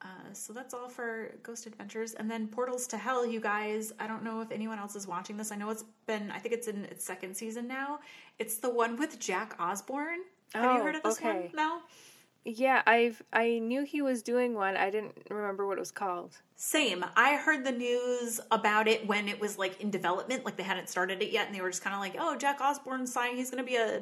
Uh, 0.03 0.33
so 0.33 0.51
that's 0.51 0.73
all 0.73 0.89
for 0.89 1.31
Ghost 1.43 1.67
Adventures. 1.67 2.13
And 2.13 2.29
then 2.29 2.47
Portals 2.47 2.87
to 2.87 2.97
Hell, 2.97 3.25
you 3.25 3.39
guys. 3.39 3.93
I 3.99 4.07
don't 4.07 4.23
know 4.23 4.41
if 4.41 4.51
anyone 4.51 4.79
else 4.79 4.95
is 4.95 5.07
watching 5.07 5.37
this. 5.37 5.51
I 5.51 5.55
know 5.55 5.69
it's 5.69 5.85
been, 6.07 6.31
I 6.31 6.39
think 6.39 6.55
it's 6.55 6.67
in 6.67 6.85
its 6.85 7.05
second 7.05 7.35
season 7.37 7.67
now. 7.67 7.99
It's 8.39 8.57
the 8.57 8.69
one 8.69 8.97
with 8.97 9.19
Jack 9.19 9.55
Osbourne. 9.59 10.21
Have 10.53 10.63
you 10.63 10.81
Oh, 10.81 10.83
heard 10.83 10.95
of 10.95 11.03
this 11.03 11.17
okay. 11.17 11.41
one, 11.41 11.49
Mel? 11.53 11.81
Yeah, 12.43 12.81
I've 12.87 13.21
I 13.31 13.59
knew 13.59 13.83
he 13.83 14.01
was 14.01 14.23
doing 14.23 14.55
one. 14.55 14.75
I 14.75 14.89
didn't 14.89 15.15
remember 15.29 15.67
what 15.67 15.77
it 15.77 15.79
was 15.79 15.91
called. 15.91 16.39
Same. 16.55 17.05
I 17.15 17.35
heard 17.35 17.63
the 17.63 17.71
news 17.71 18.39
about 18.49 18.87
it 18.87 19.05
when 19.05 19.27
it 19.27 19.39
was 19.39 19.59
like 19.59 19.79
in 19.79 19.91
development, 19.91 20.43
like 20.43 20.57
they 20.57 20.63
hadn't 20.63 20.89
started 20.89 21.21
it 21.21 21.31
yet, 21.31 21.45
and 21.45 21.55
they 21.55 21.61
were 21.61 21.69
just 21.69 21.83
kind 21.83 21.93
of 21.93 21.99
like, 22.01 22.15
"Oh, 22.17 22.35
Jack 22.35 22.59
Osbourne 22.59 23.05
signed. 23.05 23.37
He's 23.37 23.51
going 23.51 23.63
to 23.63 23.69
be 23.69 23.75
a 23.75 24.01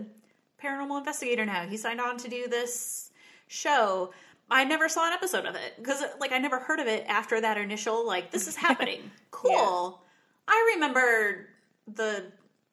paranormal 0.64 1.00
investigator 1.00 1.46
now. 1.46 1.68
He 1.68 1.76
signed 1.76 2.00
on 2.00 2.16
to 2.18 2.30
do 2.30 2.48
this 2.48 3.12
show." 3.48 4.14
I 4.52 4.64
never 4.64 4.90
saw 4.90 5.08
an 5.08 5.14
episode 5.14 5.46
of 5.46 5.56
it 5.56 5.74
because, 5.78 6.04
like, 6.20 6.32
I 6.32 6.40
never 6.40 6.60
heard 6.60 6.80
of 6.80 6.88
it 6.88 7.06
after 7.08 7.40
that 7.42 7.58
initial 7.58 8.06
like, 8.06 8.32
"This 8.32 8.48
is 8.48 8.56
happening." 8.68 9.12
cool. 9.32 10.02
I 10.48 10.72
remember 10.76 11.48
the 11.88 12.26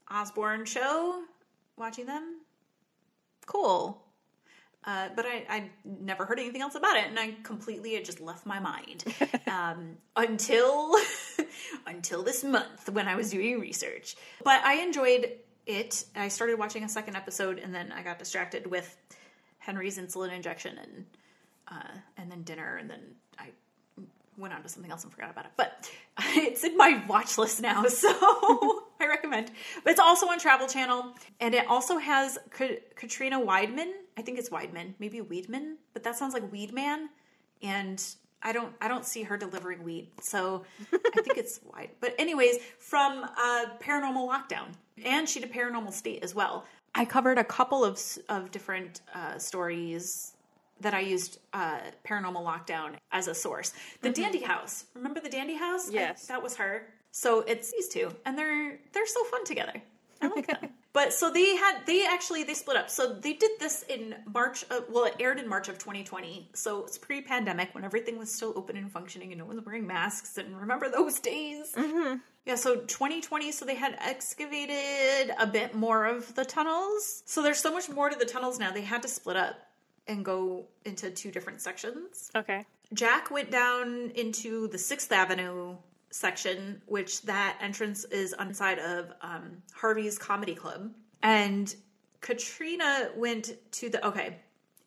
Osbourne 0.08 0.64
show, 0.64 1.22
watching 1.76 2.06
them. 2.06 2.40
Cool. 3.44 4.02
Uh, 4.84 5.08
but 5.16 5.26
I, 5.26 5.44
I 5.48 5.70
never 5.84 6.24
heard 6.24 6.38
anything 6.38 6.62
else 6.62 6.76
about 6.76 6.96
it, 6.96 7.06
and 7.06 7.18
I 7.18 7.34
completely 7.42 7.96
it 7.96 8.04
just 8.04 8.20
left 8.20 8.46
my 8.46 8.60
mind 8.60 9.04
um, 9.48 9.96
until 10.14 10.94
until 11.86 12.22
this 12.22 12.44
month 12.44 12.88
when 12.90 13.08
I 13.08 13.16
was 13.16 13.30
doing 13.30 13.58
research. 13.58 14.16
But 14.44 14.64
I 14.64 14.74
enjoyed 14.74 15.32
it. 15.66 16.04
I 16.14 16.28
started 16.28 16.58
watching 16.58 16.84
a 16.84 16.88
second 16.88 17.16
episode, 17.16 17.58
and 17.58 17.74
then 17.74 17.90
I 17.90 18.02
got 18.02 18.20
distracted 18.20 18.68
with 18.68 18.96
Henry's 19.58 19.98
insulin 19.98 20.32
injection 20.32 20.78
and 20.78 21.04
uh, 21.68 21.98
and 22.16 22.30
then 22.30 22.42
dinner, 22.42 22.76
and 22.76 22.88
then 22.88 23.00
I 23.38 23.50
went 24.36 24.54
on 24.54 24.62
to 24.62 24.68
something 24.68 24.90
else 24.90 25.04
and 25.04 25.12
forgot 25.12 25.30
about 25.30 25.46
it. 25.46 25.52
But 25.56 25.90
it's 26.20 26.64
in 26.64 26.76
my 26.76 27.02
watch 27.08 27.38
list 27.38 27.60
now, 27.60 27.84
so 27.88 28.08
I 29.00 29.06
recommend. 29.08 29.50
But 29.84 29.90
it's 29.90 30.00
also 30.00 30.26
on 30.26 30.38
Travel 30.38 30.68
Channel, 30.68 31.14
and 31.40 31.54
it 31.54 31.66
also 31.68 31.98
has 31.98 32.38
Ka- 32.50 32.80
Katrina 32.94 33.40
Weidman. 33.40 33.92
I 34.16 34.22
think 34.22 34.38
it's 34.38 34.50
Weidman, 34.50 34.94
maybe 34.98 35.20
Weedman, 35.20 35.74
but 35.92 36.02
that 36.04 36.16
sounds 36.16 36.34
like 36.34 36.50
Weedman, 36.50 37.06
and 37.62 38.02
I 38.42 38.52
don't 38.52 38.72
I 38.80 38.88
don't 38.88 39.04
see 39.04 39.22
her 39.24 39.36
delivering 39.36 39.82
weed, 39.82 40.08
so 40.22 40.64
I 40.92 41.20
think 41.22 41.36
it's 41.36 41.60
Wide. 41.64 41.90
But 42.00 42.14
anyways, 42.18 42.58
from 42.78 43.24
uh, 43.24 43.64
Paranormal 43.80 44.28
Lockdown, 44.28 44.68
and 45.04 45.28
she 45.28 45.40
did 45.40 45.52
Paranormal 45.52 45.92
State 45.92 46.22
as 46.22 46.34
well. 46.34 46.64
I 46.94 47.04
covered 47.04 47.38
a 47.38 47.44
couple 47.44 47.84
of 47.84 48.00
of 48.28 48.50
different 48.50 49.00
uh, 49.14 49.38
stories 49.38 50.35
that 50.80 50.94
I 50.94 51.00
used 51.00 51.38
uh, 51.52 51.78
Paranormal 52.06 52.44
Lockdown 52.44 52.96
as 53.12 53.28
a 53.28 53.34
source. 53.34 53.72
The 54.02 54.10
Dandy 54.10 54.40
House, 54.42 54.84
remember 54.94 55.20
the 55.20 55.30
Dandy 55.30 55.54
House? 55.54 55.88
I- 55.88 55.92
Yes. 55.92 56.26
that 56.26 56.42
was 56.42 56.56
her. 56.56 56.86
So 57.10 57.40
it's 57.40 57.70
these 57.72 57.88
two, 57.88 58.10
and 58.26 58.36
they're 58.38 58.78
they're 58.92 59.06
so 59.06 59.24
fun 59.24 59.44
together. 59.44 59.82
I 60.20 60.28
like 60.28 60.46
them. 60.46 60.70
But 60.92 61.12
so 61.12 61.30
they 61.30 61.56
had 61.56 61.80
they 61.84 62.06
actually 62.06 62.42
they 62.44 62.54
split 62.54 62.78
up. 62.78 62.88
So 62.88 63.12
they 63.12 63.34
did 63.34 63.50
this 63.60 63.84
in 63.86 64.14
March. 64.32 64.64
Of, 64.70 64.84
well, 64.88 65.04
it 65.04 65.14
aired 65.20 65.38
in 65.38 65.46
March 65.46 65.68
of 65.68 65.76
2020. 65.76 66.48
So 66.54 66.84
it's 66.86 66.96
pre-pandemic 66.96 67.74
when 67.74 67.84
everything 67.84 68.18
was 68.18 68.34
still 68.34 68.54
open 68.56 68.78
and 68.78 68.90
functioning, 68.90 69.30
and 69.30 69.38
no 69.38 69.44
one's 69.44 69.64
wearing 69.66 69.86
masks. 69.86 70.38
And 70.38 70.58
remember 70.58 70.88
those 70.88 71.20
days? 71.20 71.72
Mm-hmm. 71.76 72.16
Yeah. 72.46 72.54
So 72.54 72.76
2020. 72.76 73.52
So 73.52 73.66
they 73.66 73.74
had 73.74 73.98
excavated 74.00 75.34
a 75.38 75.46
bit 75.46 75.74
more 75.74 76.06
of 76.06 76.34
the 76.34 76.46
tunnels. 76.46 77.22
So 77.26 77.42
there's 77.42 77.60
so 77.60 77.72
much 77.72 77.88
more 77.90 78.08
to 78.08 78.16
the 78.18 78.24
tunnels 78.24 78.58
now. 78.58 78.72
They 78.72 78.80
had 78.82 79.02
to 79.02 79.08
split 79.08 79.36
up 79.36 79.54
and 80.08 80.24
go 80.24 80.66
into 80.84 81.10
two 81.10 81.30
different 81.30 81.60
sections. 81.60 82.30
Okay. 82.34 82.64
Jack 82.92 83.30
went 83.30 83.50
down 83.50 84.12
into 84.14 84.68
the 84.68 84.78
Sixth 84.78 85.10
Avenue 85.10 85.76
section, 86.10 86.80
which 86.86 87.22
that 87.22 87.58
entrance 87.60 88.04
is 88.04 88.32
on 88.34 88.48
the 88.48 88.54
side 88.54 88.78
of 88.78 89.12
um, 89.20 89.62
Harvey's 89.74 90.18
Comedy 90.18 90.54
Club, 90.54 90.92
and 91.22 91.74
Katrina 92.20 93.10
went 93.16 93.52
to 93.72 93.88
the 93.88 94.06
okay. 94.06 94.36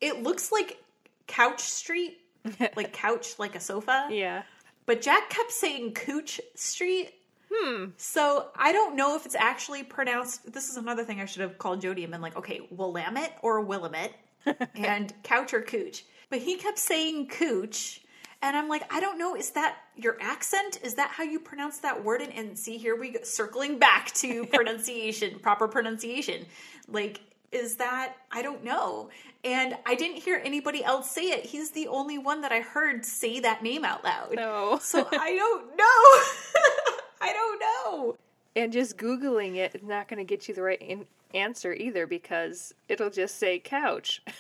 It 0.02 0.24
looks 0.24 0.52
like 0.52 0.82
Couch 1.28 1.62
Street, 1.62 2.20
like 2.76 2.94
couch, 2.94 3.38
like 3.38 3.56
a 3.56 3.60
sofa. 3.60 4.08
Yeah. 4.12 4.44
But 4.86 5.02
Jack 5.02 5.30
kept 5.30 5.52
saying 5.52 5.94
Cooch 5.94 6.42
Street. 6.56 7.14
Hmm. 7.52 7.86
So 7.98 8.50
I 8.56 8.72
don't 8.72 8.96
know 8.96 9.16
if 9.16 9.26
it's 9.26 9.36
actually 9.36 9.84
pronounced. 9.84 10.52
This 10.52 10.70
is 10.70 10.78
another 10.78 11.04
thing 11.04 11.20
I 11.20 11.26
should 11.26 11.42
have 11.42 11.58
called 11.58 11.82
Jody 11.82 12.04
and 12.04 12.12
been 12.12 12.22
like, 12.22 12.36
okay, 12.38 12.62
Willamette 12.72 13.38
or 13.42 13.62
Willamette, 13.62 14.14
and 14.76 15.14
couch 15.24 15.54
or 15.54 15.62
cooch. 15.62 16.06
But 16.30 16.40
he 16.40 16.58
kept 16.58 16.78
saying 16.78 17.28
cooch, 17.28 18.02
and 18.42 18.56
I'm 18.56 18.70
like, 18.70 18.92
I 18.94 19.00
don't 19.00 19.18
know. 19.18 19.36
Is 19.36 19.52
that 19.52 19.78
your 19.96 20.18
accent? 20.22 20.80
Is 20.84 20.96
that 20.96 21.10
how 21.10 21.24
you 21.24 21.40
pronounce 21.40 21.80
that 21.80 22.04
word? 22.04 22.22
And, 22.22 22.34
and 22.34 22.58
see, 22.58 22.78
here 22.78 22.96
we 22.96 23.12
go, 23.12 23.20
circling 23.24 23.80
back 23.80 24.12
to 24.16 24.46
pronunciation, 24.54 25.40
proper 25.40 25.68
pronunciation. 25.68 26.46
Like, 26.88 27.22
is 27.52 27.76
that 27.78 28.16
I 28.32 28.42
don't 28.42 28.64
know. 28.64 29.10
And 29.44 29.76
I 29.86 29.96
didn't 29.96 30.18
hear 30.18 30.42
anybody 30.44 30.84
else 30.84 31.10
say 31.10 31.30
it. 31.30 31.46
He's 31.46 31.72
the 31.72 31.88
only 31.88 32.18
one 32.18 32.42
that 32.42 32.52
I 32.52 32.60
heard 32.60 33.06
say 33.06 33.40
that 33.40 33.64
name 33.64 33.86
out 33.86 34.04
loud. 34.04 34.36
No. 34.36 34.80
So 34.82 35.08
I 35.12 35.36
don't 35.36 35.78
know. 35.78 37.00
I 37.22 37.34
don't 37.34 37.60
know. 37.60 38.16
And 38.56 38.74
just 38.74 38.98
Googling 38.98 39.56
it 39.56 39.76
is 39.76 39.84
not 39.84 40.08
going 40.08 40.18
to 40.18 40.24
get 40.24 40.48
you 40.48 40.54
the 40.54 40.62
right 40.62 40.82
in- 40.82 41.06
answer 41.34 41.74
either 41.74 42.08
because 42.08 42.74
it'll 42.88 43.10
just 43.10 43.38
say 43.38 43.60
couch. 43.60 44.22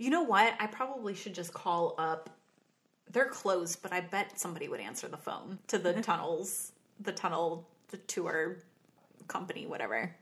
You 0.00 0.08
know 0.08 0.22
what? 0.22 0.54
I 0.58 0.66
probably 0.66 1.14
should 1.14 1.34
just 1.34 1.52
call 1.52 1.94
up. 1.98 2.30
They're 3.10 3.28
closed, 3.28 3.82
but 3.82 3.92
I 3.92 4.00
bet 4.00 4.40
somebody 4.40 4.66
would 4.66 4.80
answer 4.80 5.08
the 5.08 5.18
phone 5.18 5.58
to 5.66 5.76
the 5.76 5.92
tunnels, 6.02 6.72
the 7.00 7.12
tunnel, 7.12 7.68
the 7.88 7.98
tour 7.98 8.56
company, 9.28 9.66
whatever. 9.66 10.16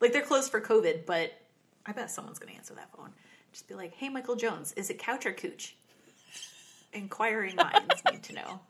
Like 0.00 0.12
they're 0.12 0.20
closed 0.20 0.50
for 0.50 0.60
COVID, 0.60 1.06
but 1.06 1.32
I 1.86 1.92
bet 1.92 2.10
someone's 2.10 2.38
going 2.38 2.52
to 2.52 2.58
answer 2.58 2.74
that 2.74 2.94
phone. 2.94 3.10
Just 3.50 3.66
be 3.66 3.74
like, 3.74 3.94
"Hey, 3.94 4.10
Michael 4.10 4.36
Jones, 4.36 4.74
is 4.74 4.90
it 4.90 4.98
couch 4.98 5.24
or 5.24 5.32
cooch?" 5.32 5.74
Inquiring 6.92 7.56
minds 7.56 8.02
need 8.12 8.22
to 8.24 8.34
know. 8.34 8.60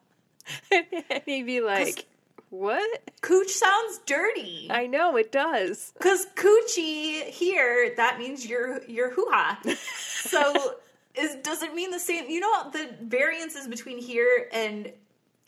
and 0.71 1.23
he'd 1.27 1.47
be 1.47 1.61
like, 1.61 2.07
What? 2.51 3.03
Cooch 3.21 3.51
sounds 3.51 3.99
dirty. 4.07 4.69
I 4.71 4.87
know 4.87 5.17
it 5.17 5.31
does. 5.33 5.93
Because 5.99 6.27
coochie 6.35 7.25
here, 7.25 7.95
that 7.97 8.19
means 8.19 8.47
your 8.47 8.83
your 8.85 9.11
hoo 9.11 9.27
ha. 9.31 9.61
So 10.19 10.75
is 11.15 11.37
does 11.37 11.63
it 11.63 11.75
mean 11.75 11.91
the 11.91 11.99
same? 12.01 12.29
You 12.29 12.41
know 12.41 12.71
the 12.71 12.91
variances 13.03 13.67
between 13.69 13.99
here 13.99 14.49
and 14.53 14.93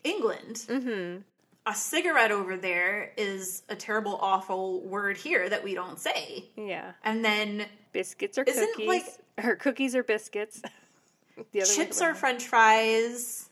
England. 0.05 0.57
Mm-hmm. 0.69 1.21
A 1.67 1.75
cigarette 1.75 2.31
over 2.33 2.57
there 2.57 3.13
is 3.19 3.63
a 3.69 3.77
terrible, 3.77 4.19
awful 4.23 4.81
word 4.81 5.17
here 5.19 5.49
that 5.49 5.63
we 5.63 5.75
don't 5.75 5.99
say. 5.99 6.47
Yeah. 6.57 6.93
And 7.05 7.23
then 7.25 7.67
Biscuits 7.93 8.39
or 8.39 8.45
Isn't, 8.45 8.67
cookies. 8.73 8.89
like- 8.89 9.45
or 9.45 9.57
cookies 9.57 9.95
or 9.95 10.03
biscuits. 10.03 10.63
the 11.53 11.63
other 11.63 11.71
chips 11.73 12.01
are. 12.01 12.15
French 12.15 12.47
fries. 12.47 13.50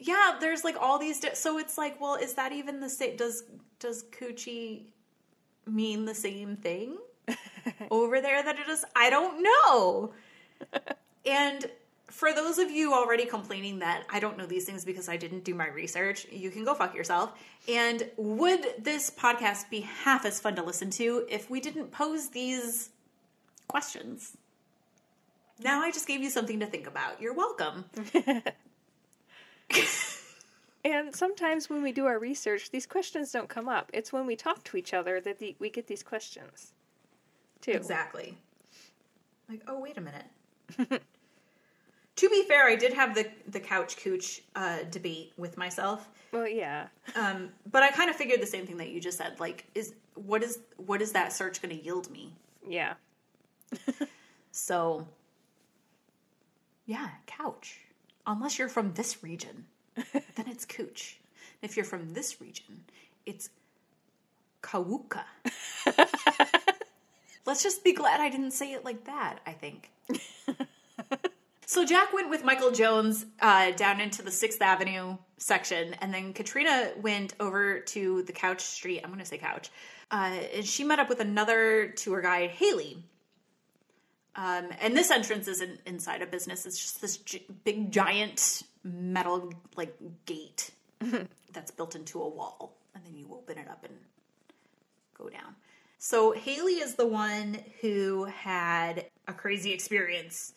Yeah, 0.00 0.36
there's 0.40 0.64
like 0.64 0.76
all 0.80 0.98
these. 0.98 1.20
Di- 1.20 1.34
so 1.34 1.58
it's 1.58 1.76
like, 1.76 2.00
well, 2.00 2.14
is 2.14 2.34
that 2.34 2.52
even 2.52 2.80
the 2.80 2.88
same? 2.88 3.16
Does 3.16 3.44
does 3.78 4.04
coochie 4.04 4.84
mean 5.66 6.06
the 6.06 6.14
same 6.14 6.56
thing 6.56 6.96
over 7.90 8.20
there 8.20 8.42
that 8.42 8.58
it 8.58 8.68
is? 8.68 8.84
I 8.96 9.10
don't 9.10 9.42
know. 9.42 10.12
and 11.26 11.66
for 12.08 12.32
those 12.32 12.58
of 12.58 12.70
you 12.70 12.92
already 12.94 13.26
complaining 13.26 13.78
that 13.80 14.04
I 14.10 14.20
don't 14.20 14.36
know 14.36 14.46
these 14.46 14.64
things 14.64 14.84
because 14.84 15.08
I 15.08 15.16
didn't 15.16 15.44
do 15.44 15.54
my 15.54 15.68
research, 15.68 16.26
you 16.30 16.50
can 16.50 16.64
go 16.64 16.74
fuck 16.74 16.94
yourself. 16.94 17.38
And 17.68 18.08
would 18.16 18.66
this 18.78 19.10
podcast 19.10 19.70
be 19.70 19.80
half 19.80 20.24
as 20.24 20.40
fun 20.40 20.56
to 20.56 20.62
listen 20.62 20.90
to 20.92 21.26
if 21.28 21.50
we 21.50 21.60
didn't 21.60 21.92
pose 21.92 22.30
these 22.30 22.90
questions? 23.68 24.36
Now 25.62 25.82
I 25.82 25.90
just 25.90 26.08
gave 26.08 26.22
you 26.22 26.30
something 26.30 26.58
to 26.60 26.66
think 26.66 26.86
about. 26.86 27.20
You're 27.20 27.34
welcome. 27.34 27.84
And 30.82 31.14
sometimes 31.14 31.68
when 31.68 31.82
we 31.82 31.92
do 31.92 32.06
our 32.06 32.18
research, 32.18 32.70
these 32.70 32.86
questions 32.86 33.30
don't 33.30 33.50
come 33.50 33.68
up. 33.68 33.90
It's 33.92 34.14
when 34.14 34.24
we 34.24 34.34
talk 34.34 34.64
to 34.64 34.78
each 34.78 34.94
other 34.94 35.20
that 35.20 35.38
the, 35.38 35.54
we 35.58 35.68
get 35.68 35.86
these 35.86 36.02
questions, 36.02 36.72
too. 37.60 37.72
Exactly. 37.72 38.38
Like, 39.46 39.60
oh, 39.68 39.78
wait 39.78 39.98
a 39.98 40.00
minute. 40.00 40.24
to 42.16 42.28
be 42.30 42.44
fair, 42.44 42.66
I 42.66 42.76
did 42.76 42.94
have 42.94 43.14
the 43.14 43.28
the 43.48 43.60
couch 43.60 43.98
cooch 43.98 44.40
uh, 44.56 44.78
debate 44.90 45.32
with 45.36 45.58
myself, 45.58 46.08
Well, 46.32 46.48
yeah. 46.48 46.86
um, 47.14 47.50
but 47.70 47.82
I 47.82 47.90
kind 47.90 48.08
of 48.08 48.16
figured 48.16 48.40
the 48.40 48.46
same 48.46 48.66
thing 48.66 48.78
that 48.78 48.88
you 48.88 49.00
just 49.00 49.18
said. 49.18 49.38
Like, 49.38 49.66
is 49.74 49.92
what 50.14 50.42
is 50.42 50.60
what 50.78 51.02
is 51.02 51.12
that 51.12 51.30
search 51.32 51.60
going 51.60 51.76
to 51.76 51.84
yield 51.84 52.10
me? 52.10 52.32
Yeah. 52.66 52.94
So, 54.52 55.06
yeah, 56.86 57.08
couch. 57.26 57.78
Unless 58.26 58.58
you're 58.58 58.68
from 58.68 58.92
this 58.94 59.22
region, 59.22 59.64
then 59.94 60.46
it's 60.46 60.64
cooch. 60.64 61.18
If 61.62 61.76
you're 61.76 61.84
from 61.84 62.12
this 62.14 62.40
region, 62.40 62.84
it's 63.26 63.50
kawuka. 64.62 65.24
Let's 67.46 67.62
just 67.62 67.82
be 67.82 67.92
glad 67.92 68.20
I 68.20 68.28
didn't 68.28 68.52
say 68.52 68.72
it 68.72 68.84
like 68.84 69.04
that, 69.04 69.38
I 69.46 69.52
think. 69.52 69.90
so 71.66 71.84
Jack 71.84 72.12
went 72.12 72.30
with 72.30 72.44
Michael 72.44 72.70
Jones 72.70 73.26
uh, 73.40 73.72
down 73.72 74.00
into 74.00 74.22
the 74.22 74.30
6th 74.30 74.60
Avenue 74.60 75.16
section, 75.38 75.94
and 76.00 76.12
then 76.12 76.32
Katrina 76.32 76.92
went 77.00 77.34
over 77.40 77.80
to 77.80 78.22
the 78.22 78.32
Couch 78.32 78.60
Street. 78.60 79.00
I'm 79.02 79.10
going 79.10 79.20
to 79.20 79.26
say 79.26 79.38
Couch. 79.38 79.70
Uh, 80.10 80.38
and 80.54 80.64
she 80.64 80.84
met 80.84 80.98
up 80.98 81.08
with 81.08 81.20
another 81.20 81.88
tour 81.88 82.20
guide, 82.20 82.50
Haley 82.50 83.02
Um, 84.40 84.70
and 84.80 84.96
this 84.96 85.10
entrance 85.10 85.48
isn't 85.48 85.80
inside 85.84 86.22
a 86.22 86.26
business; 86.26 86.64
it's 86.64 86.78
just 86.78 87.02
this 87.02 87.18
gi- 87.18 87.46
big, 87.62 87.92
giant 87.92 88.62
metal 88.82 89.52
like 89.76 89.94
gate 90.24 90.70
that's 91.52 91.70
built 91.70 91.94
into 91.94 92.22
a 92.22 92.28
wall, 92.28 92.74
and 92.94 93.04
then 93.04 93.14
you 93.14 93.28
open 93.30 93.58
it 93.58 93.68
up 93.68 93.84
and 93.84 93.92
go 95.18 95.28
down. 95.28 95.56
So 95.98 96.32
Haley 96.32 96.76
is 96.76 96.94
the 96.94 97.06
one 97.06 97.58
who 97.82 98.24
had 98.24 99.04
a 99.28 99.34
crazy 99.34 99.74
experience, 99.74 100.54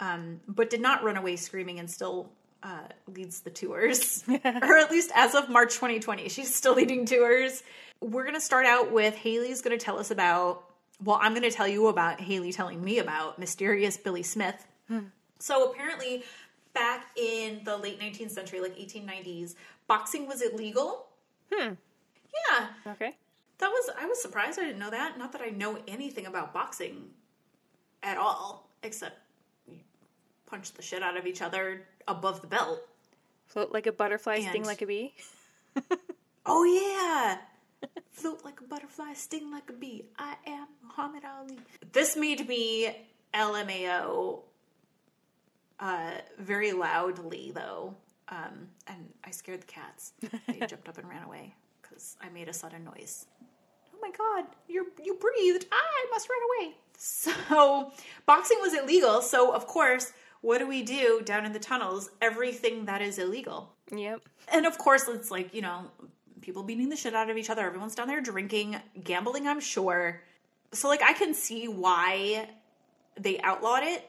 um, 0.00 0.40
but 0.48 0.70
did 0.70 0.80
not 0.80 1.04
run 1.04 1.18
away 1.18 1.36
screaming 1.36 1.78
and 1.78 1.90
still 1.90 2.30
uh, 2.62 2.88
leads 3.06 3.40
the 3.40 3.50
tours, 3.50 4.24
or 4.28 4.78
at 4.78 4.90
least 4.90 5.10
as 5.14 5.34
of 5.34 5.50
March 5.50 5.74
2020, 5.74 6.30
she's 6.30 6.54
still 6.54 6.74
leading 6.74 7.04
tours. 7.04 7.62
We're 8.00 8.22
going 8.22 8.34
to 8.34 8.40
start 8.40 8.64
out 8.64 8.92
with 8.92 9.14
Haley's 9.14 9.60
going 9.60 9.78
to 9.78 9.84
tell 9.84 9.98
us 9.98 10.10
about. 10.10 10.65
Well, 11.04 11.18
I'm 11.20 11.32
going 11.32 11.42
to 11.42 11.50
tell 11.50 11.68
you 11.68 11.88
about 11.88 12.20
Haley 12.20 12.52
telling 12.52 12.82
me 12.82 12.98
about 12.98 13.38
mysterious 13.38 13.96
Billy 13.96 14.22
Smith. 14.22 14.66
So 15.38 15.70
apparently, 15.70 16.24
back 16.72 17.08
in 17.16 17.60
the 17.64 17.76
late 17.76 18.00
19th 18.00 18.30
century, 18.30 18.60
like 18.60 18.76
1890s, 18.76 19.54
boxing 19.88 20.26
was 20.26 20.40
illegal. 20.42 21.06
Hmm. 21.52 21.72
Yeah, 22.50 22.66
Okay. 22.86 23.14
that 23.58 23.68
was 23.68 23.90
I 23.98 24.06
was 24.06 24.20
surprised 24.20 24.58
I 24.58 24.62
didn't 24.64 24.78
know 24.78 24.90
that. 24.90 25.18
Not 25.18 25.32
that 25.32 25.40
I 25.42 25.48
know 25.50 25.78
anything 25.88 26.26
about 26.26 26.52
boxing 26.54 27.04
at 28.02 28.16
all, 28.18 28.68
except 28.82 29.18
punch 30.46 30.72
the 30.72 30.82
shit 30.82 31.02
out 31.02 31.16
of 31.16 31.26
each 31.26 31.42
other 31.42 31.82
above 32.08 32.40
the 32.40 32.46
belt. 32.46 32.80
Float 33.46 33.72
like 33.72 33.86
a 33.86 33.92
butterfly, 33.92 34.40
sting 34.40 34.64
like 34.64 34.82
a 34.82 34.86
bee. 34.86 35.14
Oh 36.48 36.62
yeah. 36.64 37.38
Float 38.10 38.44
like 38.44 38.60
a 38.60 38.64
butterfly, 38.64 39.12
sting 39.14 39.50
like 39.50 39.68
a 39.70 39.72
bee. 39.72 40.04
I 40.18 40.36
am 40.46 40.68
Muhammad 40.82 41.22
Ali. 41.24 41.58
This 41.92 42.16
made 42.16 42.48
me 42.48 42.96
LMAO 43.34 44.40
uh, 45.80 46.10
very 46.38 46.72
loudly 46.72 47.52
though. 47.54 47.94
Um, 48.28 48.68
and 48.88 49.08
I 49.24 49.30
scared 49.30 49.62
the 49.62 49.66
cats. 49.66 50.12
They 50.48 50.66
jumped 50.66 50.88
up 50.88 50.98
and 50.98 51.08
ran 51.08 51.22
away 51.22 51.54
because 51.80 52.16
I 52.20 52.28
made 52.30 52.48
a 52.48 52.52
sudden 52.52 52.84
noise. 52.84 53.26
Oh 53.94 53.98
my 54.02 54.10
god, 54.10 54.46
you 54.68 54.90
you 55.02 55.14
breathed. 55.14 55.66
I 55.70 56.06
must 56.10 56.28
run 56.28 56.38
away. 56.48 56.74
So 56.98 57.92
boxing 58.26 58.58
was 58.60 58.74
illegal. 58.74 59.22
So 59.22 59.54
of 59.54 59.66
course, 59.66 60.12
what 60.40 60.58
do 60.58 60.66
we 60.66 60.82
do 60.82 61.22
down 61.24 61.44
in 61.44 61.52
the 61.52 61.58
tunnels? 61.58 62.10
Everything 62.20 62.84
that 62.86 63.02
is 63.02 63.18
illegal. 63.18 63.72
Yep. 63.94 64.22
And 64.52 64.66
of 64.66 64.78
course, 64.78 65.08
it's 65.08 65.30
like, 65.30 65.54
you 65.54 65.62
know, 65.62 65.90
people 66.46 66.62
beating 66.62 66.88
the 66.88 66.96
shit 66.96 67.14
out 67.14 67.28
of 67.28 67.36
each 67.36 67.50
other. 67.50 67.66
Everyone's 67.66 67.96
down 67.96 68.06
there 68.06 68.20
drinking, 68.20 68.76
gambling, 69.02 69.48
I'm 69.48 69.60
sure. 69.60 70.22
So, 70.72 70.86
like, 70.88 71.02
I 71.02 71.12
can 71.12 71.34
see 71.34 71.66
why 71.66 72.48
they 73.18 73.40
outlawed 73.40 73.82
it 73.82 74.08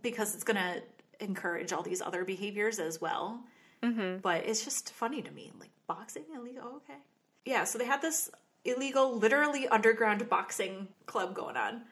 because 0.00 0.34
it's 0.34 0.44
going 0.44 0.56
to 0.56 0.82
encourage 1.18 1.72
all 1.72 1.82
these 1.82 2.00
other 2.00 2.24
behaviors 2.24 2.78
as 2.78 3.00
well. 3.00 3.40
Mm-hmm. 3.82 4.18
But 4.18 4.46
it's 4.46 4.64
just 4.64 4.92
funny 4.92 5.20
to 5.20 5.30
me. 5.32 5.50
Like, 5.58 5.70
boxing 5.88 6.24
illegal? 6.34 6.62
Oh, 6.64 6.76
okay. 6.76 6.98
Yeah, 7.44 7.64
so 7.64 7.76
they 7.76 7.86
had 7.86 8.00
this 8.00 8.30
illegal, 8.64 9.18
literally 9.18 9.66
underground 9.66 10.28
boxing 10.28 10.88
club 11.06 11.34
going 11.34 11.56
on. 11.56 11.82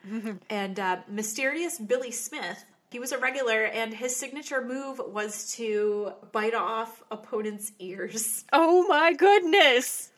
And 0.49 0.79
uh, 0.79 0.97
mysterious 1.09 1.77
Billy 1.77 2.11
Smith, 2.11 2.63
he 2.91 2.99
was 2.99 3.11
a 3.11 3.17
regular, 3.17 3.63
and 3.65 3.93
his 3.93 4.15
signature 4.15 4.63
move 4.63 5.01
was 5.05 5.53
to 5.55 6.13
bite 6.31 6.53
off 6.53 7.03
opponents' 7.11 7.71
ears. 7.79 8.45
Oh 8.53 8.87
my 8.87 9.13
goodness. 9.13 10.11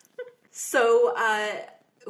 So 0.52 1.14
uh, 1.16 1.48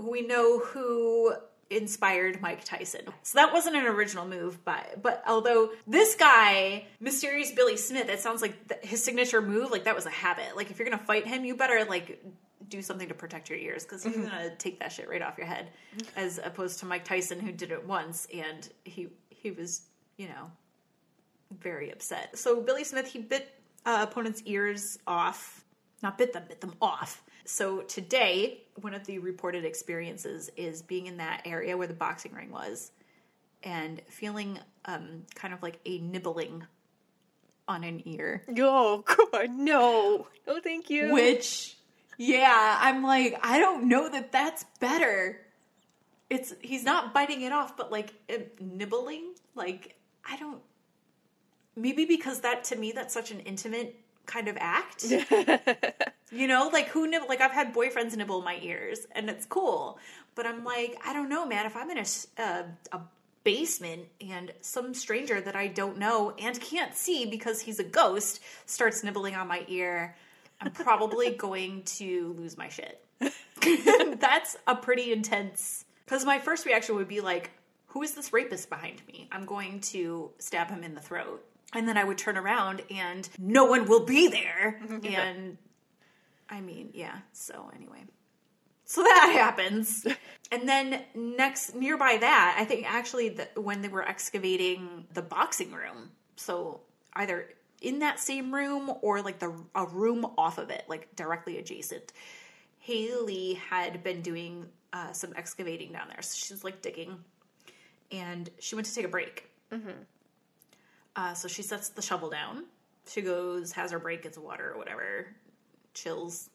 we 0.01 0.21
know 0.21 0.59
who 0.59 1.34
inspired 1.69 2.41
Mike 2.41 2.63
Tyson. 2.63 3.01
So 3.23 3.39
that 3.39 3.51
wasn't 3.51 3.75
an 3.75 3.85
original 3.85 4.25
move, 4.27 4.63
but 4.63 5.01
but 5.01 5.21
although 5.27 5.71
this 5.85 6.15
guy, 6.15 6.85
mysterious 6.99 7.51
Billy 7.51 7.75
Smith, 7.77 8.09
it 8.09 8.19
sounds 8.19 8.41
like 8.41 8.67
th- 8.69 8.81
his 8.84 9.03
signature 9.03 9.41
move, 9.41 9.71
like 9.71 9.84
that 9.84 9.95
was 9.95 10.05
a 10.05 10.09
habit. 10.11 10.55
Like 10.55 10.71
if 10.71 10.79
you're 10.79 10.89
gonna 10.89 11.03
fight 11.03 11.27
him, 11.27 11.43
you 11.45 11.55
better 11.55 11.85
like 11.85 12.23
do 12.69 12.81
something 12.81 13.07
to 13.09 13.13
protect 13.13 13.49
your 13.49 13.59
ears 13.59 13.84
because 13.84 14.03
he's 14.03 14.15
gonna 14.15 14.55
take 14.57 14.79
that 14.79 14.91
shit 14.91 15.09
right 15.09 15.21
off 15.21 15.38
your 15.38 15.47
head, 15.47 15.69
as 16.15 16.39
opposed 16.43 16.79
to 16.79 16.85
Mike 16.85 17.03
Tyson 17.05 17.39
who 17.39 17.51
did 17.51 17.71
it 17.71 17.85
once 17.85 18.27
and 18.34 18.69
he 18.85 19.09
he 19.29 19.51
was 19.51 19.81
you 20.18 20.27
know 20.27 20.52
very 21.60 21.91
upset. 21.91 22.38
So 22.38 22.61
Billy 22.61 22.84
Smith 22.84 23.07
he 23.07 23.19
bit 23.19 23.53
uh, 23.85 24.06
opponents' 24.10 24.41
ears 24.45 24.99
off, 25.07 25.64
not 26.03 26.18
bit 26.18 26.34
them, 26.34 26.44
bit 26.48 26.61
them 26.61 26.73
off. 26.81 27.23
So 27.45 27.81
today, 27.81 28.64
one 28.81 28.94
of 28.94 29.06
the 29.06 29.19
reported 29.19 29.64
experiences 29.64 30.49
is 30.57 30.81
being 30.81 31.07
in 31.07 31.18
that 31.18 31.44
area 31.45 31.77
where 31.77 31.88
the 31.88 31.94
boxing 31.94 32.34
ring 32.34 32.52
was, 32.52 32.91
and 33.64 34.02
feeling 34.10 34.60
um, 34.85 35.23
kind 35.35 35.53
of 35.53 35.64
like 35.64 35.80
a 35.85 35.99
nibbling 35.99 36.65
on 37.68 37.84
an 37.84 38.02
ear. 38.06 38.44
Oh 38.57 39.03
god, 39.06 39.49
no. 39.49 40.27
No, 40.45 40.60
thank 40.61 40.89
you. 40.89 41.14
Which, 41.14 41.77
yeah, 42.18 42.77
I'm 42.81 43.03
like, 43.03 43.39
I 43.44 43.60
don't 43.60 43.88
know 43.88 44.10
that 44.10 44.31
that's 44.31 44.65
better. 44.80 45.41
It's 46.30 46.53
he's 46.61 46.84
not 46.84 47.14
biting 47.14 47.41
it 47.41 47.53
off, 47.53 47.77
but 47.77 47.91
like 47.91 48.14
nibbling. 48.60 49.34
Like 49.56 49.97
I 50.29 50.37
don't. 50.37 50.61
Maybe 51.75 52.05
because 52.05 52.41
that 52.41 52.63
to 52.65 52.75
me 52.75 52.91
that's 52.91 53.13
such 53.13 53.31
an 53.31 53.39
intimate 53.41 53.99
kind 54.25 54.47
of 54.47 54.57
act. 54.59 55.05
you 56.31 56.47
know, 56.47 56.69
like 56.71 56.87
who 56.89 57.07
nibble? 57.07 57.27
Like 57.27 57.41
I've 57.41 57.51
had 57.51 57.73
boyfriends 57.73 58.15
nibble 58.15 58.41
my 58.41 58.59
ears, 58.61 59.07
and 59.11 59.29
it's 59.29 59.45
cool. 59.45 59.99
But 60.35 60.45
I'm 60.45 60.63
like, 60.63 60.99
I 61.05 61.13
don't 61.13 61.29
know, 61.29 61.45
man. 61.45 61.65
If 61.65 61.75
I'm 61.75 61.89
in 61.89 61.97
a 61.97 62.05
uh, 62.41 62.63
a 62.91 62.99
basement 63.43 64.05
and 64.19 64.51
some 64.59 64.93
stranger 64.93 65.39
that 65.39 65.55
I 65.55 65.67
don't 65.67 65.97
know 65.97 66.33
and 66.37 66.59
can't 66.59 66.93
see 66.93 67.25
because 67.25 67.61
he's 67.61 67.79
a 67.79 67.83
ghost 67.83 68.41
starts 68.65 69.05
nibbling 69.05 69.35
on 69.35 69.47
my 69.47 69.63
ear, 69.69 70.15
I'm 70.59 70.71
probably 70.71 71.31
going 71.47 71.83
to 71.83 72.35
lose 72.37 72.57
my 72.57 72.67
shit. 72.67 73.01
That's 74.19 74.57
a 74.67 74.75
pretty 74.75 75.13
intense. 75.13 75.85
Because 76.05 76.25
my 76.25 76.39
first 76.39 76.65
reaction 76.65 76.95
would 76.95 77.07
be 77.07 77.21
like, 77.21 77.51
who 77.88 78.03
is 78.03 78.14
this 78.14 78.34
rapist 78.34 78.69
behind 78.69 79.01
me? 79.07 79.27
I'm 79.31 79.45
going 79.45 79.80
to 79.81 80.31
stab 80.39 80.69
him 80.69 80.84
in 80.84 80.93
the 80.93 81.01
throat. 81.01 81.43
And 81.73 81.88
then 81.88 81.97
I 81.97 82.03
would 82.03 82.18
turn 82.18 82.38
around 82.38 82.81
and 82.89 83.27
no 83.38 83.65
one 83.65 83.88
will 83.88 84.05
be 84.05 84.27
there. 84.27 84.80
And 85.03 85.57
I 86.49 86.61
mean, 86.61 86.91
yeah. 86.93 87.18
So 87.34 87.69
anyway. 87.76 88.03
So 88.85 89.03
that 89.03 89.31
happens. 89.34 90.05
And 90.49 90.65
then 90.65 91.03
next, 91.14 91.76
nearby 91.76 92.15
that, 92.22 92.55
I 92.57 92.64
think 92.64 92.89
actually 92.89 93.27
the, 93.27 93.49
when 93.59 93.81
they 93.81 93.89
were 93.89 94.07
excavating 94.07 95.03
the 95.14 95.22
boxing 95.22 95.73
room, 95.73 96.11
so 96.38 96.80
either 97.11 97.49
in 97.81 97.99
that 97.99 98.19
same 98.19 98.53
room 98.53 98.91
or 99.01 99.22
like 99.22 99.39
the 99.39 99.53
a 99.76 99.85
room 99.85 100.26
off 100.38 100.57
of 100.57 100.69
it, 100.69 100.85
like 100.88 101.14
directly 101.18 101.57
adjacent, 101.57 102.14
Haley 102.80 103.55
had 103.55 104.03
been 104.03 104.22
doing 104.22 104.68
uh, 104.93 105.11
some 105.11 105.34
excavating 105.35 105.91
down 105.91 106.07
there. 106.07 106.22
So 106.22 106.38
she's 106.38 106.64
like 106.64 106.81
digging, 106.81 107.18
and 108.11 108.49
she 108.59 108.75
went 108.75 108.88
to 108.88 108.93
take 108.93 109.05
a 109.05 109.09
break. 109.09 109.49
Uh, 111.15 111.34
so 111.34 111.47
she 111.47 111.61
sets 111.63 111.89
the 111.89 112.01
shovel 112.01 112.29
down. 112.29 112.65
She 113.07 113.21
goes, 113.21 113.71
has 113.71 113.91
her 113.91 113.99
break, 113.99 114.23
gets 114.23 114.38
water 114.38 114.71
or 114.73 114.77
whatever, 114.77 115.27
chills, 115.93 116.49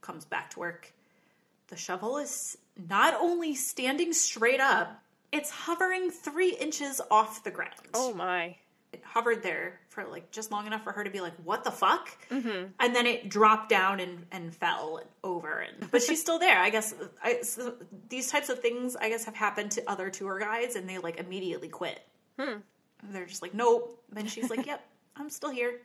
comes 0.00 0.24
back 0.24 0.50
to 0.50 0.58
work. 0.58 0.92
The 1.68 1.76
shovel 1.76 2.18
is 2.18 2.58
not 2.88 3.14
only 3.14 3.54
standing 3.54 4.12
straight 4.12 4.60
up, 4.60 5.02
it's 5.30 5.50
hovering 5.50 6.10
three 6.10 6.56
inches 6.56 7.00
off 7.10 7.44
the 7.44 7.50
ground. 7.50 7.74
Oh 7.94 8.12
my. 8.14 8.56
It 8.92 9.02
hovered 9.04 9.42
there 9.42 9.80
for 9.88 10.04
like 10.04 10.30
just 10.32 10.50
long 10.50 10.66
enough 10.66 10.82
for 10.82 10.92
her 10.92 11.04
to 11.04 11.10
be 11.10 11.20
like, 11.20 11.34
"What 11.44 11.62
the 11.64 11.70
fuck?" 11.70 12.08
Mm-hmm. 12.30 12.72
And 12.80 12.94
then 12.94 13.06
it 13.06 13.28
dropped 13.28 13.68
down 13.68 14.00
and, 14.00 14.26
and 14.32 14.54
fell 14.54 15.00
over. 15.22 15.60
And 15.60 15.90
but 15.90 16.02
she's 16.02 16.20
still 16.20 16.38
there. 16.38 16.58
I 16.58 16.70
guess 16.70 16.94
I, 17.22 17.42
so 17.42 17.74
these 18.08 18.30
types 18.30 18.48
of 18.48 18.60
things, 18.60 18.96
I 18.96 19.08
guess, 19.08 19.24
have 19.26 19.36
happened 19.36 19.72
to 19.72 19.88
other 19.88 20.10
tour 20.10 20.38
guides, 20.38 20.74
and 20.74 20.88
they 20.88 20.98
like 20.98 21.18
immediately 21.18 21.68
quit. 21.68 22.00
Hmm. 22.38 22.58
They're 23.04 23.26
just 23.26 23.42
like, 23.42 23.54
"Nope." 23.54 24.02
Then 24.10 24.26
she's 24.26 24.50
like, 24.50 24.66
"Yep, 24.66 24.84
I'm 25.16 25.30
still 25.30 25.50
here." 25.50 25.80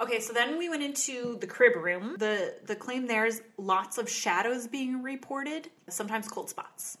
Okay, 0.00 0.20
so 0.20 0.32
then 0.32 0.58
we 0.58 0.68
went 0.68 0.82
into 0.82 1.38
the 1.40 1.46
crib 1.46 1.76
room. 1.76 2.16
The 2.18 2.54
the 2.66 2.76
claim 2.76 3.06
there 3.06 3.26
is 3.26 3.42
lots 3.56 3.98
of 3.98 4.08
shadows 4.08 4.66
being 4.66 5.02
reported, 5.02 5.70
sometimes 5.88 6.28
cold 6.28 6.50
spots. 6.50 6.98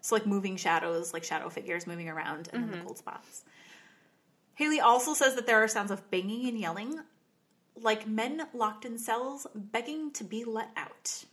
So 0.00 0.16
like 0.16 0.26
moving 0.26 0.56
shadows, 0.56 1.12
like 1.12 1.24
shadow 1.24 1.48
figures 1.48 1.86
moving 1.86 2.08
around, 2.08 2.48
and 2.52 2.62
then 2.62 2.70
the 2.70 2.76
mm-hmm. 2.76 2.86
cold 2.86 2.98
spots. 2.98 3.44
Haley 4.62 4.80
also 4.80 5.12
says 5.12 5.34
that 5.34 5.46
there 5.46 5.60
are 5.60 5.66
sounds 5.66 5.90
of 5.90 6.08
banging 6.08 6.46
and 6.46 6.56
yelling, 6.56 7.00
like 7.74 8.06
men 8.06 8.46
locked 8.54 8.84
in 8.84 8.96
cells 8.96 9.44
begging 9.56 10.12
to 10.12 10.22
be 10.22 10.44
let 10.44 10.70
out. 10.76 11.24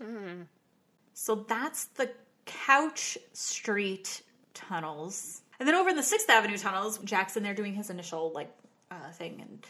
So 1.13 1.35
that's 1.47 1.85
the 1.85 2.09
Couch 2.47 3.19
Street 3.33 4.23
tunnels. 4.55 5.41
And 5.59 5.67
then 5.67 5.75
over 5.75 5.89
in 5.89 5.95
the 5.95 6.01
Sixth 6.01 6.27
Avenue 6.27 6.57
tunnels, 6.57 6.97
Jackson 7.03 7.43
there 7.43 7.53
doing 7.53 7.75
his 7.75 7.91
initial 7.91 8.31
like 8.33 8.49
uh, 8.89 9.11
thing, 9.11 9.41
and 9.41 9.65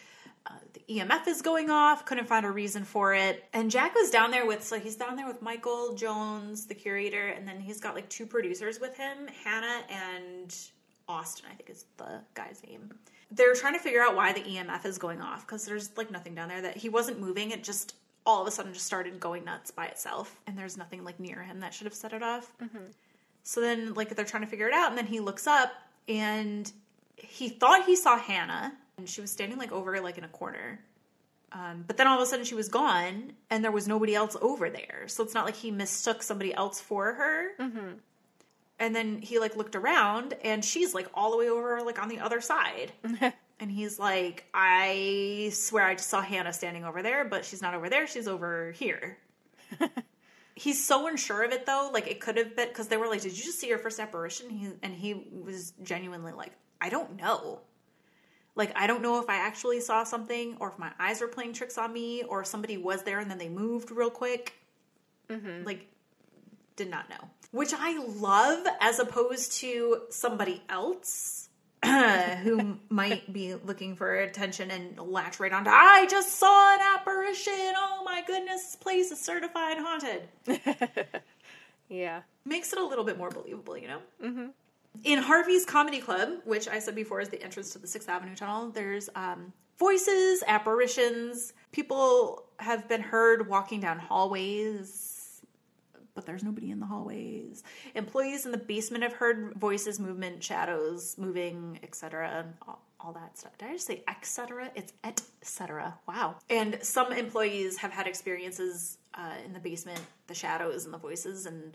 uh, 0.45 0.53
the 0.71 0.95
EMF 0.95 1.27
is 1.27 1.41
going 1.41 1.69
off. 1.69 2.05
Couldn't 2.05 2.27
find 2.27 2.45
a 2.45 2.51
reason 2.51 2.85
for 2.85 3.13
it. 3.13 3.43
And 3.51 3.69
Jack 3.69 3.93
was 3.93 4.09
down 4.09 4.31
there 4.31 4.45
with 4.45 4.63
so 4.63 4.79
he's 4.79 4.95
down 4.95 5.17
there 5.17 5.27
with 5.27 5.41
Michael 5.41 5.95
Jones, 5.95 6.65
the 6.65 6.75
curator, 6.75 7.27
and 7.27 7.45
then 7.45 7.59
he's 7.59 7.81
got 7.81 7.93
like 7.93 8.07
two 8.07 8.25
producers 8.25 8.79
with 8.79 8.95
him, 8.95 9.27
Hannah 9.43 9.81
and 9.89 10.55
Austin, 11.09 11.47
I 11.51 11.55
think 11.55 11.69
is 11.69 11.83
the 11.97 12.21
guy's 12.35 12.61
name. 12.65 12.93
They're 13.31 13.53
trying 13.53 13.73
to 13.73 13.79
figure 13.79 14.01
out 14.01 14.15
why 14.15 14.33
the 14.33 14.41
EMF 14.41 14.85
is 14.85 14.97
going 14.97 15.21
off 15.21 15.45
because 15.45 15.65
there's 15.65 15.95
like 15.97 16.09
nothing 16.11 16.33
down 16.33 16.49
there 16.49 16.61
that 16.61 16.77
he 16.77 16.89
wasn't 16.89 17.19
moving. 17.19 17.51
It 17.51 17.63
just 17.63 17.95
all 18.25 18.41
of 18.41 18.47
a 18.47 18.51
sudden 18.51 18.73
just 18.73 18.85
started 18.85 19.19
going 19.19 19.45
nuts 19.45 19.71
by 19.71 19.85
itself, 19.85 20.39
and 20.47 20.57
there's 20.57 20.77
nothing 20.77 21.03
like 21.03 21.19
near 21.19 21.41
him 21.43 21.59
that 21.61 21.73
should 21.73 21.85
have 21.85 21.93
set 21.93 22.13
it 22.13 22.21
off. 22.23 22.51
So 23.43 23.61
then, 23.61 23.93
like, 23.93 24.15
they're 24.15 24.25
trying 24.25 24.43
to 24.43 24.49
figure 24.49 24.67
it 24.67 24.73
out, 24.73 24.89
and 24.89 24.97
then 24.97 25.07
he 25.07 25.19
looks 25.19 25.47
up 25.47 25.71
and 26.07 26.71
he 27.15 27.49
thought 27.49 27.85
he 27.85 27.95
saw 27.95 28.17
Hannah, 28.17 28.73
and 28.97 29.07
she 29.07 29.21
was 29.21 29.31
standing 29.31 29.57
like 29.57 29.71
over 29.71 29.99
like 30.01 30.17
in 30.17 30.23
a 30.23 30.29
corner. 30.29 30.79
Um, 31.51 31.83
but 31.87 31.97
then 31.97 32.05
all 32.07 32.15
of 32.17 32.21
a 32.21 32.25
sudden 32.27 32.45
she 32.45 32.55
was 32.55 32.67
gone, 32.67 33.33
and 33.49 33.63
there 33.63 33.71
was 33.71 33.87
nobody 33.87 34.13
else 34.13 34.35
over 34.41 34.69
there. 34.69 35.03
So 35.07 35.23
it's 35.23 35.33
not 35.33 35.45
like 35.45 35.55
he 35.55 35.71
mistook 35.71 36.21
somebody 36.21 36.53
else 36.53 36.79
for 36.79 37.13
her. 37.13 37.51
Mm-hmm. 37.59 37.89
And 38.79 38.95
then 38.95 39.21
he 39.21 39.39
like 39.39 39.55
looked 39.55 39.75
around, 39.75 40.35
and 40.43 40.63
she's 40.63 40.93
like 40.93 41.07
all 41.13 41.31
the 41.31 41.37
way 41.37 41.49
over 41.49 41.81
like 41.81 42.01
on 42.01 42.07
the 42.09 42.19
other 42.19 42.41
side. 42.41 42.91
and 43.59 43.69
he's 43.71 43.99
like, 43.99 44.45
"I 44.53 45.51
swear 45.53 45.85
I 45.85 45.95
just 45.95 46.09
saw 46.09 46.21
Hannah 46.21 46.53
standing 46.53 46.85
over 46.85 47.03
there, 47.03 47.25
but 47.25 47.43
she's 47.43 47.61
not 47.61 47.73
over 47.73 47.89
there. 47.89 48.07
She's 48.07 48.27
over 48.27 48.71
here." 48.71 49.17
he's 50.55 50.83
so 50.83 51.07
unsure 51.07 51.43
of 51.43 51.51
it 51.51 51.65
though. 51.65 51.89
Like 51.93 52.07
it 52.07 52.19
could 52.19 52.37
have 52.37 52.55
been 52.55 52.69
because 52.69 52.87
they 52.87 52.97
were 52.97 53.07
like, 53.07 53.21
"Did 53.21 53.37
you 53.37 53.43
just 53.43 53.59
see 53.59 53.67
your 53.67 53.79
first 53.79 53.99
apparition?" 53.99 54.49
He, 54.49 54.69
and 54.81 54.93
he 54.93 55.25
was 55.43 55.73
genuinely 55.83 56.31
like, 56.31 56.53
"I 56.79 56.89
don't 56.89 57.17
know." 57.17 57.59
Like 58.55 58.71
I 58.75 58.87
don't 58.87 59.01
know 59.01 59.21
if 59.21 59.29
I 59.29 59.35
actually 59.35 59.79
saw 59.81 60.03
something, 60.03 60.57
or 60.59 60.69
if 60.69 60.79
my 60.79 60.91
eyes 60.99 61.21
were 61.21 61.27
playing 61.27 61.53
tricks 61.53 61.77
on 61.77 61.93
me, 61.93 62.23
or 62.23 62.43
somebody 62.43 62.77
was 62.77 63.03
there 63.03 63.19
and 63.19 63.29
then 63.29 63.37
they 63.37 63.49
moved 63.49 63.91
real 63.91 64.09
quick. 64.09 64.53
Mm-hmm. 65.29 65.63
Like, 65.63 65.87
did 66.75 66.89
not 66.89 67.09
know. 67.09 67.29
Which 67.51 67.73
I 67.75 67.97
love, 68.05 68.65
as 68.79 68.99
opposed 68.99 69.53
to 69.59 70.01
somebody 70.09 70.61
else 70.69 71.49
who 71.83 72.77
might 72.89 73.31
be 73.31 73.55
looking 73.55 73.95
for 73.95 74.15
attention 74.15 74.69
and 74.69 74.97
latch 74.99 75.39
right 75.39 75.51
onto. 75.51 75.69
I 75.71 76.05
just 76.09 76.35
saw 76.37 76.75
an 76.75 76.79
apparition. 76.95 77.73
Oh 77.75 78.03
my 78.05 78.21
goodness, 78.27 78.63
this 78.63 78.75
place 78.75 79.11
is 79.11 79.19
certified 79.19 79.77
haunted. 79.79 80.27
Yeah. 81.89 82.21
makes 82.45 82.71
it 82.71 82.77
a 82.79 82.85
little 82.85 83.03
bit 83.03 83.17
more 83.17 83.31
believable, 83.31 83.75
you 83.75 83.87
know? 83.87 83.99
Mm-hmm. 84.23 84.45
In 85.05 85.19
Harvey's 85.19 85.65
Comedy 85.65 85.99
Club, 85.99 86.29
which 86.45 86.67
I 86.67 86.77
said 86.77 86.93
before 86.93 87.19
is 87.19 87.29
the 87.29 87.41
entrance 87.41 87.71
to 87.71 87.79
the 87.79 87.87
Sixth 87.87 88.07
Avenue 88.07 88.35
Tunnel, 88.35 88.69
there's 88.69 89.09
um, 89.15 89.53
voices, 89.79 90.43
apparitions. 90.45 91.53
People 91.71 92.43
have 92.57 92.87
been 92.87 93.01
heard 93.01 93.47
walking 93.47 93.79
down 93.79 93.97
hallways, 93.97 95.08
but 96.19 96.25
there's 96.25 96.43
nobody 96.43 96.69
in 96.69 96.81
the 96.81 96.85
hallways. 96.85 97.63
Employees 97.95 98.45
in 98.45 98.51
the 98.51 98.57
basement 98.57 99.03
have 99.03 99.13
heard 99.13 99.53
voices, 99.55 100.01
movement, 100.01 100.43
shadows 100.43 101.15
moving, 101.17 101.79
etc. 101.81 102.45
All, 102.67 102.81
all 102.99 103.13
that 103.13 103.37
stuff. 103.37 103.57
Did 103.57 103.69
I 103.69 103.71
just 103.71 103.87
say 103.87 104.03
etc.? 104.05 104.69
It's 104.75 104.91
etc. 105.05 105.97
Wow. 106.09 106.35
And 106.49 106.77
some 106.81 107.13
employees 107.13 107.77
have 107.77 107.93
had 107.93 108.05
experiences 108.05 108.97
uh, 109.13 109.35
in 109.45 109.53
the 109.53 109.61
basement, 109.61 110.01
the 110.27 110.33
shadows 110.33 110.83
and 110.83 110.93
the 110.93 110.97
voices, 110.97 111.45
and 111.45 111.73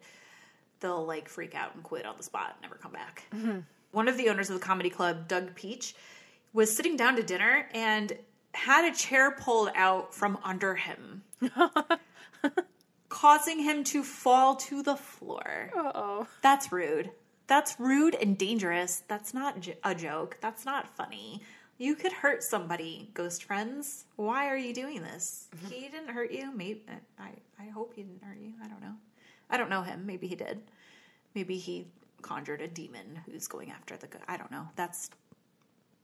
they'll 0.81 1.07
like 1.07 1.27
freak 1.27 1.55
out 1.55 1.75
and 1.75 1.83
quit 1.83 2.05
on 2.05 2.19
the 2.19 2.23
spot 2.23 2.59
never 2.61 2.75
come 2.75 2.93
back. 2.93 3.25
One 3.93 4.09
of 4.09 4.19
the 4.19 4.29
owners 4.29 4.51
of 4.51 4.61
the 4.61 4.67
comedy 4.67 4.91
club, 4.91 5.27
Doug 5.27 5.55
Peach, 5.55 5.95
was 6.53 6.77
sitting 6.77 6.99
down 6.99 7.17
to 7.17 7.23
dinner 7.23 7.67
and 7.73 8.13
had 8.53 8.93
a 8.93 8.95
chair 8.95 9.31
pulled 9.31 9.71
out 9.75 10.15
from 10.15 10.37
under 10.45 10.75
him, 10.75 11.23
causing 13.15 13.61
him 13.61 13.85
to 13.85 14.03
fall 14.03 14.57
to 14.57 14.83
the 14.83 14.97
floor. 14.97 15.71
Uh 15.77 15.93
oh. 15.95 16.27
That's 16.43 16.73
rude. 16.73 17.13
That's 17.47 17.79
rude 17.79 18.17
and 18.17 18.37
dangerous. 18.37 19.05
That's 19.07 19.33
not 19.33 19.61
j- 19.61 19.79
a 19.85 19.95
joke. 19.95 20.37
That's 20.41 20.65
not 20.65 20.89
funny. 20.97 21.41
You 21.79 21.95
could 21.95 22.13
hurt 22.13 22.43
somebody, 22.43 23.11
ghost 23.15 23.45
friends. 23.45 24.07
Why 24.17 24.49
are 24.49 24.57
you 24.57 24.75
doing 24.75 25.01
this? 25.03 25.47
He 25.71 25.83
didn't 25.89 26.09
hurt 26.09 26.33
you. 26.33 26.51
Maybe 26.53 26.83
I. 27.19 27.31
I 27.61 27.67
hope 27.71 27.95
he 27.95 28.03
didn't 28.03 28.25
hurt 28.25 28.39
you. 28.39 28.53
I 28.63 28.67
don't 28.67 28.81
know. 28.81 28.95
I 29.49 29.59
don't 29.59 29.71
know 29.71 29.83
him. 29.83 30.05
Maybe 30.07 30.27
he 30.27 30.35
did. 30.35 30.61
Maybe 31.37 31.57
he 31.57 31.87
conjured 32.21 32.63
a 32.63 32.69
demon 32.69 33.21
who's 33.27 33.47
going 33.47 33.71
after 33.71 33.97
the. 33.97 34.09
go- 34.09 34.19
I 34.27 34.37
don't 34.37 34.51
know. 34.51 34.67
That's 34.75 35.09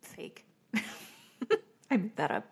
fake. 0.01 0.45
I 1.91 1.97
made 1.97 2.15
that 2.17 2.31
up. 2.31 2.47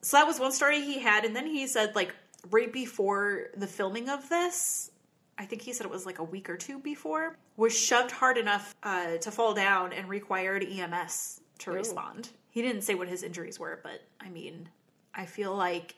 So 0.00 0.16
that 0.16 0.26
was 0.26 0.40
one 0.40 0.52
story 0.52 0.80
he 0.80 0.98
had, 1.00 1.24
and 1.26 1.36
then 1.36 1.46
he 1.46 1.66
said 1.66 1.94
like 1.94 2.14
right 2.50 2.72
before 2.72 3.48
the 3.56 3.66
filming 3.66 4.08
of 4.08 4.28
this, 4.28 4.90
I 5.38 5.44
think 5.44 5.62
he 5.62 5.72
said 5.72 5.86
it 5.86 5.90
was 5.90 6.06
like 6.06 6.18
a 6.18 6.24
week 6.24 6.50
or 6.50 6.56
two 6.56 6.78
before, 6.78 7.36
was 7.56 7.76
shoved 7.76 8.10
hard 8.10 8.38
enough 8.38 8.74
uh, 8.82 9.16
to 9.18 9.30
fall 9.30 9.54
down 9.54 9.92
and 9.92 10.08
required 10.08 10.64
EMS 10.64 11.40
to 11.58 11.70
respond. 11.70 12.30
He 12.50 12.62
didn't 12.62 12.82
say 12.82 12.94
what 12.94 13.08
his 13.08 13.22
injuries 13.22 13.58
were, 13.58 13.80
but 13.82 14.02
I 14.20 14.28
mean, 14.28 14.68
I 15.14 15.26
feel 15.26 15.54
like 15.54 15.94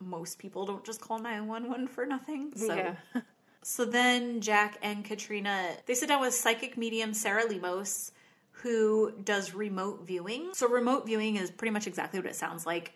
most 0.00 0.38
people 0.38 0.66
don't 0.66 0.84
just 0.84 1.00
call 1.00 1.18
911 1.18 1.88
for 1.88 2.06
nothing. 2.06 2.52
So 2.56 2.74
Yeah. 2.74 2.94
so 3.62 3.84
then 3.84 4.40
Jack 4.40 4.78
and 4.82 5.04
Katrina, 5.04 5.70
they 5.86 5.94
sit 5.94 6.08
down 6.08 6.20
with 6.20 6.34
psychic 6.34 6.76
medium 6.76 7.14
Sarah 7.14 7.46
Lemos, 7.46 8.12
who 8.52 9.12
does 9.24 9.54
remote 9.54 10.06
viewing. 10.06 10.50
So 10.52 10.68
remote 10.68 11.06
viewing 11.06 11.36
is 11.36 11.50
pretty 11.50 11.72
much 11.72 11.86
exactly 11.86 12.20
what 12.20 12.26
it 12.26 12.36
sounds 12.36 12.66
like. 12.66 12.92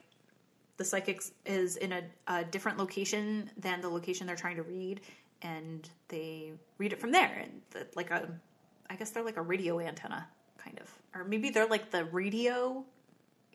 The 0.76 0.84
psychic 0.84 1.22
is 1.46 1.76
in 1.76 1.92
a, 1.92 2.02
a 2.26 2.44
different 2.44 2.78
location 2.78 3.50
than 3.56 3.80
the 3.80 3.88
location 3.88 4.26
they're 4.26 4.36
trying 4.36 4.56
to 4.56 4.62
read, 4.62 5.00
and 5.42 5.88
they 6.08 6.52
read 6.78 6.92
it 6.92 7.00
from 7.00 7.12
there. 7.12 7.40
And 7.42 7.60
the, 7.70 7.86
like 7.94 8.10
a, 8.10 8.28
I 8.90 8.96
guess 8.96 9.10
they're 9.10 9.24
like 9.24 9.36
a 9.36 9.42
radio 9.42 9.78
antenna, 9.80 10.26
kind 10.58 10.78
of, 10.80 10.90
or 11.14 11.24
maybe 11.24 11.50
they're 11.50 11.68
like 11.68 11.90
the 11.90 12.04
radio 12.06 12.84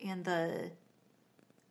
and 0.04 0.24
the 0.24 0.70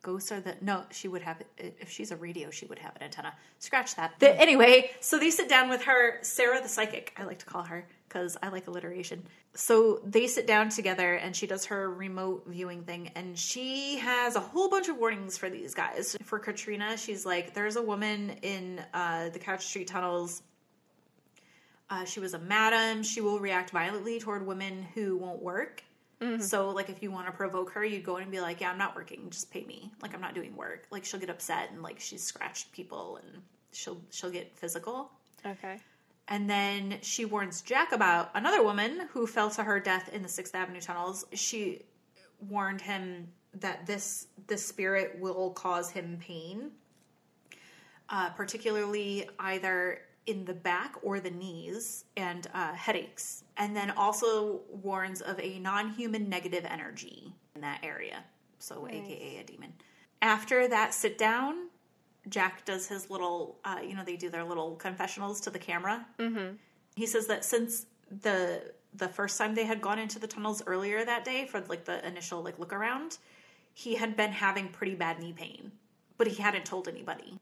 ghosts 0.02 0.32
are 0.32 0.40
the 0.40 0.54
no 0.60 0.84
she 0.90 1.08
would 1.08 1.22
have 1.22 1.42
if 1.58 1.90
she's 1.90 2.10
a 2.10 2.16
radio 2.16 2.50
she 2.50 2.66
would 2.66 2.78
have 2.78 2.96
an 2.96 3.02
antenna. 3.02 3.34
Scratch 3.58 3.96
that. 3.96 4.14
The, 4.18 4.38
anyway 4.40 4.90
so 5.00 5.18
they 5.18 5.30
sit 5.30 5.48
down 5.48 5.68
with 5.68 5.82
her 5.82 6.18
sarah 6.22 6.62
the 6.62 6.68
psychic 6.68 7.12
i 7.18 7.24
like 7.24 7.38
to 7.40 7.44
call 7.46 7.62
her 7.64 7.86
because 8.10 8.36
i 8.42 8.48
like 8.48 8.66
alliteration 8.66 9.22
so 9.54 10.00
they 10.04 10.26
sit 10.26 10.46
down 10.46 10.68
together 10.68 11.14
and 11.14 11.34
she 11.34 11.46
does 11.46 11.64
her 11.64 11.90
remote 11.90 12.44
viewing 12.46 12.82
thing 12.82 13.10
and 13.14 13.38
she 13.38 13.96
has 13.98 14.36
a 14.36 14.40
whole 14.40 14.68
bunch 14.68 14.88
of 14.88 14.98
warnings 14.98 15.38
for 15.38 15.48
these 15.48 15.72
guys 15.72 16.16
for 16.24 16.38
katrina 16.38 16.96
she's 16.96 17.24
like 17.24 17.54
there's 17.54 17.76
a 17.76 17.82
woman 17.82 18.30
in 18.42 18.84
uh, 18.92 19.28
the 19.30 19.38
couch 19.38 19.64
street 19.64 19.86
tunnels 19.86 20.42
uh, 21.88 22.04
she 22.04 22.20
was 22.20 22.34
a 22.34 22.38
madam 22.38 23.02
she 23.02 23.20
will 23.20 23.38
react 23.38 23.70
violently 23.70 24.18
toward 24.20 24.46
women 24.46 24.86
who 24.94 25.16
won't 25.16 25.40
work 25.40 25.82
so, 26.38 26.68
like, 26.68 26.90
if 26.90 27.02
you 27.02 27.10
want 27.10 27.28
to 27.28 27.32
provoke 27.32 27.70
her, 27.70 27.82
you'd 27.82 28.04
go 28.04 28.16
in 28.16 28.24
and 28.24 28.30
be 28.30 28.40
like, 28.40 28.60
"Yeah, 28.60 28.70
I'm 28.70 28.76
not 28.76 28.94
working. 28.94 29.30
Just 29.30 29.50
pay 29.50 29.64
me. 29.64 29.90
Like, 30.02 30.14
I'm 30.14 30.20
not 30.20 30.34
doing 30.34 30.54
work." 30.54 30.86
Like, 30.90 31.06
she'll 31.06 31.18
get 31.18 31.30
upset 31.30 31.70
and 31.72 31.82
like 31.82 31.98
she's 31.98 32.22
scratched 32.22 32.72
people 32.72 33.18
and 33.22 33.42
she'll 33.72 34.02
she'll 34.10 34.30
get 34.30 34.54
physical. 34.54 35.10
Okay. 35.46 35.78
And 36.28 36.48
then 36.48 36.98
she 37.02 37.24
warns 37.24 37.60
Jack 37.62 37.92
about 37.92 38.30
another 38.34 38.62
woman 38.62 39.08
who 39.12 39.26
fell 39.26 39.50
to 39.50 39.64
her 39.64 39.80
death 39.80 40.10
in 40.12 40.22
the 40.22 40.28
Sixth 40.28 40.54
Avenue 40.54 40.80
tunnels. 40.80 41.24
She 41.32 41.82
warned 42.48 42.80
him 42.80 43.28
that 43.54 43.86
this 43.86 44.28
this 44.46 44.64
spirit 44.64 45.16
will 45.18 45.50
cause 45.50 45.90
him 45.90 46.18
pain, 46.20 46.70
uh, 48.08 48.30
particularly 48.30 49.28
either 49.40 50.02
in 50.26 50.44
the 50.44 50.54
back 50.54 50.94
or 51.02 51.18
the 51.18 51.30
knees 51.30 52.04
and 52.16 52.46
uh, 52.54 52.72
headaches. 52.74 53.44
And 53.56 53.74
then 53.74 53.90
also 53.90 54.60
warns 54.70 55.20
of 55.20 55.38
a 55.40 55.58
non-human 55.58 56.28
negative 56.28 56.64
energy 56.64 57.34
in 57.54 57.60
that 57.62 57.80
area, 57.82 58.22
so 58.58 58.86
AKA 58.86 59.38
a 59.40 59.44
demon. 59.44 59.72
After 60.22 60.68
that 60.68 60.94
sit 60.94 61.18
down, 61.18 61.69
Jack 62.28 62.64
does 62.64 62.86
his 62.86 63.10
little, 63.10 63.58
uh, 63.64 63.78
you 63.82 63.94
know, 63.94 64.04
they 64.04 64.16
do 64.16 64.28
their 64.28 64.44
little 64.44 64.76
confessionals 64.76 65.40
to 65.42 65.50
the 65.50 65.58
camera. 65.58 66.06
Mm-hmm. 66.18 66.56
He 66.96 67.06
says 67.06 67.26
that 67.28 67.44
since 67.44 67.86
the 68.22 68.72
the 68.94 69.08
first 69.08 69.38
time 69.38 69.54
they 69.54 69.64
had 69.64 69.80
gone 69.80 70.00
into 70.00 70.18
the 70.18 70.26
tunnels 70.26 70.62
earlier 70.66 71.04
that 71.04 71.24
day 71.24 71.46
for 71.46 71.60
like 71.68 71.84
the 71.84 72.04
initial 72.06 72.42
like 72.42 72.58
look 72.58 72.72
around, 72.72 73.18
he 73.72 73.94
had 73.94 74.16
been 74.16 74.32
having 74.32 74.68
pretty 74.68 74.94
bad 74.94 75.20
knee 75.20 75.32
pain, 75.32 75.70
but 76.18 76.26
he 76.26 76.42
hadn't 76.42 76.64
told 76.64 76.88
anybody. 76.88 77.38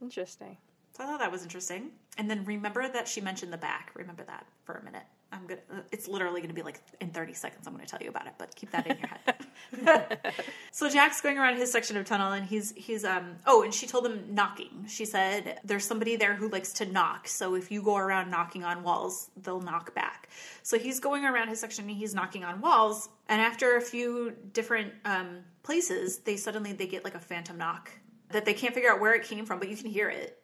Interesting. 0.00 0.56
So 0.92 1.04
I 1.04 1.06
thought 1.06 1.20
that 1.20 1.30
was 1.30 1.44
interesting. 1.44 1.90
And 2.18 2.28
then 2.28 2.44
remember 2.44 2.88
that 2.88 3.08
she 3.08 3.20
mentioned 3.20 3.52
the 3.52 3.58
back. 3.58 3.92
Remember 3.94 4.24
that 4.24 4.46
for 4.64 4.74
a 4.74 4.84
minute. 4.84 5.04
I'm 5.32 5.46
gonna. 5.46 5.60
uh, 5.72 5.80
It's 5.90 6.06
literally 6.08 6.40
gonna 6.40 6.52
be 6.54 6.62
like 6.62 6.80
in 7.00 7.10
30 7.10 7.32
seconds. 7.34 7.66
I'm 7.66 7.72
gonna 7.72 7.86
tell 7.86 8.00
you 8.02 8.10
about 8.10 8.26
it, 8.26 8.34
but 8.38 8.54
keep 8.54 8.70
that 8.72 8.86
in 8.86 8.98
your 8.98 9.08
head. 9.08 9.34
so 10.70 10.88
Jack's 10.90 11.20
going 11.20 11.38
around 11.38 11.56
his 11.56 11.72
section 11.72 11.96
of 11.96 12.04
tunnel, 12.04 12.32
and 12.32 12.44
he's 12.44 12.72
he's 12.76 13.04
um. 13.04 13.36
Oh, 13.46 13.62
and 13.62 13.72
she 13.72 13.86
told 13.86 14.06
him 14.06 14.34
knocking. 14.34 14.84
She 14.88 15.04
said 15.04 15.60
there's 15.64 15.84
somebody 15.84 16.16
there 16.16 16.34
who 16.34 16.48
likes 16.48 16.72
to 16.74 16.86
knock. 16.86 17.28
So 17.28 17.54
if 17.54 17.70
you 17.70 17.82
go 17.82 17.96
around 17.96 18.30
knocking 18.30 18.64
on 18.64 18.82
walls, 18.82 19.30
they'll 19.42 19.60
knock 19.60 19.94
back. 19.94 20.28
So 20.62 20.78
he's 20.78 21.00
going 21.00 21.24
around 21.24 21.48
his 21.48 21.60
section, 21.60 21.88
and 21.88 21.96
he's 21.96 22.14
knocking 22.14 22.44
on 22.44 22.60
walls. 22.60 23.08
And 23.28 23.40
after 23.40 23.76
a 23.76 23.80
few 23.80 24.34
different 24.52 24.92
um, 25.04 25.38
places, 25.62 26.18
they 26.18 26.36
suddenly 26.36 26.72
they 26.74 26.86
get 26.86 27.04
like 27.04 27.14
a 27.14 27.20
phantom 27.20 27.56
knock 27.58 27.90
that 28.30 28.44
they 28.44 28.54
can't 28.54 28.74
figure 28.74 28.90
out 28.90 29.00
where 29.00 29.14
it 29.14 29.24
came 29.24 29.44
from, 29.46 29.58
but 29.58 29.68
you 29.68 29.76
can 29.76 29.86
hear 29.86 30.08
it 30.10 30.38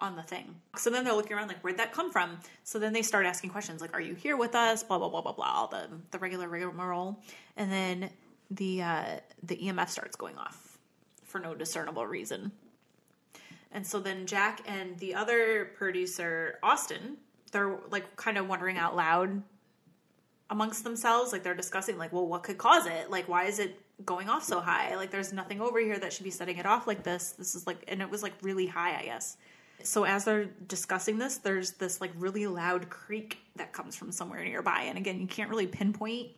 on 0.00 0.16
the 0.16 0.22
thing. 0.22 0.54
So 0.76 0.90
then 0.90 1.04
they're 1.04 1.14
looking 1.14 1.36
around 1.36 1.48
like, 1.48 1.60
where'd 1.60 1.78
that 1.78 1.92
come 1.92 2.12
from? 2.12 2.38
So 2.64 2.78
then 2.78 2.92
they 2.92 3.02
start 3.02 3.26
asking 3.26 3.50
questions 3.50 3.80
like, 3.80 3.94
are 3.94 4.00
you 4.00 4.14
here 4.14 4.36
with 4.36 4.54
us? 4.54 4.82
Blah 4.82 4.98
blah 4.98 5.08
blah 5.08 5.22
blah 5.22 5.32
blah. 5.32 5.52
All 5.52 5.68
the 5.68 5.88
the 6.10 6.18
regular 6.18 6.48
rigmarole, 6.48 7.20
and 7.56 7.70
then 7.70 8.10
the 8.50 8.82
uh, 8.82 9.04
the 9.42 9.56
EMF 9.56 9.88
starts 9.88 10.16
going 10.16 10.36
off 10.36 10.78
for 11.24 11.38
no 11.38 11.54
discernible 11.54 12.06
reason. 12.06 12.52
And 13.72 13.86
so 13.86 14.00
then 14.00 14.26
Jack 14.26 14.62
and 14.66 14.98
the 14.98 15.14
other 15.14 15.66
producer, 15.76 16.58
Austin, 16.62 17.18
they're 17.52 17.76
like 17.90 18.16
kind 18.16 18.38
of 18.38 18.48
wondering 18.48 18.78
out 18.78 18.96
loud 18.96 19.42
amongst 20.50 20.84
themselves. 20.84 21.32
Like 21.32 21.42
they're 21.42 21.54
discussing, 21.54 21.98
like, 21.98 22.12
well, 22.12 22.26
what 22.26 22.42
could 22.42 22.58
cause 22.58 22.86
it? 22.86 23.10
Like, 23.10 23.28
why 23.28 23.44
is 23.44 23.58
it 23.58 23.78
going 24.04 24.28
off 24.28 24.44
so 24.44 24.60
high? 24.60 24.94
Like, 24.96 25.10
there's 25.10 25.32
nothing 25.32 25.60
over 25.60 25.78
here 25.78 25.98
that 25.98 26.12
should 26.12 26.24
be 26.24 26.30
setting 26.30 26.56
it 26.56 26.66
off 26.66 26.86
like 26.86 27.02
this. 27.02 27.32
This 27.32 27.54
is 27.54 27.66
like, 27.66 27.84
and 27.88 28.00
it 28.00 28.08
was 28.08 28.22
like 28.22 28.34
really 28.42 28.66
high, 28.66 28.98
I 28.98 29.04
guess. 29.04 29.36
So 29.82 30.04
as 30.04 30.24
they're 30.24 30.46
discussing 30.66 31.18
this, 31.18 31.38
there's 31.38 31.72
this 31.72 32.00
like 32.00 32.12
really 32.16 32.46
loud 32.46 32.88
creak 32.90 33.38
that 33.56 33.72
comes 33.72 33.94
from 33.96 34.10
somewhere 34.10 34.44
nearby. 34.44 34.82
And 34.82 34.98
again, 34.98 35.20
you 35.20 35.26
can't 35.26 35.50
really 35.50 35.66
pinpoint 35.66 36.30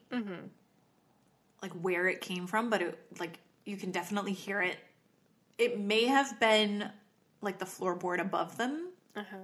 like 1.63 1.73
where 1.73 2.07
it 2.09 2.21
came 2.21 2.47
from, 2.47 2.71
but 2.71 2.83
it 2.83 2.99
like 3.19 3.39
you 3.65 3.77
can 3.77 3.91
definitely 3.91 4.33
hear 4.33 4.63
it. 4.63 4.77
It 5.57 5.81
may 5.81 6.05
have 6.05 6.39
been 6.39 6.91
like 7.41 7.59
the 7.59 7.65
floorboard 7.65 8.21
above 8.21 8.57
them. 8.57 8.91
Uh-huh. 9.17 9.37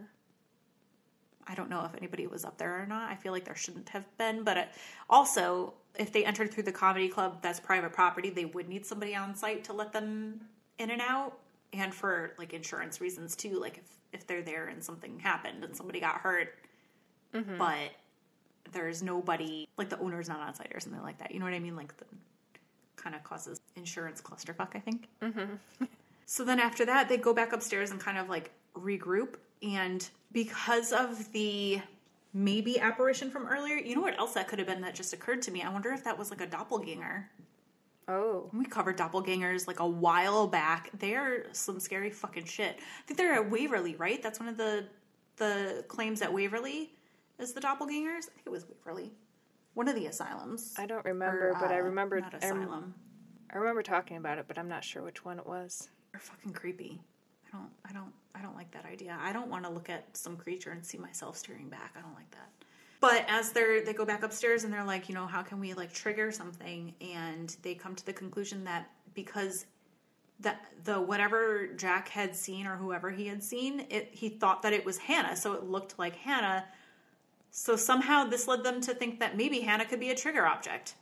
I 1.46 1.54
don't 1.54 1.68
know 1.68 1.84
if 1.84 1.94
anybody 1.96 2.26
was 2.26 2.44
up 2.44 2.56
there 2.56 2.80
or 2.82 2.86
not. 2.86 3.10
I 3.10 3.16
feel 3.16 3.32
like 3.32 3.44
there 3.44 3.56
shouldn't 3.56 3.88
have 3.90 4.06
been, 4.16 4.44
but 4.44 4.56
it, 4.56 4.68
also 5.10 5.74
if 5.98 6.12
they 6.12 6.24
entered 6.24 6.52
through 6.52 6.62
the 6.64 6.72
comedy 6.72 7.08
club, 7.08 7.38
that's 7.42 7.60
private 7.60 7.92
property. 7.92 8.30
They 8.30 8.46
would 8.46 8.68
need 8.68 8.86
somebody 8.86 9.14
on 9.14 9.34
site 9.34 9.64
to 9.64 9.72
let 9.72 9.92
them 9.92 10.40
in 10.78 10.90
and 10.90 11.00
out, 11.00 11.38
and 11.74 11.94
for 11.94 12.32
like 12.38 12.52
insurance 12.52 13.00
reasons 13.00 13.36
too. 13.36 13.60
Like 13.60 13.78
if 13.78 13.90
if 14.12 14.26
they're 14.26 14.42
there 14.42 14.68
and 14.68 14.82
something 14.82 15.18
happened 15.18 15.64
and 15.64 15.76
somebody 15.76 16.00
got 16.00 16.16
hurt, 16.16 16.54
mm-hmm. 17.34 17.58
but 17.58 17.90
there's 18.72 19.02
nobody 19.02 19.68
like 19.76 19.88
the 19.88 19.98
owner's 19.98 20.28
not 20.28 20.40
on 20.40 20.54
site 20.54 20.72
or 20.74 20.80
something 20.80 21.02
like 21.02 21.18
that. 21.18 21.32
You 21.32 21.38
know 21.38 21.44
what 21.44 21.54
I 21.54 21.58
mean? 21.58 21.76
Like 21.76 21.96
the 21.96 22.06
kind 22.96 23.14
of 23.14 23.22
causes 23.24 23.60
insurance 23.76 24.20
clusterfuck. 24.20 24.74
I 24.74 24.80
think. 24.80 25.08
Mm-hmm. 25.22 25.84
So 26.26 26.44
then 26.44 26.58
after 26.58 26.86
that, 26.86 27.08
they 27.08 27.16
go 27.16 27.34
back 27.34 27.52
upstairs 27.52 27.90
and 27.90 28.00
kind 28.00 28.18
of 28.18 28.28
like 28.28 28.50
regroup. 28.74 29.34
And 29.62 30.08
because 30.32 30.92
of 30.92 31.30
the 31.32 31.80
maybe 32.32 32.80
apparition 32.80 33.30
from 33.30 33.46
earlier, 33.46 33.76
you 33.76 33.94
know 33.94 34.00
what 34.00 34.18
else 34.18 34.34
that 34.34 34.48
could 34.48 34.58
have 34.58 34.68
been 34.68 34.80
that 34.82 34.94
just 34.94 35.12
occurred 35.12 35.42
to 35.42 35.50
me? 35.50 35.62
I 35.62 35.70
wonder 35.70 35.90
if 35.90 36.04
that 36.04 36.18
was 36.18 36.30
like 36.30 36.40
a 36.40 36.46
doppelganger. 36.46 37.28
Oh. 38.08 38.50
We 38.52 38.64
covered 38.66 38.98
doppelgangers 38.98 39.66
like 39.66 39.80
a 39.80 39.86
while 39.86 40.46
back. 40.46 40.90
They're 40.98 41.46
some 41.52 41.80
scary 41.80 42.10
fucking 42.10 42.44
shit. 42.44 42.76
I 42.78 43.02
think 43.06 43.18
they're 43.18 43.34
at 43.34 43.50
Waverly, 43.50 43.96
right? 43.96 44.22
That's 44.22 44.38
one 44.40 44.48
of 44.48 44.56
the 44.56 44.86
the 45.36 45.84
claims 45.88 46.22
at 46.22 46.32
Waverly 46.32 46.92
is 47.38 47.52
the 47.52 47.60
doppelgangers. 47.60 48.28
I 48.28 48.34
think 48.34 48.46
it 48.46 48.50
was 48.50 48.66
Waverly. 48.68 49.10
One 49.74 49.88
of 49.88 49.96
the 49.96 50.06
asylums. 50.06 50.74
I 50.78 50.86
don't 50.86 51.04
remember, 51.04 51.50
Or, 51.50 51.54
but 51.60 51.72
I 51.72 51.80
uh, 51.80 51.82
remember 51.82 52.20
not 52.20 52.34
I, 52.34 52.38
asylum. 52.38 52.94
I 53.52 53.58
remember 53.58 53.82
talking 53.82 54.16
about 54.16 54.38
it, 54.38 54.44
but 54.46 54.58
I'm 54.58 54.68
not 54.68 54.84
sure 54.84 55.02
which 55.02 55.24
one 55.24 55.38
it 55.38 55.46
was. 55.46 55.88
They're 56.12 56.20
fucking 56.20 56.52
creepy. 56.52 57.00
I 57.52 57.56
don't 57.56 57.70
I 57.88 57.92
don't 57.92 58.12
I 58.34 58.42
don't 58.42 58.54
like 58.56 58.70
that 58.72 58.84
idea. 58.84 59.16
I 59.20 59.32
don't 59.32 59.48
want 59.48 59.64
to 59.64 59.70
look 59.70 59.88
at 59.90 60.16
some 60.16 60.36
creature 60.36 60.70
and 60.70 60.84
see 60.84 60.98
myself 60.98 61.36
staring 61.36 61.68
back. 61.68 61.94
I 61.96 62.00
don't 62.00 62.14
like 62.14 62.30
that. 62.32 62.63
But 63.04 63.26
as 63.28 63.52
they're 63.52 63.84
they 63.84 63.92
go 63.92 64.06
back 64.06 64.22
upstairs 64.22 64.64
and 64.64 64.72
they're 64.72 64.82
like, 64.82 65.10
you 65.10 65.14
know, 65.14 65.26
how 65.26 65.42
can 65.42 65.60
we 65.60 65.74
like 65.74 65.92
trigger 65.92 66.32
something? 66.32 66.94
And 67.02 67.54
they 67.60 67.74
come 67.74 67.94
to 67.94 68.06
the 68.06 68.14
conclusion 68.14 68.64
that 68.64 68.90
because 69.12 69.66
that 70.40 70.64
the 70.84 70.98
whatever 70.98 71.66
Jack 71.76 72.08
had 72.08 72.34
seen 72.34 72.66
or 72.66 72.76
whoever 72.76 73.10
he 73.10 73.26
had 73.26 73.42
seen, 73.42 73.84
it 73.90 74.08
he 74.10 74.30
thought 74.30 74.62
that 74.62 74.72
it 74.72 74.86
was 74.86 74.96
Hannah, 74.96 75.36
so 75.36 75.52
it 75.52 75.64
looked 75.64 75.98
like 75.98 76.16
Hannah. 76.16 76.64
So 77.50 77.76
somehow 77.76 78.24
this 78.24 78.48
led 78.48 78.64
them 78.64 78.80
to 78.80 78.94
think 78.94 79.20
that 79.20 79.36
maybe 79.36 79.60
Hannah 79.60 79.84
could 79.84 80.00
be 80.00 80.08
a 80.08 80.16
trigger 80.16 80.46
object. 80.46 80.94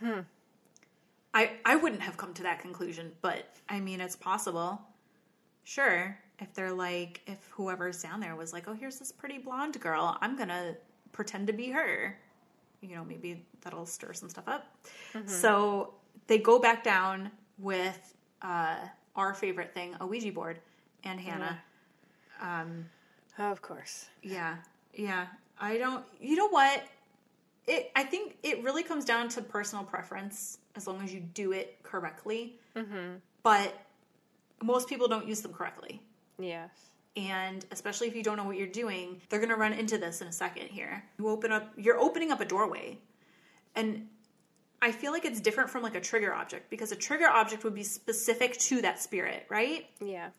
Hmm. 0.00 0.22
I 1.32 1.52
I 1.64 1.76
wouldn't 1.76 2.02
have 2.02 2.16
come 2.16 2.34
to 2.34 2.42
that 2.42 2.58
conclusion, 2.58 3.12
but 3.22 3.46
I 3.68 3.78
mean 3.78 4.00
it's 4.00 4.16
possible. 4.16 4.82
Sure, 5.62 6.18
if 6.40 6.52
they're 6.52 6.72
like 6.72 7.20
if 7.28 7.38
whoever's 7.52 8.02
down 8.02 8.18
there 8.18 8.34
was 8.34 8.52
like, 8.52 8.66
"Oh, 8.66 8.74
here's 8.74 8.98
this 8.98 9.12
pretty 9.12 9.38
blonde 9.38 9.78
girl. 9.78 10.18
I'm 10.20 10.34
going 10.34 10.48
to 10.48 10.76
pretend 11.18 11.48
to 11.48 11.52
be 11.52 11.70
her." 11.70 12.16
You 12.80 12.94
know, 12.94 13.04
maybe 13.04 13.44
that'll 13.62 13.86
stir 13.86 14.12
some 14.12 14.28
stuff 14.28 14.46
up. 14.46 14.64
So, 15.26 15.94
they 16.28 16.38
go 16.38 16.60
back 16.60 16.84
down 16.84 17.32
with 17.58 18.14
uh 18.40 18.76
our 19.16 19.34
favorite 19.34 19.74
thing, 19.74 19.96
a 20.00 20.06
Ouija 20.06 20.30
board, 20.30 20.60
and 21.02 21.18
Hannah. 21.20 21.58
of 23.50 23.60
course. 23.60 24.06
Yeah, 24.22 24.56
yeah. 24.94 25.26
I 25.60 25.76
don't. 25.76 26.04
You 26.20 26.36
know 26.36 26.48
what? 26.48 26.84
It. 27.66 27.90
I 27.96 28.04
think 28.04 28.36
it 28.44 28.62
really 28.62 28.84
comes 28.84 29.04
down 29.04 29.28
to 29.30 29.42
personal 29.42 29.84
preference, 29.84 30.58
as 30.76 30.86
long 30.86 31.02
as 31.02 31.12
you 31.12 31.20
do 31.20 31.50
it 31.52 31.82
correctly. 31.82 32.60
Mm-hmm. 32.76 33.16
But 33.42 33.74
most 34.62 34.88
people 34.88 35.08
don't 35.08 35.26
use 35.26 35.40
them 35.40 35.52
correctly, 35.52 36.00
Yes. 36.38 36.70
And 37.16 37.64
especially 37.70 38.06
if 38.08 38.14
you 38.16 38.22
don't 38.22 38.36
know 38.36 38.44
what 38.44 38.56
you're 38.56 38.66
doing, 38.66 39.20
they're 39.28 39.40
going 39.40 39.48
to 39.50 39.56
run 39.56 39.72
into 39.72 39.98
this 39.98 40.20
in 40.20 40.28
a 40.28 40.32
second. 40.32 40.68
Here, 40.68 41.04
you 41.18 41.28
open 41.28 41.52
up. 41.52 41.72
You're 41.76 41.98
opening 41.98 42.30
up 42.32 42.40
a 42.40 42.44
doorway, 42.44 42.98
and 43.74 44.06
I 44.80 44.92
feel 44.92 45.12
like 45.12 45.24
it's 45.24 45.40
different 45.40 45.70
from 45.70 45.82
like 45.82 45.96
a 45.96 46.00
trigger 46.00 46.32
object 46.34 46.70
because 46.70 46.92
a 46.92 46.96
trigger 46.96 47.26
object 47.28 47.64
would 47.64 47.74
be 47.74 47.82
specific 47.84 48.56
to 48.58 48.82
that 48.82 49.02
spirit, 49.02 49.46
right? 49.48 49.86
Yeah. 50.00 50.30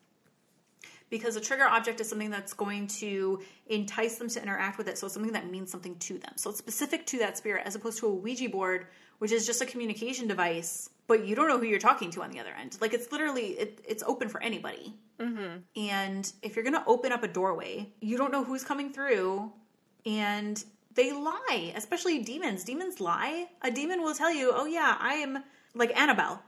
because 1.09 1.35
a 1.35 1.41
trigger 1.41 1.65
object 1.65 1.99
is 1.99 2.07
something 2.07 2.29
that's 2.29 2.53
going 2.53 2.87
to 2.87 3.41
entice 3.67 4.17
them 4.17 4.29
to 4.29 4.41
interact 4.41 4.77
with 4.77 4.87
it. 4.87 4.97
So 4.97 5.07
it's 5.07 5.13
something 5.15 5.33
that 5.33 5.49
means 5.49 5.71
something 5.71 5.95
to 5.97 6.17
them. 6.19 6.33
So 6.35 6.51
it's 6.51 6.59
specific 6.59 7.05
to 7.07 7.17
that 7.19 7.37
spirit 7.37 7.63
as 7.65 7.75
opposed 7.75 7.97
to 7.99 8.07
a 8.07 8.13
Ouija 8.13 8.47
board, 8.49 8.87
which 9.17 9.31
is 9.31 9.45
just 9.45 9.61
a 9.61 9.65
communication 9.65 10.27
device, 10.27 10.89
but 11.09 11.25
you 11.25 11.35
don't 11.35 11.47
know 11.47 11.57
who 11.57 11.65
you're 11.65 11.79
talking 11.79 12.11
to 12.11 12.21
on 12.21 12.29
the 12.29 12.39
other 12.39 12.53
end. 12.61 12.77
Like 12.79 12.93
it's 12.93 13.11
literally, 13.11 13.47
it, 13.63 13.81
it's 13.85 14.03
open 14.03 14.29
for 14.29 14.41
anybody. 14.41 14.93
Mm-hmm. 15.19 15.57
And 15.75 16.31
if 16.43 16.55
you're 16.55 16.63
going 16.63 16.75
to 16.75 16.83
open 16.85 17.11
up 17.11 17.23
a 17.23 17.27
doorway, 17.27 17.91
you 17.99 18.15
don't 18.15 18.31
know 18.31 18.43
who's 18.43 18.63
coming 18.63 18.93
through 18.93 19.51
and 20.05 20.63
they 20.93 21.11
lie, 21.11 21.73
especially 21.75 22.19
demons. 22.19 22.63
Demons 22.63 23.01
lie. 23.01 23.47
A 23.63 23.71
demon 23.71 24.01
will 24.03 24.13
tell 24.13 24.31
you, 24.31 24.51
oh 24.53 24.65
yeah, 24.65 24.97
I 24.99 25.15
am 25.15 25.43
like 25.73 25.99
Annabelle. 25.99 26.43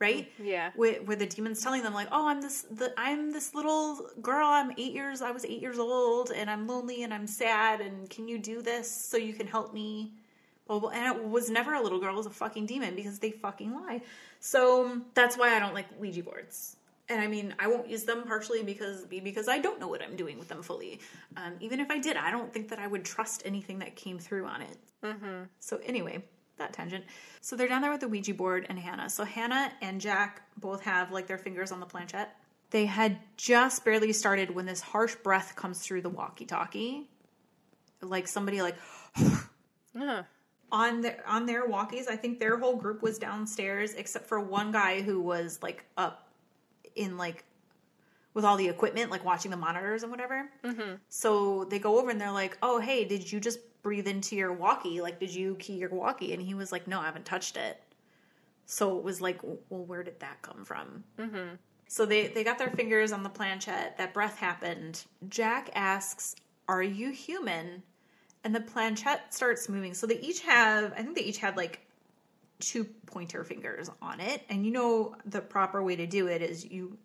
Right? 0.00 0.30
Yeah. 0.40 0.70
where, 0.76 1.02
where 1.02 1.16
the 1.16 1.26
demon's 1.26 1.60
telling 1.60 1.82
them 1.82 1.92
like, 1.92 2.06
"Oh, 2.12 2.28
I'm 2.28 2.40
this 2.40 2.62
the 2.70 2.94
I'm 2.96 3.32
this 3.32 3.52
little 3.52 4.08
girl. 4.22 4.46
I'm 4.46 4.70
eight 4.78 4.92
years. 4.92 5.22
I 5.22 5.32
was 5.32 5.44
eight 5.44 5.60
years 5.60 5.80
old, 5.80 6.30
and 6.30 6.48
I'm 6.48 6.68
lonely 6.68 7.02
and 7.02 7.12
I'm 7.12 7.26
sad. 7.26 7.80
And 7.80 8.08
can 8.08 8.28
you 8.28 8.38
do 8.38 8.62
this 8.62 8.88
so 8.88 9.16
you 9.16 9.34
can 9.34 9.48
help 9.48 9.74
me?" 9.74 10.12
And 10.68 11.16
it 11.16 11.24
was 11.24 11.50
never 11.50 11.74
a 11.74 11.82
little 11.82 11.98
girl. 11.98 12.14
It 12.14 12.16
was 12.16 12.26
a 12.26 12.30
fucking 12.30 12.66
demon 12.66 12.94
because 12.94 13.18
they 13.18 13.30
fucking 13.30 13.74
lie. 13.74 14.02
So 14.40 15.00
that's 15.14 15.36
why 15.36 15.56
I 15.56 15.58
don't 15.58 15.74
like 15.74 15.86
Ouija 15.98 16.22
boards. 16.22 16.76
And 17.08 17.22
I 17.22 17.26
mean, 17.26 17.54
I 17.58 17.68
won't 17.68 17.88
use 17.88 18.04
them 18.04 18.24
partially 18.24 18.62
because 18.62 19.06
because 19.06 19.48
I 19.48 19.58
don't 19.58 19.80
know 19.80 19.88
what 19.88 20.02
I'm 20.02 20.14
doing 20.14 20.38
with 20.38 20.48
them 20.48 20.62
fully. 20.62 21.00
Um, 21.38 21.54
even 21.60 21.80
if 21.80 21.90
I 21.90 21.98
did, 21.98 22.16
I 22.18 22.30
don't 22.30 22.52
think 22.52 22.68
that 22.68 22.78
I 22.78 22.86
would 22.86 23.04
trust 23.04 23.42
anything 23.46 23.78
that 23.78 23.96
came 23.96 24.18
through 24.18 24.44
on 24.46 24.60
it. 24.60 24.76
Mm-hmm. 25.02 25.44
So 25.58 25.80
anyway, 25.86 26.22
that 26.58 26.74
tangent. 26.74 27.04
So 27.40 27.56
they're 27.56 27.68
down 27.68 27.80
there 27.80 27.90
with 27.90 28.00
the 28.00 28.08
Ouija 28.08 28.34
board 28.34 28.66
and 28.68 28.78
Hannah. 28.78 29.08
So 29.08 29.24
Hannah 29.24 29.72
and 29.80 30.00
Jack 30.00 30.42
both 30.58 30.82
have 30.82 31.10
like 31.10 31.26
their 31.26 31.38
fingers 31.38 31.72
on 31.72 31.80
the 31.80 31.86
planchette. 31.86 32.36
They 32.70 32.84
had 32.84 33.18
just 33.38 33.86
barely 33.86 34.12
started 34.12 34.54
when 34.54 34.66
this 34.66 34.82
harsh 34.82 35.14
breath 35.14 35.56
comes 35.56 35.78
through 35.78 36.02
the 36.02 36.10
walkie-talkie, 36.10 37.08
like 38.02 38.28
somebody 38.28 38.60
like 38.60 38.76
Huh. 39.96 40.22
On 40.70 41.00
their 41.00 41.22
on 41.26 41.46
their 41.46 41.68
walkies. 41.68 42.08
I 42.08 42.16
think 42.16 42.38
their 42.38 42.58
whole 42.58 42.76
group 42.76 43.02
was 43.02 43.18
downstairs 43.18 43.94
except 43.94 44.26
for 44.26 44.40
one 44.40 44.72
guy 44.72 45.00
who 45.02 45.20
was 45.20 45.58
like 45.62 45.84
up 45.96 46.28
in 46.94 47.16
like 47.16 47.44
with 48.34 48.44
all 48.44 48.56
the 48.56 48.68
equipment, 48.68 49.10
like 49.10 49.24
watching 49.24 49.50
the 49.50 49.56
monitors 49.56 50.02
and 50.02 50.12
whatever. 50.12 50.50
Mm-hmm. 50.64 50.94
So 51.08 51.64
they 51.64 51.78
go 51.78 51.98
over 51.98 52.10
and 52.10 52.20
they're 52.20 52.30
like, 52.30 52.56
"Oh, 52.62 52.78
hey, 52.78 53.04
did 53.04 53.30
you 53.30 53.40
just 53.40 53.58
breathe 53.82 54.06
into 54.06 54.36
your 54.36 54.52
walkie? 54.52 55.00
Like, 55.00 55.18
did 55.18 55.34
you 55.34 55.56
key 55.56 55.74
your 55.74 55.90
walkie?" 55.90 56.32
And 56.32 56.42
he 56.42 56.54
was 56.54 56.70
like, 56.70 56.86
"No, 56.86 57.00
I 57.00 57.06
haven't 57.06 57.24
touched 57.24 57.56
it." 57.56 57.82
So 58.66 58.98
it 58.98 59.04
was 59.04 59.20
like, 59.20 59.40
"Well, 59.42 59.84
where 59.84 60.02
did 60.02 60.20
that 60.20 60.42
come 60.42 60.64
from?" 60.64 61.04
Mm-hmm. 61.18 61.56
So 61.88 62.04
they 62.04 62.28
they 62.28 62.44
got 62.44 62.58
their 62.58 62.70
fingers 62.70 63.12
on 63.12 63.22
the 63.22 63.30
planchette. 63.30 63.96
That 63.96 64.12
breath 64.12 64.38
happened. 64.38 65.04
Jack 65.28 65.70
asks, 65.74 66.36
"Are 66.68 66.82
you 66.82 67.10
human?" 67.10 67.82
And 68.48 68.54
the 68.54 68.60
planchette 68.62 69.34
starts 69.34 69.68
moving. 69.68 69.92
So 69.92 70.06
they 70.06 70.18
each 70.20 70.40
have, 70.40 70.94
I 70.94 71.02
think 71.02 71.14
they 71.14 71.20
each 71.20 71.36
had 71.36 71.58
like 71.58 71.80
two 72.60 72.84
pointer 73.04 73.44
fingers 73.44 73.90
on 74.00 74.20
it. 74.20 74.42
And 74.48 74.64
you 74.64 74.72
know, 74.72 75.16
the 75.26 75.42
proper 75.42 75.82
way 75.82 75.96
to 75.96 76.06
do 76.06 76.28
it 76.28 76.40
is 76.40 76.64
you 76.64 76.96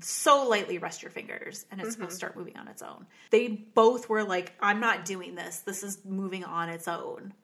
so 0.00 0.48
lightly 0.48 0.78
rest 0.78 1.02
your 1.02 1.10
fingers 1.10 1.66
and 1.70 1.82
it's 1.82 1.92
supposed 1.92 2.12
to 2.12 2.14
mm-hmm. 2.14 2.16
start 2.16 2.36
moving 2.38 2.56
on 2.56 2.66
its 2.66 2.80
own. 2.80 3.04
They 3.28 3.48
both 3.48 4.08
were 4.08 4.24
like, 4.24 4.54
I'm 4.58 4.80
not 4.80 5.04
doing 5.04 5.34
this. 5.34 5.58
This 5.58 5.82
is 5.82 5.98
moving 6.06 6.44
on 6.44 6.70
its 6.70 6.88
own. 6.88 7.34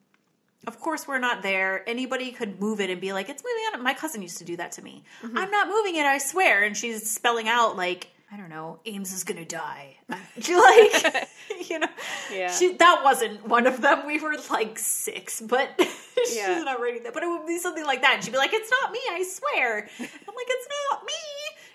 Of 0.67 0.81
course, 0.81 1.07
we're 1.07 1.19
not 1.19 1.43
there. 1.43 1.87
Anybody 1.87 2.33
could 2.33 2.59
move 2.59 2.81
it 2.81 2.89
and 2.89 3.03
be 3.03 3.13
like, 3.13 3.29
it's 3.29 3.45
moving 3.45 3.65
on. 3.75 3.85
My 3.85 3.93
cousin 3.93 4.23
used 4.23 4.39
to 4.39 4.45
do 4.45 4.57
that 4.57 4.73
to 4.73 4.83
me. 4.83 5.05
Mm-hmm. 5.23 5.37
I'm 5.37 5.51
not 5.51 5.69
moving 5.69 5.97
it, 5.97 6.07
I 6.07 6.17
swear. 6.17 6.65
And 6.65 6.75
she's 6.75 7.11
spelling 7.11 7.49
out, 7.49 7.77
like, 7.77 8.09
I 8.33 8.37
don't 8.39 8.49
know, 8.49 8.81
Ames 8.87 9.13
is 9.13 9.25
gonna 9.25 9.45
die. 9.45 9.97
like, 10.09 11.29
you 11.69 11.79
know, 11.81 11.89
Yeah. 12.33 12.51
She, 12.51 12.73
that 12.77 13.03
wasn't 13.05 13.47
one 13.47 13.67
of 13.67 13.83
them. 13.83 14.07
We 14.07 14.19
were 14.21 14.37
like 14.51 14.79
six, 14.79 15.41
but 15.43 15.69
she's 16.17 16.37
Yeah. 16.37 16.63
not 16.63 16.81
writing 16.81 17.03
that. 17.03 17.13
But 17.13 17.25
it 17.25 17.27
would 17.29 17.47
be 17.47 17.59
something 17.59 17.85
like 17.85 18.01
that. 18.01 18.15
And 18.15 18.25
she'd 18.25 18.31
be 18.31 18.39
like, 18.39 18.55
"It's 18.55 18.71
not 18.71 18.91
me, 18.91 19.01
I 19.11 19.23
swear." 19.23 19.79
I'm 20.01 20.07
like, 20.07 20.47
"It's 20.49 20.69
not 20.91 21.05
me." 21.05 21.13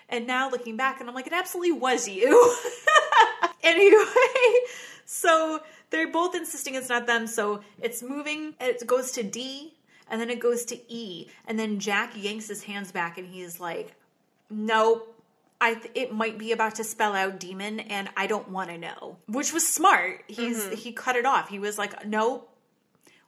And 0.08 0.26
now 0.26 0.50
looking 0.50 0.76
back, 0.76 0.98
and 1.00 1.08
I'm 1.08 1.14
like, 1.14 1.28
"It 1.28 1.32
absolutely 1.32 1.72
was 1.72 2.08
you." 2.08 2.56
anyway, 3.62 4.04
so 5.04 5.60
they're 5.90 6.10
both 6.10 6.34
insisting 6.34 6.74
it's 6.74 6.88
not 6.88 7.06
them. 7.06 7.26
So 7.28 7.60
it's 7.80 8.02
moving. 8.02 8.54
It 8.60 8.84
goes 8.86 9.12
to 9.12 9.22
D, 9.22 9.74
and 10.10 10.20
then 10.20 10.28
it 10.30 10.40
goes 10.40 10.64
to 10.66 10.92
E, 10.92 11.28
and 11.46 11.58
then 11.58 11.78
Jack 11.78 12.12
yanks 12.16 12.48
his 12.48 12.64
hands 12.64 12.90
back, 12.90 13.16
and 13.18 13.28
he's 13.28 13.60
like, 13.60 13.94
"Nope." 14.50 15.14
I 15.60 15.74
th- 15.74 15.90
it 15.94 16.12
might 16.14 16.38
be 16.38 16.52
about 16.52 16.76
to 16.76 16.84
spell 16.84 17.14
out 17.14 17.40
demon, 17.40 17.80
and 17.80 18.08
I 18.16 18.26
don't 18.26 18.48
want 18.50 18.70
to 18.70 18.78
know. 18.78 19.16
Which 19.26 19.52
was 19.52 19.66
smart. 19.68 20.22
He's 20.28 20.58
mm-hmm. 20.58 20.74
he 20.76 20.92
cut 20.92 21.16
it 21.16 21.26
off. 21.26 21.48
He 21.48 21.58
was 21.58 21.78
like, 21.78 22.06
"Nope, 22.06 22.48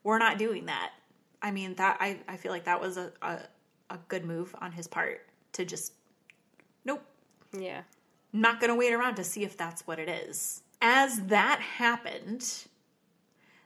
we're 0.04 0.18
not 0.18 0.38
doing 0.38 0.66
that." 0.66 0.92
I 1.42 1.50
mean 1.50 1.74
that 1.76 1.96
I 2.00 2.18
I 2.28 2.36
feel 2.36 2.52
like 2.52 2.64
that 2.64 2.80
was 2.80 2.96
a 2.96 3.12
a, 3.22 3.38
a 3.90 3.98
good 4.08 4.24
move 4.24 4.54
on 4.60 4.72
his 4.72 4.86
part 4.86 5.26
to 5.52 5.64
just 5.64 5.92
nope 6.84 7.02
Yeah. 7.52 7.82
not 8.32 8.60
going 8.60 8.70
to 8.70 8.76
wait 8.76 8.92
around 8.92 9.16
to 9.16 9.24
see 9.24 9.42
if 9.42 9.56
that's 9.56 9.86
what 9.86 9.98
it 9.98 10.08
is. 10.08 10.62
As 10.80 11.22
that 11.26 11.60
happened, 11.60 12.66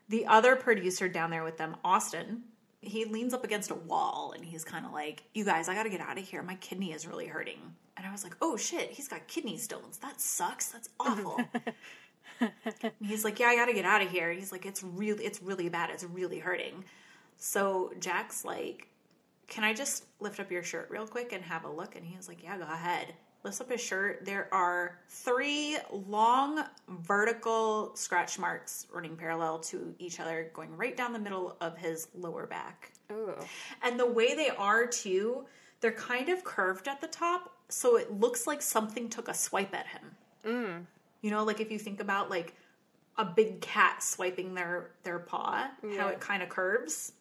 the 0.08 0.26
other 0.26 0.56
producer 0.56 1.08
down 1.08 1.30
there 1.30 1.44
with 1.44 1.58
them, 1.58 1.76
Austin, 1.84 2.44
he 2.86 3.04
leans 3.04 3.34
up 3.34 3.44
against 3.44 3.70
a 3.70 3.74
wall 3.74 4.32
and 4.34 4.44
he's 4.44 4.64
kind 4.64 4.86
of 4.86 4.92
like, 4.92 5.24
You 5.34 5.44
guys, 5.44 5.68
I 5.68 5.74
got 5.74 5.84
to 5.84 5.90
get 5.90 6.00
out 6.00 6.18
of 6.18 6.26
here. 6.26 6.42
My 6.42 6.56
kidney 6.56 6.92
is 6.92 7.06
really 7.06 7.26
hurting. 7.26 7.58
And 7.96 8.06
I 8.06 8.12
was 8.12 8.24
like, 8.24 8.36
Oh 8.42 8.56
shit, 8.56 8.90
he's 8.90 9.08
got 9.08 9.26
kidney 9.26 9.58
stones. 9.58 9.98
That 9.98 10.20
sucks. 10.20 10.68
That's 10.68 10.88
awful. 11.00 11.40
and 12.40 12.92
he's 13.02 13.24
like, 13.24 13.38
Yeah, 13.38 13.46
I 13.48 13.56
got 13.56 13.66
to 13.66 13.74
get 13.74 13.84
out 13.84 14.02
of 14.02 14.10
here. 14.10 14.32
He's 14.32 14.52
like, 14.52 14.66
It's 14.66 14.82
really, 14.82 15.24
it's 15.24 15.42
really 15.42 15.68
bad. 15.68 15.90
It's 15.90 16.04
really 16.04 16.38
hurting. 16.38 16.84
So 17.36 17.92
Jack's 18.00 18.44
like, 18.44 18.88
can 19.48 19.64
I 19.64 19.74
just 19.74 20.04
lift 20.20 20.40
up 20.40 20.50
your 20.50 20.62
shirt 20.62 20.88
real 20.90 21.06
quick 21.06 21.32
and 21.32 21.42
have 21.44 21.64
a 21.64 21.70
look? 21.70 21.96
And 21.96 22.04
he's 22.04 22.28
like, 22.28 22.42
yeah, 22.42 22.56
go 22.56 22.64
ahead. 22.64 23.14
Lifts 23.44 23.60
up 23.60 23.70
his 23.70 23.80
shirt. 23.80 24.24
There 24.24 24.48
are 24.52 24.98
three 25.08 25.76
long 25.90 26.64
vertical 26.88 27.94
scratch 27.94 28.38
marks 28.38 28.86
running 28.92 29.16
parallel 29.16 29.58
to 29.60 29.94
each 29.98 30.18
other, 30.18 30.50
going 30.54 30.74
right 30.76 30.96
down 30.96 31.12
the 31.12 31.18
middle 31.18 31.56
of 31.60 31.76
his 31.76 32.08
lower 32.14 32.46
back. 32.46 32.92
Ooh. 33.12 33.34
And 33.82 34.00
the 34.00 34.10
way 34.10 34.34
they 34.34 34.48
are, 34.48 34.86
too, 34.86 35.44
they're 35.80 35.92
kind 35.92 36.30
of 36.30 36.42
curved 36.42 36.88
at 36.88 37.02
the 37.02 37.06
top, 37.06 37.52
so 37.68 37.98
it 37.98 38.10
looks 38.18 38.46
like 38.46 38.62
something 38.62 39.10
took 39.10 39.28
a 39.28 39.34
swipe 39.34 39.74
at 39.74 39.86
him. 39.86 40.16
Mm. 40.46 40.86
You 41.20 41.30
know, 41.30 41.44
like 41.44 41.60
if 41.60 41.70
you 41.70 41.78
think 41.78 42.00
about 42.00 42.30
like 42.30 42.54
a 43.18 43.24
big 43.24 43.60
cat 43.60 44.02
swiping 44.02 44.54
their 44.54 44.90
their 45.02 45.18
paw, 45.18 45.68
how 45.96 46.08
it 46.08 46.20
kind 46.20 46.42
of 46.42 46.48
curves. 46.48 47.12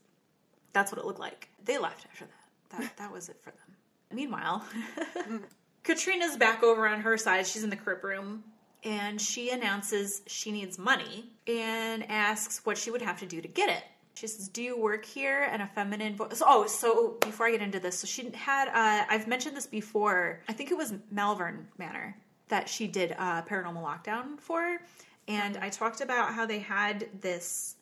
That's 0.71 0.91
what 0.91 0.99
it 0.99 1.05
looked 1.05 1.19
like. 1.19 1.49
They 1.65 1.77
left 1.77 2.05
after 2.09 2.25
that. 2.25 2.79
That 2.79 2.97
that 2.97 3.11
was 3.11 3.29
it 3.29 3.37
for 3.41 3.51
them. 3.51 3.75
Meanwhile, 4.11 4.65
mm. 5.17 5.43
Katrina's 5.83 6.37
back 6.37 6.63
over 6.63 6.87
on 6.87 7.01
her 7.01 7.17
side. 7.17 7.45
She's 7.45 7.63
in 7.63 7.69
the 7.69 7.75
crib 7.75 8.03
room 8.03 8.43
and 8.83 9.19
she 9.21 9.49
announces 9.49 10.21
she 10.27 10.51
needs 10.51 10.77
money 10.77 11.25
and 11.47 12.09
asks 12.09 12.65
what 12.65 12.77
she 12.77 12.91
would 12.91 13.01
have 13.01 13.19
to 13.19 13.25
do 13.25 13.41
to 13.41 13.47
get 13.47 13.69
it. 13.69 13.83
She 14.15 14.27
says, 14.27 14.47
"Do 14.47 14.61
you 14.61 14.77
work 14.77 15.05
here?" 15.05 15.47
And 15.51 15.61
a 15.61 15.67
feminine 15.67 16.15
voice. 16.15 16.41
Oh, 16.45 16.67
so 16.67 17.17
before 17.21 17.47
I 17.47 17.51
get 17.51 17.61
into 17.61 17.79
this, 17.79 17.97
so 17.97 18.05
she 18.07 18.29
had. 18.31 18.67
Uh, 18.67 19.05
I've 19.09 19.27
mentioned 19.27 19.57
this 19.57 19.65
before. 19.65 20.41
I 20.47 20.53
think 20.53 20.69
it 20.71 20.77
was 20.77 20.93
Malvern 21.11 21.67
Manor 21.77 22.15
that 22.49 22.69
she 22.69 22.87
did 22.87 23.15
uh, 23.17 23.41
Paranormal 23.41 23.83
Lockdown 23.83 24.39
for, 24.39 24.79
and 25.27 25.57
I 25.57 25.69
talked 25.69 26.01
about 26.01 26.33
how 26.33 26.45
they 26.45 26.59
had 26.59 27.07
this. 27.21 27.75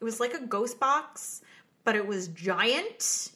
It 0.00 0.04
was 0.04 0.18
like 0.18 0.34
a 0.34 0.40
ghost 0.40 0.80
box, 0.80 1.42
but 1.84 1.94
it 1.94 2.04
was 2.06 2.28
giant, 2.28 3.30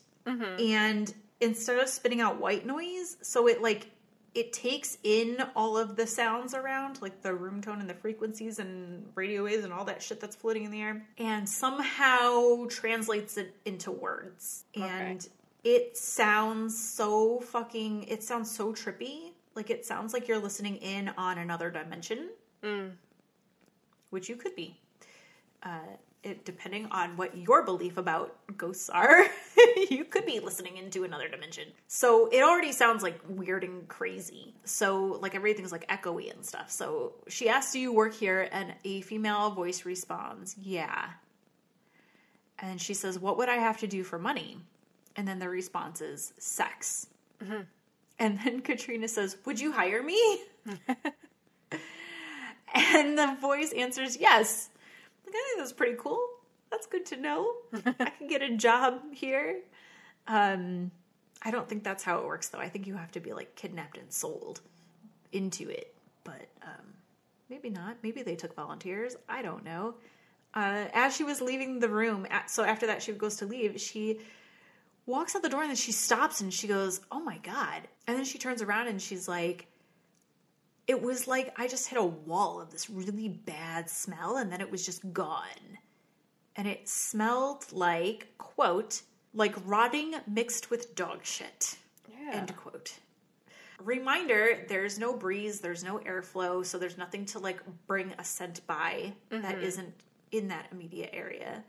and 0.58 1.14
instead 1.40 1.78
of 1.78 1.88
spitting 1.88 2.20
out 2.20 2.40
white 2.40 2.66
noise, 2.66 3.18
so 3.22 3.46
it 3.46 3.62
like 3.62 3.88
it 4.34 4.52
takes 4.52 4.98
in 5.02 5.42
all 5.54 5.76
of 5.76 5.96
the 5.96 6.06
sounds 6.06 6.54
around, 6.54 7.02
like 7.02 7.20
the 7.22 7.34
room 7.34 7.60
tone 7.60 7.80
and 7.80 7.90
the 7.90 7.94
frequencies 7.94 8.58
and 8.58 9.06
radio 9.14 9.44
waves 9.44 9.64
and 9.64 9.72
all 9.72 9.84
that 9.84 10.02
shit 10.02 10.20
that's 10.20 10.36
floating 10.36 10.64
in 10.64 10.70
the 10.70 10.80
air, 10.80 11.06
and 11.18 11.48
somehow 11.48 12.66
translates 12.68 13.36
it 13.36 13.54
into 13.64 13.90
words. 13.90 14.64
And 14.74 15.26
it 15.64 15.96
sounds 15.96 16.78
so 16.78 17.40
fucking, 17.40 18.04
it 18.04 18.22
sounds 18.22 18.50
so 18.50 18.72
trippy. 18.72 19.32
Like 19.54 19.68
it 19.68 19.84
sounds 19.84 20.14
like 20.14 20.28
you're 20.28 20.38
listening 20.38 20.76
in 20.76 21.10
on 21.18 21.38
another 21.38 21.70
dimension, 21.70 22.30
which 24.10 24.28
you 24.28 24.36
could 24.36 24.56
be. 24.56 24.80
Uh, 25.62 25.78
it, 26.22 26.44
depending 26.44 26.86
on 26.86 27.16
what 27.16 27.36
your 27.36 27.64
belief 27.64 27.96
about 27.96 28.36
ghosts 28.56 28.88
are, 28.88 29.26
you 29.90 30.04
could 30.04 30.24
be 30.24 30.40
listening 30.40 30.76
into 30.76 31.04
another 31.04 31.28
dimension. 31.28 31.68
So 31.88 32.28
it 32.28 32.42
already 32.42 32.72
sounds 32.72 33.02
like 33.02 33.20
weird 33.28 33.64
and 33.64 33.88
crazy. 33.88 34.54
So 34.64 35.18
like 35.20 35.34
everything's 35.34 35.72
like 35.72 35.88
echoey 35.88 36.32
and 36.32 36.44
stuff. 36.44 36.70
So 36.70 37.14
she 37.28 37.48
asks, 37.48 37.72
"Do 37.72 37.80
you 37.80 37.92
work 37.92 38.14
here?" 38.14 38.48
And 38.52 38.74
a 38.84 39.00
female 39.00 39.50
voice 39.50 39.84
responds, 39.84 40.56
"Yeah." 40.60 41.10
And 42.58 42.80
she 42.80 42.94
says, 42.94 43.18
"What 43.18 43.36
would 43.38 43.48
I 43.48 43.56
have 43.56 43.78
to 43.78 43.86
do 43.86 44.04
for 44.04 44.18
money?" 44.18 44.58
And 45.16 45.26
then 45.26 45.38
the 45.38 45.48
response 45.48 46.00
is, 46.00 46.32
"Sex." 46.38 47.08
Mm-hmm. 47.42 47.62
And 48.22 48.38
then 48.38 48.60
Katrina 48.60 49.08
says, 49.08 49.36
Would 49.46 49.60
you 49.60 49.72
hire 49.72 50.02
me? 50.02 50.42
and 52.74 53.18
the 53.18 53.36
voice 53.40 53.72
answers, 53.72 54.16
Yes. 54.16 54.68
Think 55.32 55.58
that's 55.58 55.72
pretty 55.72 55.96
cool. 55.98 56.22
That's 56.70 56.86
good 56.86 57.06
to 57.06 57.16
know. 57.16 57.52
I 57.86 58.10
can 58.10 58.28
get 58.28 58.42
a 58.42 58.56
job 58.56 59.00
here. 59.12 59.60
Um, 60.26 60.90
I 61.42 61.50
don't 61.50 61.68
think 61.68 61.84
that's 61.84 62.04
how 62.04 62.18
it 62.18 62.26
works, 62.26 62.48
though. 62.48 62.58
I 62.58 62.68
think 62.68 62.86
you 62.86 62.94
have 62.94 63.12
to 63.12 63.20
be 63.20 63.32
like 63.32 63.56
kidnapped 63.56 63.98
and 63.98 64.12
sold 64.12 64.60
into 65.32 65.68
it. 65.68 65.94
But 66.24 66.48
um, 66.62 66.94
maybe 67.50 67.70
not. 67.70 67.96
Maybe 68.02 68.22
they 68.22 68.36
took 68.36 68.54
volunteers. 68.54 69.16
I 69.28 69.42
don't 69.42 69.64
know. 69.64 69.94
Uh, 70.54 70.86
as 70.92 71.16
she 71.16 71.24
was 71.24 71.40
leaving 71.40 71.80
the 71.80 71.88
room, 71.88 72.26
at, 72.30 72.50
so 72.50 72.62
after 72.62 72.86
that, 72.86 73.02
she 73.02 73.12
goes 73.12 73.36
to 73.36 73.46
leave. 73.46 73.80
She 73.80 74.20
walks 75.06 75.34
out 75.34 75.42
the 75.42 75.48
door 75.48 75.62
and 75.62 75.70
then 75.70 75.76
she 75.76 75.92
stops 75.92 76.40
and 76.40 76.52
she 76.52 76.68
goes, 76.68 77.00
Oh 77.10 77.20
my 77.20 77.38
God. 77.38 77.88
And 78.06 78.16
then 78.16 78.24
she 78.24 78.38
turns 78.38 78.62
around 78.62 78.88
and 78.88 79.00
she's 79.00 79.26
like, 79.26 79.66
It 80.86 81.00
was 81.00 81.28
like 81.28 81.54
I 81.58 81.68
just 81.68 81.88
hit 81.88 81.98
a 81.98 82.04
wall 82.04 82.60
of 82.60 82.70
this 82.70 82.90
really 82.90 83.28
bad 83.28 83.88
smell 83.88 84.36
and 84.36 84.50
then 84.50 84.60
it 84.60 84.70
was 84.70 84.84
just 84.84 85.12
gone. 85.12 85.78
And 86.56 86.68
it 86.68 86.88
smelled 86.88 87.72
like, 87.72 88.28
quote, 88.38 89.02
like 89.34 89.54
rotting 89.64 90.14
mixed 90.26 90.70
with 90.70 90.94
dog 90.94 91.24
shit. 91.24 91.76
Yeah. 92.08 92.32
End 92.34 92.54
quote. 92.56 92.92
Reminder 93.80 94.64
there's 94.68 94.98
no 94.98 95.16
breeze, 95.16 95.60
there's 95.60 95.82
no 95.82 95.98
airflow, 96.00 96.64
so 96.64 96.78
there's 96.78 96.98
nothing 96.98 97.24
to 97.26 97.38
like 97.38 97.60
bring 97.86 98.12
a 98.18 98.24
scent 98.24 98.64
by 98.66 99.12
that 99.30 99.56
mm-hmm. 99.56 99.64
isn't 99.64 99.94
in 100.30 100.48
that 100.48 100.66
immediate 100.72 101.10
area. 101.12 101.64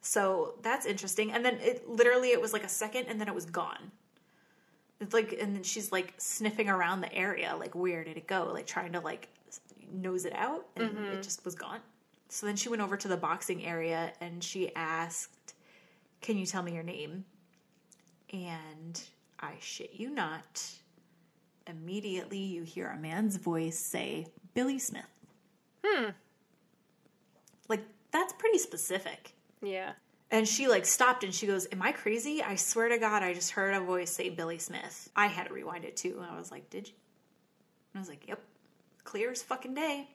So 0.00 0.54
that's 0.62 0.84
interesting. 0.84 1.32
And 1.32 1.44
then 1.44 1.58
it 1.60 1.88
literally 1.88 2.30
it 2.30 2.40
was 2.40 2.52
like 2.52 2.64
a 2.64 2.68
second 2.68 3.06
and 3.06 3.20
then 3.20 3.28
it 3.28 3.34
was 3.34 3.46
gone. 3.46 3.92
It's 5.02 5.12
like 5.12 5.36
and 5.40 5.54
then 5.54 5.64
she's 5.64 5.90
like 5.90 6.14
sniffing 6.16 6.70
around 6.70 7.00
the 7.00 7.12
area, 7.12 7.54
like 7.58 7.74
where 7.74 8.04
did 8.04 8.16
it 8.16 8.26
go? 8.26 8.50
Like 8.52 8.66
trying 8.66 8.92
to 8.92 9.00
like 9.00 9.28
nose 9.92 10.24
it 10.24 10.34
out 10.34 10.66
and 10.76 10.96
it 11.12 11.22
just 11.22 11.44
was 11.44 11.54
gone. 11.54 11.80
So 12.28 12.46
then 12.46 12.56
she 12.56 12.68
went 12.68 12.80
over 12.80 12.96
to 12.96 13.08
the 13.08 13.16
boxing 13.16 13.66
area 13.66 14.12
and 14.20 14.42
she 14.42 14.74
asked, 14.74 15.54
Can 16.20 16.38
you 16.38 16.46
tell 16.46 16.62
me 16.62 16.72
your 16.72 16.82
name? 16.82 17.24
And 18.32 19.02
I 19.40 19.54
shit 19.60 19.90
you 19.94 20.08
not, 20.08 20.62
immediately 21.66 22.38
you 22.38 22.62
hear 22.62 22.88
a 22.88 22.96
man's 22.96 23.36
voice 23.36 23.78
say, 23.78 24.28
Billy 24.54 24.78
Smith. 24.78 25.04
Hmm. 25.84 26.10
Like, 27.68 27.82
that's 28.12 28.32
pretty 28.34 28.58
specific. 28.58 29.34
Yeah. 29.60 29.92
And 30.32 30.48
she 30.48 30.66
like 30.66 30.86
stopped 30.86 31.24
and 31.24 31.34
she 31.34 31.46
goes, 31.46 31.68
Am 31.70 31.82
I 31.82 31.92
crazy? 31.92 32.42
I 32.42 32.56
swear 32.56 32.88
to 32.88 32.98
God, 32.98 33.22
I 33.22 33.34
just 33.34 33.52
heard 33.52 33.74
a 33.74 33.80
voice 33.80 34.10
say 34.10 34.30
Billy 34.30 34.58
Smith. 34.58 35.10
I 35.14 35.26
had 35.26 35.48
to 35.48 35.54
rewind 35.54 35.84
it 35.84 35.96
too. 35.96 36.16
And 36.16 36.26
I 36.26 36.38
was 36.38 36.50
like, 36.50 36.70
Did 36.70 36.88
you? 36.88 36.94
And 37.92 37.98
I 37.98 38.00
was 38.00 38.08
like, 38.08 38.26
Yep. 38.26 38.40
Clear 39.04 39.30
as 39.30 39.42
fucking 39.42 39.74
day. 39.74 40.08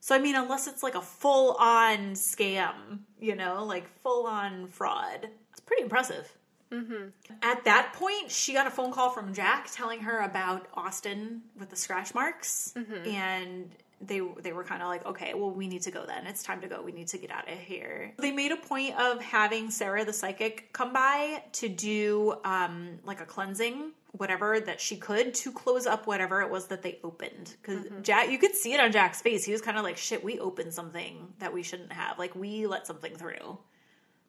So, 0.00 0.14
I 0.14 0.18
mean, 0.18 0.34
unless 0.34 0.66
it's 0.66 0.82
like 0.82 0.94
a 0.94 1.00
full 1.02 1.56
on 1.58 2.12
scam, 2.12 3.00
you 3.20 3.36
know, 3.36 3.64
like 3.64 3.86
full 4.02 4.26
on 4.26 4.66
fraud, 4.66 5.28
it's 5.50 5.60
pretty 5.60 5.82
impressive. 5.82 6.30
Mm-hmm. 6.70 7.08
At 7.42 7.64
that 7.64 7.92
point, 7.94 8.30
she 8.30 8.52
got 8.52 8.66
a 8.66 8.70
phone 8.70 8.92
call 8.92 9.10
from 9.10 9.32
Jack 9.32 9.68
telling 9.72 10.00
her 10.00 10.20
about 10.20 10.66
Austin 10.74 11.42
with 11.58 11.70
the 11.70 11.76
scratch 11.76 12.14
marks, 12.14 12.72
mm-hmm. 12.76 13.08
and 13.08 13.70
they 14.00 14.20
they 14.42 14.52
were 14.52 14.64
kind 14.64 14.82
of 14.82 14.88
like, 14.88 15.04
okay, 15.06 15.34
well, 15.34 15.50
we 15.50 15.66
need 15.66 15.82
to 15.82 15.90
go 15.90 16.04
then. 16.06 16.26
It's 16.26 16.42
time 16.42 16.60
to 16.60 16.68
go. 16.68 16.82
We 16.82 16.92
need 16.92 17.08
to 17.08 17.18
get 17.18 17.30
out 17.30 17.50
of 17.50 17.58
here. 17.58 18.12
They 18.18 18.32
made 18.32 18.52
a 18.52 18.56
point 18.56 18.98
of 18.98 19.20
having 19.22 19.70
Sarah 19.70 20.04
the 20.04 20.12
psychic 20.12 20.72
come 20.72 20.92
by 20.92 21.42
to 21.52 21.68
do 21.68 22.34
um, 22.44 22.98
like 23.04 23.20
a 23.20 23.24
cleansing 23.26 23.92
whatever 24.12 24.60
that 24.60 24.80
she 24.80 24.96
could 24.96 25.34
to 25.34 25.50
close 25.50 25.86
up 25.86 26.06
whatever 26.06 26.40
it 26.40 26.48
was 26.48 26.68
that 26.68 26.82
they 26.82 27.00
opened. 27.02 27.56
Because 27.60 27.84
Jack, 28.02 28.30
you 28.30 28.38
could 28.38 28.54
see 28.54 28.72
it 28.72 28.78
on 28.78 28.92
Jack's 28.92 29.20
face. 29.20 29.44
He 29.44 29.52
was 29.52 29.60
kind 29.60 29.76
of 29.76 29.82
like, 29.82 29.96
"Shit, 29.96 30.22
we 30.22 30.38
opened 30.38 30.72
something 30.72 31.32
that 31.38 31.52
we 31.52 31.62
shouldn't 31.62 31.92
have. 31.92 32.18
Like 32.18 32.34
we 32.34 32.66
let 32.66 32.86
something 32.86 33.14
through 33.14 33.58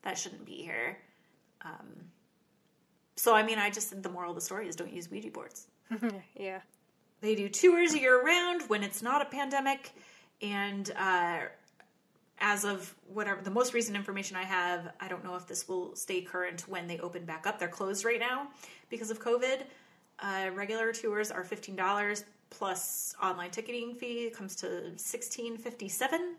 that 0.04 0.18
shouldn't 0.18 0.46
be 0.46 0.64
here." 0.64 0.98
Um, 1.62 2.06
so 3.16 3.36
I 3.36 3.44
mean, 3.44 3.60
I 3.60 3.70
just 3.70 3.90
said 3.90 4.04
the 4.04 4.10
moral 4.10 4.32
of 4.32 4.36
the 4.36 4.42
story 4.42 4.68
is 4.68 4.76
don't 4.76 4.92
use 4.92 5.10
Ouija 5.10 5.30
boards. 5.30 5.68
yeah. 6.36 6.62
They 7.26 7.34
do 7.34 7.49
tours 7.49 7.95
year 7.95 8.23
round 8.23 8.61
when 8.68 8.84
it's 8.84 9.02
not 9.02 9.19
a 9.19 9.26
pandemic, 9.26 9.91
and 10.43 10.91
uh, 10.95 11.39
as 12.38 12.65
of 12.65 12.93
whatever 13.11 13.41
the 13.41 13.49
most 13.49 13.73
recent 13.73 13.97
information 13.97 14.38
I 14.38 14.43
have, 14.43 14.93
I 14.99 15.07
don't 15.07 15.23
know 15.23 15.35
if 15.35 15.47
this 15.47 15.68
will 15.68 15.95
stay 15.95 16.22
current 16.22 16.65
when 16.68 16.85
they 16.85 16.99
open 16.99 17.26
back 17.26 17.47
up. 17.47 17.57
They're 17.57 17.68
closed 17.68 18.06
right 18.06 18.19
now 18.19 18.49
because 18.91 19.10
of 19.10 19.19
COVID. 19.19 19.64
Uh, 20.19 20.52
regular 20.53 20.93
tours 20.93 21.31
are 21.31 21.43
fifteen 21.43 21.76
dollars 21.76 22.26
plus 22.52 23.15
online 23.23 23.49
ticketing 23.49 23.95
fee 23.95 24.30
comes 24.30 24.56
to 24.57 24.95
sixteen 24.95 25.57
fifty 25.57 25.89
seven 25.89 26.35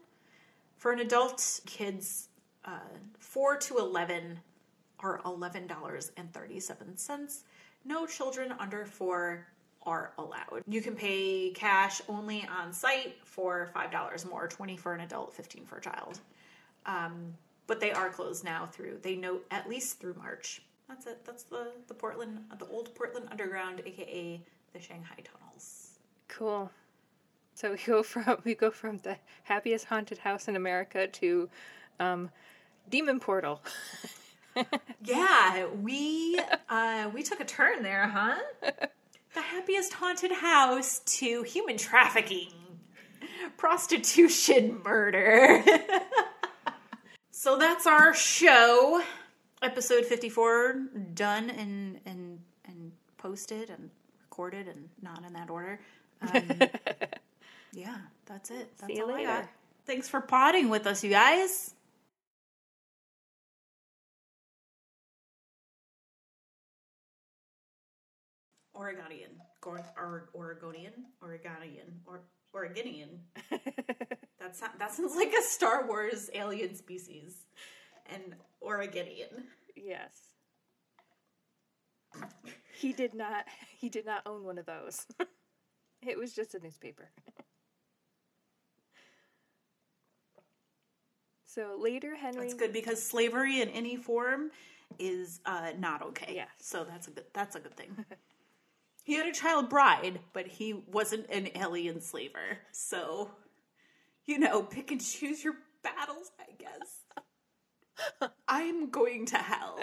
for 0.76 0.92
an 0.92 1.00
adult. 1.00 1.62
Kids 1.66 2.28
uh, 2.64 2.78
four 3.18 3.56
to 3.56 3.78
eleven 3.78 4.38
are 5.00 5.20
eleven 5.26 5.66
dollars 5.66 6.12
and 6.16 6.32
thirty 6.32 6.60
seven 6.60 6.96
cents. 6.96 7.42
No 7.84 8.06
children 8.06 8.54
under 8.60 8.86
four 8.86 9.48
are 9.86 10.12
allowed. 10.18 10.62
You 10.66 10.82
can 10.82 10.94
pay 10.94 11.50
cash 11.50 12.02
only 12.08 12.46
on 12.46 12.72
site 12.72 13.16
for 13.24 13.70
five 13.72 13.90
dollars 13.90 14.26
more, 14.26 14.48
twenty 14.48 14.76
for 14.76 14.92
an 14.94 15.00
adult, 15.00 15.32
fifteen 15.32 15.64
for 15.64 15.78
a 15.78 15.80
child. 15.80 16.20
Um, 16.84 17.34
but 17.66 17.80
they 17.80 17.92
are 17.92 18.10
closed 18.10 18.44
now 18.44 18.66
through 18.66 18.98
they 19.02 19.16
note 19.16 19.46
at 19.50 19.68
least 19.68 20.00
through 20.00 20.14
March. 20.14 20.62
That's 20.88 21.06
it. 21.06 21.24
That's 21.24 21.44
the 21.44 21.72
the 21.88 21.94
Portland, 21.94 22.40
the 22.58 22.66
old 22.66 22.94
Portland 22.94 23.28
Underground, 23.30 23.82
aka 23.84 24.40
the 24.72 24.80
Shanghai 24.80 25.22
tunnels. 25.24 25.98
Cool. 26.28 26.70
So 27.54 27.70
we 27.72 27.78
go 27.86 28.02
from 28.02 28.38
we 28.44 28.54
go 28.54 28.70
from 28.70 28.98
the 28.98 29.16
happiest 29.44 29.86
haunted 29.86 30.18
house 30.18 30.48
in 30.48 30.56
America 30.56 31.06
to 31.06 31.48
um, 32.00 32.30
Demon 32.90 33.20
Portal. 33.20 33.62
Yeah, 35.04 35.66
we 35.82 36.40
uh, 36.68 37.10
we 37.12 37.22
took 37.22 37.40
a 37.40 37.44
turn 37.44 37.82
there, 37.82 38.08
huh? 38.08 38.36
the 39.36 39.42
happiest 39.42 39.92
haunted 39.92 40.32
house 40.32 41.00
to 41.00 41.42
human 41.42 41.76
trafficking, 41.76 42.48
prostitution, 43.58 44.80
murder. 44.82 45.62
so 47.30 47.58
that's 47.58 47.86
our 47.86 48.14
show, 48.14 49.02
episode 49.62 50.06
fifty 50.06 50.30
four, 50.30 50.80
done 51.12 51.50
and 51.50 52.00
and 52.06 52.40
and 52.64 52.92
posted 53.18 53.68
and 53.68 53.90
recorded 54.22 54.68
and 54.68 54.88
not 55.02 55.22
in 55.24 55.34
that 55.34 55.50
order. 55.50 55.78
Um, 56.22 56.42
yeah, 57.72 57.98
that's 58.24 58.50
it. 58.50 58.72
That's 58.78 58.90
See 58.90 58.96
you 58.96 59.04
all 59.04 59.10
I 59.10 59.18
later. 59.18 59.28
got. 59.28 59.48
Thanks 59.84 60.08
for 60.08 60.22
potting 60.22 60.70
with 60.70 60.86
us, 60.86 61.04
you 61.04 61.10
guys. 61.10 61.74
Oregonian, 68.76 69.30
Gor- 69.60 69.92
or 69.96 70.28
Oregonian, 70.34 70.92
Oregonian, 71.22 72.00
or 72.06 72.22
Oregonian. 72.54 73.20
That 74.38 74.54
sounds 74.54 74.78
that 74.78 74.92
sounds 74.92 75.16
like 75.16 75.32
a 75.32 75.42
Star 75.42 75.88
Wars 75.88 76.30
alien 76.32 76.76
species. 76.76 77.46
And 78.06 78.36
Oregonian. 78.62 79.48
yes. 79.74 80.12
He 82.78 82.92
did 82.92 83.12
not 83.12 83.46
he 83.76 83.88
did 83.88 84.06
not 84.06 84.22
own 84.24 84.44
one 84.44 84.58
of 84.58 84.66
those. 84.66 85.04
it 86.06 86.16
was 86.16 86.32
just 86.32 86.54
a 86.54 86.60
newspaper. 86.60 87.10
so 91.46 91.76
later 91.80 92.14
Henry 92.14 92.42
That's 92.42 92.54
good 92.54 92.72
because 92.72 93.02
slavery 93.02 93.62
in 93.62 93.68
any 93.70 93.96
form 93.96 94.52
is 95.00 95.40
uh, 95.44 95.72
not 95.78 96.02
okay. 96.02 96.34
Yes. 96.36 96.50
So 96.60 96.84
that's 96.84 97.08
a 97.08 97.10
good 97.10 97.24
that's 97.32 97.56
a 97.56 97.60
good 97.60 97.76
thing. 97.76 98.04
He 99.06 99.14
had 99.14 99.28
a 99.28 99.32
child 99.32 99.68
bride, 99.68 100.18
but 100.32 100.48
he 100.48 100.72
wasn't 100.72 101.30
an 101.30 101.50
alien 101.54 102.00
slaver. 102.00 102.58
So, 102.72 103.30
you 104.24 104.36
know, 104.36 104.64
pick 104.64 104.90
and 104.90 105.00
choose 105.00 105.44
your 105.44 105.54
battles, 105.84 106.32
I 106.40 106.52
guess. 106.58 108.30
I'm 108.48 108.90
going 108.90 109.26
to 109.26 109.36
hell. 109.36 109.78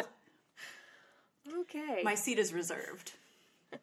Okay. 1.61 2.01
My 2.03 2.15
seat 2.15 2.37
is 2.37 2.51
reserved. 2.51 3.13